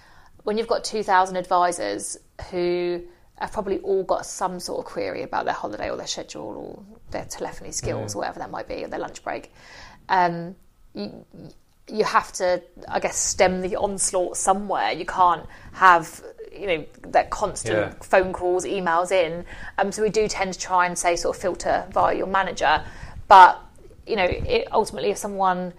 when 0.42 0.56
you've 0.58 0.66
got 0.68 0.82
two 0.84 1.02
thousand 1.02 1.36
advisors 1.36 2.16
who 2.50 3.02
have 3.38 3.52
probably 3.52 3.78
all 3.80 4.02
got 4.02 4.24
some 4.24 4.58
sort 4.58 4.78
of 4.78 4.86
query 4.86 5.22
about 5.22 5.44
their 5.44 5.52
holiday 5.54 5.90
or 5.90 5.96
their 5.98 6.06
schedule 6.06 6.42
or 6.42 6.98
their 7.10 7.26
telephony 7.26 7.70
skills 7.70 8.14
or 8.14 8.18
whatever 8.20 8.38
that 8.38 8.50
might 8.50 8.66
be 8.66 8.82
or 8.84 8.88
their 8.88 8.98
lunch 8.98 9.22
break, 9.22 9.52
um, 10.08 10.56
you 10.94 11.24
you 11.88 12.02
have 12.04 12.32
to, 12.32 12.60
I 12.88 12.98
guess, 12.98 13.16
stem 13.16 13.60
the 13.60 13.76
onslaught 13.76 14.36
somewhere. 14.36 14.90
You 14.90 15.06
can't 15.06 15.46
have, 15.74 16.20
you 16.52 16.66
know, 16.66 16.84
that 17.08 17.30
constant 17.30 17.76
Yeah. 17.78 17.92
phone 18.02 18.32
calls, 18.32 18.64
emails 18.64 19.12
in. 19.12 19.44
Um, 19.78 19.92
so 19.92 20.02
we 20.02 20.08
do 20.10 20.26
tend 20.26 20.52
to 20.54 20.58
try 20.58 20.86
and 20.86 20.98
say 20.98 21.14
sort 21.14 21.36
of 21.36 21.40
filter 21.42 21.86
via 21.92 22.16
your 22.16 22.26
manager. 22.26 22.82
But 23.28 23.60
you 24.06 24.16
know, 24.16 24.24
it, 24.24 24.68
ultimately, 24.72 25.10
if 25.10 25.18
someone 25.18 25.72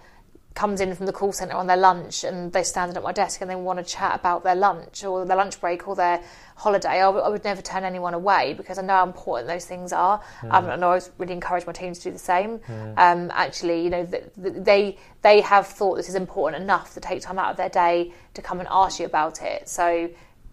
comes 0.54 0.80
in 0.80 0.92
from 0.92 1.06
the 1.06 1.12
call 1.12 1.30
centre 1.32 1.54
on 1.54 1.68
their 1.68 1.76
lunch 1.76 2.24
and 2.24 2.52
they're 2.52 2.64
standing 2.64 2.96
at 2.96 3.02
my 3.02 3.12
desk 3.12 3.40
and 3.40 3.48
they 3.48 3.54
want 3.54 3.78
to 3.78 3.84
chat 3.84 4.18
about 4.18 4.42
their 4.42 4.56
lunch 4.56 5.04
or 5.04 5.24
their 5.24 5.36
lunch 5.36 5.60
break 5.60 5.86
or 5.86 5.94
their 5.94 6.20
holiday, 6.56 7.00
I 7.00 7.08
would- 7.08 7.44
never 7.44 7.62
turn 7.62 7.84
anyone 7.84 8.12
away 8.12 8.54
because 8.54 8.76
I 8.76 8.82
know 8.82 8.94
how 8.94 9.06
important 9.06 9.46
those 9.46 9.64
things 9.66 9.92
are. 9.92 10.20
Um, 10.50 10.68
and 10.68 10.84
I 10.84 10.88
always 10.88 11.10
really 11.16 11.34
encourage 11.34 11.64
my 11.64 11.72
team 11.72 11.92
to 11.94 12.00
do 12.00 12.10
the 12.10 12.18
same. 12.18 12.60
Um, 12.96 13.30
actually, 13.32 13.82
you 13.82 13.90
know, 13.90 14.04
th- 14.04 14.24
th- 14.42 14.54
they 14.56 14.98
they 15.22 15.40
have 15.42 15.68
thought 15.68 15.94
this 15.94 16.08
is 16.08 16.16
important 16.16 16.60
enough 16.62 16.92
to 16.94 17.00
take 17.00 17.22
time 17.22 17.38
out 17.38 17.52
of 17.52 17.56
their 17.56 17.68
day 17.68 18.12
to 18.34 18.42
come 18.42 18.58
and 18.58 18.68
ask 18.68 18.98
you 18.98 19.06
about 19.06 19.40
it. 19.42 19.68
So 19.68 20.08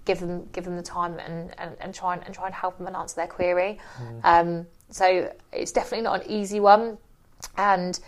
give 0.05 0.19
them 0.19 0.47
give 0.51 0.65
them 0.65 0.75
the 0.77 0.83
time 0.83 1.17
and, 1.17 1.51
and, 1.57 1.75
and 1.79 1.95
try 1.95 2.13
and, 2.13 2.23
and 2.25 2.35
try 2.35 2.45
and 2.45 2.53
help 2.53 2.77
them 2.77 2.85
and 2.85 2.95
answer 2.95 3.15
their 3.15 3.27
query. 3.27 3.79
Um, 4.23 4.67
so 4.91 5.31
it's 5.51 5.71
definitely 5.71 6.03
not 6.03 6.23
an 6.25 6.29
easy 6.29 6.59
one, 6.59 6.99
and 7.57 7.99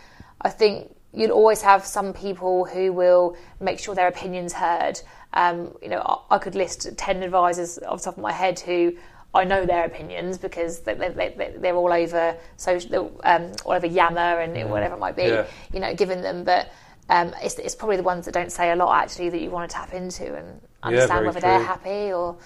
I 0.41 0.49
think 0.49 0.95
you'll 1.13 1.32
always 1.32 1.61
have 1.61 1.86
some 1.86 2.13
people 2.13 2.65
who 2.65 2.93
will 2.93 3.36
make 3.59 3.80
sure 3.80 3.95
their 3.95 4.07
opinions 4.07 4.53
heard. 4.53 5.01
Um, 5.34 5.75
you 5.82 5.89
know, 5.89 6.23
I, 6.30 6.38
could 6.38 6.55
list 6.55 6.97
ten 6.97 7.23
advisors 7.23 7.80
off 7.80 7.99
the 7.99 8.05
top 8.05 8.17
of 8.17 8.23
my 8.23 8.32
head 8.32 8.59
who 8.59 8.95
I 9.34 9.43
know 9.43 9.65
their 9.65 9.86
opinions 9.86 10.38
because 10.38 10.82
they, 10.82 10.93
they, 10.93 11.09
they, 11.09 11.53
they're 11.57 11.75
all 11.75 11.91
over 11.91 12.36
social, 12.55 13.19
um, 13.23 13.51
all 13.65 13.73
over 13.73 13.86
Yammer 13.86 14.39
and 14.39 14.69
whatever 14.69 14.95
it 14.95 14.99
might 14.99 15.15
be. 15.15 15.23
Yeah. 15.23 15.45
You 15.73 15.80
know, 15.80 15.93
given 15.93 16.21
them, 16.21 16.43
but 16.43 16.71
um, 17.09 17.34
it's, 17.41 17.59
it's 17.59 17.75
probably 17.75 17.97
the 17.97 18.03
ones 18.03 18.25
that 18.25 18.34
don't 18.34 18.51
say 18.51 18.71
a 18.71 18.75
lot 18.75 19.03
actually 19.03 19.30
that 19.30 19.41
you 19.41 19.49
want 19.49 19.69
to 19.69 19.75
tap 19.75 19.93
into 19.93 20.36
and 20.36 20.61
understand 20.82 21.09
very 21.09 21.25
whether 21.25 21.39
they're 21.39 21.63
happy 21.63 22.11
or. 22.11 22.38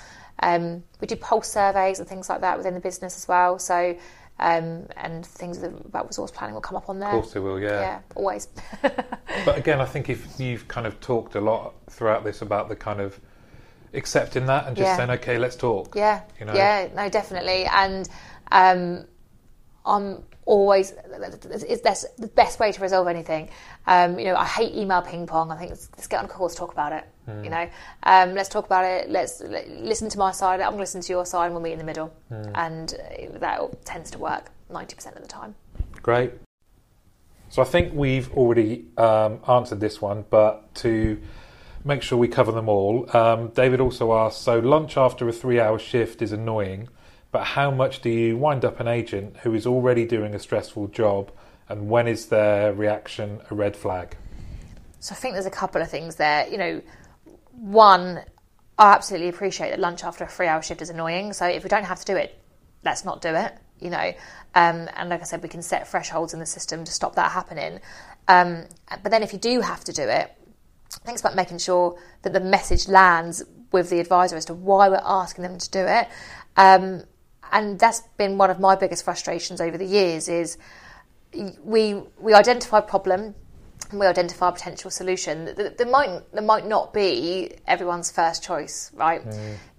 Um, 0.43 0.83
we 0.99 1.05
do 1.05 1.15
pulse 1.17 1.51
surveys 1.51 1.99
and 1.99 2.09
things 2.09 2.27
like 2.27 2.41
that 2.41 2.57
within 2.57 2.73
the 2.73 2.79
business 2.79 3.15
as 3.15 3.27
well. 3.27 3.59
So. 3.59 3.95
Um, 4.41 4.87
and 4.97 5.23
things 5.23 5.61
about 5.61 6.07
resource 6.07 6.31
planning 6.31 6.55
will 6.55 6.61
come 6.61 6.75
up 6.75 6.89
on 6.89 6.97
there. 6.99 7.09
Of 7.09 7.21
course 7.21 7.33
they 7.33 7.39
will, 7.39 7.59
yeah. 7.59 7.79
Yeah, 7.79 7.99
always. 8.15 8.47
But 9.45 9.57
again, 9.57 9.79
I 9.79 9.85
think 9.85 10.09
if 10.09 10.39
you've 10.39 10.67
kind 10.67 10.85
of 10.85 10.99
talked 10.99 11.35
a 11.35 11.41
lot 11.41 11.73
throughout 11.89 12.23
this 12.23 12.41
about 12.41 12.67
the 12.67 12.75
kind 12.75 12.99
of 12.99 13.17
accepting 13.93 14.45
that 14.47 14.67
and 14.67 14.75
just 14.75 14.87
Yeah. 14.87 14.97
saying, 14.97 15.09
okay, 15.11 15.37
let's 15.37 15.55
talk. 15.55 15.95
Yeah, 15.95 16.21
You 16.39 16.45
know? 16.47 16.53
yeah, 16.53 16.89
no, 16.93 17.07
definitely. 17.09 17.65
And 17.65 18.09
um, 18.51 19.05
I'm 19.85 20.23
always 20.45 20.91
is 21.67 21.81
that's 21.81 22.03
the 22.17 22.27
best 22.27 22.59
way 22.59 22.71
to 22.71 22.81
resolve 22.81 23.07
anything. 23.07 23.49
Um, 23.87 24.19
you 24.19 24.25
know, 24.25 24.35
I 24.35 24.45
hate 24.45 24.73
email 24.75 25.01
ping 25.01 25.27
pong. 25.27 25.51
I 25.51 25.57
think 25.57 25.69
let's, 25.69 25.89
let's 25.95 26.07
get 26.07 26.19
on 26.19 26.25
a 26.25 26.27
call 26.27 26.49
to 26.49 26.55
talk 26.55 26.73
about 26.73 26.91
it. 26.93 27.05
Hmm. 27.25 27.43
You 27.43 27.49
know, 27.51 27.69
um, 28.03 28.33
let's 28.33 28.49
talk 28.49 28.65
about 28.65 28.83
it. 28.85 29.09
Let's 29.09 29.41
let, 29.41 29.69
listen 29.69 30.09
to 30.09 30.17
my 30.17 30.31
side. 30.31 30.59
I'm 30.59 30.69
going 30.71 30.77
to 30.77 30.79
listen 30.81 31.01
to 31.01 31.13
your 31.13 31.25
side. 31.25 31.45
and 31.45 31.53
We'll 31.53 31.63
meet 31.63 31.73
in 31.73 31.77
the 31.79 31.85
middle, 31.85 32.11
Hmm. 32.29 32.51
and 32.55 32.93
uh, 32.93 33.39
that 33.39 33.85
tends 33.85 34.11
to 34.11 34.17
work 34.17 34.51
ninety 34.69 34.95
percent 34.95 35.15
of 35.15 35.21
the 35.21 35.27
time. 35.27 35.55
Great. 36.01 36.31
So 37.49 37.61
I 37.61 37.65
think 37.65 37.93
we've 37.93 38.31
already 38.33 38.85
um, 38.97 39.39
answered 39.47 39.79
this 39.81 40.01
one, 40.01 40.23
but 40.29 40.73
to 40.75 41.21
make 41.83 42.01
sure 42.01 42.17
we 42.17 42.27
cover 42.29 42.51
them 42.51 42.69
all, 42.69 43.05
um, 43.15 43.49
David 43.49 43.81
also 43.81 44.13
asked 44.13 44.41
so 44.41 44.59
lunch 44.59 44.95
after 44.97 45.27
a 45.27 45.33
three 45.33 45.59
hour 45.59 45.77
shift 45.77 46.21
is 46.21 46.31
annoying, 46.31 46.87
but 47.31 47.43
how 47.43 47.69
much 47.69 48.01
do 48.01 48.09
you 48.09 48.37
wind 48.37 48.63
up 48.63 48.79
an 48.79 48.87
agent 48.87 49.35
who 49.43 49.53
is 49.53 49.67
already 49.67 50.05
doing 50.05 50.33
a 50.33 50.39
stressful 50.39 50.87
job, 50.87 51.29
and 51.67 51.89
when 51.89 52.07
is 52.07 52.27
their 52.27 52.71
reaction 52.73 53.41
a 53.49 53.55
red 53.55 53.75
flag? 53.75 54.15
So 55.01 55.13
I 55.13 55.17
think 55.17 55.33
there's 55.33 55.45
a 55.45 55.51
couple 55.51 55.81
of 55.81 55.89
things 55.89 56.15
there. 56.15 56.47
You 56.47 56.57
know, 56.57 56.81
one, 57.53 58.23
I 58.77 58.93
absolutely 58.93 59.29
appreciate 59.29 59.69
that 59.69 59.79
lunch 59.79 60.03
after 60.03 60.23
a 60.23 60.27
three-hour 60.27 60.61
shift 60.61 60.81
is 60.81 60.89
annoying. 60.89 61.33
So 61.33 61.45
if 61.45 61.63
we 61.63 61.69
don't 61.69 61.85
have 61.85 61.99
to 61.99 62.05
do 62.05 62.15
it, 62.15 62.39
let's 62.83 63.05
not 63.05 63.21
do 63.21 63.29
it. 63.29 63.53
You 63.79 63.89
know, 63.89 64.13
um, 64.53 64.87
and 64.95 65.09
like 65.09 65.21
I 65.21 65.23
said, 65.23 65.41
we 65.41 65.49
can 65.49 65.63
set 65.63 65.87
thresholds 65.87 66.33
in 66.33 66.39
the 66.39 66.45
system 66.45 66.83
to 66.83 66.91
stop 66.91 67.15
that 67.15 67.31
happening. 67.31 67.79
Um, 68.27 68.65
but 69.01 69.11
then 69.11 69.23
if 69.23 69.33
you 69.33 69.39
do 69.39 69.61
have 69.61 69.83
to 69.85 69.91
do 69.91 70.03
it, 70.03 70.31
think 71.03 71.19
about 71.19 71.35
making 71.35 71.57
sure 71.57 71.97
that 72.21 72.33
the 72.33 72.39
message 72.39 72.87
lands 72.87 73.43
with 73.71 73.89
the 73.89 73.99
advisor 73.99 74.35
as 74.35 74.45
to 74.45 74.53
why 74.53 74.89
we're 74.89 75.01
asking 75.03 75.43
them 75.43 75.57
to 75.57 75.69
do 75.71 75.79
it. 75.79 76.09
Um, 76.57 77.03
and 77.51 77.79
that's 77.79 78.01
been 78.17 78.37
one 78.37 78.49
of 78.49 78.59
my 78.59 78.75
biggest 78.75 79.03
frustrations 79.03 79.59
over 79.61 79.77
the 79.77 79.85
years 79.85 80.27
is 80.27 80.57
we 81.63 81.95
we 82.19 82.33
identify 82.33 82.79
a 82.79 82.81
problem 82.81 83.35
and 83.91 83.99
we 83.99 84.05
identify 84.05 84.49
a 84.49 84.51
potential 84.51 84.89
solution. 84.89 85.45
There, 85.45 85.69
there 85.69 85.87
might 85.87 86.21
there 86.33 86.43
might 86.43 86.65
not 86.65 86.93
be 86.93 87.51
everyone's 87.67 88.11
first 88.11 88.43
choice, 88.43 88.91
right? 88.93 89.21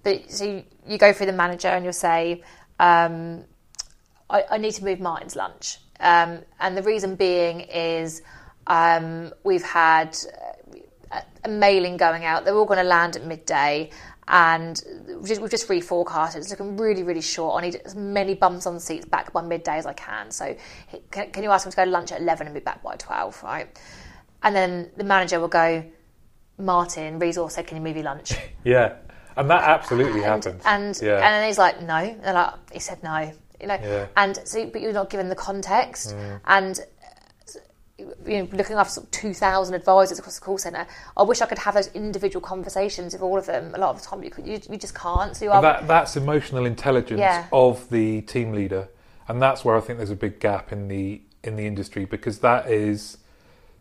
But 0.03 0.31
so 0.31 0.45
you, 0.45 0.63
you 0.87 0.97
go 0.97 1.13
through 1.13 1.27
the 1.27 1.33
manager 1.33 1.67
and 1.67 1.83
you'll 1.83 1.93
say, 1.93 2.43
um, 2.79 3.45
I, 4.29 4.43
I 4.51 4.57
need 4.57 4.73
to 4.73 4.83
move 4.83 4.99
Martin's 4.99 5.35
lunch, 5.35 5.79
um, 5.99 6.39
and 6.59 6.77
the 6.77 6.83
reason 6.83 7.15
being 7.15 7.61
is 7.61 8.21
um, 8.67 9.33
we've 9.43 9.63
had 9.63 10.17
uh, 11.11 11.19
a, 11.43 11.47
a 11.47 11.49
mailing 11.49 11.97
going 11.97 12.25
out. 12.25 12.45
They're 12.45 12.55
all 12.55 12.65
going 12.65 12.79
to 12.79 12.87
land 12.87 13.15
at 13.15 13.25
midday. 13.25 13.89
And 14.25 14.81
we've 15.07 15.27
just, 15.27 15.41
we've 15.41 15.51
just 15.51 15.67
reforecasted. 15.67 16.37
It's 16.37 16.49
looking 16.49 16.77
really, 16.77 17.03
really 17.03 17.21
short. 17.21 17.61
I 17.61 17.65
need 17.65 17.81
as 17.83 17.93
many 17.93 18.35
bums 18.35 18.65
on 18.65 18.79
seats 18.79 19.05
back 19.05 19.33
by 19.33 19.41
midday 19.41 19.77
as 19.77 19.85
I 19.85 19.93
can. 19.93 20.31
So, 20.31 20.55
can, 21.11 21.31
can 21.31 21.43
you 21.43 21.51
ask 21.51 21.65
them 21.65 21.71
to 21.71 21.75
go 21.75 21.85
to 21.85 21.91
lunch 21.91 22.11
at 22.13 22.21
11 22.21 22.47
and 22.47 22.53
be 22.53 22.61
back 22.61 22.81
by 22.81 22.95
12, 22.95 23.43
right? 23.43 23.79
And 24.43 24.55
then 24.55 24.91
the 24.97 25.03
manager 25.03 25.39
will 25.39 25.47
go, 25.47 25.83
Martin, 26.57 27.17
resource 27.17 27.55
said, 27.55 27.65
can 27.65 27.77
you 27.77 27.83
move 27.83 27.95
your 27.95 28.05
lunch? 28.05 28.33
Yeah, 28.65 28.95
and 29.35 29.49
that 29.49 29.63
absolutely 29.63 30.23
and, 30.23 30.43
happens. 30.45 30.61
And 30.65 30.97
yeah. 31.01 31.15
and 31.15 31.23
then 31.23 31.47
he's 31.47 31.57
like, 31.57 31.81
no. 31.81 31.95
And 31.95 32.23
they're 32.23 32.33
like, 32.33 32.71
he 32.71 32.79
said 32.79 33.03
no. 33.03 33.33
You 33.59 33.67
know. 33.67 33.77
Yeah. 33.81 34.07
And 34.15 34.39
so, 34.45 34.65
but 34.67 34.79
you're 34.79 34.93
not 34.93 35.09
given 35.09 35.27
the 35.27 35.35
context. 35.35 36.15
And 36.45 36.79
uh, 36.79 38.03
you 38.25 38.37
know, 38.37 38.47
looking 38.53 38.77
after 38.77 38.93
sort 38.93 39.05
of 39.07 39.11
two 39.11 39.33
thousand 39.33 39.75
advisors 39.75 40.17
across 40.17 40.39
the 40.39 40.45
call 40.45 40.57
centre, 40.57 40.87
I 41.17 41.23
wish 41.23 41.41
I 41.41 41.45
could 41.45 41.57
have 41.59 41.73
those 41.73 41.87
individual 41.87 42.39
conversations 42.41 43.11
with 43.11 43.21
all 43.21 43.37
of 43.37 43.45
them. 43.45 43.75
A 43.75 43.79
lot 43.79 43.89
of 43.89 44.01
the 44.01 44.07
time, 44.07 44.23
you, 44.23 44.31
you, 44.45 44.61
you 44.69 44.77
just 44.77 44.95
can't. 44.95 45.35
So 45.35 45.43
you 45.43 45.51
are. 45.51 45.61
that 45.61 45.87
that's 45.87 46.15
emotional 46.15 46.65
intelligence 46.65 47.19
Yeah. 47.19 47.47
of 47.51 47.89
the 47.89 48.21
team 48.21 48.53
leader, 48.53 48.87
and 49.27 49.41
that's 49.41 49.65
where 49.65 49.75
I 49.75 49.81
think 49.81 49.97
there's 49.97 50.09
a 50.09 50.15
big 50.15 50.39
gap 50.39 50.71
in 50.71 50.87
the 50.87 51.21
in 51.43 51.57
the 51.57 51.67
industry 51.67 52.05
because 52.05 52.39
that 52.39 52.69
is 52.71 53.17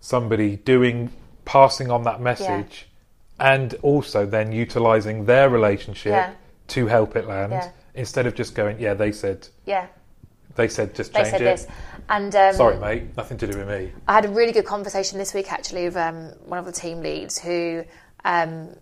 somebody 0.03 0.57
doing 0.57 1.11
passing 1.45 1.91
on 1.91 2.03
that 2.03 2.21
message, 2.21 2.89
and 3.41 3.75
also 3.83 4.27
then 4.27 4.53
utilizing 4.53 5.25
their 5.25 5.49
relationship 5.49 6.13
Yeah. 6.13 6.33
to 6.69 6.87
help 6.89 7.17
it 7.17 7.27
land 7.27 7.53
Yeah. 7.53 7.71
instead 7.95 8.27
of 8.27 8.35
just 8.35 8.55
going, 8.55 8.79
yeah, 8.79 8.95
they 8.95 9.13
said 9.13 9.49
yeah. 9.65 9.87
they 10.57 10.69
said 10.69 10.95
just 10.95 11.15
change 11.15 11.25
They 11.27 11.31
said 11.31 11.41
it. 11.41 11.45
this, 11.45 11.67
and 12.11 12.35
um, 12.37 12.55
Sorry, 12.55 12.77
mate, 12.79 13.17
nothing 13.17 13.39
to 13.39 13.47
do 13.47 13.57
with 13.57 13.69
me. 13.69 13.93
I 14.07 14.13
had 14.15 14.25
a 14.27 14.29
really 14.29 14.53
good 14.53 14.67
conversation 14.67 15.19
this 15.19 15.33
week 15.33 15.51
actually 15.53 15.85
with 15.85 15.97
um, 15.97 16.27
one 16.45 16.59
of 16.59 16.67
the 16.67 16.73
team 16.73 17.01
leads 17.01 17.39
who 17.41 17.85
um, 18.25 18.75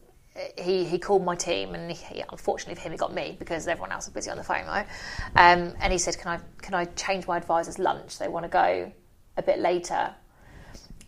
he 0.59 0.85
he 0.85 0.99
called 0.99 1.23
my 1.25 1.37
team 1.37 1.75
and 1.75 1.91
he, 1.93 2.23
unfortunately 2.31 2.75
for 2.77 2.81
him 2.83 2.93
he 2.93 2.99
got 2.99 3.13
me 3.13 3.37
because 3.39 3.69
everyone 3.69 3.93
else 3.93 4.07
was 4.07 4.15
busy 4.15 4.31
on 4.31 4.39
the 4.39 4.45
phone 4.45 4.65
right 4.67 4.87
um, 5.37 5.75
and 5.81 5.93
he 5.93 5.99
said 5.99 6.17
can 6.19 6.29
I 6.29 6.41
can 6.63 6.73
I 6.75 6.87
change 6.87 7.27
my 7.27 7.37
advisor's 7.37 7.79
lunch 7.79 8.19
they 8.19 8.29
want 8.29 8.45
to 8.45 8.49
go 8.49 8.91
a 9.37 9.43
bit 9.43 9.59
later 9.59 10.15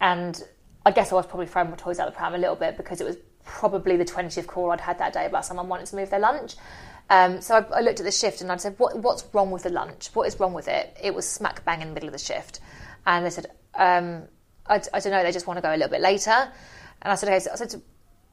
and 0.02 0.42
I 0.84 0.90
guess 0.90 1.12
I 1.12 1.14
was 1.14 1.26
probably 1.26 1.46
throwing 1.46 1.70
my 1.70 1.76
toys 1.76 2.00
out 2.00 2.06
the 2.06 2.12
pram 2.12 2.34
a 2.34 2.38
little 2.38 2.56
bit 2.56 2.76
because 2.76 3.00
it 3.00 3.04
was 3.04 3.16
probably 3.44 3.96
the 3.96 4.04
20th 4.04 4.46
call 4.48 4.72
I'd 4.72 4.80
had 4.80 4.98
that 4.98 5.12
day 5.12 5.26
about 5.26 5.46
someone 5.46 5.68
wanting 5.68 5.86
to 5.86 5.96
move 5.96 6.10
their 6.10 6.20
lunch. 6.20 6.56
Um, 7.08 7.40
so 7.40 7.56
I, 7.56 7.78
I 7.78 7.80
looked 7.80 8.00
at 8.00 8.04
the 8.04 8.12
shift 8.12 8.40
and 8.40 8.50
I 8.50 8.56
said, 8.56 8.74
what, 8.78 8.98
What's 8.98 9.24
wrong 9.32 9.52
with 9.52 9.62
the 9.62 9.70
lunch? 9.70 10.10
What 10.12 10.26
is 10.26 10.38
wrong 10.40 10.54
with 10.54 10.66
it? 10.66 10.96
It 11.00 11.14
was 11.14 11.26
smack 11.26 11.64
bang 11.64 11.80
in 11.82 11.88
the 11.88 11.94
middle 11.94 12.08
of 12.08 12.12
the 12.12 12.18
shift. 12.18 12.58
And 13.06 13.24
they 13.24 13.30
said, 13.30 13.46
um, 13.74 14.24
I, 14.66 14.82
I 14.92 15.00
don't 15.00 15.12
know, 15.12 15.22
they 15.22 15.32
just 15.32 15.46
want 15.46 15.58
to 15.58 15.62
go 15.62 15.70
a 15.70 15.76
little 15.76 15.88
bit 15.88 16.00
later. 16.00 16.30
And 17.02 17.12
I 17.12 17.14
said, 17.14 17.28
Okay, 17.28 17.38
so 17.38 17.52
I 17.52 17.54
said, 17.54 17.80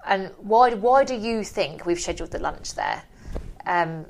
and 0.08 0.32
why, 0.38 0.74
why 0.74 1.04
do 1.04 1.16
you 1.16 1.44
think 1.44 1.86
we've 1.86 2.00
scheduled 2.00 2.32
the 2.32 2.40
lunch 2.40 2.74
there? 2.74 3.04
Um, 3.68 4.08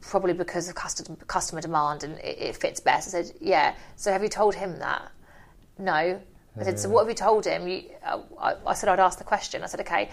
probably 0.00 0.32
because 0.32 0.68
of 0.70 0.74
customer, 0.74 1.16
customer 1.26 1.60
demand 1.60 2.04
and 2.04 2.16
it, 2.20 2.38
it 2.38 2.56
fits 2.56 2.80
best. 2.80 3.08
I 3.08 3.22
said, 3.22 3.36
Yeah. 3.38 3.74
So 3.96 4.12
have 4.12 4.22
you 4.22 4.30
told 4.30 4.54
him 4.54 4.78
that? 4.78 5.12
No. 5.78 6.20
I 6.58 6.64
said, 6.64 6.80
so 6.80 6.88
what 6.88 7.02
have 7.02 7.08
you 7.08 7.14
told 7.14 7.44
him? 7.44 7.68
You, 7.68 7.84
uh, 8.04 8.20
I, 8.38 8.54
I 8.66 8.74
said 8.74 8.88
I'd 8.88 8.98
ask 8.98 9.18
the 9.18 9.24
question. 9.24 9.62
I 9.62 9.66
said, 9.66 9.80
okay, 9.80 10.10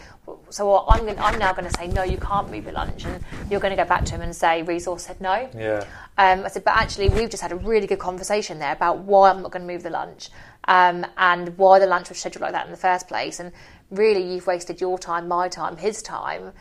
so 0.49 0.67
what 0.67 0.85
I'm, 0.87 1.05
gonna, 1.05 1.19
I'm 1.19 1.39
now 1.39 1.51
going 1.51 1.69
to 1.69 1.75
say, 1.77 1.87
no, 1.87 2.03
you 2.03 2.17
can't 2.17 2.49
move 2.51 2.63
your 2.63 2.73
lunch. 2.73 3.05
And 3.05 3.23
you're 3.49 3.59
going 3.59 3.75
to 3.75 3.83
go 3.83 3.87
back 3.87 4.05
to 4.05 4.11
him 4.13 4.21
and 4.21 4.35
say, 4.35 4.61
resource 4.61 5.03
said 5.07 5.19
no. 5.19 5.49
Yeah. 5.57 5.83
Um, 6.17 6.45
I 6.45 6.49
said, 6.49 6.63
but 6.63 6.75
actually, 6.75 7.09
we've 7.09 7.29
just 7.29 7.41
had 7.41 7.51
a 7.51 7.55
really 7.55 7.87
good 7.87 7.99
conversation 7.99 8.59
there 8.59 8.71
about 8.71 8.99
why 8.99 9.31
I'm 9.31 9.41
not 9.41 9.51
going 9.51 9.67
to 9.67 9.73
move 9.73 9.83
the 9.83 9.89
lunch 9.89 10.29
um, 10.67 11.05
and 11.17 11.57
why 11.57 11.79
the 11.79 11.87
lunch 11.87 12.09
was 12.09 12.19
scheduled 12.19 12.41
like 12.41 12.51
that 12.51 12.65
in 12.65 12.71
the 12.71 12.77
first 12.77 13.07
place. 13.07 13.39
And 13.39 13.51
really, 13.89 14.21
you've 14.33 14.45
wasted 14.45 14.79
your 14.79 14.99
time, 14.99 15.27
my 15.27 15.47
time, 15.47 15.75
his 15.77 16.01
time. 16.03 16.53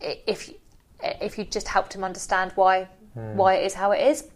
If 0.00 0.50
if 1.00 1.38
you 1.38 1.44
just 1.44 1.68
helped 1.68 1.94
him 1.94 2.04
understand 2.04 2.52
why 2.54 2.88
why 3.14 3.54
it 3.54 3.66
is 3.66 3.74
how 3.74 3.90
it 3.90 4.00
is, 4.00 4.28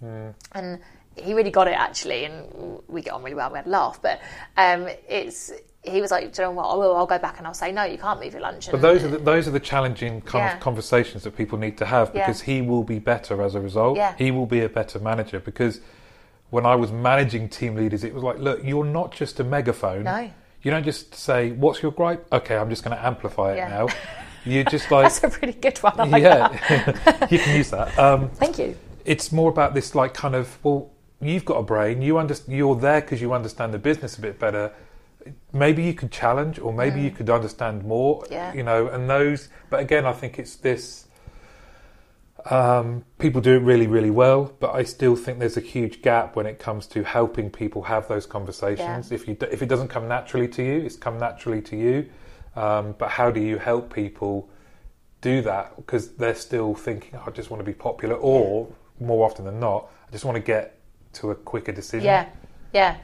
and 0.53 0.81
he 1.17 1.35
really 1.35 1.51
got 1.51 1.69
it 1.69 1.75
actually, 1.79 2.25
and 2.25 2.81
we 2.89 3.03
get 3.03 3.13
on 3.13 3.23
really 3.23 3.35
well. 3.37 3.51
We 3.51 3.57
had 3.59 3.67
a 3.67 3.71
laugh, 3.71 4.01
but 4.03 4.21
um, 4.57 4.89
it's 5.09 5.53
he 5.85 6.01
was 6.01 6.11
like, 6.13 6.33
Do 6.33 6.43
you 6.43 6.49
know 6.49 6.53
what? 6.53 6.67
I 6.69 6.75
will. 6.77 6.97
I'll 6.97 7.07
go 7.07 7.19
back 7.19 7.39
and 7.39 7.47
I'll 7.47 7.55
say 7.55 7.73
no. 7.73 7.83
You 7.83 7.99
can't 7.99 8.21
move 8.21 8.33
your 8.33 8.43
lunch. 8.43 8.67
But 8.67 8.75
And- 8.75 8.85
those 8.85 9.03
are 9.05 9.09
the, 9.09 9.19
those 9.19 9.49
are 9.49 9.51
the 9.51 9.59
challenging 9.61 10.21
kind 10.21 10.45
Yeah. 10.45 10.55
of 10.55 10.61
conversations 10.61 11.25
that 11.25 11.37
people 11.37 11.59
need 11.59 11.77
to 11.79 11.85
have 11.87 12.13
Yeah. 12.15 12.25
because 12.25 12.43
he 12.43 12.63
will 12.63 12.85
be 12.85 12.99
better 13.01 13.43
as 13.43 13.55
a 13.57 13.61
result. 13.61 13.97
Yeah. 13.97 14.15
He 14.17 14.31
will 14.31 14.47
be 14.47 14.61
a 14.61 14.69
better 14.69 15.01
manager 15.01 15.41
because 15.41 15.81
when 16.51 16.67
I 16.67 16.77
was 16.77 16.93
managing 16.93 17.49
team 17.49 17.75
leaders, 17.75 18.05
it 18.05 18.15
was 18.15 18.23
like, 18.23 18.39
look, 18.39 18.61
you're 18.63 18.85
not 18.85 19.11
just 19.11 19.41
a 19.41 19.45
megaphone. 19.45 20.05
No. 20.05 20.31
You 20.63 20.71
don't 20.71 20.85
just 20.85 21.17
say, 21.17 21.51
"What's 21.51 21.83
your 21.83 21.91
gripe?" 21.91 22.25
Okay, 22.33 22.57
I'm 22.57 22.71
just 22.71 22.85
going 22.85 22.97
to 22.97 23.05
amplify 23.05 23.55
it 23.55 23.57
Yeah. 23.57 23.69
now. 23.69 23.89
You're 24.45 24.63
just 24.65 24.89
like, 24.91 25.05
that's 25.05 25.23
a 25.25 25.41
really 25.41 25.53
good 25.55 25.79
one. 25.79 25.99
I 25.99 26.05
like 26.05 26.23
yeah, 26.23 27.27
you 27.31 27.39
can 27.41 27.57
use 27.57 27.71
that. 27.71 27.97
Um, 27.99 28.29
Thank 28.31 28.59
you. 28.61 28.77
it's 29.05 29.33
more 29.33 29.51
about 29.51 29.75
this 29.75 29.97
like 29.97 30.15
kind 30.15 30.37
of 30.37 30.57
well 30.65 30.92
you've 31.23 31.45
got 31.45 31.57
a 31.57 31.63
brain 31.63 32.03
you 32.03 32.19
under, 32.19 32.35
you're 32.49 32.75
there 32.77 33.01
because 33.01 33.21
you 33.21 33.33
understand 33.33 33.73
the 33.73 33.79
business 33.79 34.19
a 34.19 34.21
bit 34.21 34.39
better 34.39 34.73
maybe 35.53 35.83
you 35.85 35.95
could 35.95 36.11
challenge 36.11 36.59
or 36.59 36.73
maybe 36.73 37.01
you 37.01 37.11
could 37.11 37.31
understand 37.31 37.85
more 37.85 38.23
Mm. 38.25 38.31
Yeah. 38.31 38.53
you 38.55 38.63
know 38.65 38.89
and 38.89 39.09
those 39.09 39.49
but 39.71 39.79
again 39.81 40.05
i 40.05 40.13
think 40.13 40.39
it's 40.39 40.57
this 40.57 41.07
Um, 42.51 43.05
people 43.19 43.41
do 43.41 43.53
it 43.55 43.61
really, 43.63 43.87
really 43.87 44.11
well, 44.11 44.53
but 44.59 44.75
I 44.75 44.83
still 44.83 45.15
think 45.15 45.39
there's 45.39 45.57
a 45.57 45.61
huge 45.61 46.03
gap 46.03 46.35
when 46.35 46.45
it 46.47 46.59
comes 46.59 46.89
to 46.89 47.05
helping 47.05 47.51
people 47.51 47.83
have 47.83 48.09
those 48.09 48.27
conversations. 48.27 49.11
Yeah. 49.11 49.15
If 49.15 49.29
you 49.29 49.37
if 49.53 49.63
it 49.63 49.69
doesn't 49.69 49.89
come 49.89 50.09
naturally 50.09 50.49
to 50.49 50.63
you, 50.63 50.81
it's 50.81 50.97
come 50.97 51.19
naturally 51.19 51.63
to 51.63 51.77
you. 51.77 52.07
Um, 52.57 52.97
but 52.99 53.11
how 53.11 53.31
do 53.31 53.41
you 53.41 53.59
help 53.59 53.95
people 53.95 54.49
do 55.21 55.41
that? 55.43 55.77
Because 55.77 56.09
they're 56.17 56.35
still 56.35 56.75
thinking, 56.75 57.15
oh, 57.15 57.25
I 57.29 57.31
just 57.31 57.49
want 57.51 57.61
to 57.61 57.65
be 57.65 57.75
popular, 57.75 58.17
or 58.17 58.67
more 58.99 59.25
often 59.25 59.45
than 59.45 59.61
not, 59.61 59.89
I 60.09 60.11
just 60.11 60.25
want 60.25 60.35
to 60.35 60.43
get 60.43 60.79
to 61.15 61.31
a 61.31 61.35
quicker 61.35 61.73
decision. 61.73 62.05
Yeah, 62.07 62.27
yeah, 62.73 62.97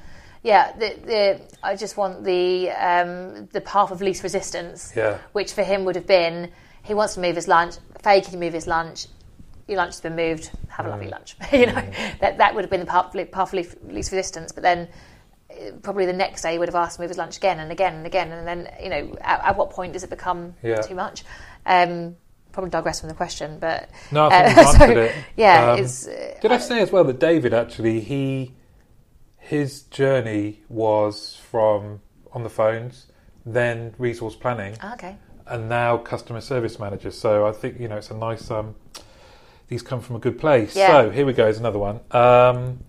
yeah. 0.43 0.73
The, 0.73 0.89
the 1.05 1.41
I 1.63 1.77
just 1.77 1.97
want 1.97 2.25
the 2.25 2.71
um, 2.71 3.47
the 3.53 3.61
path 3.61 3.91
of 3.91 4.01
least 4.01 4.23
resistance. 4.23 4.93
Yeah. 4.97 5.19
Which 5.33 5.53
for 5.53 5.63
him 5.63 5.85
would 5.85 5.97
have 5.97 6.07
been 6.07 6.51
he 6.83 6.95
wants 6.95 7.15
to 7.15 7.21
move 7.21 7.37
his 7.37 7.49
lunch. 7.49 7.75
Faye, 8.03 8.21
can 8.21 8.33
you 8.35 8.39
move 8.41 8.55
his 8.55 8.67
lunch? 8.67 9.07
Your 9.67 9.77
lunch 9.77 9.95
has 9.95 10.01
been 10.01 10.17
moved. 10.17 10.51
Have 10.69 10.87
a 10.87 10.89
Mm. 10.89 10.93
lovely 10.93 11.09
lunch. 11.09 11.37
you 11.53 11.67
know 11.67 11.83
that 12.21 12.39
that 12.39 12.55
would 12.55 12.63
have 12.65 12.71
been 12.71 12.81
the 12.81 12.87
path, 12.87 13.13
path 13.33 13.49
of 13.49 13.53
least 13.55 13.77
least 13.87 14.11
resistance. 14.13 14.53
But 14.53 14.63
then. 14.63 14.89
uh, 15.51 15.73
Probably 15.83 16.05
the 16.07 16.13
next 16.13 16.43
day 16.43 16.53
he 16.53 16.59
would 16.59 16.69
have 16.69 16.75
asked 16.77 16.97
to 16.97 17.03
move 17.03 17.11
his 17.11 17.17
lunch 17.19 17.37
again 17.39 17.59
and 17.59 17.73
again 17.73 17.95
and 17.95 18.07
again, 18.07 18.31
and 18.33 18.47
then 18.47 18.71
you 18.83 18.91
know 18.91 19.17
at, 19.23 19.41
at 19.49 19.57
what 19.57 19.71
point 19.71 19.93
does 19.95 20.05
it 20.05 20.11
become 20.11 20.55
Yeah. 20.63 20.81
too 20.83 20.95
much? 20.95 21.25
Um, 21.67 22.17
probably 22.59 22.71
digress 22.71 22.99
from 22.99 23.09
the 23.09 23.15
question, 23.15 23.57
but 23.61 23.89
No, 24.11 24.29
I 24.29 24.53
think 24.53 24.59
uh, 24.59 24.63
you've 24.89 24.97
so, 24.97 25.01
it. 25.03 25.15
Yeah, 25.37 25.71
Um, 25.71 25.79
it's, 25.79 26.09
uh, 26.09 26.35
Did 26.41 26.51
I 26.51 26.59
say 26.59 26.81
as 26.81 26.91
well 26.91 27.05
that 27.05 27.21
David 27.21 27.55
actually 27.55 28.01
he 28.01 28.53
his 29.37 29.83
journey 29.83 30.63
was 30.69 31.37
from 31.51 32.01
on 32.33 32.43
the 32.43 32.51
phones, 32.51 33.07
then 33.47 33.95
resource 33.97 34.35
planning, 34.35 34.75
okay. 34.95 35.17
and 35.47 35.69
now 35.69 35.99
customer 35.99 36.41
service 36.41 36.81
manager. 36.81 37.13
So 37.13 37.47
I 37.47 37.53
think 37.53 37.79
you 37.79 37.87
know 37.87 37.97
it's 37.97 38.11
a 38.11 38.17
nice. 38.17 38.51
Um, 38.51 38.75
these 39.69 39.83
come 39.83 40.01
from 40.01 40.17
a 40.17 40.19
good 40.19 40.39
place. 40.39 40.75
Yeah. 40.75 40.89
So 40.89 41.11
here 41.11 41.27
we 41.27 41.35
go. 41.35 41.47
Is 41.47 41.59
another 41.59 41.79
one. 41.79 42.01
Um, 42.11 42.81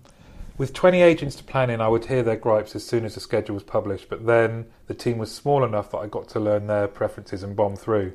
with 0.58 0.72
20 0.74 1.00
agents 1.00 1.36
to 1.36 1.44
plan 1.44 1.70
in, 1.70 1.80
I 1.80 1.88
would 1.88 2.06
hear 2.06 2.22
their 2.22 2.36
gripes 2.36 2.74
as 2.74 2.84
soon 2.84 3.04
as 3.04 3.14
the 3.14 3.20
schedule 3.20 3.54
was 3.54 3.62
published, 3.62 4.10
but 4.10 4.26
then 4.26 4.66
the 4.88 4.94
team 4.94 5.16
was 5.16 5.32
small 5.34 5.64
enough 5.64 5.90
that 5.92 5.98
I 5.98 6.06
got 6.06 6.28
to 6.30 6.40
learn 6.40 6.66
their 6.66 6.86
preferences 6.86 7.42
and 7.42 7.56
bomb 7.56 7.76
through. 7.76 8.12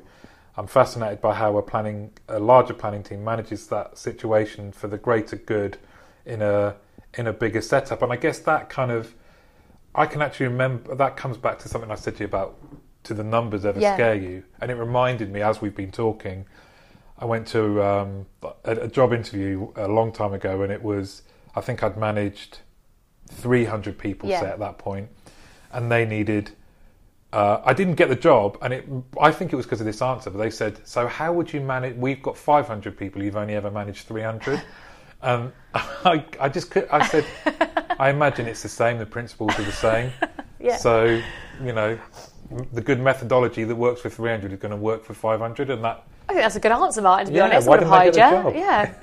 I'm 0.56 0.66
fascinated 0.66 1.20
by 1.20 1.34
how 1.34 1.56
a 1.58 1.62
planning, 1.62 2.12
a 2.28 2.38
larger 2.38 2.72
planning 2.74 3.02
team 3.02 3.22
manages 3.24 3.66
that 3.68 3.98
situation 3.98 4.72
for 4.72 4.88
the 4.88 4.96
greater 4.96 5.36
good 5.36 5.76
in 6.24 6.40
a 6.42 6.76
in 7.14 7.26
a 7.26 7.32
bigger 7.32 7.60
setup. 7.60 8.02
And 8.02 8.12
I 8.12 8.16
guess 8.16 8.38
that 8.40 8.68
kind 8.68 8.90
of, 8.90 9.14
I 9.94 10.06
can 10.06 10.20
actually 10.22 10.48
remember 10.48 10.94
that 10.94 11.16
comes 11.16 11.36
back 11.36 11.58
to 11.60 11.68
something 11.68 11.90
I 11.90 11.94
said 11.94 12.16
to 12.16 12.20
you 12.20 12.26
about, 12.26 12.58
to 13.04 13.14
the 13.14 13.24
numbers 13.24 13.64
ever 13.64 13.80
Yeah. 13.80 13.94
scare 13.94 14.14
you? 14.14 14.44
And 14.60 14.70
it 14.70 14.74
reminded 14.74 15.30
me 15.30 15.40
as 15.42 15.60
we've 15.60 15.74
been 15.74 15.92
talking, 15.92 16.46
I 17.18 17.24
went 17.24 17.46
to 17.48 17.82
um, 17.82 18.26
a, 18.64 18.72
a 18.72 18.88
job 18.88 19.12
interview 19.12 19.72
a 19.76 19.88
long 19.88 20.12
time 20.12 20.32
ago, 20.32 20.62
and 20.62 20.72
it 20.72 20.82
was 20.82 21.22
I 21.54 21.60
think 21.60 21.82
I'd 21.82 21.96
managed 21.96 22.58
300 23.30 23.98
people 23.98 24.28
Yeah. 24.28 24.40
say 24.40 24.48
at 24.48 24.58
that 24.58 24.78
point, 24.78 25.08
and 25.70 25.90
they 25.92 26.04
needed. 26.06 26.52
Uh, 27.32 27.60
I 27.64 27.74
didn't 27.74 27.96
get 27.96 28.08
the 28.08 28.16
job, 28.16 28.56
and 28.62 28.72
it, 28.72 28.88
I 29.20 29.30
think 29.32 29.52
it 29.52 29.56
was 29.56 29.66
because 29.66 29.80
of 29.80 29.86
this 29.86 30.00
answer. 30.00 30.30
But 30.30 30.38
they 30.38 30.50
said, 30.50 30.80
"So 30.86 31.06
how 31.06 31.32
would 31.32 31.52
you 31.52 31.60
manage? 31.60 31.96
We've 31.96 32.22
got 32.22 32.36
500 32.36 32.96
people. 32.96 33.22
You've 33.22 33.36
only 33.36 33.54
ever 33.54 33.70
managed 33.70 34.06
300." 34.06 34.62
Um, 35.22 35.52
I, 35.74 36.24
I 36.38 36.48
just, 36.50 36.70
could, 36.70 36.86
I 36.88 37.04
said, 37.06 37.24
I 37.98 38.10
imagine 38.10 38.46
it's 38.46 38.62
the 38.62 38.68
same. 38.68 38.98
The 38.98 39.06
principles 39.06 39.58
are 39.58 39.62
the 39.64 39.72
same. 39.72 40.12
Yeah. 40.58 40.76
So, 40.76 41.20
you 41.62 41.72
know, 41.72 41.98
the 42.72 42.80
good 42.80 42.98
methodology 42.98 43.64
that 43.64 43.74
works 43.74 44.00
for 44.00 44.08
300 44.08 44.52
is 44.52 44.58
going 44.58 44.70
to 44.70 44.76
work 44.76 45.04
for 45.04 45.12
500, 45.14 45.70
and 45.70 45.84
that 45.84 46.04
I 46.28 46.32
think 46.32 46.42
that's 46.44 46.56
a 46.56 46.60
good 46.60 46.72
answer, 46.72 47.02
Martin. 47.02 47.26
To 47.26 47.32
be 47.32 47.38
Yeah, 47.38 47.44
honest, 47.44 47.68
why 47.68 47.76
I 47.76 47.78
would 47.78 47.86
have 47.86 48.14
didn't 48.14 48.16
I 48.16 48.22
hired 48.22 48.54
get 48.54 48.54
you. 48.54 48.60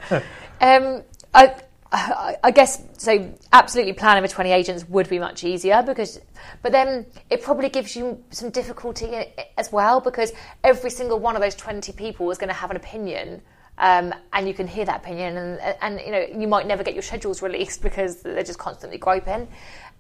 the 0.09 0.23
Yeah. 0.61 0.77
um, 0.77 1.03
I, 1.33 1.55
I, 1.93 2.37
I 2.43 2.51
guess 2.51 2.83
so. 2.97 3.33
Absolutely, 3.51 3.93
planning 3.93 4.23
with 4.23 4.31
twenty 4.31 4.51
agents 4.51 4.83
would 4.89 5.07
be 5.07 5.19
much 5.19 5.43
easier 5.43 5.83
because, 5.83 6.19
but 6.63 6.71
then 6.71 7.05
it 7.29 7.43
probably 7.43 7.69
gives 7.69 7.95
you 7.95 8.23
some 8.31 8.49
difficulty 8.49 9.11
as 9.57 9.71
well 9.71 10.01
because 10.01 10.33
every 10.63 10.89
single 10.89 11.19
one 11.19 11.35
of 11.35 11.41
those 11.41 11.55
twenty 11.55 11.91
people 11.91 12.31
is 12.31 12.37
going 12.39 12.49
to 12.49 12.55
have 12.55 12.71
an 12.71 12.77
opinion. 12.77 13.41
Um, 13.77 14.13
and 14.33 14.47
you 14.47 14.53
can 14.53 14.67
hear 14.67 14.85
that 14.85 14.97
opinion, 14.97 15.37
and, 15.37 15.59
and 15.81 15.99
you 15.99 16.11
know 16.11 16.25
you 16.41 16.47
might 16.47 16.67
never 16.67 16.83
get 16.83 16.93
your 16.95 17.03
schedules 17.03 17.41
released 17.41 17.81
because 17.81 18.21
they're 18.21 18.43
just 18.43 18.59
constantly 18.59 18.97
griping. 18.97 19.47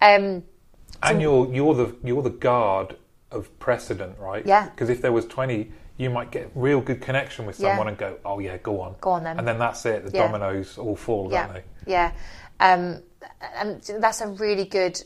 Um, 0.01 0.43
And 1.01 1.21
you're 1.21 1.51
you're 1.53 1.75
the 1.75 1.95
you're 2.03 2.23
the 2.23 2.29
guard 2.29 2.97
of 3.31 3.57
precedent, 3.59 4.17
right? 4.19 4.45
Yeah. 4.45 4.69
Because 4.69 4.89
if 4.89 5.01
there 5.01 5.11
was 5.11 5.25
twenty, 5.25 5.71
you 5.97 6.09
might 6.09 6.31
get 6.31 6.49
real 6.55 6.81
good 6.81 7.01
connection 7.01 7.45
with 7.45 7.59
Yeah. 7.59 7.69
someone 7.69 7.87
and 7.87 7.97
go, 7.97 8.17
"Oh 8.25 8.39
yeah, 8.39 8.57
go 8.57 8.81
on, 8.81 8.95
Go 9.01 9.11
on 9.11 9.23
then." 9.23 9.37
and 9.37 9.47
then 9.47 9.59
that's 9.59 9.85
it. 9.85 10.05
The 10.05 10.11
Yeah. 10.11 10.27
dominoes 10.27 10.77
all 10.77 10.95
fall, 10.95 11.31
yeah, 11.31 11.45
don't 11.47 11.53
they? 11.55 11.63
yeah, 11.85 12.11
um, 12.59 13.01
and 13.55 13.81
that's 13.99 14.21
a 14.21 14.27
really 14.27 14.65
good 14.65 15.01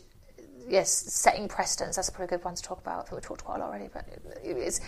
yes 0.68 0.90
setting 0.92 1.48
precedence. 1.48 1.96
That's 1.96 2.10
a 2.10 2.12
pretty 2.12 2.30
good 2.30 2.44
one 2.44 2.56
to 2.56 2.62
talk 2.64 2.80
about. 2.80 3.00
I 3.00 3.02
think 3.04 3.22
we 3.22 3.26
talked 3.26 3.44
quite 3.44 3.58
a 3.58 3.60
lot 3.60 3.70
already, 3.70 3.90
but 3.94 4.06
it's 4.44 4.80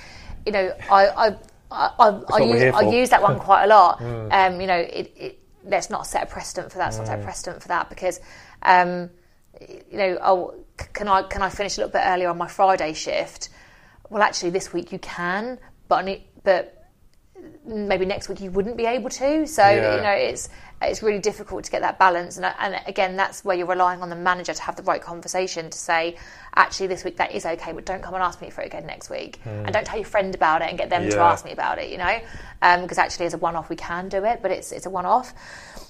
you 0.46 0.52
know 0.52 0.74
I 0.90 1.08
I 1.08 1.36
I, 1.72 1.92
I, 2.00 2.08
I, 2.34 2.40
use, 2.40 2.76
I 2.76 2.82
use 2.82 3.10
that 3.10 3.22
one 3.22 3.38
quite 3.40 3.66
a 3.66 3.68
lot. 3.68 4.02
Um, 4.32 4.60
you 4.62 4.68
know, 4.68 4.78
it, 4.78 5.14
it 5.16 5.40
let's 5.64 5.90
not 5.90 6.08
set 6.08 6.24
a 6.24 6.26
precedent 6.26 6.72
for 6.72 6.78
that. 6.80 6.86
Let's 6.86 6.98
not 6.98 7.06
Mm. 7.06 7.10
set 7.10 7.20
a 7.20 7.24
precedent 7.24 7.62
for 7.62 7.68
that 7.70 7.90
because. 7.90 8.20
Um, 8.64 9.10
you 9.92 9.98
know, 9.98 10.18
oh, 10.22 10.56
can 10.94 11.08
I 11.08 11.24
can 11.24 11.42
I 11.42 11.50
finish 11.50 11.78
a 11.78 11.82
little 11.82 11.92
bit 11.92 12.04
earlier 12.06 12.30
on 12.30 12.38
my 12.38 12.48
Friday 12.48 12.94
shift? 12.94 13.50
Well, 14.10 14.22
actually, 14.24 14.52
this 14.52 14.72
week 14.72 14.92
you 14.92 15.00
can, 15.00 15.60
but 15.90 16.08
but 16.46 16.76
maybe 17.66 18.06
next 18.06 18.30
week 18.30 18.42
you 18.42 18.52
wouldn't 18.52 18.78
be 18.78 18.86
able 18.86 19.10
to. 19.10 19.46
So 19.48 19.68
Yeah. 19.68 19.96
you 19.98 20.02
know, 20.02 20.12
it's 20.12 20.50
it's 20.82 21.04
really 21.04 21.20
difficult 21.20 21.66
to 21.66 21.72
get 21.72 21.82
that 21.82 22.00
balance. 22.00 22.38
And, 22.38 22.46
and 22.46 22.82
again, 22.88 23.18
that's 23.18 23.44
where 23.44 23.56
you're 23.58 23.68
relying 23.68 24.02
on 24.02 24.10
the 24.10 24.16
manager 24.16 24.54
to 24.54 24.62
have 24.62 24.78
the 24.78 24.84
right 24.84 25.02
conversation 25.02 25.70
to 25.70 25.78
say, 25.78 26.16
actually, 26.56 26.88
this 26.88 27.04
week 27.04 27.18
that 27.18 27.34
is 27.34 27.46
okay, 27.46 27.74
but 27.74 27.86
don't 27.86 28.02
come 28.02 28.14
and 28.14 28.24
ask 28.24 28.42
me 28.42 28.50
for 28.50 28.62
it 28.62 28.68
again 28.68 28.86
next 28.88 29.10
week, 29.10 29.42
and 29.46 29.74
don't 29.74 29.86
tell 29.86 29.98
your 29.98 30.06
friend 30.06 30.34
about 30.34 30.62
it 30.62 30.70
and 30.70 30.78
get 30.78 30.90
them 30.90 31.10
to 31.10 31.16
Hmm. 31.16 31.22
Ask 31.22 31.44
me 31.44 31.52
about 31.52 31.80
it. 31.80 31.90
You 31.90 31.98
know, 31.98 32.20
because 32.82 32.98
actually, 32.98 33.26
as 33.26 33.34
a 33.34 33.38
one-off, 33.38 33.70
we 33.70 33.76
can 33.76 34.08
do 34.08 34.24
it, 34.24 34.42
but 34.42 34.52
it's 34.52 34.72
it's 34.72 34.86
a 34.86 34.90
one-off. 34.90 35.34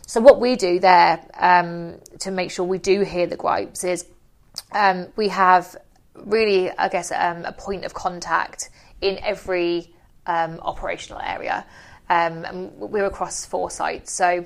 So 0.08 0.22
what 0.22 0.40
we 0.40 0.56
do 0.56 0.80
there 0.80 1.20
um, 1.38 2.00
to 2.20 2.32
make 2.32 2.50
sure 2.50 2.66
we 2.66 2.80
do 2.80 3.02
hear 3.02 3.28
the 3.28 3.38
gripes 3.38 3.84
is 3.84 4.06
um, 4.72 5.08
we 5.16 5.28
have 5.28 5.76
really, 6.16 6.72
I 6.72 6.90
guess, 6.90 7.12
um, 7.12 7.46
a 7.46 7.52
point 7.52 7.86
of 7.86 7.94
contact 7.94 8.72
in 9.02 9.20
every 9.20 9.94
um, 10.26 10.60
operational 10.62 11.22
area. 11.22 11.66
Um, 12.10 12.46
and 12.46 12.74
we're 12.78 13.06
across 13.06 13.46
four 13.46 13.70
sites, 13.70 14.12
so 14.12 14.46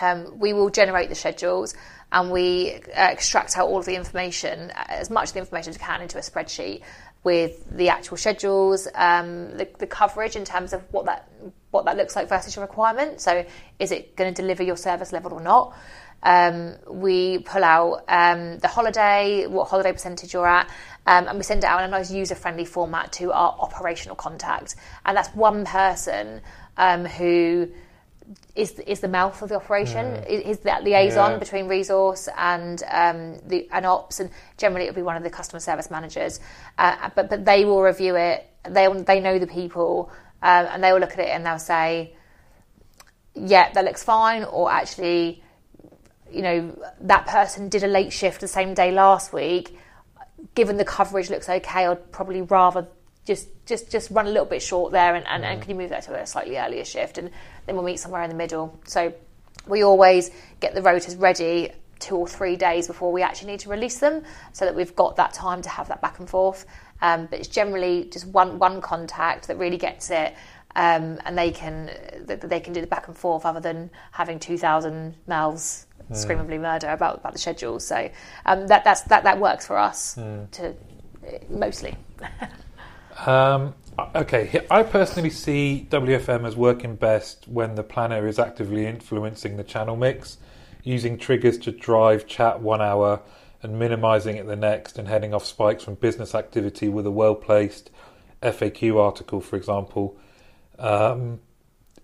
um, 0.00 0.38
we 0.38 0.52
will 0.52 0.70
generate 0.70 1.08
the 1.08 1.14
schedules 1.14 1.74
and 2.12 2.30
we 2.30 2.80
extract 2.92 3.56
out 3.56 3.68
all 3.68 3.78
of 3.78 3.86
the 3.86 3.94
information, 3.94 4.72
as 4.74 5.10
much 5.10 5.28
of 5.28 5.34
the 5.34 5.38
information 5.40 5.70
as 5.70 5.78
we 5.78 5.84
can, 5.84 6.02
into 6.02 6.18
a 6.18 6.20
spreadsheet 6.20 6.82
with 7.22 7.64
the 7.70 7.88
actual 7.90 8.16
schedules, 8.16 8.88
um, 8.94 9.56
the, 9.56 9.68
the 9.78 9.86
coverage 9.86 10.36
in 10.36 10.44
terms 10.44 10.72
of 10.72 10.82
what 10.90 11.06
that 11.06 11.30
what 11.70 11.84
that 11.84 11.96
looks 11.96 12.16
like 12.16 12.28
versus 12.28 12.56
your 12.56 12.64
requirement. 12.64 13.20
So, 13.20 13.44
is 13.78 13.92
it 13.92 14.16
going 14.16 14.34
to 14.34 14.42
deliver 14.42 14.62
your 14.62 14.76
service 14.76 15.12
level 15.12 15.34
or 15.34 15.40
not? 15.40 15.76
Um, 16.22 16.74
we 16.88 17.38
pull 17.38 17.64
out 17.64 18.04
um, 18.08 18.58
the 18.58 18.68
holiday, 18.68 19.46
what 19.46 19.68
holiday 19.68 19.92
percentage 19.92 20.34
you're 20.34 20.46
at, 20.46 20.68
um, 21.06 21.28
and 21.28 21.38
we 21.38 21.44
send 21.44 21.64
it 21.64 21.66
out 21.66 21.80
in 21.80 21.86
a 21.86 21.90
nice 21.90 22.10
user 22.10 22.34
friendly 22.34 22.64
format 22.66 23.12
to 23.12 23.32
our 23.32 23.56
operational 23.58 24.16
contact. 24.16 24.76
And 25.04 25.16
that's 25.16 25.30
one 25.34 25.64
person 25.64 26.42
um, 26.76 27.04
who 27.06 27.70
is 28.54 28.78
is 28.80 29.00
the 29.00 29.08
mouth 29.08 29.42
of 29.42 29.48
the 29.48 29.56
operation. 29.56 30.06
Is 30.24 30.58
Is 30.58 30.58
that 30.60 30.84
liaison 30.84 31.32
Yeah. 31.32 31.38
between 31.38 31.68
resource 31.68 32.28
and 32.36 32.82
um, 32.88 33.38
the 33.48 33.68
and 33.72 33.86
ops, 33.86 34.20
and 34.20 34.30
generally 34.56 34.86
it'll 34.86 34.96
be 34.96 35.02
one 35.02 35.16
of 35.16 35.22
the 35.22 35.30
customer 35.30 35.60
service 35.60 35.90
managers. 35.90 36.38
Uh, 36.78 37.08
but 37.14 37.30
but 37.30 37.44
they 37.44 37.64
will 37.64 37.82
review 37.82 38.16
it. 38.16 38.46
They 38.64 38.86
they 38.88 39.20
know 39.20 39.38
the 39.38 39.46
people, 39.46 40.10
um, 40.42 40.66
and 40.70 40.84
they 40.84 40.92
will 40.92 41.00
look 41.00 41.12
at 41.12 41.18
it 41.18 41.28
and 41.28 41.44
they'll 41.44 41.58
say, 41.58 42.14
yeah, 43.34 43.72
that 43.72 43.84
looks 43.84 44.04
fine, 44.04 44.44
or 44.44 44.70
actually, 44.70 45.42
you 46.32 46.42
know, 46.42 46.78
that 47.00 47.26
person 47.26 47.68
did 47.68 47.82
a 47.82 47.88
late 47.88 48.12
shift 48.12 48.40
the 48.40 48.48
same 48.48 48.74
day 48.74 48.92
last 48.92 49.32
week. 49.32 49.78
Given 50.54 50.76
the 50.76 50.84
coverage 50.84 51.28
looks 51.30 51.48
okay, 51.48 51.86
I'd 51.86 52.12
probably 52.12 52.42
rather 52.42 52.88
just 53.26 53.48
just 53.66 53.90
just 53.90 54.10
run 54.10 54.26
a 54.26 54.30
little 54.30 54.46
bit 54.46 54.62
short 54.62 54.90
there, 54.92 55.14
and, 55.14 55.26
and, 55.26 55.44
and 55.44 55.60
can 55.60 55.70
you 55.70 55.76
move 55.76 55.90
that 55.90 56.02
to 56.04 56.14
a 56.14 56.26
slightly 56.26 56.56
earlier 56.56 56.84
shift, 56.84 57.18
and 57.18 57.30
then 57.66 57.74
we'll 57.74 57.84
meet 57.84 58.00
somewhere 58.00 58.22
in 58.22 58.30
the 58.30 58.36
middle. 58.36 58.80
So 58.86 59.12
we 59.66 59.82
always 59.82 60.30
get 60.60 60.74
the 60.74 60.80
rotas 60.80 61.20
ready 61.20 61.72
two 61.98 62.16
or 62.16 62.26
three 62.26 62.56
days 62.56 62.86
before 62.86 63.12
we 63.12 63.20
actually 63.20 63.52
need 63.52 63.60
to 63.60 63.68
release 63.68 63.98
them, 63.98 64.24
so 64.52 64.64
that 64.64 64.74
we've 64.74 64.96
got 64.96 65.16
that 65.16 65.34
time 65.34 65.60
to 65.60 65.68
have 65.68 65.88
that 65.88 66.00
back 66.00 66.18
and 66.18 66.28
forth. 66.28 66.64
Um, 67.02 67.26
but 67.26 67.38
it's 67.38 67.48
generally 67.48 68.04
just 68.10 68.26
one 68.26 68.58
one 68.58 68.80
contact 68.80 69.48
that 69.48 69.58
really 69.58 69.76
gets 69.76 70.10
it, 70.10 70.34
um, 70.74 71.18
and 71.26 71.36
they 71.36 71.50
can 71.50 71.90
they 72.24 72.60
can 72.60 72.72
do 72.72 72.80
the 72.80 72.86
back 72.86 73.08
and 73.08 73.16
forth 73.16 73.44
other 73.44 73.60
than 73.60 73.90
having 74.12 74.38
two 74.38 74.56
thousand 74.56 75.14
mouths 75.26 75.86
screamingly 76.12 76.58
murder 76.58 76.90
about 76.90 77.18
about 77.18 77.32
the 77.32 77.38
schedule. 77.38 77.80
So 77.80 78.10
um, 78.46 78.66
that 78.66 78.84
that's 78.84 79.02
that 79.02 79.24
that 79.24 79.38
works 79.38 79.66
for 79.66 79.78
us 79.78 80.14
to 80.14 80.68
uh, 80.68 80.74
mostly. 81.48 81.96
Um, 83.26 83.74
okay, 84.14 84.66
I 84.70 84.82
personally 84.82 85.30
see 85.30 85.86
WFM 85.90 86.46
as 86.46 86.56
working 86.56 86.96
best 86.96 87.46
when 87.48 87.74
the 87.74 87.82
planner 87.82 88.26
is 88.26 88.38
actively 88.38 88.86
influencing 88.86 89.56
the 89.56 89.64
channel 89.64 89.96
mix, 89.96 90.38
using 90.82 91.18
triggers 91.18 91.58
to 91.58 91.70
drive 91.70 92.26
chat 92.26 92.60
one 92.62 92.80
hour 92.80 93.20
and 93.62 93.78
minimizing 93.78 94.36
it 94.36 94.46
the 94.46 94.56
next, 94.56 94.98
and 94.98 95.06
heading 95.06 95.34
off 95.34 95.44
spikes 95.44 95.84
from 95.84 95.94
business 95.96 96.34
activity 96.34 96.88
with 96.88 97.06
a 97.06 97.10
well 97.10 97.34
placed 97.34 97.90
FAQ 98.42 98.98
article, 98.98 99.40
for 99.40 99.56
example. 99.56 100.16
Um, 100.78 101.40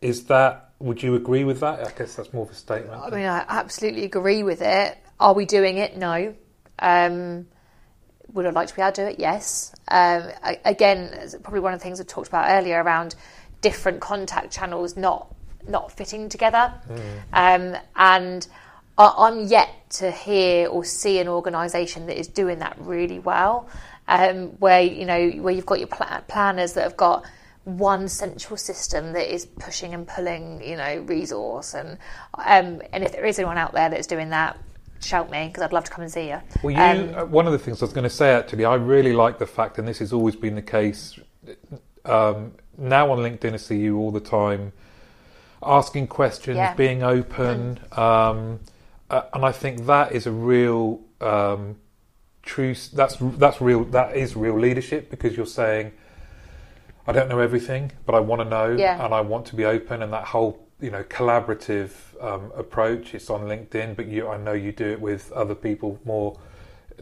is 0.02 0.24
that, 0.24 0.65
would 0.78 1.02
you 1.02 1.14
agree 1.14 1.44
with 1.44 1.60
that? 1.60 1.80
I 1.80 1.90
guess 1.96 2.14
that's 2.14 2.32
more 2.32 2.44
of 2.44 2.50
a 2.50 2.54
statement. 2.54 3.00
I 3.02 3.10
mean, 3.10 3.26
I 3.26 3.44
absolutely 3.48 4.04
agree 4.04 4.42
with 4.42 4.60
it. 4.62 4.96
Are 5.18 5.32
we 5.32 5.46
doing 5.46 5.78
it? 5.78 5.96
No. 5.96 6.34
Um, 6.78 7.46
would 8.32 8.44
I 8.46 8.50
like 8.50 8.68
to 8.68 8.76
be 8.76 8.82
able 8.82 8.92
to 8.92 9.02
do 9.02 9.08
it? 9.08 9.18
Yes. 9.18 9.72
Um, 9.88 10.30
I, 10.42 10.60
again, 10.64 11.30
probably 11.42 11.60
one 11.60 11.72
of 11.72 11.80
the 11.80 11.84
things 11.84 12.00
I 12.00 12.04
talked 12.04 12.28
about 12.28 12.50
earlier 12.50 12.82
around 12.82 13.14
different 13.62 14.00
contact 14.00 14.52
channels 14.52 14.96
not 14.96 15.32
not 15.68 15.90
fitting 15.90 16.28
together, 16.28 16.72
um, 17.32 17.76
and 17.96 18.46
I, 18.98 19.14
I'm 19.18 19.46
yet 19.46 19.68
to 19.90 20.12
hear 20.12 20.68
or 20.68 20.84
see 20.84 21.18
an 21.18 21.26
organisation 21.26 22.06
that 22.06 22.18
is 22.18 22.28
doing 22.28 22.60
that 22.60 22.76
really 22.78 23.18
well. 23.18 23.68
Um, 24.06 24.50
where 24.60 24.82
you 24.82 25.06
know 25.06 25.30
where 25.30 25.52
you've 25.52 25.66
got 25.66 25.78
your 25.78 25.88
pla- 25.88 26.20
planners 26.28 26.74
that 26.74 26.84
have 26.84 26.96
got 26.96 27.24
one 27.66 28.08
central 28.08 28.56
system 28.56 29.12
that 29.12 29.32
is 29.32 29.44
pushing 29.44 29.92
and 29.92 30.06
pulling, 30.06 30.62
you 30.62 30.76
know, 30.76 31.04
resource 31.06 31.74
and 31.74 31.98
um, 32.38 32.80
and 32.92 33.02
if 33.02 33.12
there 33.12 33.26
is 33.26 33.38
anyone 33.38 33.58
out 33.58 33.72
there 33.72 33.88
that's 33.90 34.06
doing 34.06 34.30
that, 34.30 34.56
shout 35.00 35.30
me 35.30 35.48
because 35.48 35.64
I'd 35.64 35.72
love 35.72 35.84
to 35.84 35.90
come 35.90 36.02
and 36.02 36.12
see 36.12 36.28
you. 36.28 36.40
Well, 36.62 36.70
you, 36.70 36.80
Um, 36.80 37.14
uh, 37.14 37.24
one 37.24 37.46
of 37.46 37.52
the 37.52 37.58
things 37.58 37.82
I 37.82 37.84
was 37.84 37.92
going 37.92 38.04
to 38.04 38.10
say 38.10 38.32
actually, 38.32 38.64
I 38.64 38.76
really 38.76 39.12
like 39.12 39.38
the 39.38 39.46
fact, 39.46 39.78
and 39.78 39.86
this 39.86 39.98
has 39.98 40.12
always 40.12 40.36
been 40.36 40.54
the 40.54 40.62
case. 40.62 41.18
Um, 42.04 42.52
now 42.78 43.10
on 43.10 43.18
LinkedIn, 43.18 43.54
I 43.54 43.56
see 43.56 43.78
you 43.78 43.98
all 43.98 44.12
the 44.12 44.20
time 44.20 44.72
asking 45.60 46.06
questions, 46.06 46.56
Yeah. 46.56 46.74
being 46.74 47.02
open, 47.02 47.80
um, 47.92 48.60
uh, 49.10 49.22
and 49.34 49.44
I 49.44 49.50
think 49.50 49.86
that 49.86 50.12
is 50.12 50.26
a 50.26 50.32
real 50.32 51.00
um, 51.20 51.76
true. 52.42 52.76
That's 52.92 53.16
that's 53.20 53.60
real. 53.60 53.84
That 53.84 54.16
is 54.16 54.36
real 54.36 54.58
leadership 54.58 55.10
because 55.10 55.36
you're 55.36 55.46
saying, 55.46 55.92
I 57.06 57.12
don't 57.12 57.28
know 57.28 57.38
everything, 57.40 57.92
but 58.04 58.14
I 58.14 58.20
want 58.20 58.42
to 58.42 58.48
know, 58.48 58.70
Yeah. 58.76 59.04
and 59.04 59.14
I 59.14 59.20
want 59.20 59.46
to 59.46 59.56
be 59.56 59.64
open, 59.64 60.02
and 60.02 60.12
that 60.12 60.24
whole 60.24 60.58
you 60.80 60.90
know 60.90 61.02
collaborative 61.04 61.90
um, 62.22 62.52
approach. 62.56 63.14
It's 63.14 63.30
on 63.30 63.42
LinkedIn, 63.42 63.96
but 63.96 64.06
you, 64.06 64.28
I 64.28 64.36
know 64.36 64.52
you 64.52 64.72
do 64.72 64.86
it 64.90 65.00
with 65.00 65.32
other 65.32 65.54
people 65.54 65.98
more 66.04 66.38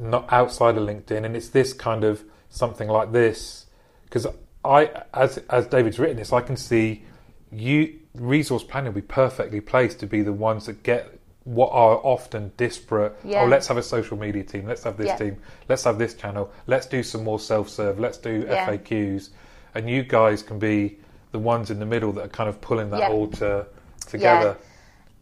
not 0.00 0.26
outside 0.32 0.76
of 0.76 0.82
LinkedIn, 0.86 1.24
and 1.24 1.36
it's 1.36 1.48
this 1.48 1.72
kind 1.72 2.04
of 2.04 2.22
something 2.50 2.88
like 2.88 3.12
this 3.12 3.66
because 4.04 4.26
I, 4.64 4.90
as 5.12 5.38
as 5.50 5.66
David's 5.66 5.98
written 5.98 6.16
this, 6.16 6.32
I 6.32 6.40
can 6.40 6.56
see 6.56 7.04
you 7.50 7.98
resource 8.14 8.62
planning 8.62 8.92
will 8.92 9.00
be 9.00 9.06
perfectly 9.06 9.60
placed 9.60 9.98
to 10.00 10.06
be 10.06 10.22
the 10.22 10.32
ones 10.32 10.66
that 10.66 10.82
get 10.82 11.18
what 11.44 11.70
are 11.72 11.96
often 12.02 12.52
disparate. 12.56 13.12
Yeah. 13.24 13.42
Oh, 13.42 13.46
let's 13.46 13.66
have 13.68 13.76
a 13.76 13.82
social 13.82 14.16
media 14.16 14.42
team. 14.44 14.66
Let's 14.66 14.84
have 14.84 14.96
this 14.96 15.08
Yeah. 15.08 15.16
team. 15.16 15.36
Let's 15.68 15.84
have 15.84 15.98
this 15.98 16.14
channel. 16.14 16.50
Let's 16.66 16.86
do 16.86 17.02
some 17.02 17.22
more 17.22 17.38
self-serve. 17.38 17.98
Let's 18.00 18.16
do 18.18 18.46
Yeah. 18.48 18.66
FAQs, 18.66 19.28
and 19.74 19.88
you 19.90 20.02
guys 20.02 20.42
can 20.42 20.58
be 20.58 20.98
the 21.32 21.38
ones 21.38 21.70
in 21.70 21.78
the 21.80 21.86
middle 21.86 22.12
that 22.12 22.24
are 22.24 22.28
kind 22.28 22.48
of 22.48 22.60
pulling 22.60 22.90
that 22.90 23.00
Yeah. 23.00 23.08
all 23.08 23.28
to, 23.28 23.66
together. 24.06 24.56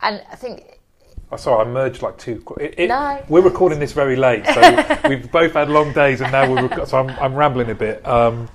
and 0.02 0.22
I 0.30 0.36
think 0.36 0.78
Oh, 1.30 1.36
sorry, 1.36 1.64
I 1.66 1.70
merged 1.70 2.02
like 2.02 2.18
two. 2.18 2.44
It, 2.60 2.74
it, 2.76 2.86
No. 2.88 3.24
We're 3.26 3.40
recording 3.40 3.78
this 3.78 3.92
very 3.92 4.16
late, 4.16 4.44
so 4.46 4.98
we've 5.08 5.32
both 5.32 5.54
had 5.54 5.70
long 5.70 5.94
days, 5.94 6.20
and 6.20 6.30
now 6.30 6.46
we're 6.52 6.66
rec- 6.66 6.86
so 6.86 6.98
I'm, 6.98 7.08
I'm 7.18 7.34
rambling 7.34 7.70
a 7.70 7.74
bit. 7.74 8.06
Um, 8.06 8.50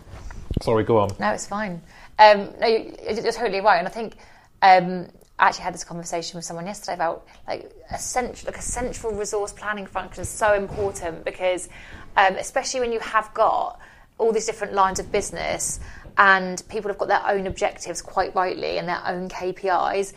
sorry, 0.62 0.84
go 0.84 1.00
on. 1.00 1.10
No, 1.20 1.32
it's 1.32 1.48
fine. 1.48 1.82
Um, 2.20 2.50
no, 2.60 2.68
you- 2.68 2.94
you're 3.10 3.32
totally 3.32 3.62
right, 3.62 3.78
and 3.80 3.88
I 3.88 3.90
think 3.90 4.18
um, 4.62 5.08
I 5.40 5.48
actually 5.48 5.64
had 5.64 5.74
this 5.74 5.84
conversation 5.84 6.38
with 6.38 6.46
someone 6.46 6.68
yesterday 6.68 6.94
about 6.94 7.26
like 7.48 7.72
a 7.90 7.98
central, 7.98 8.46
like 8.52 8.60
a 8.60 8.62
central 8.62 9.12
resource 9.14 9.54
planning 9.54 9.88
function 9.88 10.22
is 10.22 10.30
so 10.30 10.54
important 10.54 11.26
because, 11.26 11.70
um, 12.16 12.36
especially 12.36 12.82
when 12.82 12.92
you 12.92 13.00
have 13.00 13.34
got 13.34 13.80
all 14.18 14.32
these 14.32 14.46
different 14.46 14.74
lines 14.74 15.00
of 15.00 15.12
business 15.12 15.80
and 16.18 16.64
people 16.70 16.90
have 16.90 16.98
got 16.98 17.08
their 17.08 17.26
own 17.28 17.48
objectives 17.48 18.02
quite 18.02 18.34
rightly 18.34 18.78
and 18.78 18.88
their 18.88 19.02
own 19.06 19.30
KPIs. 19.30 20.14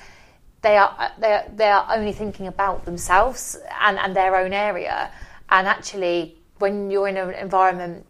They 0.63 0.77
are 0.77 1.13
they 1.19 1.33
are, 1.33 1.45
they 1.55 1.69
are 1.69 1.87
only 1.95 2.13
thinking 2.13 2.47
about 2.47 2.85
themselves 2.85 3.59
and, 3.81 3.99
and 3.99 4.17
their 4.17 4.37
own 4.37 4.53
area. 4.53 5.11
And 5.51 5.67
actually, 5.67 6.37
when 6.59 6.91
you're 6.91 7.09
in 7.09 7.17
an 7.17 7.35
environment 7.35 8.07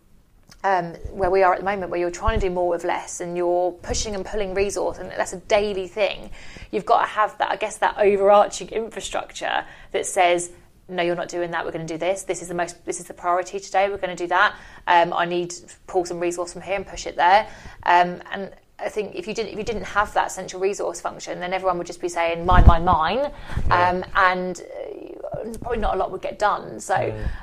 um, 0.63 0.95
where 1.11 1.31
we 1.31 1.43
are 1.43 1.55
at 1.55 1.61
the 1.61 1.65
moment, 1.65 1.91
where 1.91 1.99
you're 1.99 2.11
trying 2.11 2.39
to 2.39 2.49
do 2.49 2.53
more 2.53 2.69
with 2.69 2.85
less 2.85 3.21
and 3.21 3.37
you're 3.37 3.73
pushing 3.73 4.15
and 4.15 4.25
pulling 4.25 4.55
resource, 4.55 4.99
and 4.99 5.11
that's 5.11 5.33
a 5.33 5.39
daily 5.41 5.89
thing, 5.89 6.31
you've 6.71 6.85
got 6.85 7.01
to 7.01 7.07
have 7.07 7.37
that, 7.39 7.51
I 7.51 7.57
guess, 7.57 7.79
that 7.79 7.97
overarching 7.99 8.69
infrastructure 8.69 9.65
that 9.93 10.07
says, 10.07 10.51
no, 10.91 11.03
you're 11.03 11.17
not 11.17 11.29
doing 11.29 11.51
that. 11.53 11.65
We're 11.65 11.73
going 11.73 11.87
to 11.87 11.95
do 11.95 11.99
this. 11.99 12.25
This 12.25 12.43
is 12.43 12.49
the 12.49 12.55
most. 12.55 12.85
This 12.85 13.01
is 13.01 13.07
the 13.07 13.15
priority 13.15 13.61
today. 13.61 13.89
We're 13.89 13.97
going 13.97 14.17
to 14.17 14.23
do 14.25 14.29
that. 14.29 14.57
Um, 14.87 15.13
I 15.13 15.25
need 15.25 15.51
to 15.51 15.75
pull 15.87 16.05
some 16.05 16.21
resource 16.21 16.53
from 16.53 16.63
here 16.63 16.77
and 16.77 16.87
push 16.87 17.07
it 17.07 17.17
there. 17.17 17.49
Um, 17.85 18.21
and 18.33 18.53
I 18.79 18.89
think 18.89 19.15
if 19.15 19.27
you 19.27 19.35
didn't 19.35 19.53
if 19.53 19.59
you 19.59 19.65
didn't 19.65 19.85
have 19.85 20.13
that 20.15 20.33
central 20.33 20.61
resource 20.61 21.01
function, 21.01 21.41
then 21.41 21.53
everyone 21.53 21.79
would 21.79 21.87
just 21.87 22.01
be 22.01 22.09
saying 22.09 22.45
mine, 22.47 22.67
mine, 22.67 22.85
mine, 22.85 23.33
um, 23.71 24.05
and 24.15 24.61
uh, 24.61 25.59
probably 25.61 25.79
not 25.79 25.95
a 25.95 25.99
lot 25.99 26.11
would 26.11 26.23
get 26.23 26.39
done. 26.39 26.81
So 26.81 26.95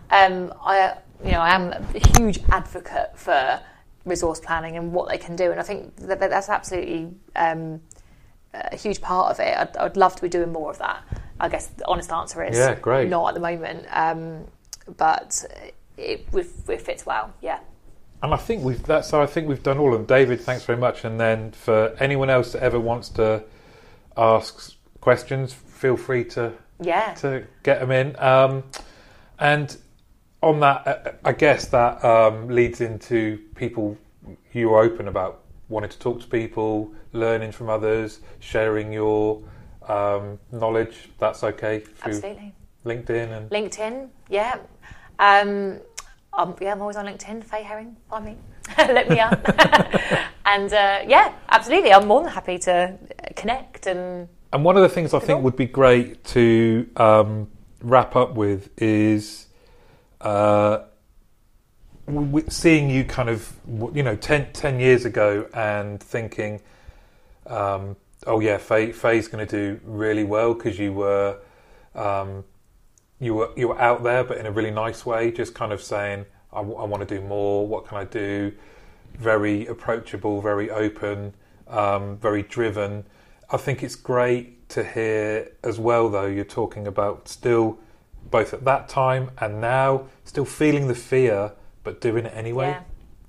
um, 0.10 0.54
I, 0.62 0.96
you 1.24 1.32
know, 1.32 1.42
I 1.42 1.54
am 1.54 1.72
a 1.72 2.18
huge 2.18 2.40
advocate 2.50 3.18
for 3.18 3.60
resource 4.06 4.40
planning 4.40 4.78
and 4.78 4.92
what 4.92 5.10
they 5.10 5.18
can 5.18 5.36
do, 5.36 5.52
and 5.52 5.60
I 5.60 5.64
think 5.64 5.96
that, 5.98 6.20
that 6.20 6.30
that's 6.30 6.50
absolutely 6.50 7.10
um, 7.36 7.82
a 8.72 8.76
huge 8.76 9.02
part 9.02 9.32
of 9.32 9.40
it. 9.40 9.58
I'd, 9.58 9.76
I'd 9.78 9.98
love 9.98 10.16
to 10.16 10.22
be 10.22 10.30
doing 10.30 10.52
more 10.52 10.70
of 10.72 10.78
that. 10.80 11.04
I 11.40 11.50
guess 11.50 11.68
the 11.68 11.86
honest 11.88 12.12
answer 12.12 12.44
is 12.44 12.58
Yeah, 12.58 12.76
great. 12.76 13.10
not 13.10 13.28
at 13.30 13.34
the 13.36 13.40
moment, 13.40 13.86
um, 13.92 14.46
but 14.98 15.46
it, 15.98 16.28
it, 16.34 16.48
it 16.70 16.82
fits 16.82 17.06
well. 17.06 17.34
Yeah. 17.42 17.60
And 18.24 18.34
I 18.34 18.38
think 18.38 18.64
we've 18.64 18.82
that's 18.82 19.14
I 19.14 19.28
think 19.28 19.48
we've 19.48 19.62
done 19.62 19.78
all 19.78 19.94
of 19.94 20.00
them. 20.00 20.06
David, 20.08 20.42
thanks 20.42 20.64
very 20.66 20.80
much. 20.80 21.06
And 21.06 21.20
then 21.20 21.52
for 21.52 21.96
anyone 22.00 22.30
else 22.32 22.54
that 22.54 22.64
ever 22.64 22.80
wants 22.80 23.10
to 23.10 23.44
ask 24.16 24.74
questions, 25.02 25.54
feel 25.54 25.96
free 25.98 26.24
to 26.26 26.54
Yeah. 26.82 27.14
to 27.16 27.44
get 27.64 27.80
them 27.80 27.92
in. 27.92 28.16
Um, 28.20 28.64
and 29.40 29.78
on 30.42 30.60
that, 30.62 30.88
uh, 30.88 31.12
I 31.24 31.32
guess 31.34 31.68
that 31.68 32.04
um, 32.04 32.48
leads 32.50 32.82
into 32.82 33.40
people 33.56 33.98
you 34.52 34.74
are 34.74 34.82
open 34.84 35.08
about 35.08 35.42
wanting 35.70 35.90
to 35.92 36.00
talk 36.00 36.20
to 36.22 36.28
people, 36.28 36.92
learning 37.18 37.52
from 37.52 37.70
others, 37.70 38.22
sharing 38.40 38.94
your 38.94 39.42
um, 39.88 40.40
knowledge. 40.52 41.10
That's 41.18 41.44
okay 41.44 41.84
Absolutely. 42.04 42.54
LinkedIn 42.86 43.38
and 43.38 43.50
LinkedIn, 43.50 44.10
yeah. 44.30 44.58
Um, 45.20 45.80
um, 46.34 46.56
yeah, 46.62 46.72
I'm 46.72 46.82
always 46.82 46.96
on 46.96 47.06
LinkedIn. 47.06 47.44
Faye 47.44 47.64
Herring, 47.64 47.98
find 48.10 48.26
me. 48.26 48.38
Let 48.78 49.10
me 49.10 49.20
up. 49.20 49.34
and 50.46 50.72
uh, 50.72 51.04
yeah, 51.08 51.34
absolutely. 51.50 51.92
I'm 51.92 52.08
more 52.08 52.22
than 52.22 52.32
happy 52.32 52.58
to 52.60 52.98
connect 53.36 53.88
and 53.88 54.28
And 54.54 54.64
one 54.64 54.78
of 54.78 54.84
the 54.84 54.90
things 54.90 55.14
I 55.14 55.20
think 55.20 55.42
would 55.44 55.56
be 55.56 55.66
great 55.66 56.24
to 56.26 56.88
um, 56.96 57.50
wrap 57.82 58.16
up 58.16 58.36
with 58.36 58.70
is 58.82 59.48
uh, 60.22 60.80
seeing 62.48 62.90
you 62.90 63.04
kind 63.04 63.30
of, 63.30 63.52
you 63.94 64.04
know, 64.04 64.16
10, 64.16 64.54
10 64.54 64.80
years 64.80 65.06
ago 65.06 65.48
and 65.54 66.02
thinking, 66.02 66.62
um, 67.48 67.96
oh 68.26 68.40
yeah, 68.40 68.58
Faye, 68.58 68.92
Faye's 68.92 69.28
going 69.28 69.46
to 69.46 69.52
do 69.52 69.80
really 69.84 70.24
well 70.24 70.54
because 70.54 70.78
you 70.78 70.94
were, 70.94 71.40
um, 71.96 72.44
you 73.20 73.34
were 73.34 73.50
you 73.56 73.70
were 73.70 73.82
out 73.82 74.04
there, 74.04 74.24
but 74.24 74.38
in 74.38 74.46
a 74.46 74.52
really 74.52 74.72
nice 74.72 75.06
way, 75.06 75.32
just 75.32 75.54
kind 75.54 75.72
of 75.72 75.82
saying, 75.82 76.26
I, 76.54 76.62
want 76.62 77.08
to 77.08 77.16
do 77.20 77.22
more. 77.22 77.68
What 77.68 77.88
can 77.88 77.98
I 77.98 78.06
do? 78.06 78.54
Very 79.16 79.66
approachable, 79.68 80.42
very 80.42 80.70
open, 80.72 81.34
um, 81.68 82.18
very 82.18 82.44
driven. 82.44 83.06
I 83.50 83.58
think 83.58 83.84
it's 83.84 83.96
great 83.96 84.68
to 84.70 84.84
hear 84.84 85.52
as 85.64 85.80
well, 85.80 86.10
though, 86.10 86.26
you're 86.26 86.46
talking 86.46 86.88
about 86.88 87.28
still, 87.28 87.80
both 88.30 88.54
at 88.54 88.66
that 88.66 88.90
time 88.90 89.32
and 89.40 89.62
now, 89.62 90.08
still 90.26 90.46
feeling 90.46 90.88
the 90.88 90.96
fear, 90.96 91.54
but 91.84 92.02
doing 92.02 92.26
it 92.26 92.34
anyway. 92.36 92.70
yeah, 92.70 92.82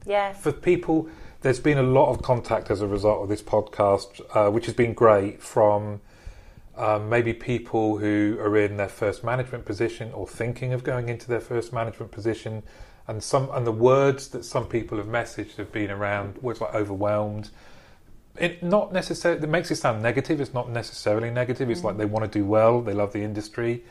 yeah, 0.06 0.32
For 0.32 0.52
people, 0.52 1.08
there's 1.40 1.60
been 1.60 1.78
a 1.78 1.82
lot 1.82 2.10
of 2.10 2.22
contact 2.22 2.70
as 2.70 2.80
a 2.80 2.86
result 2.86 3.22
of 3.22 3.28
this 3.28 3.42
podcast, 3.42 4.20
uh, 4.34 4.50
which 4.50 4.66
has 4.66 4.74
been 4.74 4.92
great 4.92 5.40
from 5.40 6.00
um, 6.76 7.08
maybe 7.08 7.32
people 7.32 7.98
who 7.98 8.36
are 8.40 8.56
in 8.56 8.76
their 8.76 8.88
first 8.88 9.22
management 9.22 9.64
position 9.64 10.12
or 10.12 10.26
thinking 10.26 10.72
of 10.72 10.82
going 10.82 11.08
into 11.08 11.28
their 11.28 11.40
first 11.40 11.72
management 11.72 12.10
position. 12.10 12.62
And 13.06 13.22
some 13.22 13.48
and 13.52 13.66
the 13.66 13.72
words 13.72 14.28
that 14.28 14.44
some 14.44 14.66
people 14.66 14.98
have 14.98 15.06
messaged 15.06 15.56
have 15.56 15.72
been 15.72 15.90
around 15.90 16.38
words 16.38 16.60
like 16.60 16.74
overwhelmed, 16.74 17.50
it 18.36 18.62
not 18.62 18.92
necessarily 18.92 19.42
it 19.42 19.48
makes 19.48 19.70
it 19.70 19.76
sound 19.76 20.02
negative. 20.02 20.40
It's 20.40 20.54
not 20.54 20.70
necessarily 20.70 21.30
negative. 21.30 21.70
It's 21.70 21.84
like 21.84 21.96
they 21.96 22.04
want 22.04 22.30
to 22.30 22.38
do 22.38 22.44
well. 22.44 22.80
They 22.80 22.94
love 22.94 23.12
the 23.12 23.22
industry. 23.22 23.84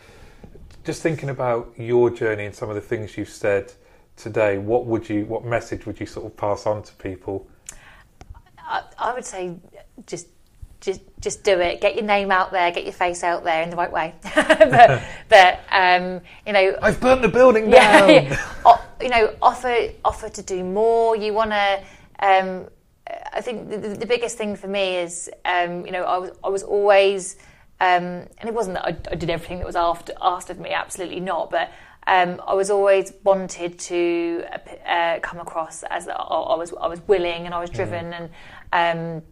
Just 0.84 1.02
thinking 1.02 1.30
about 1.30 1.74
your 1.78 2.10
journey 2.10 2.46
and 2.46 2.56
some 2.56 2.70
of 2.70 2.76
the 2.76 2.82
things 2.82 3.18
you've 3.18 3.30
said 3.30 3.74
today 4.18 4.58
what 4.58 4.86
would 4.86 5.08
you 5.08 5.26
what 5.26 5.46
message 5.46 5.86
would 5.86 6.00
you 6.00 6.06
sort 6.06 6.26
of 6.26 6.36
pass 6.36 6.66
on 6.66 6.84
to 6.84 6.94
people 6.96 7.48
I 8.98 9.14
would 9.14 9.26
say 9.26 9.56
just 10.06 10.28
just 10.82 11.02
just 11.22 11.44
do 11.44 11.60
it. 11.60 11.82
Get 11.82 11.96
your 11.96 12.04
name 12.04 12.32
out 12.32 12.52
there. 12.52 12.70
Get 12.72 12.84
your 12.84 12.94
face 12.94 13.24
out 13.24 13.44
there 13.44 13.64
in 13.64 13.70
the 13.70 13.76
right 13.76 13.92
way. 13.92 14.14
but, 14.36 15.04
but 15.30 15.60
um, 15.72 16.22
you 16.46 16.54
know, 16.54 16.78
I've 16.82 17.00
burnt 17.00 17.22
the 17.22 17.30
building 17.30 17.70
down. 17.70 18.10
yeah. 18.10 18.52
O- 18.66 18.84
you 19.02 19.10
know, 19.10 19.34
offer 19.42 19.90
offer 20.04 20.30
to 20.30 20.42
do 20.42 20.64
more. 20.64 21.16
You 21.16 21.34
want 21.34 21.52
to. 21.52 21.84
Um, 22.20 22.68
I 23.32 23.42
think 23.42 23.70
the, 23.70 23.78
the 23.78 23.90
the 23.90 24.06
biggest 24.06 24.38
thing 24.38 24.56
for 24.56 24.68
me 24.68 24.98
is, 24.98 25.30
um, 25.46 25.86
you 25.86 25.92
know, 25.92 26.04
I 26.04 26.18
was 26.18 26.32
I 26.44 26.50
was 26.50 26.64
always, 26.64 27.36
um, 27.80 28.26
and 28.40 28.46
it 28.46 28.54
wasn't 28.54 28.76
that 28.76 28.86
I, 28.86 28.98
I 29.12 29.16
did 29.16 29.30
everything 29.30 29.60
that 29.60 29.68
was 29.68 29.76
after, 29.76 30.14
asked 30.22 30.50
of 30.50 30.60
me. 30.60 30.72
Absolutely 30.72 31.20
not. 31.20 31.50
But 31.50 31.72
um, 32.08 32.42
I 32.48 32.54
was 32.54 32.70
always 32.70 33.14
wanted 33.24 33.78
to 33.80 34.44
uh, 34.88 35.20
come 35.22 35.40
across 35.40 35.84
as 35.84 36.08
I, 36.08 36.14
I 36.14 36.56
was 36.56 36.74
I 36.80 36.88
was 36.88 37.02
willing 37.08 37.46
and 37.46 37.54
I 37.54 37.60
was 37.60 37.70
driven 37.70 38.14
and. 38.14 38.30
Um, 38.74 39.24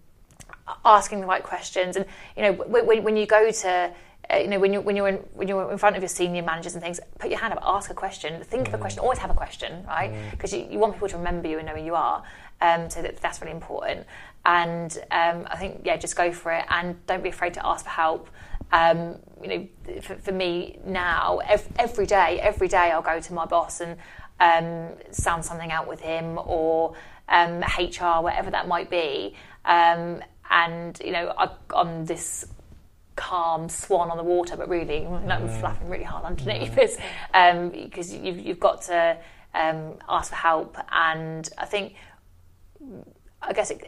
asking 0.83 1.21
the 1.21 1.27
right 1.27 1.43
questions. 1.43 1.95
And 1.95 2.05
you 2.35 2.43
know 2.43 2.53
when, 2.53 3.03
when 3.03 3.17
you 3.17 3.25
go 3.25 3.51
to 3.51 3.93
uh, 4.33 4.37
you 4.37 4.47
know 4.47 4.59
when 4.59 4.73
you're 4.73 4.81
when 4.81 4.95
you're 4.95 5.07
in 5.07 5.15
when 5.33 5.47
you're 5.47 5.71
in 5.71 5.77
front 5.77 5.95
of 5.95 6.01
your 6.01 6.09
senior 6.09 6.41
managers 6.41 6.73
and 6.73 6.83
things 6.83 6.99
put 7.19 7.29
your 7.29 7.39
hand 7.39 7.53
up 7.53 7.59
ask 7.63 7.91
a 7.91 7.93
question 7.93 8.43
think 8.43 8.67
of 8.67 8.73
a 8.73 8.77
question 8.77 8.99
always 8.99 9.19
have 9.19 9.29
a 9.29 9.35
question 9.35 9.85
right? 9.85 10.11
Because 10.31 10.53
you, 10.53 10.67
you 10.69 10.79
want 10.79 10.93
people 10.93 11.09
to 11.09 11.17
remember 11.17 11.47
you 11.47 11.59
and 11.59 11.67
know 11.67 11.75
who 11.75 11.83
you 11.83 11.95
are 11.95 12.23
um, 12.61 12.89
so 12.89 13.01
that, 13.01 13.17
that's 13.17 13.41
really 13.41 13.51
important. 13.51 14.05
And 14.45 14.97
um, 15.11 15.47
I 15.49 15.57
think 15.57 15.81
yeah 15.83 15.97
just 15.97 16.15
go 16.15 16.31
for 16.31 16.51
it 16.51 16.65
and 16.69 17.05
don't 17.05 17.23
be 17.23 17.29
afraid 17.29 17.53
to 17.55 17.65
ask 17.65 17.85
for 17.85 17.91
help 17.91 18.29
um, 18.71 19.17
you 19.41 19.47
know 19.47 20.01
for, 20.01 20.15
for 20.15 20.31
me 20.31 20.79
now 20.85 21.39
ev- 21.47 21.67
every 21.77 22.05
day 22.05 22.39
every 22.41 22.67
day 22.67 22.91
I'll 22.91 23.01
go 23.01 23.19
to 23.19 23.33
my 23.33 23.45
boss 23.45 23.81
and 23.81 23.97
um, 24.39 24.97
sound 25.11 25.45
something 25.45 25.71
out 25.71 25.87
with 25.87 26.01
him 26.01 26.37
or 26.45 26.95
um, 27.29 27.61
HR 27.79 28.21
whatever 28.21 28.51
that 28.51 28.67
might 28.67 28.89
be. 28.89 29.35
Um, 29.63 30.21
and 30.49 30.99
you 31.03 31.11
know 31.11 31.33
I, 31.37 31.49
I'm 31.75 32.05
this 32.05 32.45
calm 33.15 33.69
swan 33.69 34.11
on 34.11 34.17
the 34.17 34.23
water, 34.23 34.55
but 34.57 34.69
really 34.69 35.05
I'm 35.05 35.47
flapping 35.47 35.89
really 35.89 36.03
hard 36.03 36.25
underneath 36.25 36.75
this 36.75 36.97
um, 37.33 37.69
because 37.69 38.13
you've, 38.13 38.39
you've 38.39 38.59
got 38.59 38.81
to 38.83 39.17
um, 39.53 39.95
ask 40.07 40.29
for 40.29 40.35
help. 40.35 40.77
And 40.91 41.47
I 41.57 41.65
think, 41.65 41.95
I 43.41 43.53
guess 43.53 43.71
it, 43.71 43.83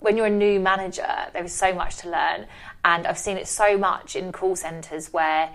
when 0.00 0.16
you're 0.16 0.26
a 0.26 0.30
new 0.30 0.60
manager, 0.60 1.08
there 1.32 1.44
is 1.44 1.52
so 1.52 1.74
much 1.74 1.96
to 1.98 2.10
learn, 2.10 2.46
and 2.84 3.06
I've 3.06 3.18
seen 3.18 3.36
it 3.36 3.48
so 3.48 3.76
much 3.78 4.14
in 4.16 4.32
call 4.32 4.56
centres 4.56 5.12
where 5.12 5.50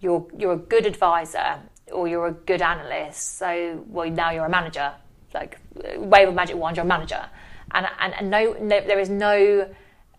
you're 0.00 0.26
you're 0.36 0.52
a 0.52 0.58
good 0.58 0.86
advisor 0.86 1.60
or 1.92 2.06
you're 2.08 2.26
a 2.26 2.32
good 2.32 2.62
analyst. 2.62 3.38
So 3.38 3.82
well 3.88 4.10
now 4.10 4.30
you're 4.30 4.44
a 4.46 4.50
manager, 4.50 4.92
like 5.34 5.58
wave 5.96 6.28
a 6.28 6.32
magic 6.32 6.56
wand, 6.56 6.76
you're 6.76 6.84
a 6.84 6.88
manager, 6.88 7.24
and 7.72 7.86
and, 8.00 8.14
and 8.14 8.30
no, 8.30 8.52
no 8.60 8.80
there 8.80 8.98
is 8.98 9.08
no 9.08 9.68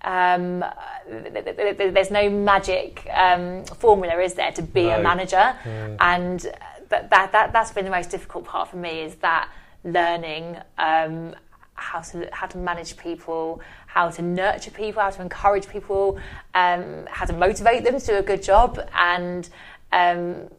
um, 0.04 0.64
there's 1.08 2.12
no 2.12 2.30
magic 2.30 3.08
um, 3.14 3.66
formula, 3.66 4.20
is 4.22 4.36
there, 4.36 4.52
to 4.52 4.62
be 4.62 4.90
a 4.90 4.98
No. 4.98 5.04
manager? 5.04 5.56
And 6.00 6.40
that, 6.90 7.10
that, 7.10 7.32
that, 7.32 7.52
that's 7.52 7.72
been 7.72 7.86
the 7.86 7.92
most 7.92 8.10
difficult 8.12 8.46
part 8.46 8.70
for 8.70 8.78
me 8.78 9.02
is 9.02 9.16
that 9.16 9.50
learning 9.84 10.58
um, 10.78 11.36
how 11.78 12.02
to 12.02 12.28
how 12.34 12.48
to 12.48 12.58
manage 12.58 12.98
people, 12.98 13.62
how 13.86 14.10
to 14.10 14.22
nurture 14.22 14.72
people, 14.72 15.02
how 15.02 15.10
to 15.12 15.22
encourage 15.22 15.68
people, 15.70 16.20
um, 16.54 17.06
how 17.10 17.26
to 17.26 17.34
motivate 17.34 17.84
them 17.84 18.00
to 18.00 18.06
do 18.06 18.16
a 18.18 18.22
good 18.24 18.44
job, 18.44 18.80
and 18.94 19.48
um, 19.92 20.50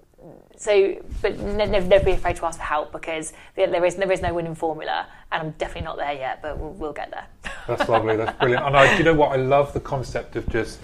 so, 0.56 0.96
but 1.22 1.38
ne- 1.38 1.66
never, 1.66 1.86
never 1.86 2.04
be 2.04 2.12
afraid 2.12 2.36
to 2.36 2.46
ask 2.46 2.58
for 2.58 2.64
help 2.64 2.90
because 2.92 3.32
there, 3.54 3.68
there 3.68 3.84
is 3.84 3.96
there 3.96 4.10
is 4.10 4.22
no 4.22 4.32
winning 4.32 4.54
formula, 4.54 5.06
and 5.30 5.42
I'm 5.42 5.50
definitely 5.58 5.82
not 5.86 5.96
there 5.98 6.12
yet, 6.14 6.40
but 6.40 6.56
we'll, 6.58 6.72
we'll 6.72 6.92
get 6.92 7.10
there. 7.10 7.26
That's 7.66 7.88
lovely. 7.88 8.16
That's 8.16 8.36
brilliant. 8.38 8.64
And 8.64 8.76
I, 8.76 8.96
you 8.96 9.04
know 9.04 9.14
what? 9.14 9.32
I 9.32 9.36
love 9.36 9.72
the 9.72 9.80
concept 9.80 10.36
of 10.36 10.48
just 10.48 10.80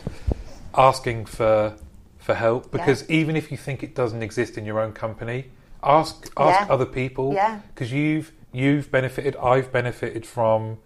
asking 0.77 1.27
for 1.27 1.77
for 2.19 2.35
help 2.35 2.71
because 2.71 3.09
even 3.11 3.37
if 3.37 3.51
you 3.51 3.57
think 3.57 3.83
it 3.83 3.95
doesn't 3.95 4.23
exist 4.23 4.57
in 4.57 4.65
your 4.65 4.81
own 4.81 4.93
company, 4.93 5.47
ask 5.83 6.31
ask 6.37 6.67
Yeah. 6.67 6.73
other 6.73 6.87
people. 6.87 7.35
Yeah. 7.35 7.61
Because 7.75 7.93
you've 7.93 8.33
you've 8.55 8.91
benefited. 8.91 9.37
I've 9.37 9.73
benefited 9.73 10.25
from 10.25 10.79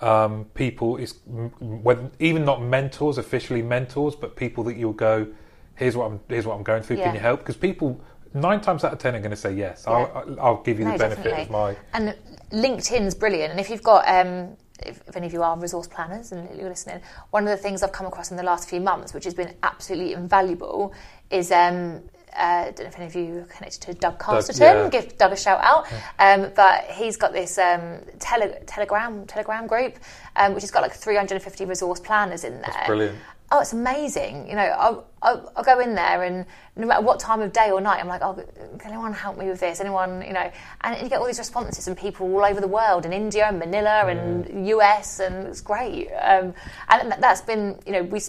um, 0.00 0.46
people. 0.54 0.96
Is 0.96 1.14
when 1.26 2.10
even 2.18 2.44
not 2.44 2.62
mentors, 2.62 3.18
officially 3.18 3.62
mentors, 3.62 4.16
but 4.16 4.36
people 4.36 4.64
that 4.64 4.76
you'll 4.76 4.92
go. 4.92 5.28
Here's 5.74 5.96
what 5.96 6.06
I'm. 6.06 6.20
Here's 6.28 6.46
what 6.46 6.56
I'm 6.56 6.62
going 6.62 6.82
through. 6.82 6.96
Yeah. 6.96 7.04
Can 7.04 7.14
you 7.14 7.20
help? 7.20 7.40
Because 7.40 7.56
people 7.56 8.00
nine 8.32 8.60
times 8.60 8.84
out 8.84 8.92
of 8.92 8.98
ten 8.98 9.14
are 9.14 9.18
going 9.18 9.30
to 9.30 9.36
say 9.36 9.52
yes. 9.52 9.86
I'll, 9.86 10.10
I'll 10.14 10.40
I'll 10.40 10.62
give 10.62 10.78
you 10.78 10.84
the 10.84 10.98
benefit 10.98 11.24
definitely. 11.24 11.42
of 11.42 11.50
my. 11.50 11.76
And 11.92 12.16
LinkedIn's 12.52 13.14
brilliant. 13.14 13.50
And 13.50 13.60
if 13.60 13.70
you've 13.70 13.82
got, 13.82 14.08
um, 14.08 14.56
if, 14.84 15.02
if 15.06 15.16
any 15.16 15.26
of 15.26 15.32
you 15.32 15.42
are 15.42 15.58
resource 15.58 15.86
planners 15.86 16.32
and 16.32 16.48
you're 16.58 16.68
listening, 16.68 17.00
one 17.30 17.44
of 17.44 17.50
the 17.50 17.56
things 17.56 17.82
I've 17.82 17.92
come 17.92 18.06
across 18.06 18.30
in 18.30 18.36
the 18.36 18.42
last 18.42 18.68
few 18.68 18.80
months, 18.80 19.14
which 19.14 19.24
has 19.24 19.34
been 19.34 19.54
absolutely 19.62 20.14
invaluable, 20.14 20.94
is. 21.30 21.52
Um, 21.52 22.02
uh, 22.36 22.64
I 22.68 22.72
don't 22.74 22.80
know 22.80 22.86
if 22.86 22.96
any 22.96 23.06
of 23.06 23.14
you 23.14 23.38
are 23.40 23.44
connected 23.44 23.80
to 23.82 23.94
Doug 23.94 24.18
Casterton. 24.18 24.58
yeah. 24.60 24.88
Give 24.90 25.16
Doug 25.18 25.32
a 25.32 25.36
shout 25.36 25.60
out. 25.62 25.86
Um, 26.18 26.50
but 26.54 26.84
he's 26.84 27.16
got 27.16 27.32
this 27.32 27.58
um, 27.58 28.00
tele- 28.18 28.58
Telegram 28.66 29.26
Telegram 29.26 29.66
group, 29.66 29.96
um, 30.36 30.54
which 30.54 30.62
has 30.62 30.70
got 30.70 30.82
like 30.82 30.92
350 30.92 31.64
resource 31.64 32.00
planners 32.00 32.44
in 32.44 32.60
there. 32.60 32.82
brilliant. 32.86 33.18
Oh, 33.52 33.58
it's 33.58 33.72
amazing. 33.72 34.48
You 34.48 34.54
know, 34.54 34.62
I'll, 34.62 35.06
I'll, 35.22 35.52
I'll 35.56 35.64
go 35.64 35.80
in 35.80 35.96
there 35.96 36.22
and 36.22 36.46
no 36.76 36.86
matter 36.86 37.02
what 37.02 37.18
time 37.18 37.40
of 37.40 37.52
day 37.52 37.72
or 37.72 37.80
night, 37.80 37.98
I'm 37.98 38.06
like, 38.06 38.22
oh, 38.22 38.34
can 38.78 38.92
anyone 38.92 39.12
help 39.12 39.36
me 39.36 39.48
with 39.48 39.58
this? 39.58 39.80
Anyone, 39.80 40.22
you 40.22 40.32
know, 40.32 40.52
and 40.82 41.02
you 41.02 41.08
get 41.08 41.18
all 41.18 41.26
these 41.26 41.40
responses 41.40 41.84
from 41.84 41.96
people 41.96 42.32
all 42.32 42.44
over 42.44 42.60
the 42.60 42.68
world, 42.68 43.04
in 43.06 43.12
India 43.12 43.46
and 43.48 43.58
Manila 43.58 44.06
and 44.06 44.68
US, 44.68 45.18
and 45.18 45.48
it's 45.48 45.60
great. 45.60 46.12
Um, 46.12 46.54
and 46.90 47.10
that- 47.10 47.20
that's 47.20 47.40
been, 47.40 47.76
you 47.84 47.90
know, 47.92 48.02
we, 48.04 48.20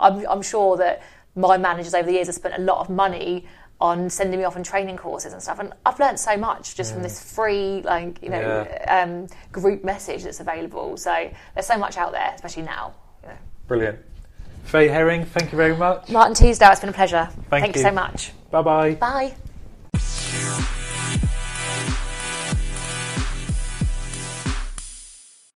I'm, 0.00 0.24
I'm 0.26 0.40
sure 0.42 0.78
that 0.78 1.02
my 1.36 1.56
managers 1.56 1.94
over 1.94 2.06
the 2.06 2.12
years 2.12 2.26
have 2.28 2.36
spent 2.36 2.54
a 2.56 2.60
lot 2.60 2.78
of 2.78 2.88
money 2.90 3.46
on 3.80 4.08
sending 4.08 4.38
me 4.38 4.44
off 4.44 4.56
on 4.56 4.62
training 4.62 4.96
courses 4.96 5.32
and 5.32 5.42
stuff, 5.42 5.58
and 5.58 5.72
I've 5.84 5.98
learned 5.98 6.18
so 6.18 6.36
much 6.36 6.76
just 6.76 6.92
from 6.94 7.02
this 7.02 7.34
free, 7.34 7.82
like, 7.82 8.22
you 8.22 8.30
know, 8.30 8.40
Yeah. 8.70 9.02
um, 9.02 9.26
group 9.52 9.84
message 9.84 10.22
that's 10.22 10.40
available. 10.40 10.96
So 10.96 11.30
there's 11.54 11.66
so 11.66 11.76
much 11.76 11.96
out 11.96 12.12
there, 12.12 12.32
especially 12.34 12.62
now. 12.62 12.94
You 13.22 13.30
know. 13.30 13.34
Brilliant. 13.66 13.98
Faye 14.64 14.88
Herring, 14.88 15.26
thank 15.26 15.52
you 15.52 15.56
very 15.58 15.76
much. 15.76 16.08
Martin 16.08 16.34
Teasdale, 16.34 16.70
it's 16.70 16.80
been 16.80 16.88
a 16.88 16.92
pleasure. 16.92 17.28
Thank 17.50 17.76
you 17.76 17.82
you. 17.82 17.88
so 17.88 17.92
much. 17.92 18.32
Bye 18.50 18.62
bye. 18.62 19.34
Bye. 19.92 20.74